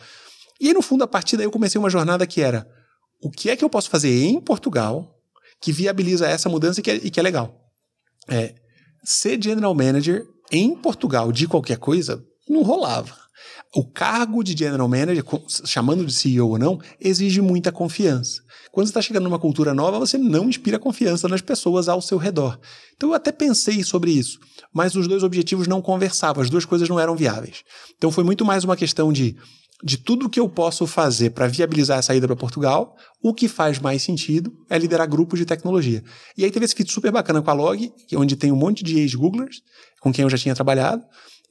E 0.59 0.67
aí, 0.69 0.73
no 0.73 0.81
fundo, 0.81 1.03
a 1.03 1.07
partir 1.07 1.37
daí 1.37 1.45
eu 1.45 1.51
comecei 1.51 1.77
uma 1.79 1.89
jornada 1.91 2.25
que 2.25 2.41
era 2.41 2.67
o 3.21 3.29
que 3.29 3.49
é 3.49 3.55
que 3.55 3.63
eu 3.63 3.69
posso 3.69 3.89
fazer 3.89 4.25
em 4.25 4.39
Portugal 4.39 5.13
que 5.61 5.71
viabiliza 5.71 6.27
essa 6.27 6.49
mudança 6.49 6.79
e 6.79 6.83
que 6.83 6.91
é, 6.91 6.95
e 6.95 7.09
que 7.09 7.19
é 7.19 7.23
legal. 7.23 7.55
É, 8.29 8.55
ser 9.03 9.41
general 9.41 9.73
manager 9.73 10.25
em 10.51 10.75
Portugal 10.75 11.31
de 11.31 11.47
qualquer 11.47 11.77
coisa 11.77 12.23
não 12.47 12.61
rolava. 12.61 13.15
O 13.75 13.85
cargo 13.85 14.43
de 14.43 14.57
general 14.57 14.87
manager, 14.87 15.23
chamando 15.65 16.05
de 16.05 16.13
CEO 16.13 16.49
ou 16.49 16.57
não, 16.57 16.79
exige 16.99 17.41
muita 17.41 17.71
confiança. 17.71 18.41
Quando 18.71 18.87
você 18.87 18.91
está 18.91 19.01
chegando 19.01 19.23
numa 19.23 19.39
cultura 19.39 19.73
nova, 19.73 19.99
você 19.99 20.17
não 20.17 20.49
inspira 20.49 20.79
confiança 20.79 21.27
nas 21.27 21.41
pessoas 21.41 21.89
ao 21.89 22.01
seu 22.01 22.17
redor. 22.17 22.59
Então 22.95 23.09
eu 23.09 23.15
até 23.15 23.31
pensei 23.31 23.83
sobre 23.83 24.11
isso, 24.11 24.39
mas 24.73 24.95
os 24.95 25.07
dois 25.07 25.23
objetivos 25.23 25.67
não 25.67 25.81
conversavam, 25.81 26.41
as 26.41 26.49
duas 26.49 26.65
coisas 26.65 26.87
não 26.87 26.99
eram 26.99 27.15
viáveis. 27.15 27.63
Então 27.95 28.11
foi 28.11 28.23
muito 28.23 28.45
mais 28.45 28.63
uma 28.63 28.77
questão 28.77 29.11
de 29.11 29.35
de 29.83 29.97
tudo 29.97 30.29
que 30.29 30.39
eu 30.39 30.49
posso 30.49 30.87
fazer 30.87 31.29
para 31.31 31.47
viabilizar 31.47 31.99
a 31.99 32.01
saída 32.01 32.25
para 32.25 32.35
Portugal, 32.35 32.95
o 33.21 33.33
que 33.33 33.47
faz 33.47 33.77
mais 33.79 34.01
sentido 34.01 34.51
é 34.69 34.77
liderar 34.77 35.07
grupos 35.07 35.37
de 35.37 35.45
tecnologia. 35.45 36.03
E 36.35 36.43
aí 36.43 36.49
teve 36.51 36.65
esse 36.65 36.73
fit 36.73 36.91
super 36.91 37.11
bacana 37.11 37.41
com 37.41 37.51
a 37.51 37.53
Log, 37.53 37.91
que- 38.07 38.17
onde 38.17 38.35
tem 38.35 38.51
um 38.51 38.55
monte 38.55 38.83
de 38.83 38.97
ex-Googlers, 38.99 39.57
com 40.01 40.11
quem 40.11 40.23
eu 40.23 40.29
já 40.29 40.37
tinha 40.37 40.55
trabalhado, 40.55 41.03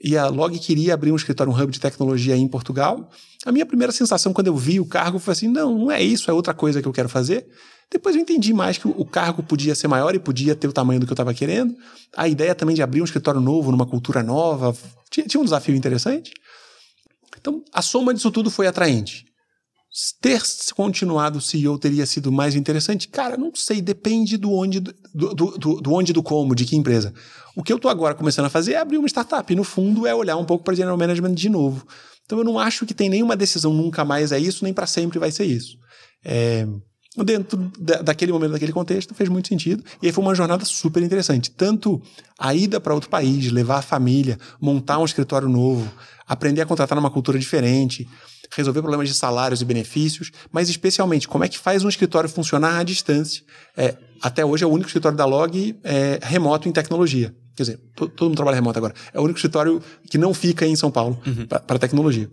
e 0.02 0.16
a 0.16 0.26
Log 0.28 0.58
queria 0.58 0.94
abrir 0.94 1.12
um 1.12 1.16
escritório, 1.16 1.52
um 1.52 1.56
hub 1.56 1.70
de 1.72 1.80
tecnologia 1.80 2.36
em 2.36 2.48
Portugal. 2.48 3.08
A 3.44 3.52
minha 3.52 3.64
primeira 3.64 3.92
sensação 3.92 4.32
quando 4.32 4.48
eu 4.48 4.56
vi 4.56 4.80
o 4.80 4.86
cargo 4.86 5.18
foi 5.18 5.32
assim, 5.32 5.48
não, 5.48 5.78
não 5.78 5.90
é 5.90 6.02
isso, 6.02 6.28
é 6.30 6.34
outra 6.34 6.52
coisa 6.52 6.82
que 6.82 6.88
eu 6.88 6.92
quero 6.92 7.08
fazer. 7.08 7.46
Depois 7.90 8.16
eu 8.16 8.20
entendi 8.20 8.52
mais 8.52 8.76
que 8.76 8.88
o- 8.88 8.94
o 8.98 9.04
cargo 9.04 9.42
podia 9.44 9.72
ser 9.76 9.86
maior 9.86 10.12
e 10.14 10.18
podia 10.18 10.56
ter 10.56 10.66
o 10.66 10.72
tamanho 10.72 10.98
do 10.98 11.06
que 11.06 11.12
eu 11.12 11.14
estava 11.14 11.32
querendo. 11.32 11.72
A 12.16 12.26
ideia 12.26 12.52
também 12.54 12.74
de 12.74 12.82
abrir 12.82 13.00
um 13.00 13.04
escritório 13.04 13.40
novo, 13.40 13.70
numa 13.70 13.86
cultura 13.86 14.22
nova, 14.24 14.76
tinha, 15.10 15.24
tinha 15.24 15.40
um 15.40 15.44
desafio 15.44 15.76
interessante. 15.76 16.32
Então, 17.46 17.62
a 17.72 17.80
soma 17.80 18.12
disso 18.12 18.32
tudo 18.32 18.50
foi 18.50 18.66
atraente. 18.66 19.24
Ter 20.20 20.42
continuado 20.74 21.40
CEO 21.40 21.78
teria 21.78 22.04
sido 22.04 22.32
mais 22.32 22.56
interessante? 22.56 23.06
Cara, 23.06 23.36
não 23.36 23.54
sei, 23.54 23.80
depende 23.80 24.36
do 24.36 24.52
onde, 24.52 24.80
do, 24.80 24.92
do, 25.14 25.34
do, 25.34 25.80
do 25.80 25.92
onde 25.92 26.12
do 26.12 26.24
como, 26.24 26.56
de 26.56 26.64
que 26.64 26.74
empresa. 26.74 27.14
O 27.54 27.62
que 27.62 27.72
eu 27.72 27.76
estou 27.76 27.88
agora 27.88 28.16
começando 28.16 28.46
a 28.46 28.50
fazer 28.50 28.72
é 28.72 28.78
abrir 28.78 28.98
uma 28.98 29.06
startup. 29.06 29.50
E 29.50 29.56
no 29.56 29.62
fundo 29.62 30.06
é 30.08 30.14
olhar 30.14 30.36
um 30.36 30.44
pouco 30.44 30.64
para 30.64 30.74
general 30.74 30.98
management 30.98 31.34
de 31.34 31.48
novo. 31.48 31.86
Então 32.24 32.38
eu 32.38 32.44
não 32.44 32.58
acho 32.58 32.84
que 32.84 32.92
tem 32.92 33.08
nenhuma 33.08 33.36
decisão 33.36 33.72
nunca 33.72 34.04
mais 34.04 34.32
é 34.32 34.40
isso, 34.40 34.64
nem 34.64 34.74
para 34.74 34.86
sempre 34.86 35.20
vai 35.20 35.30
ser 35.30 35.44
isso. 35.44 35.78
É, 36.24 36.66
dentro 37.24 37.70
da, 37.78 38.02
daquele 38.02 38.32
momento, 38.32 38.52
daquele 38.52 38.72
contexto, 38.72 39.14
fez 39.14 39.28
muito 39.28 39.48
sentido. 39.48 39.82
E 40.02 40.06
aí 40.06 40.12
foi 40.12 40.22
uma 40.22 40.34
jornada 40.34 40.64
super 40.64 41.02
interessante. 41.02 41.50
Tanto 41.50 42.00
a 42.38 42.54
ida 42.54 42.80
para 42.80 42.94
outro 42.94 43.08
país, 43.08 43.50
levar 43.50 43.78
a 43.78 43.82
família, 43.82 44.38
montar 44.60 44.98
um 44.98 45.04
escritório 45.04 45.48
novo, 45.48 45.90
aprender 46.26 46.60
a 46.62 46.66
contratar 46.66 46.96
numa 46.96 47.10
cultura 47.10 47.38
diferente, 47.38 48.06
resolver 48.54 48.80
problemas 48.80 49.08
de 49.08 49.14
salários 49.14 49.60
e 49.60 49.64
benefícios, 49.64 50.30
mas 50.52 50.68
especialmente 50.68 51.26
como 51.26 51.44
é 51.44 51.48
que 51.48 51.58
faz 51.58 51.84
um 51.84 51.88
escritório 51.88 52.28
funcionar 52.28 52.78
à 52.78 52.82
distância. 52.82 53.42
É, 53.76 53.96
até 54.22 54.44
hoje 54.44 54.64
é 54.64 54.66
o 54.66 54.70
único 54.70 54.88
escritório 54.88 55.16
da 55.16 55.24
Log 55.24 55.76
é, 55.82 56.18
remoto 56.22 56.68
em 56.68 56.72
tecnologia. 56.72 57.34
Quer 57.56 57.62
dizer, 57.62 57.80
to- 57.94 58.08
todo 58.08 58.28
mundo 58.28 58.36
trabalha 58.36 58.54
remoto 58.54 58.78
agora. 58.78 58.94
É 59.12 59.18
o 59.18 59.22
único 59.22 59.38
escritório 59.38 59.82
que 60.10 60.18
não 60.18 60.34
fica 60.34 60.66
em 60.66 60.76
São 60.76 60.90
Paulo 60.90 61.18
para 61.66 61.78
tecnologia. 61.78 62.30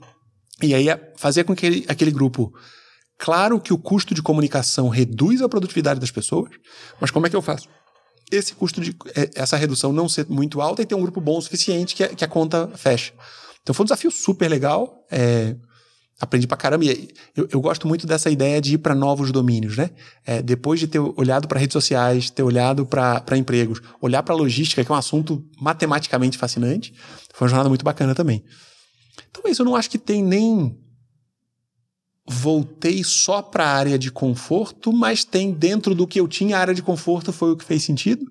E 0.61 0.73
aí 0.75 0.89
é 0.89 1.13
fazer 1.17 1.45
com 1.45 1.55
que 1.55 1.65
aquele, 1.65 1.86
aquele 1.88 2.11
grupo. 2.11 2.53
Claro 3.24 3.57
que 3.57 3.71
o 3.71 3.78
custo 3.78 4.13
de 4.13 4.21
comunicação 4.21 4.89
reduz 4.89 5.41
a 5.41 5.47
produtividade 5.47 5.97
das 5.97 6.11
pessoas, 6.11 6.51
mas 6.99 7.09
como 7.09 7.26
é 7.26 7.30
que 7.30 7.36
eu 7.38 7.41
faço? 7.41 7.69
Esse 8.30 8.53
custo 8.53 8.82
de. 8.82 8.93
é, 9.15 9.30
essa 9.36 9.55
redução 9.55 9.93
não 9.93 10.09
ser 10.09 10.26
muito 10.28 10.59
alta 10.59 10.82
e 10.82 10.86
ter 10.86 10.93
um 10.93 11.01
grupo 11.01 11.21
bom 11.21 11.38
o 11.38 11.41
suficiente 11.41 11.95
que 11.95 12.03
a, 12.03 12.09
que 12.09 12.26
a 12.26 12.28
conta 12.28 12.69
fecha. 12.76 13.13
Então 13.61 13.74
foi 13.74 13.86
um 13.86 13.88
desafio 13.88 14.11
super 14.11 14.49
legal. 14.49 15.05
é, 15.09 15.55
aprendi 16.19 16.45
pra 16.45 16.57
caramba. 16.57 16.84
E 16.84 17.13
eu, 17.34 17.47
eu 17.49 17.61
gosto 17.61 17.88
muito 17.88 18.05
dessa 18.05 18.30
ideia 18.30 18.59
de 18.59 18.74
ir 18.74 18.80
para 18.80 18.93
novos 18.93 19.32
domínios, 19.32 19.78
né? 19.78 19.91
É, 20.26 20.41
depois 20.41 20.82
de 20.82 20.88
ter 20.88 20.99
olhado 20.99 21.47
para 21.47 21.61
redes 21.61 21.74
sociais, 21.74 22.30
ter 22.30 22.43
olhado 22.43 22.86
para 22.86 23.38
empregos, 23.38 23.82
olhar 24.01 24.21
para 24.21 24.36
logística, 24.36 24.84
que 24.84 24.91
é 24.91 24.93
um 24.93 24.97
assunto 24.97 25.41
matematicamente 25.61 26.38
fascinante, 26.38 26.93
foi 27.34 27.45
uma 27.45 27.49
jornada 27.49 27.69
muito 27.69 27.86
bacana 27.86 28.13
também. 28.13 28.43
Então, 29.30 29.43
é 29.45 29.49
isso 29.49 29.61
eu 29.61 29.65
não 29.65 29.78
acho 29.78 29.89
que 29.89 29.97
tem 29.97 30.21
nem 30.21 30.78
voltei 32.26 33.03
só 33.03 33.41
para 33.41 33.65
a 33.65 33.74
área 33.74 33.99
de 33.99 34.09
conforto, 34.11 34.93
mas 34.93 35.24
tem 35.26 35.51
dentro 35.51 35.93
do 35.93 36.07
que 36.07 36.19
eu 36.19 36.28
tinha 36.28 36.57
a 36.57 36.59
área 36.59 36.74
de 36.74 36.82
conforto 36.82 37.34
foi 37.34 37.51
o 37.51 37.57
que 37.57 37.65
fez 37.65 37.84
sentido 37.84 38.26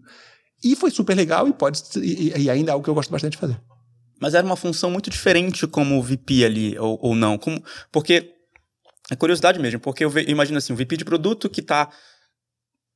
e 0.65 0.75
foi 0.75 0.91
super 0.91 1.15
legal 1.17 1.47
e 1.49 1.53
pode 1.53 1.83
e, 1.97 2.33
e 2.43 2.49
ainda 2.51 2.71
é 2.71 2.73
algo 2.73 2.83
que 2.85 2.89
eu 2.91 2.95
gosto 2.95 3.11
bastante 3.11 3.33
de 3.33 3.39
fazer. 3.39 3.61
Mas 4.21 4.35
era 4.35 4.47
uma 4.47 4.57
função 4.57 4.91
muito 4.91 5.11
diferente 5.11 5.67
como 5.67 6.01
VP 6.01 6.45
ali, 6.45 6.79
ou, 6.79 6.99
ou 7.03 7.15
não. 7.15 7.37
Como, 7.37 7.61
porque, 7.91 8.33
é 9.11 9.17
curiosidade 9.17 9.59
mesmo, 9.59 9.81
porque 9.81 10.05
eu, 10.05 10.11
ve- 10.11 10.23
eu 10.23 10.31
imagino 10.31 10.59
assim, 10.59 10.73
um 10.73 10.77
VP 10.77 10.97
de 10.97 11.05
produto 11.05 11.51
que 11.51 11.61
tá 11.61 11.91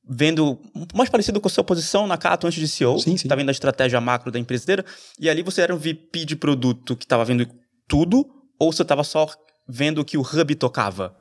vendo, 0.08 0.58
mais 0.94 1.10
parecido 1.10 1.40
com 1.40 1.48
a 1.48 1.50
sua 1.50 1.64
posição 1.64 2.06
na 2.06 2.16
Cato 2.16 2.46
antes 2.46 2.60
de 2.60 2.68
CEO, 2.68 2.98
Sim, 3.00 3.16
sim. 3.16 3.26
tá 3.26 3.34
vendo 3.34 3.48
a 3.48 3.52
estratégia 3.52 4.00
macro 4.00 4.30
da 4.30 4.38
empresa 4.38 4.62
inteira, 4.62 4.84
e 5.18 5.28
ali 5.28 5.42
você 5.42 5.62
era 5.62 5.74
um 5.74 5.78
VP 5.78 6.24
de 6.24 6.36
produto 6.36 6.94
que 6.96 7.06
tava 7.06 7.24
vendo 7.24 7.46
tudo, 7.88 8.24
ou 8.58 8.72
você 8.72 8.84
tava 8.84 9.02
só 9.02 9.28
vendo 9.68 10.00
o 10.00 10.04
que 10.04 10.18
o 10.18 10.22
Hub 10.22 10.54
tocava? 10.54 11.14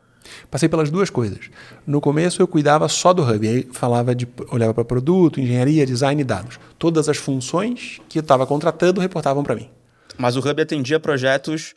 Passei 0.49 0.67
pelas 0.67 0.89
duas 0.89 1.09
coisas. 1.09 1.49
No 1.85 2.01
começo 2.01 2.41
eu 2.41 2.47
cuidava 2.47 2.87
só 2.87 3.13
do 3.13 3.23
hub, 3.23 3.47
aí 3.47 3.67
falava 3.71 4.15
de 4.15 4.27
olhava 4.49 4.73
para 4.73 4.83
produto, 4.83 5.39
engenharia, 5.39 5.85
design 5.85 6.19
e 6.19 6.25
dados. 6.25 6.59
Todas 6.79 7.07
as 7.07 7.17
funções 7.17 7.99
que 8.09 8.19
eu 8.19 8.21
estava 8.21 8.45
contratando 8.45 8.99
reportavam 8.99 9.43
para 9.43 9.55
mim. 9.55 9.69
Mas 10.17 10.35
o 10.35 10.39
Hub 10.39 10.61
atendia 10.61 10.99
projetos 10.99 11.75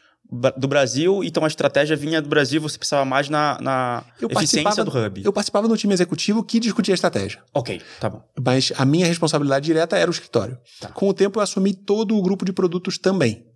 do 0.56 0.68
Brasil, 0.68 1.24
então 1.24 1.42
a 1.42 1.46
estratégia 1.46 1.96
vinha 1.96 2.20
do 2.20 2.28
Brasil, 2.28 2.60
você 2.60 2.76
precisava 2.76 3.04
mais 3.04 3.30
na, 3.30 3.58
na 3.62 4.04
Eu 4.20 4.28
eficiência 4.30 4.84
do 4.84 4.90
Hub. 4.90 5.22
Eu 5.24 5.32
participava 5.32 5.66
do 5.66 5.76
time 5.76 5.94
executivo 5.94 6.44
que 6.44 6.60
discutia 6.60 6.92
a 6.92 6.96
estratégia. 6.96 7.40
Ok, 7.54 7.80
tá 7.98 8.10
bom. 8.10 8.22
Mas 8.38 8.70
a 8.76 8.84
minha 8.84 9.06
responsabilidade 9.06 9.64
direta 9.64 9.96
era 9.96 10.10
o 10.10 10.12
escritório. 10.12 10.58
Tá. 10.80 10.88
Com 10.88 11.08
o 11.08 11.14
tempo 11.14 11.38
eu 11.38 11.42
assumi 11.42 11.72
todo 11.72 12.14
o 12.14 12.22
grupo 12.22 12.44
de 12.44 12.52
produtos 12.52 12.98
também. 12.98 13.46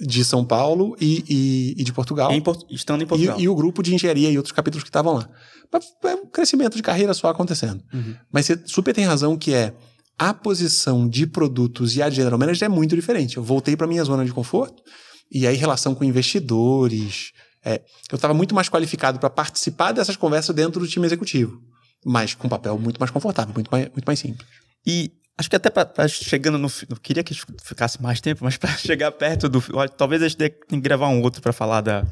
De 0.00 0.24
São 0.24 0.44
Paulo 0.44 0.96
e, 1.00 1.24
e- 1.28 1.74
e 1.80 1.84
de 1.84 1.92
Portugal. 1.92 2.30
Em 2.32 2.42
estando 2.70 3.02
em 3.02 3.06
Portugal. 3.06 3.38
E, 3.38 3.42
e 3.42 3.48
o 3.48 3.54
grupo 3.54 3.82
de 3.82 3.94
engenharia 3.94 4.30
e 4.30 4.36
outros 4.36 4.52
capítulos 4.52 4.82
que 4.84 4.88
estavam 4.90 5.14
lá. 5.14 5.28
Mas 5.72 5.84
É 6.04 6.14
um 6.14 6.26
crescimento 6.26 6.76
de 6.76 6.82
carreira 6.82 7.12
só 7.14 7.28
acontecendo. 7.28 7.82
Uhum. 7.92 8.14
Mas 8.32 8.46
você 8.46 8.60
super 8.66 8.94
tem 8.94 9.04
razão 9.04 9.36
que 9.36 9.52
é 9.52 9.74
a 10.18 10.32
posição 10.34 11.08
de 11.08 11.26
produtos 11.26 11.96
e 11.96 12.02
a 12.02 12.08
de 12.08 12.16
general 12.16 12.38
manager 12.38 12.66
é 12.66 12.68
muito 12.68 12.94
diferente. 12.96 13.36
Eu 13.36 13.42
voltei 13.42 13.76
para 13.76 13.86
minha 13.86 14.02
zona 14.04 14.24
de 14.24 14.32
conforto 14.32 14.82
e 15.30 15.46
aí 15.46 15.56
relação 15.56 15.94
com 15.94 16.04
investidores. 16.04 17.32
é, 17.64 17.82
eu 18.10 18.16
estava 18.16 18.32
muito 18.34 18.54
mais 18.54 18.68
qualificado 18.68 19.18
para 19.18 19.28
participar 19.30 19.92
dessas 19.92 20.16
conversas 20.16 20.54
dentro 20.54 20.80
do 20.80 20.86
time 20.88 21.06
executivo, 21.06 21.60
mas 22.04 22.34
com 22.34 22.46
um 22.46 22.50
papel 22.50 22.78
muito 22.78 22.98
mais 22.98 23.10
confortável, 23.10 23.52
muito 23.52 23.68
mais, 23.70 23.88
muito 23.90 24.04
mais 24.06 24.18
simples. 24.18 24.46
E 24.86 25.10
acho 25.38 25.48
que 25.48 25.56
até 25.56 25.70
pra, 25.70 25.86
pra 25.86 26.08
chegando 26.08 26.58
no. 26.58 26.68
queria 27.00 27.22
que 27.22 27.34
ficasse 27.62 28.02
mais 28.02 28.20
tempo, 28.20 28.44
mas 28.44 28.56
pra 28.58 28.70
chegar 28.76 29.12
perto 29.12 29.48
do. 29.48 29.62
Talvez 29.96 30.22
a 30.22 30.28
gente 30.28 30.36
tenha 30.36 30.50
que 30.50 30.80
gravar 30.80 31.08
um 31.08 31.22
outro 31.22 31.40
pra 31.40 31.52
falar 31.52 31.80
da 31.80 32.04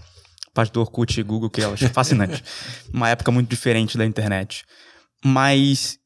parte 0.54 0.72
do 0.72 0.80
Orkut 0.80 1.20
e 1.20 1.22
Google, 1.22 1.50
que 1.50 1.60
eu 1.60 1.74
acho 1.74 1.88
fascinante. 1.90 2.42
Uma 2.94 3.10
época 3.10 3.30
muito 3.30 3.50
diferente 3.50 3.98
da 3.98 4.06
internet. 4.06 4.64
Mas. 5.24 5.98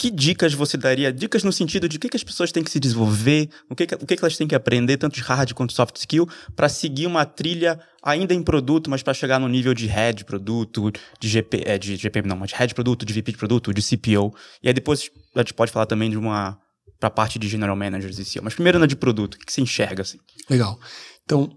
Que 0.00 0.10
dicas 0.10 0.54
você 0.54 0.78
daria? 0.78 1.12
Dicas 1.12 1.44
no 1.44 1.52
sentido 1.52 1.86
de 1.86 1.98
o 1.98 2.00
que, 2.00 2.08
que 2.08 2.16
as 2.16 2.24
pessoas 2.24 2.50
têm 2.50 2.64
que 2.64 2.70
se 2.70 2.80
desenvolver, 2.80 3.50
o 3.68 3.76
que, 3.76 3.86
que, 3.86 3.94
o 3.96 4.06
que, 4.06 4.16
que 4.16 4.24
elas 4.24 4.34
têm 4.34 4.48
que 4.48 4.54
aprender, 4.54 4.96
tanto 4.96 5.16
de 5.16 5.20
hard 5.20 5.52
quanto 5.52 5.74
soft 5.74 5.94
skill, 5.96 6.26
para 6.56 6.70
seguir 6.70 7.06
uma 7.06 7.26
trilha 7.26 7.78
ainda 8.02 8.32
em 8.32 8.42
produto, 8.42 8.88
mas 8.88 9.02
para 9.02 9.12
chegar 9.12 9.38
no 9.38 9.46
nível 9.46 9.74
de 9.74 9.86
head 9.86 10.16
de 10.16 10.24
produto, 10.24 10.90
de 11.20 11.28
GP, 11.28 11.64
é, 11.66 11.76
de 11.76 11.96
GP 11.96 12.22
não, 12.22 12.38
mas 12.38 12.48
de 12.48 12.54
head 12.54 12.68
de 12.68 12.74
produto, 12.74 13.04
de 13.04 13.12
VP 13.12 13.32
de 13.32 13.36
produto, 13.36 13.74
de 13.74 13.82
CPO. 13.82 14.34
E 14.62 14.68
aí 14.68 14.72
depois 14.72 15.10
a 15.36 15.40
gente 15.40 15.52
pode 15.52 15.70
falar 15.70 15.84
também 15.84 16.08
de 16.08 16.16
uma 16.16 16.58
para 16.98 17.10
parte 17.10 17.38
de 17.38 17.46
general 17.46 17.76
managers 17.76 18.18
e 18.18 18.24
CEO. 18.24 18.42
Mas 18.42 18.54
primeiro 18.54 18.78
na 18.78 18.86
de 18.86 18.96
produto, 18.96 19.34
o 19.34 19.38
que, 19.38 19.44
que 19.44 19.52
você 19.52 19.60
enxerga 19.60 20.00
assim? 20.00 20.18
Legal. 20.48 20.80
Então, 21.26 21.54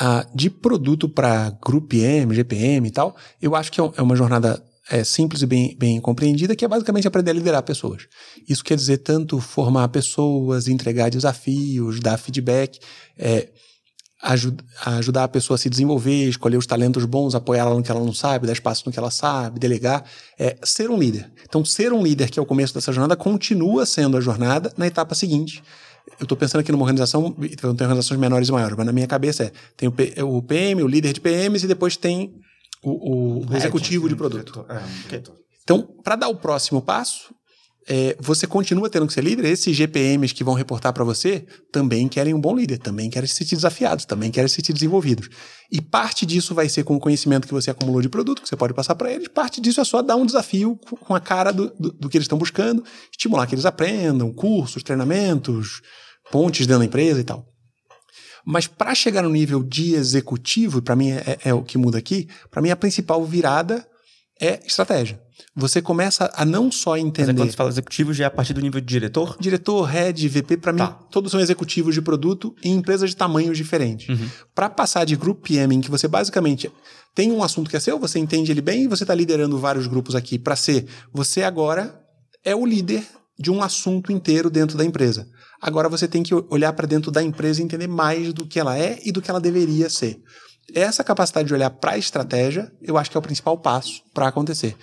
ah, 0.00 0.26
de 0.34 0.48
produto 0.48 1.10
para 1.10 1.50
Group 1.62 1.92
M, 1.92 2.34
GPM 2.34 2.88
e 2.88 2.90
tal, 2.90 3.14
eu 3.38 3.54
acho 3.54 3.70
que 3.70 3.78
é 3.78 3.84
é 3.98 4.00
uma 4.00 4.16
jornada 4.16 4.64
é, 4.92 5.02
simples 5.04 5.40
e 5.40 5.46
bem, 5.46 5.74
bem 5.78 5.98
compreendida, 5.98 6.54
que 6.54 6.66
é 6.66 6.68
basicamente 6.68 7.08
aprender 7.08 7.30
a 7.30 7.34
liderar 7.34 7.62
pessoas. 7.62 8.02
Isso 8.46 8.62
quer 8.62 8.76
dizer 8.76 8.98
tanto 8.98 9.40
formar 9.40 9.88
pessoas, 9.88 10.68
entregar 10.68 11.08
desafios, 11.08 11.98
dar 11.98 12.18
feedback, 12.18 12.78
é, 13.18 13.48
ajud 14.22 14.58
ajudar 14.84 15.24
a 15.24 15.28
pessoa 15.28 15.54
a 15.54 15.58
se 15.58 15.70
desenvolver, 15.70 16.28
escolher 16.28 16.58
os 16.58 16.66
talentos 16.66 17.06
bons, 17.06 17.34
apoiar 17.34 17.62
ela 17.62 17.74
no 17.74 17.82
que 17.82 17.90
ela 17.90 18.04
não 18.04 18.12
sabe, 18.12 18.46
dar 18.46 18.52
espaço 18.52 18.82
no 18.84 18.92
que 18.92 18.98
ela 18.98 19.10
sabe, 19.10 19.58
delegar, 19.58 20.04
é 20.38 20.58
ser 20.62 20.90
um 20.90 20.98
líder. 20.98 21.32
Então, 21.48 21.64
ser 21.64 21.90
um 21.90 22.02
líder, 22.02 22.28
que 22.28 22.38
é 22.38 22.42
o 22.42 22.46
começo 22.46 22.74
dessa 22.74 22.92
jornada, 22.92 23.16
continua 23.16 23.86
sendo 23.86 24.18
a 24.18 24.20
jornada 24.20 24.74
na 24.76 24.86
etapa 24.86 25.14
seguinte. 25.14 25.62
Eu 26.20 26.24
estou 26.24 26.36
pensando 26.36 26.60
aqui 26.60 26.70
numa 26.70 26.82
organização, 26.82 27.30
tem 27.32 27.70
organizações 27.70 28.20
menores 28.20 28.50
e 28.50 28.52
maiores, 28.52 28.76
mas 28.76 28.84
na 28.84 28.92
minha 28.92 29.06
cabeça 29.06 29.44
é, 29.44 29.52
tem 29.74 29.88
o, 29.88 30.42
PM, 30.42 30.82
o 30.82 30.86
líder 30.86 31.14
de 31.14 31.20
PMs, 31.20 31.64
e 31.64 31.68
depois 31.68 31.96
tem 31.96 32.34
o, 32.82 32.90
o, 32.90 33.50
o 33.50 33.56
executivo 33.56 34.08
de 34.08 34.16
produto. 34.16 34.64
É, 34.68 34.82
então, 35.62 35.82
para 36.02 36.16
dar 36.16 36.28
o 36.28 36.36
próximo 36.36 36.82
passo, 36.82 37.32
é, 37.88 38.16
você 38.20 38.46
continua 38.46 38.88
tendo 38.88 39.06
que 39.06 39.12
ser 39.12 39.24
líder. 39.24 39.44
Esses 39.44 39.76
GPMs 39.76 40.34
que 40.34 40.44
vão 40.44 40.54
reportar 40.54 40.92
para 40.92 41.04
você 41.04 41.44
também 41.70 42.08
querem 42.08 42.34
um 42.34 42.40
bom 42.40 42.54
líder, 42.54 42.78
também 42.78 43.10
querem 43.10 43.28
se 43.28 43.34
sentir 43.34 43.56
desafiados, 43.56 44.04
também 44.04 44.30
querem 44.30 44.48
se 44.48 44.56
sentir 44.56 44.72
desenvolvidos. 44.72 45.28
E 45.70 45.80
parte 45.80 46.24
disso 46.24 46.54
vai 46.54 46.68
ser 46.68 46.84
com 46.84 46.94
o 46.94 47.00
conhecimento 47.00 47.46
que 47.46 47.54
você 47.54 47.70
acumulou 47.70 48.00
de 48.00 48.08
produto, 48.08 48.42
que 48.42 48.48
você 48.48 48.56
pode 48.56 48.74
passar 48.74 48.94
para 48.94 49.10
eles. 49.12 49.28
Parte 49.28 49.60
disso 49.60 49.80
é 49.80 49.84
só 49.84 50.02
dar 50.02 50.16
um 50.16 50.26
desafio 50.26 50.78
com 51.00 51.14
a 51.14 51.20
cara 51.20 51.52
do, 51.52 51.72
do, 51.78 51.92
do 51.92 52.08
que 52.08 52.16
eles 52.16 52.24
estão 52.24 52.38
buscando, 52.38 52.84
estimular 53.10 53.46
que 53.46 53.54
eles 53.54 53.66
aprendam, 53.66 54.32
cursos, 54.32 54.82
treinamentos, 54.82 55.80
pontes 56.30 56.66
dentro 56.66 56.80
da 56.80 56.86
empresa 56.86 57.20
e 57.20 57.24
tal. 57.24 57.51
Mas 58.44 58.66
para 58.66 58.94
chegar 58.94 59.22
no 59.22 59.30
nível 59.30 59.62
de 59.62 59.94
executivo, 59.94 60.82
para 60.82 60.96
mim 60.96 61.10
é, 61.10 61.38
é, 61.44 61.54
o 61.54 61.62
que 61.62 61.78
muda 61.78 61.98
aqui, 61.98 62.28
para 62.50 62.60
mim 62.60 62.70
a 62.70 62.76
principal 62.76 63.24
virada 63.24 63.86
é 64.40 64.60
estratégia. 64.66 65.20
Você 65.54 65.82
começa 65.82 66.30
a 66.34 66.44
não 66.44 66.72
só 66.72 66.96
entender. 66.96 67.32
Mas 67.32 67.40
quando 67.40 67.50
você 67.50 67.56
fala 67.56 67.70
executivo, 67.70 68.12
já 68.12 68.24
é 68.24 68.26
a 68.26 68.30
partir 68.30 68.54
do 68.54 68.60
nível 68.60 68.80
de 68.80 68.86
diretor? 68.86 69.36
Diretor, 69.38 69.84
head, 69.84 70.28
VP, 70.28 70.56
para 70.56 70.72
tá. 70.72 70.86
mim, 70.86 70.94
todos 71.10 71.30
são 71.30 71.40
executivos 71.40 71.94
de 71.94 72.00
produto 72.00 72.54
em 72.62 72.74
empresas 72.74 73.10
de 73.10 73.16
tamanhos 73.16 73.56
diferentes. 73.56 74.08
Uhum. 74.08 74.28
Para 74.54 74.70
passar 74.70 75.04
de 75.04 75.14
Group 75.14 75.46
PM, 75.46 75.76
em 75.76 75.80
que 75.80 75.90
você 75.90 76.08
basicamente 76.08 76.70
tem 77.14 77.30
um 77.30 77.42
assunto 77.42 77.68
que 77.68 77.76
é 77.76 77.80
seu, 77.80 77.98
você 77.98 78.18
entende 78.18 78.50
ele 78.50 78.62
bem 78.62 78.84
e 78.84 78.88
você 78.88 79.04
está 79.04 79.14
liderando 79.14 79.58
vários 79.58 79.86
grupos 79.86 80.14
aqui, 80.14 80.38
para 80.38 80.56
ser 80.56 80.86
você 81.12 81.42
agora 81.42 82.00
é 82.44 82.56
o 82.56 82.64
líder 82.64 83.04
de 83.38 83.50
um 83.50 83.62
assunto 83.62 84.10
inteiro 84.10 84.50
dentro 84.50 84.76
da 84.76 84.84
empresa. 84.84 85.28
Agora 85.62 85.88
você 85.88 86.08
tem 86.08 86.24
que 86.24 86.34
olhar 86.34 86.72
para 86.72 86.88
dentro 86.88 87.12
da 87.12 87.22
empresa 87.22 87.60
e 87.60 87.64
entender 87.64 87.86
mais 87.86 88.32
do 88.32 88.44
que 88.44 88.58
ela 88.58 88.76
é 88.76 88.98
e 89.04 89.12
do 89.12 89.22
que 89.22 89.30
ela 89.30 89.40
deveria 89.40 89.88
ser. 89.88 90.20
Essa 90.74 91.04
capacidade 91.04 91.46
de 91.46 91.54
olhar 91.54 91.70
para 91.70 91.92
a 91.92 91.98
estratégia, 91.98 92.72
eu 92.82 92.98
acho 92.98 93.08
que 93.08 93.16
é 93.16 93.20
o 93.20 93.22
principal 93.22 93.56
passo 93.56 94.02
para 94.12 94.26
acontecer. 94.26 94.76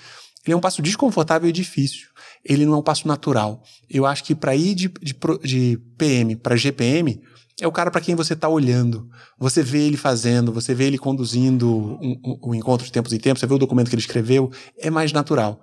Ele 0.46 0.54
é 0.54 0.56
um 0.56 0.62
passo 0.62 0.82
desconfortável 0.82 1.50
e 1.50 1.52
difícil. 1.52 2.08
Ele 2.46 2.66
não 2.66 2.76
é 2.76 2.78
um 2.78 2.82
passo 2.82 3.06
natural. 3.08 3.62
Eu 3.90 4.06
acho 4.06 4.24
que 4.24 4.34
para 4.34 4.56
ir 4.56 4.74
de, 4.74 4.88
de, 5.02 5.14
de 5.44 5.78
PM 5.98 6.38
para 6.38 6.56
GPM, 6.56 7.22
é 7.60 7.68
o 7.68 7.72
cara 7.74 7.92
para 7.92 8.00
quem 8.00 8.16
você 8.16 8.34
está 8.34 8.48
olhando. 8.48 9.10
Você 9.38 9.62
vê 9.62 9.86
ele 9.86 9.98
fazendo, 9.98 10.54
você 10.54 10.74
vê 10.74 10.86
ele 10.86 10.98
conduzindo 10.98 11.70
o 11.70 11.98
um, 12.02 12.22
um, 12.24 12.40
um 12.52 12.56
encontro 12.56 12.86
de 12.86 12.92
tempos 12.92 13.12
em 13.12 13.20
tempos, 13.20 13.42
você 13.42 13.48
vê 13.48 13.54
o 13.54 13.60
documento 13.60 13.90
que 13.90 13.96
ele 13.96 14.02
escreveu, 14.02 14.50
é 14.78 14.90
mais 14.90 15.12
natural. 15.12 15.62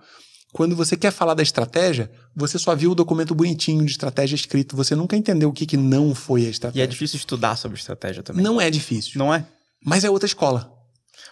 Quando 0.53 0.75
você 0.75 0.97
quer 0.97 1.11
falar 1.11 1.35
da 1.35 1.43
estratégia, 1.43 2.11
você 2.35 2.59
só 2.59 2.75
viu 2.75 2.93
o 2.93 2.95
documento 2.95 3.35
bonitinho 3.35 3.85
de 3.85 3.91
estratégia 3.91 4.35
escrito, 4.35 4.77
você 4.77 4.95
nunca 4.95 5.17
entendeu 5.17 5.49
o 5.49 5.53
que, 5.53 5.67
que 5.67 5.77
não 5.77 6.15
foi 6.15 6.47
a 6.47 6.51
estratégia. 6.51 6.83
E 6.83 6.85
é 6.85 6.87
difícil 6.87 7.19
estudar 7.19 7.57
sobre 7.57 7.79
estratégia 7.79 8.23
também. 8.23 8.43
Não 8.43 8.61
é 8.61 8.71
difícil. 8.71 9.13
Não 9.17 9.35
é? 9.35 9.47
Mas 9.85 10.05
é 10.05 10.11
outra 10.11 10.27
escola. 10.27 10.73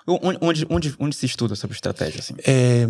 Onde, 0.07 0.67
onde, 0.69 0.95
onde 0.99 1.17
se 1.17 1.25
estuda 1.25 1.55
sobre 1.55 1.75
estratégia? 1.75 2.21
Assim? 2.21 2.35
É... 2.45 2.87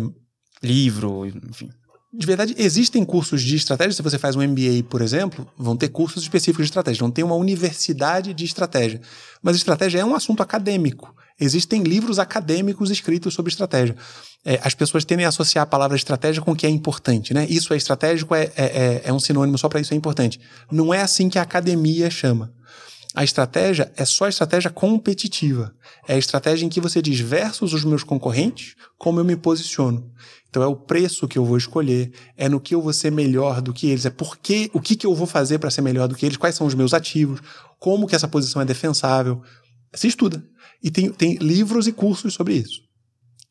Livro, 0.61 1.25
enfim. 1.25 1.69
De 2.17 2.25
verdade, 2.25 2.55
existem 2.57 3.03
cursos 3.03 3.41
de 3.41 3.55
estratégia. 3.55 3.93
Se 3.93 4.01
você 4.01 4.17
faz 4.17 4.35
um 4.35 4.41
MBA, 4.41 4.83
por 4.89 5.01
exemplo, 5.01 5.47
vão 5.57 5.75
ter 5.75 5.89
cursos 5.89 6.23
específicos 6.23 6.65
de 6.65 6.69
estratégia. 6.69 7.03
Não 7.03 7.11
tem 7.11 7.23
uma 7.23 7.35
universidade 7.35 8.33
de 8.33 8.45
estratégia. 8.45 9.01
Mas 9.41 9.55
estratégia 9.55 9.99
é 9.99 10.05
um 10.05 10.15
assunto 10.15 10.41
acadêmico. 10.41 11.13
Existem 11.39 11.83
livros 11.83 12.17
acadêmicos 12.19 12.89
escritos 12.89 13.33
sobre 13.33 13.51
estratégia 13.51 13.95
é, 14.45 14.59
as 14.63 14.75
pessoas 14.75 15.03
tendem 15.03 15.25
a 15.25 15.29
associar 15.29 15.63
a 15.63 15.65
palavra 15.65 15.97
estratégia 15.97 16.41
com 16.41 16.51
o 16.51 16.55
que 16.55 16.67
é 16.67 16.69
importante, 16.69 17.33
né? 17.33 17.47
Isso 17.49 17.73
é 17.73 17.77
estratégico, 17.77 18.35
é, 18.35 18.51
é, 18.55 18.63
é, 18.63 19.01
é 19.05 19.13
um 19.13 19.19
sinônimo 19.19 19.57
só 19.57 19.67
para 19.67 19.81
isso 19.81 19.93
é 19.93 19.97
importante. 19.97 20.39
Não 20.71 20.93
é 20.93 21.01
assim 21.01 21.27
que 21.27 21.39
a 21.39 21.41
academia 21.41 22.11
chama. 22.11 22.53
A 23.15 23.23
estratégia 23.23 23.91
é 23.95 24.03
só 24.03 24.27
estratégia 24.27 24.69
competitiva. 24.69 25.73
É 26.05 26.15
a 26.15 26.17
estratégia 26.17 26.65
em 26.65 26.69
que 26.69 26.81
você 26.81 27.01
diz 27.01 27.17
versus 27.19 27.71
os 27.71 27.85
meus 27.85 28.03
concorrentes, 28.03 28.75
como 28.97 29.21
eu 29.21 29.25
me 29.25 29.37
posiciono. 29.37 30.11
Então 30.49 30.61
é 30.61 30.67
o 30.67 30.75
preço 30.75 31.27
que 31.27 31.37
eu 31.37 31.45
vou 31.45 31.57
escolher, 31.57 32.11
é 32.35 32.49
no 32.49 32.59
que 32.59 32.75
eu 32.75 32.81
vou 32.81 32.91
ser 32.91 33.11
melhor 33.11 33.61
do 33.61 33.73
que 33.73 33.87
eles, 33.87 34.05
é 34.05 34.09
porque 34.09 34.69
o 34.73 34.81
que, 34.81 34.95
que 34.95 35.07
eu 35.07 35.15
vou 35.15 35.27
fazer 35.27 35.59
para 35.59 35.71
ser 35.71 35.81
melhor 35.81 36.07
do 36.07 36.15
que 36.15 36.25
eles, 36.25 36.37
quais 36.37 36.55
são 36.55 36.67
os 36.67 36.75
meus 36.75 36.93
ativos, 36.93 37.39
como 37.79 38.05
que 38.05 38.15
essa 38.15 38.27
posição 38.27 38.61
é 38.61 38.65
defensável. 38.65 39.41
Se 39.93 40.07
estuda. 40.07 40.43
E 40.83 40.91
tem, 40.91 41.09
tem 41.09 41.35
livros 41.35 41.87
e 41.87 41.93
cursos 41.93 42.33
sobre 42.33 42.55
isso. 42.55 42.84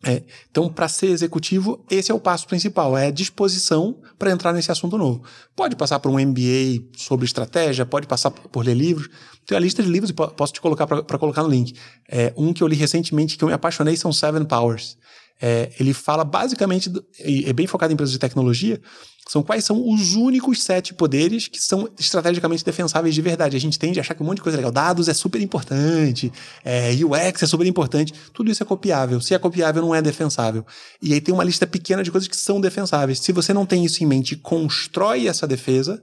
É, 0.07 0.23
então, 0.51 0.69
para 0.69 0.87
ser 0.87 1.07
executivo, 1.07 1.83
esse 1.91 2.13
é 2.13 2.15
o 2.15 2.21
passo 2.21 2.47
principal, 2.47 2.97
é 2.97 3.07
a 3.07 3.11
disposição 3.11 3.97
para 4.19 4.31
entrar 4.31 4.53
nesse 4.53 4.71
assunto 4.71 4.99
novo. 4.99 5.23
Pode 5.57 5.75
passar 5.77 5.99
por 5.99 6.11
um 6.11 6.19
MBA 6.19 6.85
sobre 6.95 7.25
estratégia, 7.25 7.87
pode 7.87 8.07
passar 8.07 8.31
por 8.31 8.65
ler 8.65 8.75
livros. 8.75 9.09
Tem 9.47 9.57
a 9.57 9.61
lista 9.61 9.83
de 9.83 9.89
livros 9.89 10.11
e 10.11 10.13
posso 10.13 10.53
te 10.53 10.61
colocar 10.61 10.87
para 10.87 11.19
colocar 11.19 11.43
no 11.43 11.49
link. 11.49 11.75
É, 12.07 12.35
um 12.37 12.53
que 12.53 12.63
eu 12.63 12.69
li 12.69 12.77
recentemente 12.77 13.39
que 13.39 13.45
eu 13.45 13.49
me 13.49 13.55
apaixonei 13.55 13.97
são 13.97 14.13
Seven 14.13 14.45
Powers. 14.45 14.99
É, 15.41 15.73
ele 15.79 15.93
fala 15.93 16.25
basicamente, 16.25 16.91
é 17.19 17.53
bem 17.53 17.67
focado 17.67 17.93
em 17.93 17.95
empresas 17.95 18.13
de 18.13 18.19
tecnologia, 18.19 18.81
são 19.29 19.43
quais 19.43 19.65
são 19.65 19.89
os 19.89 20.15
únicos 20.15 20.63
sete 20.63 20.93
poderes 20.93 21.49
que 21.49 21.61
são 21.61 21.89
estrategicamente 21.99 22.65
defensáveis 22.65 23.15
de 23.15 23.23
verdade. 23.23 23.57
A 23.57 23.61
gente 23.61 23.79
tende 23.79 23.99
a 23.99 24.03
achar 24.03 24.15
que 24.15 24.23
um 24.23 24.27
monte 24.27 24.37
de 24.37 24.43
coisa 24.43 24.57
legal. 24.57 24.71
Dados 24.71 25.09
é 25.09 25.15
super 25.15 25.41
importante, 25.41 26.33
é, 26.65 26.91
UX 26.93 27.43
é 27.43 27.47
super 27.47 27.67
importante. 27.67 28.13
Tudo 28.33 28.51
isso 28.51 28.63
é 28.63 28.67
copiável. 28.67 29.21
Se 29.21 29.35
é 29.35 29.39
copiável, 29.39 29.83
não 29.83 29.95
é 29.95 30.03
defensável. 30.03 30.65
E 31.01 31.15
aí 31.15 31.21
tem 31.21 31.35
uma 31.35 31.45
lista 31.45 31.67
pequena 31.67 32.03
de 32.03 32.11
coisas 32.11 32.29
que 32.29 32.37
são 32.37 32.61
defensáveis. 32.61 33.19
Se 33.19 33.33
você 33.33 33.55
não 33.55 33.65
tem 33.65 33.85
isso 33.85 34.03
em 34.03 34.07
mente 34.07 34.33
e 34.33 34.37
constrói 34.37 35.27
essa 35.27 35.47
defesa, 35.47 36.03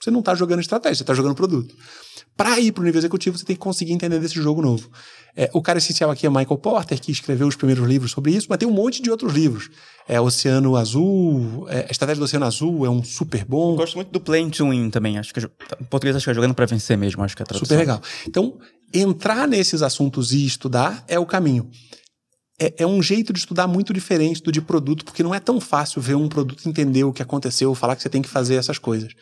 você 0.00 0.10
não 0.10 0.20
está 0.20 0.34
jogando 0.34 0.60
estratégia, 0.60 0.96
você 0.96 1.02
está 1.02 1.14
jogando 1.14 1.34
produto. 1.34 1.74
Para 2.40 2.58
ir 2.58 2.72
para 2.72 2.80
o 2.80 2.84
nível 2.86 2.98
executivo, 2.98 3.36
você 3.36 3.44
tem 3.44 3.54
que 3.54 3.60
conseguir 3.60 3.92
entender 3.92 4.18
desse 4.18 4.36
jogo 4.36 4.62
novo. 4.62 4.88
É, 5.36 5.50
o 5.52 5.60
cara 5.60 5.76
essencial 5.76 6.10
aqui 6.10 6.26
é 6.26 6.30
Michael 6.30 6.56
Porter, 6.56 6.98
que 6.98 7.12
escreveu 7.12 7.46
os 7.46 7.54
primeiros 7.54 7.86
livros 7.86 8.12
sobre 8.12 8.32
isso, 8.32 8.46
mas 8.48 8.56
tem 8.56 8.66
um 8.66 8.72
monte 8.72 9.02
de 9.02 9.10
outros 9.10 9.34
livros. 9.34 9.68
É 10.08 10.18
Oceano 10.18 10.74
Azul, 10.74 11.66
é, 11.68 11.80
a 11.80 11.90
Estratégia 11.90 12.18
do 12.18 12.24
Oceano 12.24 12.46
Azul 12.46 12.86
é 12.86 12.88
um 12.88 13.04
super 13.04 13.44
bom. 13.44 13.76
Gosto 13.76 13.96
muito 13.96 14.10
do 14.10 14.18
Play 14.18 14.48
to 14.48 14.70
Win 14.70 14.88
também. 14.88 15.18
Acho 15.18 15.34
que 15.34 15.40
em 15.40 15.84
português 15.90 16.16
acho 16.16 16.24
que 16.24 16.30
é 16.30 16.34
jogando 16.34 16.54
para 16.54 16.64
vencer 16.64 16.96
mesmo, 16.96 17.22
acho 17.22 17.36
que 17.36 17.42
é 17.42 17.44
a 17.44 17.46
tradução. 17.46 17.66
Super 17.66 17.78
legal. 17.78 18.00
Então, 18.26 18.58
entrar 18.90 19.46
nesses 19.46 19.82
assuntos 19.82 20.32
e 20.32 20.46
estudar 20.46 21.04
é 21.06 21.18
o 21.18 21.26
caminho. 21.26 21.70
É, 22.58 22.74
é, 22.78 22.86
um 22.86 23.02
jeito 23.02 23.34
de 23.34 23.38
estudar 23.38 23.66
muito 23.66 23.92
diferente 23.92 24.42
do 24.42 24.50
de 24.50 24.62
produto, 24.62 25.04
porque 25.04 25.22
não 25.22 25.34
é 25.34 25.40
tão 25.40 25.60
fácil 25.60 26.00
ver 26.00 26.14
um 26.14 26.26
produto 26.26 26.66
entender 26.66 27.04
o 27.04 27.12
que 27.12 27.20
aconteceu, 27.20 27.74
falar 27.74 27.96
que 27.96 28.02
você 28.02 28.08
tem 28.08 28.22
que 28.22 28.30
fazer 28.30 28.54
essas 28.54 28.78
coisas. 28.78 29.12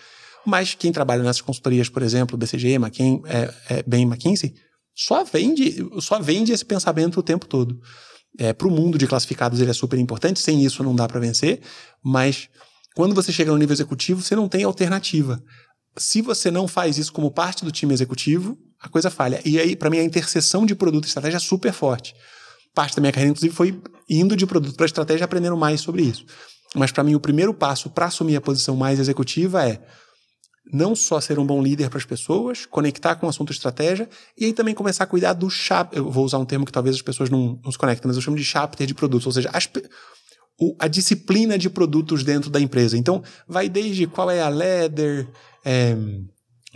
Mas 0.49 0.75
quem 0.75 0.91
trabalha 0.91 1.23
nessas 1.23 1.43
consultorias, 1.43 1.91
por 1.91 2.03
exemplo, 2.03 2.35
BCG, 2.35 2.77
McKinsey, 2.77 3.23
é, 3.27 3.55
é, 3.69 3.83
bem 3.83 4.05
McKinsey, 4.05 4.55
só 4.95 5.23
vende, 5.23 5.87
só 6.01 6.19
vende 6.19 6.53
esse 6.53 6.65
pensamento 6.65 7.21
o 7.21 7.23
tempo 7.23 7.45
todo. 7.45 7.79
É, 8.39 8.55
para 8.55 8.67
o 8.67 8.71
mundo 8.71 8.97
de 8.97 9.07
classificados 9.07 9.61
ele 9.61 9.71
é 9.71 9.75
super 9.75 9.99
importante, 9.99 10.41
sem 10.41 10.65
isso 10.65 10.83
não 10.83 10.97
dá 10.97 11.07
para 11.07 11.21
vencer, 11.21 11.61
mas 12.03 12.49
quando 12.97 13.15
você 13.15 13.31
chega 13.31 13.53
no 13.53 13.59
nível 13.59 13.75
executivo, 13.75 14.23
você 14.23 14.35
não 14.35 14.49
tem 14.49 14.65
alternativa. 14.65 15.39
Se 15.99 16.23
você 16.23 16.51
não 16.51 16.67
faz 16.67 16.97
isso 16.97 17.13
como 17.13 17.31
parte 17.31 17.63
do 17.63 17.71
time 17.71 17.93
executivo, 17.93 18.57
a 18.81 18.89
coisa 18.89 19.11
falha. 19.11 19.43
E 19.45 19.61
aí, 19.61 19.77
para 19.77 19.91
mim, 19.91 19.99
a 19.99 20.03
interseção 20.03 20.65
de 20.65 20.75
produto 20.75 21.05
e 21.05 21.09
estratégia 21.09 21.37
é 21.37 21.41
super 21.41 21.75
forte. 21.75 22.15
Parte 22.75 22.97
da 22.97 23.03
minha 23.03 23.13
carreira, 23.13 23.33
inclusive, 23.33 23.55
foi 23.55 23.79
indo 24.09 24.35
de 24.35 24.47
produto 24.47 24.77
para 24.77 24.87
estratégia 24.87 25.27
aprendendo 25.27 25.59
mais 25.59 25.83
sobre 25.83 26.05
isso. 26.05 26.25
Mas 26.75 26.91
para 26.91 27.05
mim, 27.05 27.15
o 27.15 27.21
primeiro 27.21 27.53
passo 27.53 27.91
para 27.91 28.07
assumir 28.07 28.37
a 28.37 28.41
posição 28.41 28.77
mais 28.77 28.99
executiva 28.99 29.63
é 29.69 29.83
não 30.73 30.95
só 30.95 31.21
ser 31.21 31.39
um 31.39 31.47
bom 31.47 31.63
líder 31.63 31.89
para 31.89 31.99
as 31.99 32.05
pessoas, 32.05 32.67
conectar 32.67 33.15
com 33.17 33.27
o 33.27 33.29
assunto 33.29 33.53
estratégia, 33.53 34.09
e 34.37 34.45
aí 34.45 34.53
também 34.53 34.75
começar 34.75 35.05
a 35.05 35.07
cuidar 35.07 35.33
do 35.33 35.49
chapter. 35.49 35.99
Eu 35.99 36.11
vou 36.11 36.25
usar 36.25 36.39
um 36.39 36.45
termo 36.45 36.67
que 36.67 36.73
talvez 36.73 36.97
as 36.97 37.03
pessoas 37.03 37.31
não, 37.31 37.59
não 37.65 37.73
se 37.73 37.79
conectem, 37.79 38.07
mas 38.07 38.17
eu 38.17 38.23
chamo 38.23 38.37
de 38.37 38.45
chapter 38.45 38.87
de 38.87 38.95
produtos, 38.95 39.27
ou 39.27 39.33
seja, 39.33 39.51
as, 39.53 39.69
o, 40.61 40.75
a 40.79 40.89
disciplina 40.89 41.57
de 41.57 41.71
produtos 41.71 42.23
dentro 42.23 42.51
da 42.51 42.61
empresa. 42.61 42.97
Então, 42.97 43.23
vai 43.47 43.69
desde 43.69 44.07
qual 44.07 44.31
é 44.31 44.41
a 44.41 44.49
ladder, 44.49 45.29
é, 45.65 45.97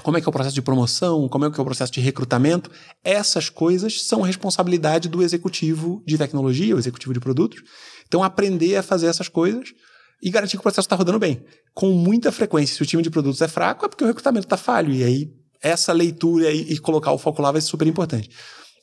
como 0.02 0.16
é 0.16 0.20
que 0.20 0.26
é 0.26 0.30
o 0.30 0.32
processo 0.32 0.54
de 0.54 0.62
promoção, 0.62 1.28
como 1.28 1.44
é 1.44 1.50
que 1.50 1.58
é 1.58 1.62
o 1.62 1.66
processo 1.66 1.92
de 1.92 2.00
recrutamento. 2.00 2.70
Essas 3.04 3.50
coisas 3.50 4.02
são 4.02 4.22
responsabilidade 4.22 5.08
do 5.08 5.22
executivo 5.22 6.02
de 6.06 6.16
tecnologia, 6.16 6.74
o 6.74 6.78
executivo 6.78 7.12
de 7.12 7.20
produtos. 7.20 7.62
Então, 8.06 8.22
aprender 8.22 8.76
a 8.76 8.82
fazer 8.82 9.06
essas 9.06 9.28
coisas 9.28 9.74
e 10.22 10.30
garantir 10.30 10.52
que 10.52 10.60
o 10.60 10.62
processo 10.62 10.86
está 10.86 10.94
rodando 10.94 11.18
bem. 11.18 11.42
Com 11.74 11.90
muita 11.92 12.30
frequência, 12.30 12.76
se 12.76 12.82
o 12.82 12.86
time 12.86 13.02
de 13.02 13.10
produtos 13.10 13.42
é 13.42 13.48
fraco, 13.48 13.84
é 13.84 13.88
porque 13.88 14.04
o 14.04 14.06
recrutamento 14.06 14.46
está 14.46 14.56
falho. 14.56 14.92
E 14.94 15.02
aí, 15.02 15.30
essa 15.60 15.92
leitura 15.92 16.50
e, 16.52 16.74
e, 16.74 16.78
colocar 16.78 17.10
o 17.10 17.18
foco 17.18 17.42
lá 17.42 17.50
vai 17.50 17.60
ser 17.60 17.68
super 17.68 17.88
importante. 17.88 18.30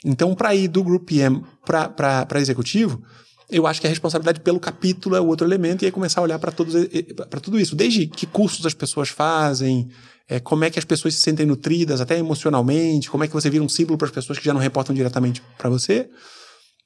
Então, 0.04 0.36
para 0.36 0.54
ir 0.54 0.68
do 0.68 0.84
Group 0.84 1.08
PM 1.08 1.42
para 1.66 2.40
executivo, 2.40 3.02
eu 3.50 3.66
acho 3.66 3.80
que 3.80 3.88
a 3.88 3.90
responsabilidade 3.90 4.42
pelo 4.42 4.60
capítulo 4.60 5.16
é 5.16 5.22
o 5.22 5.28
outro 5.28 5.48
elemento, 5.48 5.84
e 5.84 5.86
aí 5.86 5.92
começar 5.92 6.22
a 6.22 6.24
olhar 6.24 6.40
para 6.40 6.52
tudo 6.52 7.60
isso. 7.60 7.76
Desde 7.76 8.06
que 8.06 8.26
cursos 8.26 8.66
as 8.66 8.74
pessoas 8.74 9.10
fazem, 9.10 9.90
é, 10.28 10.40
como 10.40 10.64
é 10.64 10.70
que 10.70 10.78
as 10.78 10.86
pessoas 10.86 11.16
se 11.16 11.22
sentem 11.22 11.46
nutridas, 11.46 12.02
até 12.02 12.18
emocionalmente, 12.18 13.10
como 13.10 13.24
é 13.24 13.28
que 13.28 13.34
você 13.34 13.50
vira 13.50 13.64
um 13.64 13.70
símbolo 13.70 13.98
para 13.98 14.08
as 14.08 14.14
pessoas 14.14 14.38
que 14.38 14.46
já 14.46 14.54
não 14.54 14.62
reportam 14.62 14.94
diretamente 14.94 15.42
para 15.58 15.70
você. 15.70 16.10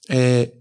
É, 0.09 0.51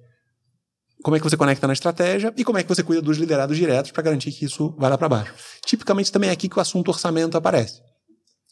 como 1.02 1.16
é 1.16 1.20
que 1.20 1.24
você 1.24 1.36
conecta 1.36 1.66
na 1.66 1.72
estratégia 1.72 2.32
e 2.36 2.44
como 2.44 2.58
é 2.58 2.62
que 2.62 2.68
você 2.68 2.82
cuida 2.82 3.02
dos 3.02 3.18
liderados 3.18 3.56
diretos 3.56 3.90
para 3.90 4.02
garantir 4.02 4.32
que 4.32 4.44
isso 4.44 4.74
vá 4.78 4.88
lá 4.88 4.96
para 4.96 5.08
baixo. 5.08 5.34
Tipicamente 5.66 6.12
também 6.12 6.30
é 6.30 6.32
aqui 6.32 6.48
que 6.48 6.56
o 6.56 6.60
assunto 6.60 6.88
orçamento 6.88 7.36
aparece. 7.36 7.80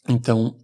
Então, 0.07 0.55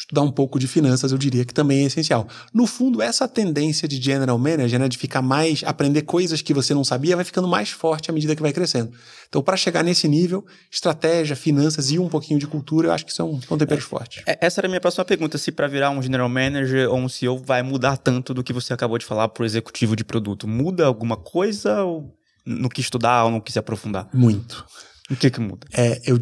estudar 0.00 0.22
um 0.22 0.30
pouco 0.30 0.58
de 0.58 0.66
finanças, 0.66 1.12
eu 1.12 1.18
diria 1.18 1.44
que 1.44 1.52
também 1.52 1.82
é 1.82 1.86
essencial. 1.86 2.26
No 2.54 2.66
fundo, 2.66 3.02
essa 3.02 3.28
tendência 3.28 3.86
de 3.86 4.00
general 4.00 4.38
manager, 4.38 4.80
né, 4.80 4.88
de 4.88 4.96
ficar 4.96 5.20
mais, 5.20 5.62
aprender 5.64 6.02
coisas 6.02 6.40
que 6.40 6.54
você 6.54 6.72
não 6.72 6.82
sabia, 6.82 7.14
vai 7.14 7.24
ficando 7.24 7.46
mais 7.46 7.68
forte 7.68 8.10
à 8.10 8.14
medida 8.14 8.34
que 8.34 8.40
vai 8.40 8.52
crescendo. 8.52 8.90
Então, 9.28 9.42
para 9.42 9.58
chegar 9.58 9.84
nesse 9.84 10.08
nível, 10.08 10.44
estratégia, 10.70 11.36
finanças 11.36 11.90
e 11.90 11.98
um 11.98 12.08
pouquinho 12.08 12.40
de 12.40 12.46
cultura, 12.46 12.88
eu 12.88 12.92
acho 12.92 13.04
que 13.04 13.12
são, 13.12 13.40
são 13.42 13.58
temperos 13.58 13.84
é, 13.84 13.86
fortes. 13.86 14.22
É, 14.26 14.38
essa 14.40 14.60
era 14.60 14.66
a 14.66 14.70
minha 14.70 14.80
próxima 14.80 15.04
pergunta, 15.04 15.36
se 15.36 15.52
para 15.52 15.68
virar 15.68 15.90
um 15.90 16.00
general 16.00 16.28
manager 16.28 16.90
ou 16.90 16.96
um 16.96 17.08
CEO 17.08 17.38
vai 17.38 17.62
mudar 17.62 17.98
tanto 17.98 18.32
do 18.32 18.42
que 18.42 18.54
você 18.54 18.72
acabou 18.72 18.96
de 18.96 19.04
falar 19.04 19.28
para 19.28 19.42
o 19.42 19.46
executivo 19.46 19.94
de 19.94 20.02
produto. 20.02 20.48
Muda 20.48 20.86
alguma 20.86 21.16
coisa 21.16 21.82
ou 21.82 22.16
no 22.46 22.70
que 22.70 22.80
estudar 22.80 23.24
ou 23.24 23.30
no 23.30 23.42
que 23.42 23.52
se 23.52 23.58
aprofundar? 23.58 24.08
Muito. 24.14 24.64
O 25.10 25.16
que 25.16 25.30
que 25.30 25.40
muda? 25.40 25.66
É, 25.74 26.00
eu, 26.06 26.18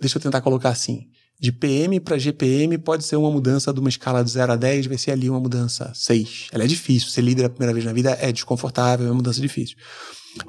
deixa 0.00 0.18
eu 0.18 0.22
tentar 0.22 0.40
colocar 0.40 0.68
assim 0.68 1.08
de 1.40 1.52
PM 1.52 2.00
para 2.00 2.18
GPM 2.18 2.76
pode 2.78 3.04
ser 3.04 3.16
uma 3.16 3.30
mudança 3.30 3.72
de 3.72 3.78
uma 3.78 3.88
escala 3.88 4.24
de 4.24 4.30
0 4.30 4.52
a 4.52 4.56
10, 4.56 4.86
vai 4.86 4.98
ser 4.98 5.12
ali 5.12 5.30
uma 5.30 5.38
mudança 5.38 5.92
6. 5.94 6.48
Ela 6.52 6.64
é 6.64 6.66
difícil. 6.66 7.10
Ser 7.10 7.22
líder 7.22 7.44
a 7.44 7.50
primeira 7.50 7.72
vez 7.72 7.84
na 7.84 7.92
vida 7.92 8.16
é 8.20 8.32
desconfortável, 8.32 9.06
é 9.06 9.10
uma 9.10 9.16
mudança 9.16 9.40
difícil. 9.40 9.76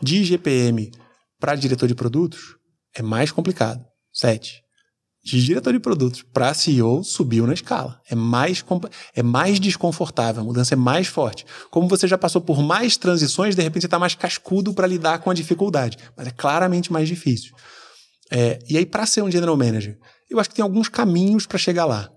De 0.01 0.23
GPM 0.23 0.91
para 1.39 1.55
diretor 1.55 1.87
de 1.87 1.93
produtos 1.93 2.55
é 2.95 3.03
mais 3.03 3.31
complicado. 3.31 3.85
7. 4.11 4.63
De 5.23 5.45
diretor 5.45 5.73
de 5.73 5.79
produtos 5.79 6.23
para 6.23 6.53
CEO 6.53 7.03
subiu 7.03 7.45
na 7.45 7.53
escala. 7.53 8.01
É 8.09 8.15
mais, 8.15 8.65
é 9.13 9.21
mais 9.21 9.59
desconfortável, 9.59 10.41
a 10.41 10.45
mudança 10.45 10.73
é 10.73 10.77
mais 10.77 11.07
forte. 11.07 11.45
Como 11.69 11.87
você 11.87 12.07
já 12.07 12.17
passou 12.17 12.41
por 12.41 12.63
mais 12.63 12.97
transições, 12.97 13.55
de 13.55 13.61
repente 13.61 13.81
você 13.81 13.87
está 13.87 13.99
mais 13.99 14.15
cascudo 14.15 14.73
para 14.73 14.87
lidar 14.87 15.19
com 15.19 15.29
a 15.29 15.33
dificuldade. 15.33 15.97
Mas 16.17 16.27
é 16.27 16.31
claramente 16.31 16.91
mais 16.91 17.07
difícil. 17.07 17.53
É, 18.31 18.59
e 18.69 18.77
aí, 18.77 18.85
para 18.85 19.05
ser 19.05 19.21
um 19.21 19.29
general 19.29 19.57
manager, 19.57 19.97
eu 20.29 20.39
acho 20.39 20.49
que 20.49 20.55
tem 20.55 20.63
alguns 20.63 20.87
caminhos 20.87 21.45
para 21.45 21.57
chegar 21.57 21.85
lá. 21.85 22.11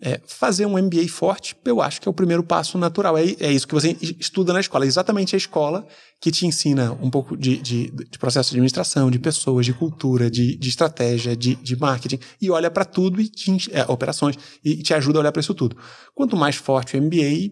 É, 0.00 0.20
fazer 0.26 0.64
um 0.66 0.80
MBA 0.80 1.08
forte, 1.08 1.56
eu 1.64 1.80
acho 1.80 2.00
que 2.00 2.06
é 2.06 2.10
o 2.10 2.14
primeiro 2.14 2.42
passo 2.42 2.78
natural. 2.78 3.16
É, 3.18 3.24
é, 3.40 3.50
isso 3.50 3.66
que 3.66 3.74
você 3.74 3.96
estuda 4.00 4.52
na 4.52 4.60
escola. 4.60 4.84
É 4.84 4.88
exatamente 4.88 5.34
a 5.34 5.38
escola 5.38 5.86
que 6.20 6.30
te 6.30 6.46
ensina 6.46 6.92
um 7.02 7.10
pouco 7.10 7.36
de, 7.36 7.56
de, 7.56 7.90
de 7.90 8.18
processo 8.18 8.50
de 8.50 8.56
administração, 8.56 9.10
de 9.10 9.18
pessoas, 9.18 9.66
de 9.66 9.72
cultura, 9.72 10.30
de, 10.30 10.56
de 10.56 10.68
estratégia, 10.68 11.36
de, 11.36 11.56
de 11.56 11.76
marketing, 11.76 12.20
e 12.40 12.50
olha 12.50 12.70
para 12.70 12.84
tudo 12.84 13.20
e 13.20 13.28
te, 13.28 13.70
é, 13.72 13.82
operações 13.90 14.36
e 14.64 14.76
te 14.76 14.94
ajuda 14.94 15.18
a 15.18 15.20
olhar 15.20 15.32
para 15.32 15.40
isso 15.40 15.54
tudo. 15.54 15.76
Quanto 16.14 16.36
mais 16.36 16.56
forte 16.56 16.96
o 16.96 17.02
MBA, 17.02 17.50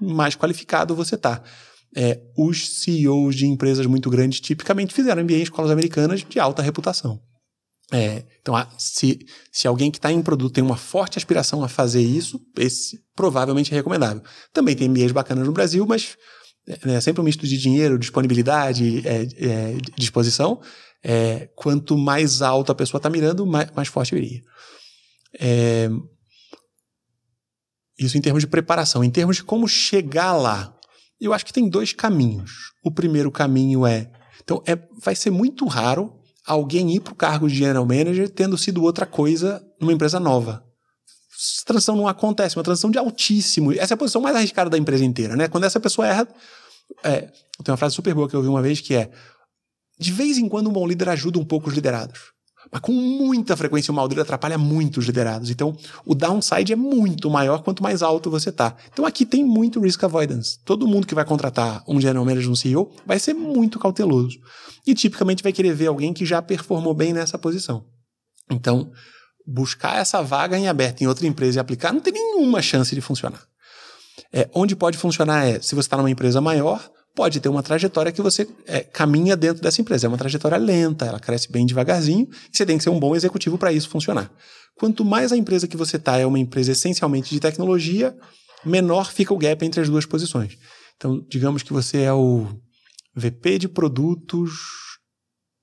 mais 0.00 0.36
qualificado 0.36 0.94
você 0.94 1.14
está. 1.14 1.42
É, 1.96 2.20
os 2.36 2.82
CEOs 2.82 3.34
de 3.34 3.46
empresas 3.46 3.86
muito 3.86 4.10
grandes 4.10 4.40
tipicamente 4.40 4.92
fizeram 4.92 5.22
MBA 5.22 5.36
em 5.36 5.42
escolas 5.42 5.70
americanas 5.70 6.22
de 6.22 6.38
alta 6.38 6.60
reputação. 6.60 7.18
É, 7.92 8.24
então, 8.40 8.54
se, 8.78 9.24
se 9.52 9.68
alguém 9.68 9.90
que 9.90 9.98
está 9.98 10.10
em 10.10 10.20
produto 10.20 10.54
tem 10.54 10.64
uma 10.64 10.76
forte 10.76 11.18
aspiração 11.18 11.62
a 11.62 11.68
fazer 11.68 12.02
isso, 12.02 12.40
esse 12.58 13.00
provavelmente 13.14 13.72
é 13.72 13.76
recomendável. 13.76 14.22
Também 14.52 14.74
tem 14.74 14.88
MBAs 14.88 15.12
bacanas 15.12 15.46
no 15.46 15.52
Brasil, 15.52 15.86
mas 15.86 16.16
é, 16.68 16.94
é 16.94 17.00
sempre 17.00 17.20
um 17.20 17.24
misto 17.24 17.46
de 17.46 17.56
dinheiro, 17.56 17.98
disponibilidade, 17.98 19.06
é, 19.06 19.22
é, 19.22 19.76
disposição. 19.96 20.60
É, 21.04 21.48
quanto 21.54 21.96
mais 21.96 22.42
alto 22.42 22.72
a 22.72 22.74
pessoa 22.74 22.98
está 22.98 23.08
mirando, 23.08 23.46
mais, 23.46 23.70
mais 23.70 23.88
forte 23.88 24.14
viria. 24.14 24.42
É, 25.38 25.88
isso 27.96 28.18
em 28.18 28.20
termos 28.20 28.42
de 28.42 28.48
preparação. 28.48 29.04
Em 29.04 29.10
termos 29.10 29.36
de 29.36 29.44
como 29.44 29.68
chegar 29.68 30.34
lá, 30.34 30.76
eu 31.20 31.32
acho 31.32 31.46
que 31.46 31.52
tem 31.52 31.68
dois 31.68 31.92
caminhos. 31.92 32.72
O 32.82 32.90
primeiro 32.90 33.30
caminho 33.30 33.86
é. 33.86 34.10
Então, 34.42 34.62
vai 35.00 35.14
ser 35.14 35.30
muito 35.30 35.66
raro 35.66 36.12
alguém 36.46 36.94
ir 36.94 37.00
para 37.00 37.12
o 37.12 37.16
cargo 37.16 37.48
de 37.48 37.56
general 37.56 37.84
manager 37.84 38.30
tendo 38.30 38.56
sido 38.56 38.82
outra 38.82 39.04
coisa 39.04 39.62
numa 39.80 39.92
empresa 39.92 40.20
nova. 40.20 40.64
Essa 41.34 41.64
transição 41.66 41.96
não 41.96 42.08
acontece, 42.08 42.56
uma 42.56 42.62
transição 42.62 42.90
de 42.90 42.98
altíssimo. 42.98 43.72
Essa 43.72 43.92
é 43.92 43.96
a 43.96 43.98
posição 43.98 44.22
mais 44.22 44.36
arriscada 44.36 44.70
da 44.70 44.78
empresa 44.78 45.04
inteira, 45.04 45.36
né? 45.36 45.48
Quando 45.48 45.64
essa 45.64 45.80
pessoa 45.80 46.06
erra. 46.06 46.28
É, 47.02 47.22
tem 47.64 47.72
uma 47.72 47.76
frase 47.76 47.96
super 47.96 48.14
boa 48.14 48.28
que 48.28 48.34
eu 48.34 48.38
ouvi 48.38 48.48
uma 48.48 48.62
vez 48.62 48.80
que 48.80 48.94
é: 48.94 49.10
de 49.98 50.12
vez 50.12 50.38
em 50.38 50.48
quando 50.48 50.70
um 50.70 50.72
bom 50.72 50.86
líder 50.86 51.08
ajuda 51.08 51.38
um 51.38 51.44
pouco 51.44 51.68
os 51.68 51.74
liderados. 51.74 52.35
Mas 52.70 52.80
com 52.80 52.92
muita 52.92 53.56
frequência 53.56 53.92
o 53.92 53.94
mal 53.94 54.08
dele 54.08 54.20
atrapalha 54.20 54.58
muito 54.58 54.98
os 54.98 55.06
liderados. 55.06 55.50
Então, 55.50 55.76
o 56.04 56.14
downside 56.14 56.72
é 56.72 56.76
muito 56.76 57.30
maior 57.30 57.62
quanto 57.62 57.82
mais 57.82 58.02
alto 58.02 58.30
você 58.30 58.50
está. 58.50 58.76
Então, 58.92 59.06
aqui 59.06 59.24
tem 59.24 59.44
muito 59.44 59.80
risk 59.80 60.02
avoidance. 60.04 60.58
Todo 60.64 60.86
mundo 60.86 61.06
que 61.06 61.14
vai 61.14 61.24
contratar 61.24 61.84
um 61.86 62.00
general 62.00 62.24
manager, 62.24 62.50
um 62.50 62.56
CEO, 62.56 62.92
vai 63.06 63.18
ser 63.18 63.34
muito 63.34 63.78
cauteloso. 63.78 64.38
E 64.86 64.94
tipicamente 64.94 65.42
vai 65.42 65.52
querer 65.52 65.74
ver 65.74 65.86
alguém 65.86 66.12
que 66.12 66.26
já 66.26 66.42
performou 66.42 66.94
bem 66.94 67.12
nessa 67.12 67.38
posição. 67.38 67.84
Então, 68.50 68.90
buscar 69.46 69.98
essa 69.98 70.22
vaga 70.22 70.58
em 70.58 70.68
aberto 70.68 71.02
em 71.02 71.06
outra 71.06 71.26
empresa 71.26 71.58
e 71.58 71.60
aplicar 71.60 71.92
não 71.92 72.00
tem 72.00 72.12
nenhuma 72.12 72.60
chance 72.60 72.94
de 72.94 73.00
funcionar. 73.00 73.42
É, 74.32 74.48
onde 74.54 74.74
pode 74.74 74.98
funcionar 74.98 75.46
é 75.46 75.60
se 75.60 75.74
você 75.74 75.86
está 75.86 75.96
numa 75.96 76.10
empresa 76.10 76.40
maior, 76.40 76.90
pode 77.16 77.40
ter 77.40 77.48
uma 77.48 77.62
trajetória 77.62 78.12
que 78.12 78.20
você 78.20 78.46
é, 78.66 78.80
caminha 78.80 79.34
dentro 79.34 79.62
dessa 79.62 79.80
empresa. 79.80 80.06
É 80.06 80.08
uma 80.08 80.18
trajetória 80.18 80.58
lenta, 80.58 81.06
ela 81.06 81.18
cresce 81.18 81.50
bem 81.50 81.64
devagarzinho 81.64 82.28
e 82.52 82.56
você 82.56 82.66
tem 82.66 82.76
que 82.76 82.84
ser 82.84 82.90
um 82.90 83.00
bom 83.00 83.16
executivo 83.16 83.56
para 83.56 83.72
isso 83.72 83.88
funcionar. 83.88 84.30
Quanto 84.78 85.02
mais 85.02 85.32
a 85.32 85.36
empresa 85.36 85.66
que 85.66 85.78
você 85.78 85.96
está 85.96 86.18
é 86.18 86.26
uma 86.26 86.38
empresa 86.38 86.72
essencialmente 86.72 87.30
de 87.30 87.40
tecnologia, 87.40 88.14
menor 88.64 89.10
fica 89.10 89.32
o 89.32 89.38
gap 89.38 89.64
entre 89.64 89.80
as 89.80 89.88
duas 89.88 90.04
posições. 90.04 90.58
Então, 90.98 91.24
digamos 91.28 91.62
que 91.62 91.72
você 91.72 92.02
é 92.02 92.12
o 92.12 92.46
VP 93.14 93.60
de 93.60 93.68
produtos. 93.68 94.50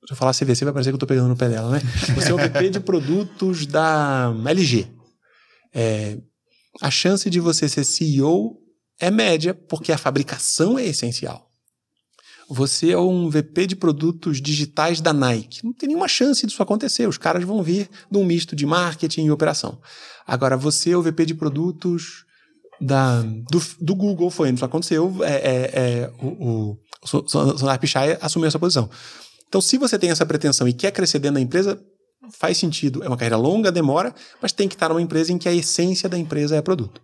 Se 0.08 0.14
eu 0.14 0.18
falar 0.18 0.34
CVC, 0.34 0.66
vai 0.66 0.74
parecer 0.74 0.90
que 0.90 0.96
eu 0.96 0.98
estou 0.98 1.08
pegando 1.08 1.30
no 1.30 1.38
pé 1.38 1.50
dela, 1.50 1.70
né? 1.70 1.82
Você 2.16 2.32
é 2.32 2.34
o 2.34 2.38
VP 2.38 2.72
de 2.72 2.80
produtos 2.82 3.66
da 3.66 4.34
LG. 4.46 4.88
É, 5.74 6.18
a 6.82 6.92
chance 6.92 7.30
de 7.30 7.40
você 7.40 7.70
ser 7.70 7.86
CEO 7.86 8.63
é 9.00 9.12
média, 9.12 9.54
porque 9.54 9.92
a 9.92 9.98
fabricação 9.98 10.78
é 10.78 10.86
essencial. 10.86 11.50
Você 12.50 12.92
é 12.92 12.98
um 12.98 13.30
VP 13.30 13.68
de 13.68 13.76
produtos 13.76 14.42
digitais 14.42 15.02
da 15.02 15.14
Nike. 15.14 15.64
Não 15.64 15.74
tem 15.74 15.88
nenhuma 15.88 16.08
chance 16.08 16.46
disso 16.46 16.62
acontecer. 16.62 17.08
Os 17.08 17.18
caras 17.18 17.44
vão 17.44 17.64
vir 17.64 17.90
de 18.12 18.18
um 18.18 18.26
misto 18.26 18.56
de 18.56 18.66
marketing 18.66 19.26
e 19.26 19.32
operação. 19.32 19.80
Agora, 20.28 20.58
você 20.58 20.92
é 20.92 20.98
o 20.98 21.02
VP 21.02 21.26
de 21.26 21.34
produtos 21.34 22.26
da, 22.80 23.22
do, 23.22 23.62
do 23.80 23.96
Google, 23.96 24.30
foi, 24.30 24.52
isso 24.52 24.66
aconteceu. 24.66 25.16
É, 25.24 25.34
é, 25.34 25.72
é, 25.74 26.12
o, 26.22 26.78
Sonar 27.06 27.80
Pichai 27.80 28.18
assumiu 28.22 28.48
essa 28.48 28.60
posição. 28.60 28.90
Então, 29.48 29.62
se 29.62 29.78
você 29.78 29.98
tem 29.98 30.10
essa 30.10 30.26
pretensão 30.26 30.68
e 30.68 30.74
quer 30.74 30.92
crescer 30.92 31.20
dentro 31.20 31.36
da 31.36 31.42
empresa, 31.42 31.82
faz 32.32 32.58
sentido. 32.58 33.04
É 33.04 33.08
uma 33.08 33.18
carreira 33.18 33.38
longa, 33.38 33.72
demora, 33.72 34.14
mas 34.42 34.52
tem 34.52 34.68
que 34.68 34.76
estar 34.76 34.90
numa 34.90 35.02
empresa 35.02 35.32
em 35.32 35.38
que 35.38 35.48
a 35.48 35.54
essência 35.54 36.10
da 36.10 36.18
empresa 36.18 36.56
é 36.56 36.62
produto. 36.62 37.02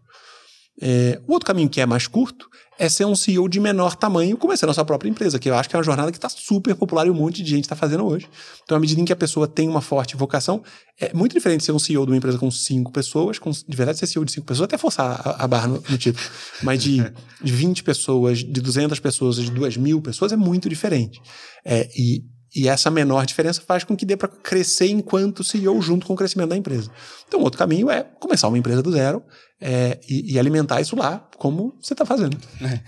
É, 0.81 1.19
o 1.27 1.33
outro 1.33 1.45
caminho 1.45 1.69
que 1.69 1.81
é 1.81 1.85
mais 1.85 2.07
curto 2.07 2.49
é 2.79 2.87
ser 2.87 3.05
um 3.05 3.13
CEO 3.13 3.49
de 3.49 3.59
menor 3.59 3.95
tamanho, 3.95 4.37
começando 4.37 4.69
a 4.69 4.73
sua 4.73 4.85
própria 4.85 5.09
empresa, 5.09 5.37
que 5.37 5.49
eu 5.49 5.55
acho 5.55 5.67
que 5.67 5.75
é 5.75 5.77
uma 5.77 5.83
jornada 5.83 6.11
que 6.11 6.17
está 6.17 6.29
super 6.29 6.73
popular 6.75 7.05
e 7.05 7.09
um 7.09 7.13
monte 7.13 7.43
de 7.43 7.49
gente 7.49 7.65
está 7.65 7.75
fazendo 7.75 8.05
hoje. 8.05 8.29
Então, 8.63 8.77
à 8.77 8.79
medida 8.79 9.01
em 9.01 9.03
que 9.03 9.11
a 9.11 9.17
pessoa 9.17 9.45
tem 9.45 9.67
uma 9.67 9.81
forte 9.81 10.15
vocação, 10.15 10.63
é 10.97 11.13
muito 11.13 11.33
diferente 11.33 11.65
ser 11.65 11.73
um 11.73 11.79
CEO 11.79 12.05
de 12.05 12.11
uma 12.13 12.17
empresa 12.17 12.37
com 12.37 12.49
cinco 12.49 12.89
pessoas, 12.89 13.37
com, 13.37 13.51
de 13.51 13.75
verdade 13.75 13.99
ser 13.99 14.07
CEO 14.07 14.23
de 14.23 14.31
cinco 14.31 14.47
pessoas, 14.47 14.65
até 14.65 14.77
forçar 14.77 15.21
a, 15.25 15.43
a 15.43 15.47
barra 15.47 15.67
no, 15.67 15.83
no 15.89 15.97
título, 15.97 16.25
mas 16.63 16.81
de, 16.81 17.03
de 17.43 17.51
20 17.51 17.83
pessoas, 17.83 18.39
de 18.39 18.61
200 18.61 18.97
pessoas, 19.01 19.35
de 19.35 19.51
2 19.51 19.75
mil 19.75 20.01
pessoas 20.01 20.31
é 20.31 20.37
muito 20.37 20.69
diferente. 20.69 21.21
É, 21.65 21.89
e 21.93 22.23
e 22.55 22.67
essa 22.67 22.89
menor 22.89 23.25
diferença 23.25 23.61
faz 23.61 23.83
com 23.83 23.95
que 23.95 24.05
dê 24.05 24.17
para 24.17 24.27
crescer 24.27 24.87
enquanto 24.87 25.43
CEO 25.43 25.79
junto 25.81 26.05
com 26.05 26.13
o 26.13 26.15
crescimento 26.15 26.49
da 26.49 26.57
empresa. 26.57 26.89
Então, 27.27 27.41
outro 27.41 27.59
caminho 27.59 27.89
é 27.89 28.03
começar 28.03 28.47
uma 28.47 28.57
empresa 28.57 28.81
do 28.81 28.91
zero 28.91 29.23
é, 29.61 29.99
e, 30.09 30.33
e, 30.33 30.39
alimentar 30.39 30.81
isso 30.81 30.95
lá, 30.95 31.19
como 31.37 31.77
você 31.79 31.93
está 31.93 32.05
fazendo. 32.05 32.37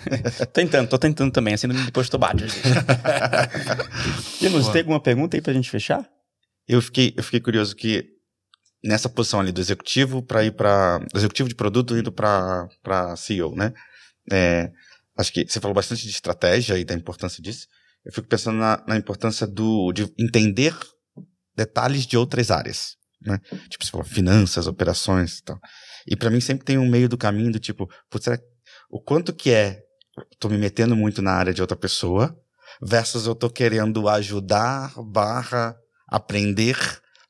tentando, 0.51 0.89
tô 0.89 0.97
tentando 0.97 1.31
também, 1.31 1.53
assim, 1.53 1.67
depois 1.67 2.09
do 2.09 2.17
badger. 2.17 2.49
Linus, 4.41 4.69
tem 4.69 4.81
alguma 4.81 4.99
pergunta 4.99 5.37
aí 5.37 5.41
para 5.41 5.51
a 5.51 5.55
gente 5.55 5.69
fechar? 5.69 6.09
Eu 6.67 6.81
fiquei, 6.81 7.13
eu 7.15 7.23
fiquei 7.23 7.39
curioso 7.39 7.75
que 7.75 8.05
nessa 8.83 9.09
posição 9.09 9.39
ali 9.39 9.51
do 9.51 9.61
executivo 9.61 10.23
para 10.23 10.43
ir 10.43 10.53
para 10.53 11.05
executivo 11.13 11.47
de 11.47 11.55
produto 11.55 11.95
indo 11.95 12.11
para 12.11 13.15
CEO, 13.15 13.55
né? 13.55 13.73
É, 14.31 14.71
acho 15.17 15.31
que 15.31 15.45
você 15.47 15.59
falou 15.59 15.75
bastante 15.75 16.03
de 16.03 16.09
estratégia 16.09 16.79
e 16.79 16.85
da 16.85 16.95
importância 16.95 17.43
disso 17.43 17.67
eu 18.05 18.11
fico 18.11 18.27
pensando 18.27 18.57
na, 18.57 18.83
na 18.87 18.97
importância 18.97 19.45
do, 19.45 19.91
de 19.91 20.11
entender 20.19 20.75
detalhes 21.55 22.05
de 22.05 22.17
outras 22.17 22.49
áreas. 22.49 22.95
Né? 23.21 23.39
Tipo, 23.69 23.85
falou, 23.85 24.05
finanças, 24.05 24.67
operações 24.67 25.39
e 25.39 25.43
tal. 25.43 25.59
E 26.07 26.15
para 26.15 26.29
mim 26.29 26.41
sempre 26.41 26.65
tem 26.65 26.77
um 26.77 26.89
meio 26.89 27.07
do 27.07 27.17
caminho 27.17 27.51
do 27.51 27.59
tipo, 27.59 27.87
putz, 28.09 28.25
será, 28.25 28.39
o 28.89 28.99
quanto 28.99 29.33
que 29.33 29.51
é, 29.51 29.79
tô 30.39 30.49
me 30.49 30.57
metendo 30.57 30.95
muito 30.95 31.21
na 31.21 31.31
área 31.31 31.53
de 31.53 31.61
outra 31.61 31.77
pessoa, 31.77 32.35
versus 32.81 33.27
eu 33.27 33.35
tô 33.35 33.49
querendo 33.49 34.07
ajudar 34.09 34.93
barra 35.11 35.75
aprender 36.07 36.77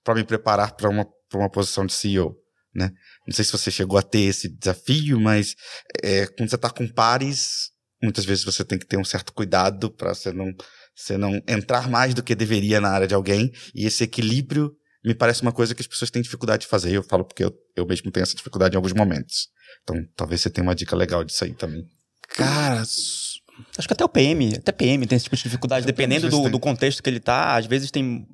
para 0.03 0.15
me 0.15 0.23
preparar 0.23 0.75
para 0.75 0.89
uma, 0.89 1.05
uma 1.33 1.49
posição 1.49 1.85
de 1.85 1.93
CEO, 1.93 2.35
né? 2.73 2.91
Não 3.27 3.33
sei 3.33 3.45
se 3.45 3.51
você 3.51 3.69
chegou 3.69 3.97
a 3.97 4.01
ter 4.01 4.21
esse 4.21 4.49
desafio, 4.49 5.19
mas 5.19 5.55
é, 6.01 6.25
quando 6.25 6.49
você 6.49 6.55
está 6.55 6.69
com 6.69 6.87
pares, 6.87 7.71
muitas 8.01 8.25
vezes 8.25 8.43
você 8.43 8.63
tem 8.63 8.77
que 8.77 8.85
ter 8.85 8.97
um 8.97 9.03
certo 9.03 9.33
cuidado 9.33 9.89
para 9.91 10.13
você 10.13 10.31
não, 10.31 10.53
você 10.95 11.17
não 11.17 11.41
entrar 11.47 11.89
mais 11.89 12.13
do 12.13 12.23
que 12.23 12.35
deveria 12.35 12.81
na 12.81 12.89
área 12.89 13.07
de 13.07 13.13
alguém, 13.13 13.51
e 13.73 13.85
esse 13.85 14.03
equilíbrio 14.03 14.71
me 15.03 15.15
parece 15.15 15.41
uma 15.41 15.51
coisa 15.51 15.73
que 15.73 15.81
as 15.81 15.87
pessoas 15.87 16.11
têm 16.11 16.21
dificuldade 16.21 16.61
de 16.61 16.67
fazer. 16.67 16.91
Eu 16.91 17.03
falo 17.03 17.25
porque 17.25 17.43
eu, 17.43 17.51
eu 17.75 17.85
mesmo 17.85 18.11
tenho 18.11 18.23
essa 18.23 18.35
dificuldade 18.35 18.75
em 18.75 18.77
alguns 18.77 18.93
momentos. 18.93 19.47
Então, 19.83 19.95
talvez 20.15 20.41
você 20.41 20.49
tenha 20.49 20.63
uma 20.63 20.75
dica 20.75 20.95
legal 20.95 21.23
disso 21.23 21.43
aí 21.43 21.55
também. 21.55 21.83
Cara, 22.29 22.81
acho 22.81 23.87
que 23.87 23.93
até 23.93 24.05
o 24.05 24.09
PM, 24.09 24.55
até 24.57 24.71
PM 24.71 25.07
tem 25.07 25.15
esse 25.15 25.23
tipo 25.23 25.35
de 25.35 25.43
dificuldade, 25.43 25.87
dependendo 25.87 26.29
do, 26.29 26.49
do 26.49 26.59
contexto 26.59 27.01
que 27.01 27.09
ele 27.09 27.19
tá. 27.19 27.55
Às 27.55 27.65
vezes 27.65 27.89
tem 27.89 28.27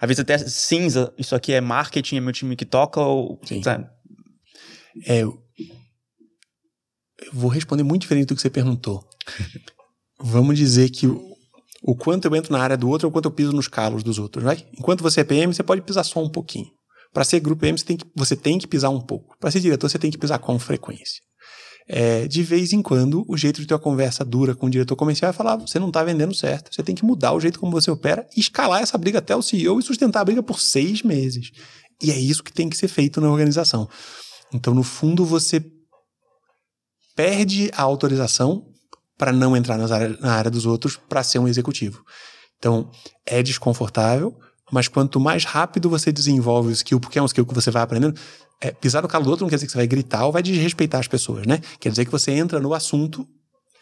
às 0.00 0.06
vezes 0.06 0.20
até 0.20 0.38
cinza, 0.38 1.12
isso 1.18 1.34
aqui 1.34 1.52
é 1.52 1.60
marketing, 1.60 2.16
é 2.16 2.20
meu 2.20 2.32
time 2.32 2.56
que 2.56 2.64
toca, 2.64 3.00
ou. 3.00 3.40
Sim. 3.44 3.62
É, 5.06 5.18
eu 5.18 5.42
vou 7.32 7.50
responder 7.50 7.82
muito 7.82 8.02
diferente 8.02 8.28
do 8.28 8.34
que 8.34 8.42
você 8.42 8.50
perguntou. 8.50 9.04
Vamos 10.18 10.58
dizer 10.58 10.90
que 10.90 11.06
o, 11.06 11.96
quanto 11.96 12.26
eu 12.26 12.36
entro 12.36 12.52
na 12.52 12.62
área 12.62 12.76
do 12.76 12.88
outro 12.88 13.06
ou 13.06 13.10
o 13.10 13.12
quanto 13.12 13.26
eu 13.26 13.30
piso 13.30 13.52
nos 13.52 13.68
calos 13.68 14.02
dos 14.02 14.18
outros, 14.18 14.44
vai? 14.44 14.66
Enquanto 14.78 15.02
você 15.02 15.20
é 15.20 15.24
PM, 15.24 15.52
você 15.54 15.62
pode 15.62 15.82
pisar 15.82 16.04
só 16.04 16.22
um 16.22 16.28
pouquinho. 16.28 16.68
Para 17.12 17.24
ser 17.24 17.40
grupo 17.40 17.60
PM, 17.62 17.76
você 17.78 17.84
tem 17.84 17.96
que, 17.96 18.04
você 18.14 18.36
tem 18.36 18.58
que 18.58 18.66
pisar 18.66 18.90
um 18.90 19.00
pouco. 19.00 19.36
Para 19.38 19.50
ser 19.50 19.60
diretor, 19.60 19.88
você 19.88 19.98
tem 19.98 20.10
que 20.10 20.18
pisar 20.18 20.38
com 20.38 20.58
frequência. 20.58 21.20
É, 21.88 22.28
de 22.28 22.42
vez 22.44 22.72
em 22.72 22.82
quando, 22.82 23.24
o 23.26 23.36
jeito 23.36 23.60
de 23.60 23.66
ter 23.66 23.74
uma 23.74 23.80
conversa 23.80 24.24
dura 24.24 24.54
com 24.54 24.66
o 24.66 24.70
diretor 24.70 24.94
comercial 24.94 25.30
é 25.30 25.32
falar: 25.32 25.56
você 25.56 25.78
não 25.78 25.88
está 25.88 26.04
vendendo 26.04 26.32
certo, 26.32 26.72
você 26.72 26.84
tem 26.84 26.94
que 26.94 27.04
mudar 27.04 27.32
o 27.32 27.40
jeito 27.40 27.58
como 27.58 27.72
você 27.72 27.90
opera, 27.90 28.24
escalar 28.36 28.80
essa 28.80 28.96
briga 28.96 29.18
até 29.18 29.34
o 29.34 29.42
CEO 29.42 29.80
e 29.80 29.82
sustentar 29.82 30.20
a 30.20 30.24
briga 30.24 30.42
por 30.42 30.60
seis 30.60 31.02
meses. 31.02 31.50
E 32.00 32.12
é 32.12 32.18
isso 32.18 32.44
que 32.44 32.52
tem 32.52 32.68
que 32.68 32.76
ser 32.76 32.86
feito 32.86 33.20
na 33.20 33.28
organização. 33.28 33.88
Então, 34.54 34.72
no 34.72 34.84
fundo, 34.84 35.24
você 35.24 35.60
perde 37.20 37.70
a 37.76 37.82
autorização 37.82 38.64
para 39.18 39.30
não 39.30 39.54
entrar 39.54 39.76
na 39.76 40.32
área 40.32 40.50
dos 40.50 40.64
outros 40.64 40.96
para 40.96 41.22
ser 41.22 41.38
um 41.38 41.46
executivo. 41.46 42.02
Então, 42.58 42.90
é 43.26 43.42
desconfortável, 43.42 44.34
mas 44.72 44.88
quanto 44.88 45.20
mais 45.20 45.44
rápido 45.44 45.90
você 45.90 46.10
desenvolve 46.10 46.70
o 46.70 46.72
skill, 46.72 46.98
porque 46.98 47.18
é 47.18 47.22
um 47.22 47.26
skill 47.26 47.44
que 47.44 47.52
você 47.52 47.70
vai 47.70 47.82
aprendendo, 47.82 48.18
é, 48.58 48.70
pisar 48.70 49.02
no 49.02 49.08
calo 49.08 49.24
do 49.24 49.30
outro 49.30 49.44
não 49.44 49.50
quer 49.50 49.56
dizer 49.56 49.66
que 49.66 49.72
você 49.72 49.78
vai 49.78 49.86
gritar 49.86 50.24
ou 50.24 50.32
vai 50.32 50.42
desrespeitar 50.42 50.98
as 50.98 51.08
pessoas, 51.08 51.46
né? 51.46 51.60
Quer 51.78 51.90
dizer 51.90 52.06
que 52.06 52.10
você 52.10 52.30
entra 52.30 52.58
no 52.58 52.72
assunto 52.72 53.28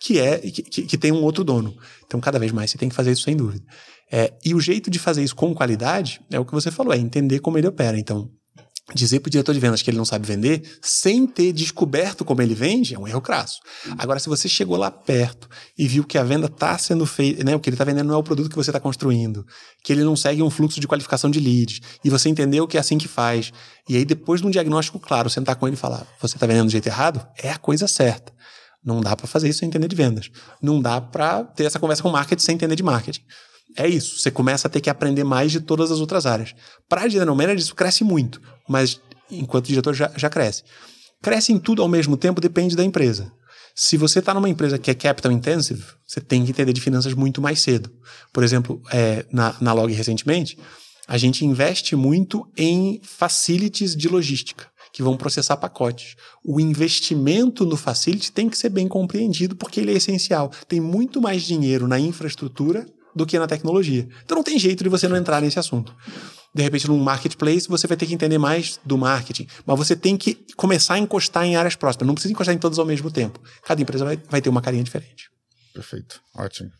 que 0.01 0.19
é 0.19 0.39
que, 0.39 0.63
que, 0.63 0.83
que 0.83 0.99
tem 0.99 1.13
um 1.13 1.23
outro 1.23 1.45
dono. 1.45 1.77
Então, 2.07 2.19
cada 2.19 2.41
vez 2.41 2.51
mais 2.51 2.73
você 2.73 2.79
tem 2.79 2.89
que 2.89 2.95
fazer 2.97 3.13
isso 3.13 3.23
sem 3.23 3.37
dúvida. 3.37 3.65
É, 4.11 4.33
e 4.45 4.53
o 4.53 4.61
jeito 4.61 4.91
de 4.91 4.99
fazer 4.99 5.23
isso 5.23 5.37
com 5.37 5.55
qualidade 5.55 6.21
é 6.29 6.41
o 6.41 6.45
que 6.45 6.53
você 6.53 6.73
falou, 6.73 6.93
é 6.93 6.99
entender 6.99 7.39
como 7.39 7.57
ele 7.57 7.69
opera. 7.69 7.97
Então, 7.97 8.29
dizer 8.95 9.21
para 9.21 9.29
o 9.29 9.31
diretor 9.31 9.53
de 9.53 9.61
vendas 9.61 9.83
que 9.83 9.91
ele 9.91 9.99
não 9.99 10.05
sabe 10.05 10.27
vender 10.27 10.79
sem 10.81 11.27
ter 11.27 11.53
descoberto 11.53 12.25
como 12.25 12.41
ele 12.41 12.55
vende 12.55 12.95
é 12.95 12.99
um 12.99 13.07
erro 13.07 13.21
crasso. 13.21 13.61
Agora, 13.99 14.19
se 14.19 14.29
você 14.29 14.49
chegou 14.49 14.77
lá 14.77 14.91
perto 14.91 15.49
e 15.77 15.87
viu 15.87 16.05
que 16.05 16.17
a 16.17 16.23
venda 16.23 16.47
está 16.47 16.77
sendo 16.79 17.05
feita, 17.05 17.45
né, 17.45 17.55
o 17.55 17.61
que 17.61 17.69
ele 17.69 17.75
está 17.75 17.85
vendendo 17.85 18.07
não 18.07 18.15
é 18.15 18.19
o 18.19 18.23
produto 18.23 18.49
que 18.49 18.57
você 18.57 18.71
está 18.71 18.81
construindo, 18.81 19.47
que 19.85 19.93
ele 19.93 20.05
não 20.05 20.17
segue 20.17 20.43
um 20.43 20.51
fluxo 20.51 20.81
de 20.81 20.89
qualificação 20.89 21.31
de 21.31 21.39
leads, 21.39 21.81
e 22.05 22.11
você 22.11 22.29
entendeu 22.29 22.67
que 22.67 22.77
é 22.77 22.81
assim 22.81 22.97
que 22.97 23.09
faz, 23.09 23.53
e 23.89 23.97
aí 23.97 24.05
depois 24.05 24.41
de 24.41 24.47
um 24.47 24.51
diagnóstico 24.51 24.99
claro, 24.99 25.29
sentar 25.29 25.57
com 25.57 25.67
ele 25.67 25.77
e 25.77 25.79
falar, 25.79 26.07
você 26.21 26.37
está 26.37 26.47
vendendo 26.47 26.67
do 26.67 26.73
jeito 26.73 26.87
errado, 26.87 27.27
é 27.37 27.51
a 27.51 27.59
coisa 27.59 27.87
certa. 27.87 28.33
Não 28.85 29.01
dá 29.01 29.15
para 29.17 29.27
fazer 29.27 29.49
isso 29.49 29.59
sem 29.59 29.69
entender 29.69 29.89
de 29.89 29.97
vendas. 29.97 30.31
Não 30.63 30.81
dá 30.81 31.01
para 31.01 31.45
ter 31.45 31.65
essa 31.65 31.79
conversa 31.79 32.03
com 32.03 32.11
marketing 32.11 32.43
sem 32.43 32.55
entender 32.55 32.77
de 32.77 32.83
marketing. 32.83 33.23
É 33.79 33.87
isso. 33.87 34.19
Você 34.19 34.29
começa 34.29 34.67
a 34.67 34.71
ter 34.71 34.81
que 34.81 34.91
aprender 34.91 35.23
mais 35.23 35.53
de 35.53 35.61
todas 35.61 35.93
as 35.93 36.01
outras 36.01 36.27
áreas. 36.27 36.53
Para 36.89 37.09
general 37.09 37.37
manager, 37.37 37.61
isso 37.61 37.77
cresce 37.77 38.03
muito, 38.03 38.43
mas 38.69 39.01
enquanto 39.31 39.67
diretor 39.67 39.95
já, 39.95 40.11
já 40.17 40.29
cresce. 40.29 40.65
Cresce 41.23 41.53
em 41.53 41.59
tudo 41.59 41.81
ao 41.81 41.89
mesmo 41.89 42.17
tempo, 42.17 42.41
depende 42.41 42.75
da 42.75 42.83
empresa. 42.83 43.33
Se 43.77 43.97
você 43.97 44.19
está 44.19 44.35
numa 44.35 44.49
empresa 44.49 44.79
que 44.79 44.91
é 44.91 44.95
capital 44.95 45.31
intensive, 45.31 45.85
você 46.05 46.21
tem 46.21 46.45
que 46.45 46.51
entender 46.51 46.73
de 46.73 46.81
finanças 46.81 47.15
muito 47.15 47.41
mais 47.41 47.61
cedo. 47.61 47.89
Por 48.33 48.43
exemplo, 48.43 48.83
é, 48.91 49.25
na, 49.31 49.55
na 49.61 49.73
Log 49.73 49.93
recentemente, 49.93 50.59
a 51.07 51.17
gente 51.17 51.45
investe 51.45 51.95
muito 51.95 52.51
em 52.57 53.01
facilities 53.05 53.95
de 53.95 54.09
logística, 54.09 54.67
que 54.93 55.05
vão 55.05 55.17
processar 55.17 55.57
pacotes. 55.57 56.17
O 56.45 56.59
investimento 56.59 57.65
no 57.65 57.77
facility 57.77 58.33
tem 58.33 58.49
que 58.49 58.59
ser 58.59 58.71
bem 58.71 58.89
compreendido, 58.89 59.55
porque 59.55 59.79
ele 59.79 59.93
é 59.93 59.97
essencial. 59.97 60.51
Tem 60.67 60.81
muito 60.81 61.23
mais 61.23 61.45
dinheiro 61.45 61.87
na 61.87 62.01
infraestrutura 62.01 62.85
do 63.19 63.27
que 63.27 63.39
na 63.39 63.47
tecnologia. 63.47 64.09
Então 64.25 64.37
não 64.37 64.45
tem 64.45 64.59
jeito 64.59 64.83
de 64.83 64.89
você 64.89 65.07
não 65.09 65.17
entrar 65.17 65.43
nesse 65.43 65.59
assunto. 65.59 65.95
De 66.55 66.63
repente, 66.63 66.89
num 66.89 66.99
marketplace, 66.99 67.69
você 67.69 67.87
vai 67.87 67.97
ter 67.97 68.07
que 68.07 68.15
entender 68.15 68.39
mais 68.39 68.81
do 68.85 68.97
marketing. 68.97 69.47
Mas 69.67 69.77
você 69.77 69.95
tem 69.95 70.17
que 70.17 70.35
começar 70.57 70.95
a 70.95 70.99
encostar 70.99 71.45
em 71.45 71.57
áreas 71.57 71.77
próximas. 71.77 72.07
Não 72.07 72.15
precisa 72.15 72.33
encostar 72.33 72.55
em 72.55 72.59
todas 72.59 72.79
ao 72.79 72.87
mesmo 72.87 73.11
tempo. 73.11 73.39
Cada 73.63 73.83
empresa 73.83 74.05
vai, 74.05 74.17
vai 74.31 74.41
ter 74.41 74.49
uma 74.49 74.63
carinha 74.63 74.83
diferente. 74.83 75.29
Perfeito. 75.75 76.21
Ótimo. 76.35 76.71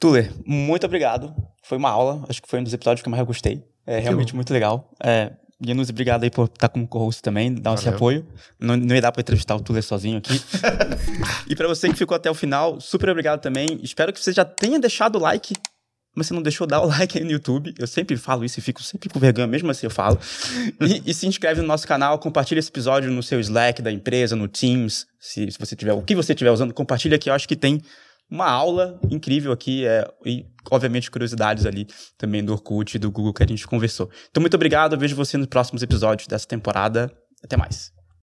Tuller, 0.00 0.32
muito 0.46 0.86
obrigado. 0.86 1.34
Foi 1.62 1.76
uma 1.76 1.90
aula. 1.90 2.24
Acho 2.28 2.40
que 2.40 2.48
foi 2.48 2.58
um 2.58 2.64
dos 2.64 2.72
episódios 2.72 3.02
que 3.02 3.08
eu 3.08 3.10
mais 3.10 3.24
gostei. 3.26 3.62
É 3.86 3.98
realmente 3.98 4.34
muito 4.34 4.52
legal. 4.52 4.90
É, 5.02 5.32
Janus, 5.62 5.90
obrigado 5.90 6.24
aí 6.24 6.30
por 6.30 6.46
estar 6.46 6.68
como 6.68 6.88
co-host 6.88 7.22
também, 7.22 7.52
dar 7.54 7.74
esse 7.74 7.88
apoio. 7.88 8.26
Não, 8.58 8.76
não 8.76 8.94
ia 8.94 9.02
dar 9.02 9.12
para 9.12 9.20
entrevistar 9.20 9.54
o 9.54 9.60
Tuller 9.60 9.82
sozinho 9.82 10.18
aqui. 10.18 10.40
e 11.48 11.54
para 11.54 11.68
você 11.68 11.88
que 11.88 11.96
ficou 11.96 12.14
até 12.14 12.30
o 12.30 12.34
final, 12.34 12.80
super 12.80 13.10
obrigado 13.10 13.40
também. 13.40 13.78
Espero 13.82 14.12
que 14.12 14.20
você 14.20 14.32
já 14.32 14.44
tenha 14.44 14.78
deixado 14.78 15.16
o 15.16 15.18
like. 15.20 15.54
Mas 16.14 16.26
você 16.26 16.34
não 16.34 16.42
deixou 16.42 16.66
dar 16.66 16.80
o 16.80 16.86
like 16.88 17.18
aí 17.18 17.24
no 17.24 17.30
YouTube. 17.30 17.74
Eu 17.78 17.86
sempre 17.86 18.16
falo 18.16 18.44
isso 18.44 18.58
e 18.58 18.62
fico 18.62 18.82
sempre 18.82 19.08
com 19.08 19.20
vergonha, 19.20 19.46
mesmo 19.46 19.70
assim 19.70 19.86
eu 19.86 19.90
falo. 19.90 20.18
E, 20.80 21.10
e 21.10 21.14
se 21.14 21.26
inscreve 21.26 21.60
no 21.60 21.66
nosso 21.66 21.86
canal, 21.86 22.18
compartilha 22.18 22.58
esse 22.58 22.70
episódio 22.70 23.10
no 23.10 23.22
seu 23.22 23.38
Slack 23.38 23.82
da 23.82 23.92
empresa, 23.92 24.34
no 24.34 24.48
Teams. 24.48 25.06
Se, 25.20 25.50
se 25.50 25.58
você 25.58 25.76
tiver, 25.76 25.92
o 25.92 26.02
que 26.02 26.14
você 26.14 26.32
estiver 26.32 26.50
usando, 26.50 26.72
compartilha 26.72 27.16
aqui. 27.16 27.28
Eu 27.28 27.34
acho 27.34 27.46
que 27.46 27.56
tem 27.56 27.82
uma 28.30 28.48
aula 28.48 28.98
incrível 29.10 29.50
aqui 29.52 29.84
é, 29.84 30.08
e, 30.24 30.46
obviamente, 30.70 31.10
curiosidades 31.10 31.66
ali 31.66 31.86
também 32.18 32.44
do 32.44 32.52
Orkut 32.52 32.96
e 32.96 32.98
do 32.98 33.10
Google 33.10 33.32
que 33.32 33.42
a 33.42 33.46
gente 33.46 33.66
conversou. 33.66 34.10
Então, 34.30 34.40
muito 34.40 34.54
obrigado. 34.54 34.98
Vejo 34.98 35.14
você 35.14 35.36
nos 35.36 35.46
próximos 35.46 35.82
episódios 35.82 36.26
dessa 36.26 36.46
temporada. 36.46 37.12
Até 37.42 37.56
mais. 37.56 37.92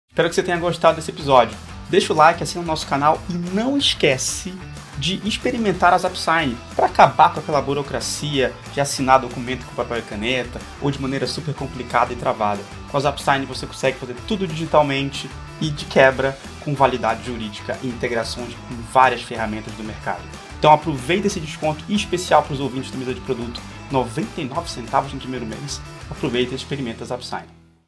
Espero 0.10 0.30
que 0.30 0.36
você 0.36 0.44
tenha 0.44 0.58
gostado 0.58 0.96
desse 0.96 1.12
episódio. 1.12 1.58
Deixa 1.90 2.14
o 2.14 2.16
like, 2.16 2.42
assina 2.42 2.64
o 2.64 2.66
nosso 2.66 2.88
canal 2.88 3.22
e 3.30 3.34
não 3.34 3.78
esquece 3.78 4.54
de 4.98 5.20
experimentar 5.28 5.94
as 5.94 6.06
AppSign 6.06 6.58
para 6.76 6.86
acabar 6.86 7.34
com 7.34 7.42
aquela 7.42 7.62
burocracia 7.62 8.54
de 8.74 8.80
assinar 8.80 9.20
documento 9.20 9.66
com 9.66 9.76
papel 9.76 10.00
e 10.00 10.02
caneta 10.02 10.60
ou 10.82 10.90
de 10.90 11.02
maneira 11.02 11.28
super 11.28 11.54
complicada 11.54 12.14
e 12.14 12.16
travada. 12.16 12.62
Com 12.90 12.98
as 12.98 13.06
AppSign 13.06 13.46
você 13.46 13.68
consegue 13.68 14.00
fazer 14.00 14.16
tudo 14.28 14.48
digitalmente 14.48 15.30
e 15.60 15.70
de 15.70 15.86
quebra 15.86 16.38
com 16.62 16.74
validade 16.74 17.26
jurídica 17.26 17.78
e 17.84 17.88
integrações 17.88 18.54
com 18.54 18.76
várias 18.92 19.22
ferramentas 19.22 19.74
do 19.74 19.84
mercado. 19.84 20.24
Então 20.66 20.74
aproveita 20.74 21.28
esse 21.28 21.40
desconto 21.40 21.86
especial 21.88 22.42
para 22.42 22.54
os 22.54 22.60
ouvintes 22.60 22.90
do 22.90 22.98
Mesa 22.98 23.14
de 23.14 23.22
Produto, 23.22 23.62
99 23.92 24.68
centavos 24.68 25.14
no 25.14 25.20
primeiro 25.20 25.46
mês. 25.46 25.80
Aproveita 26.10 26.54
e 26.54 26.56
experimenta 26.56 27.04
as 27.04 27.12
AppSign. 27.12 27.55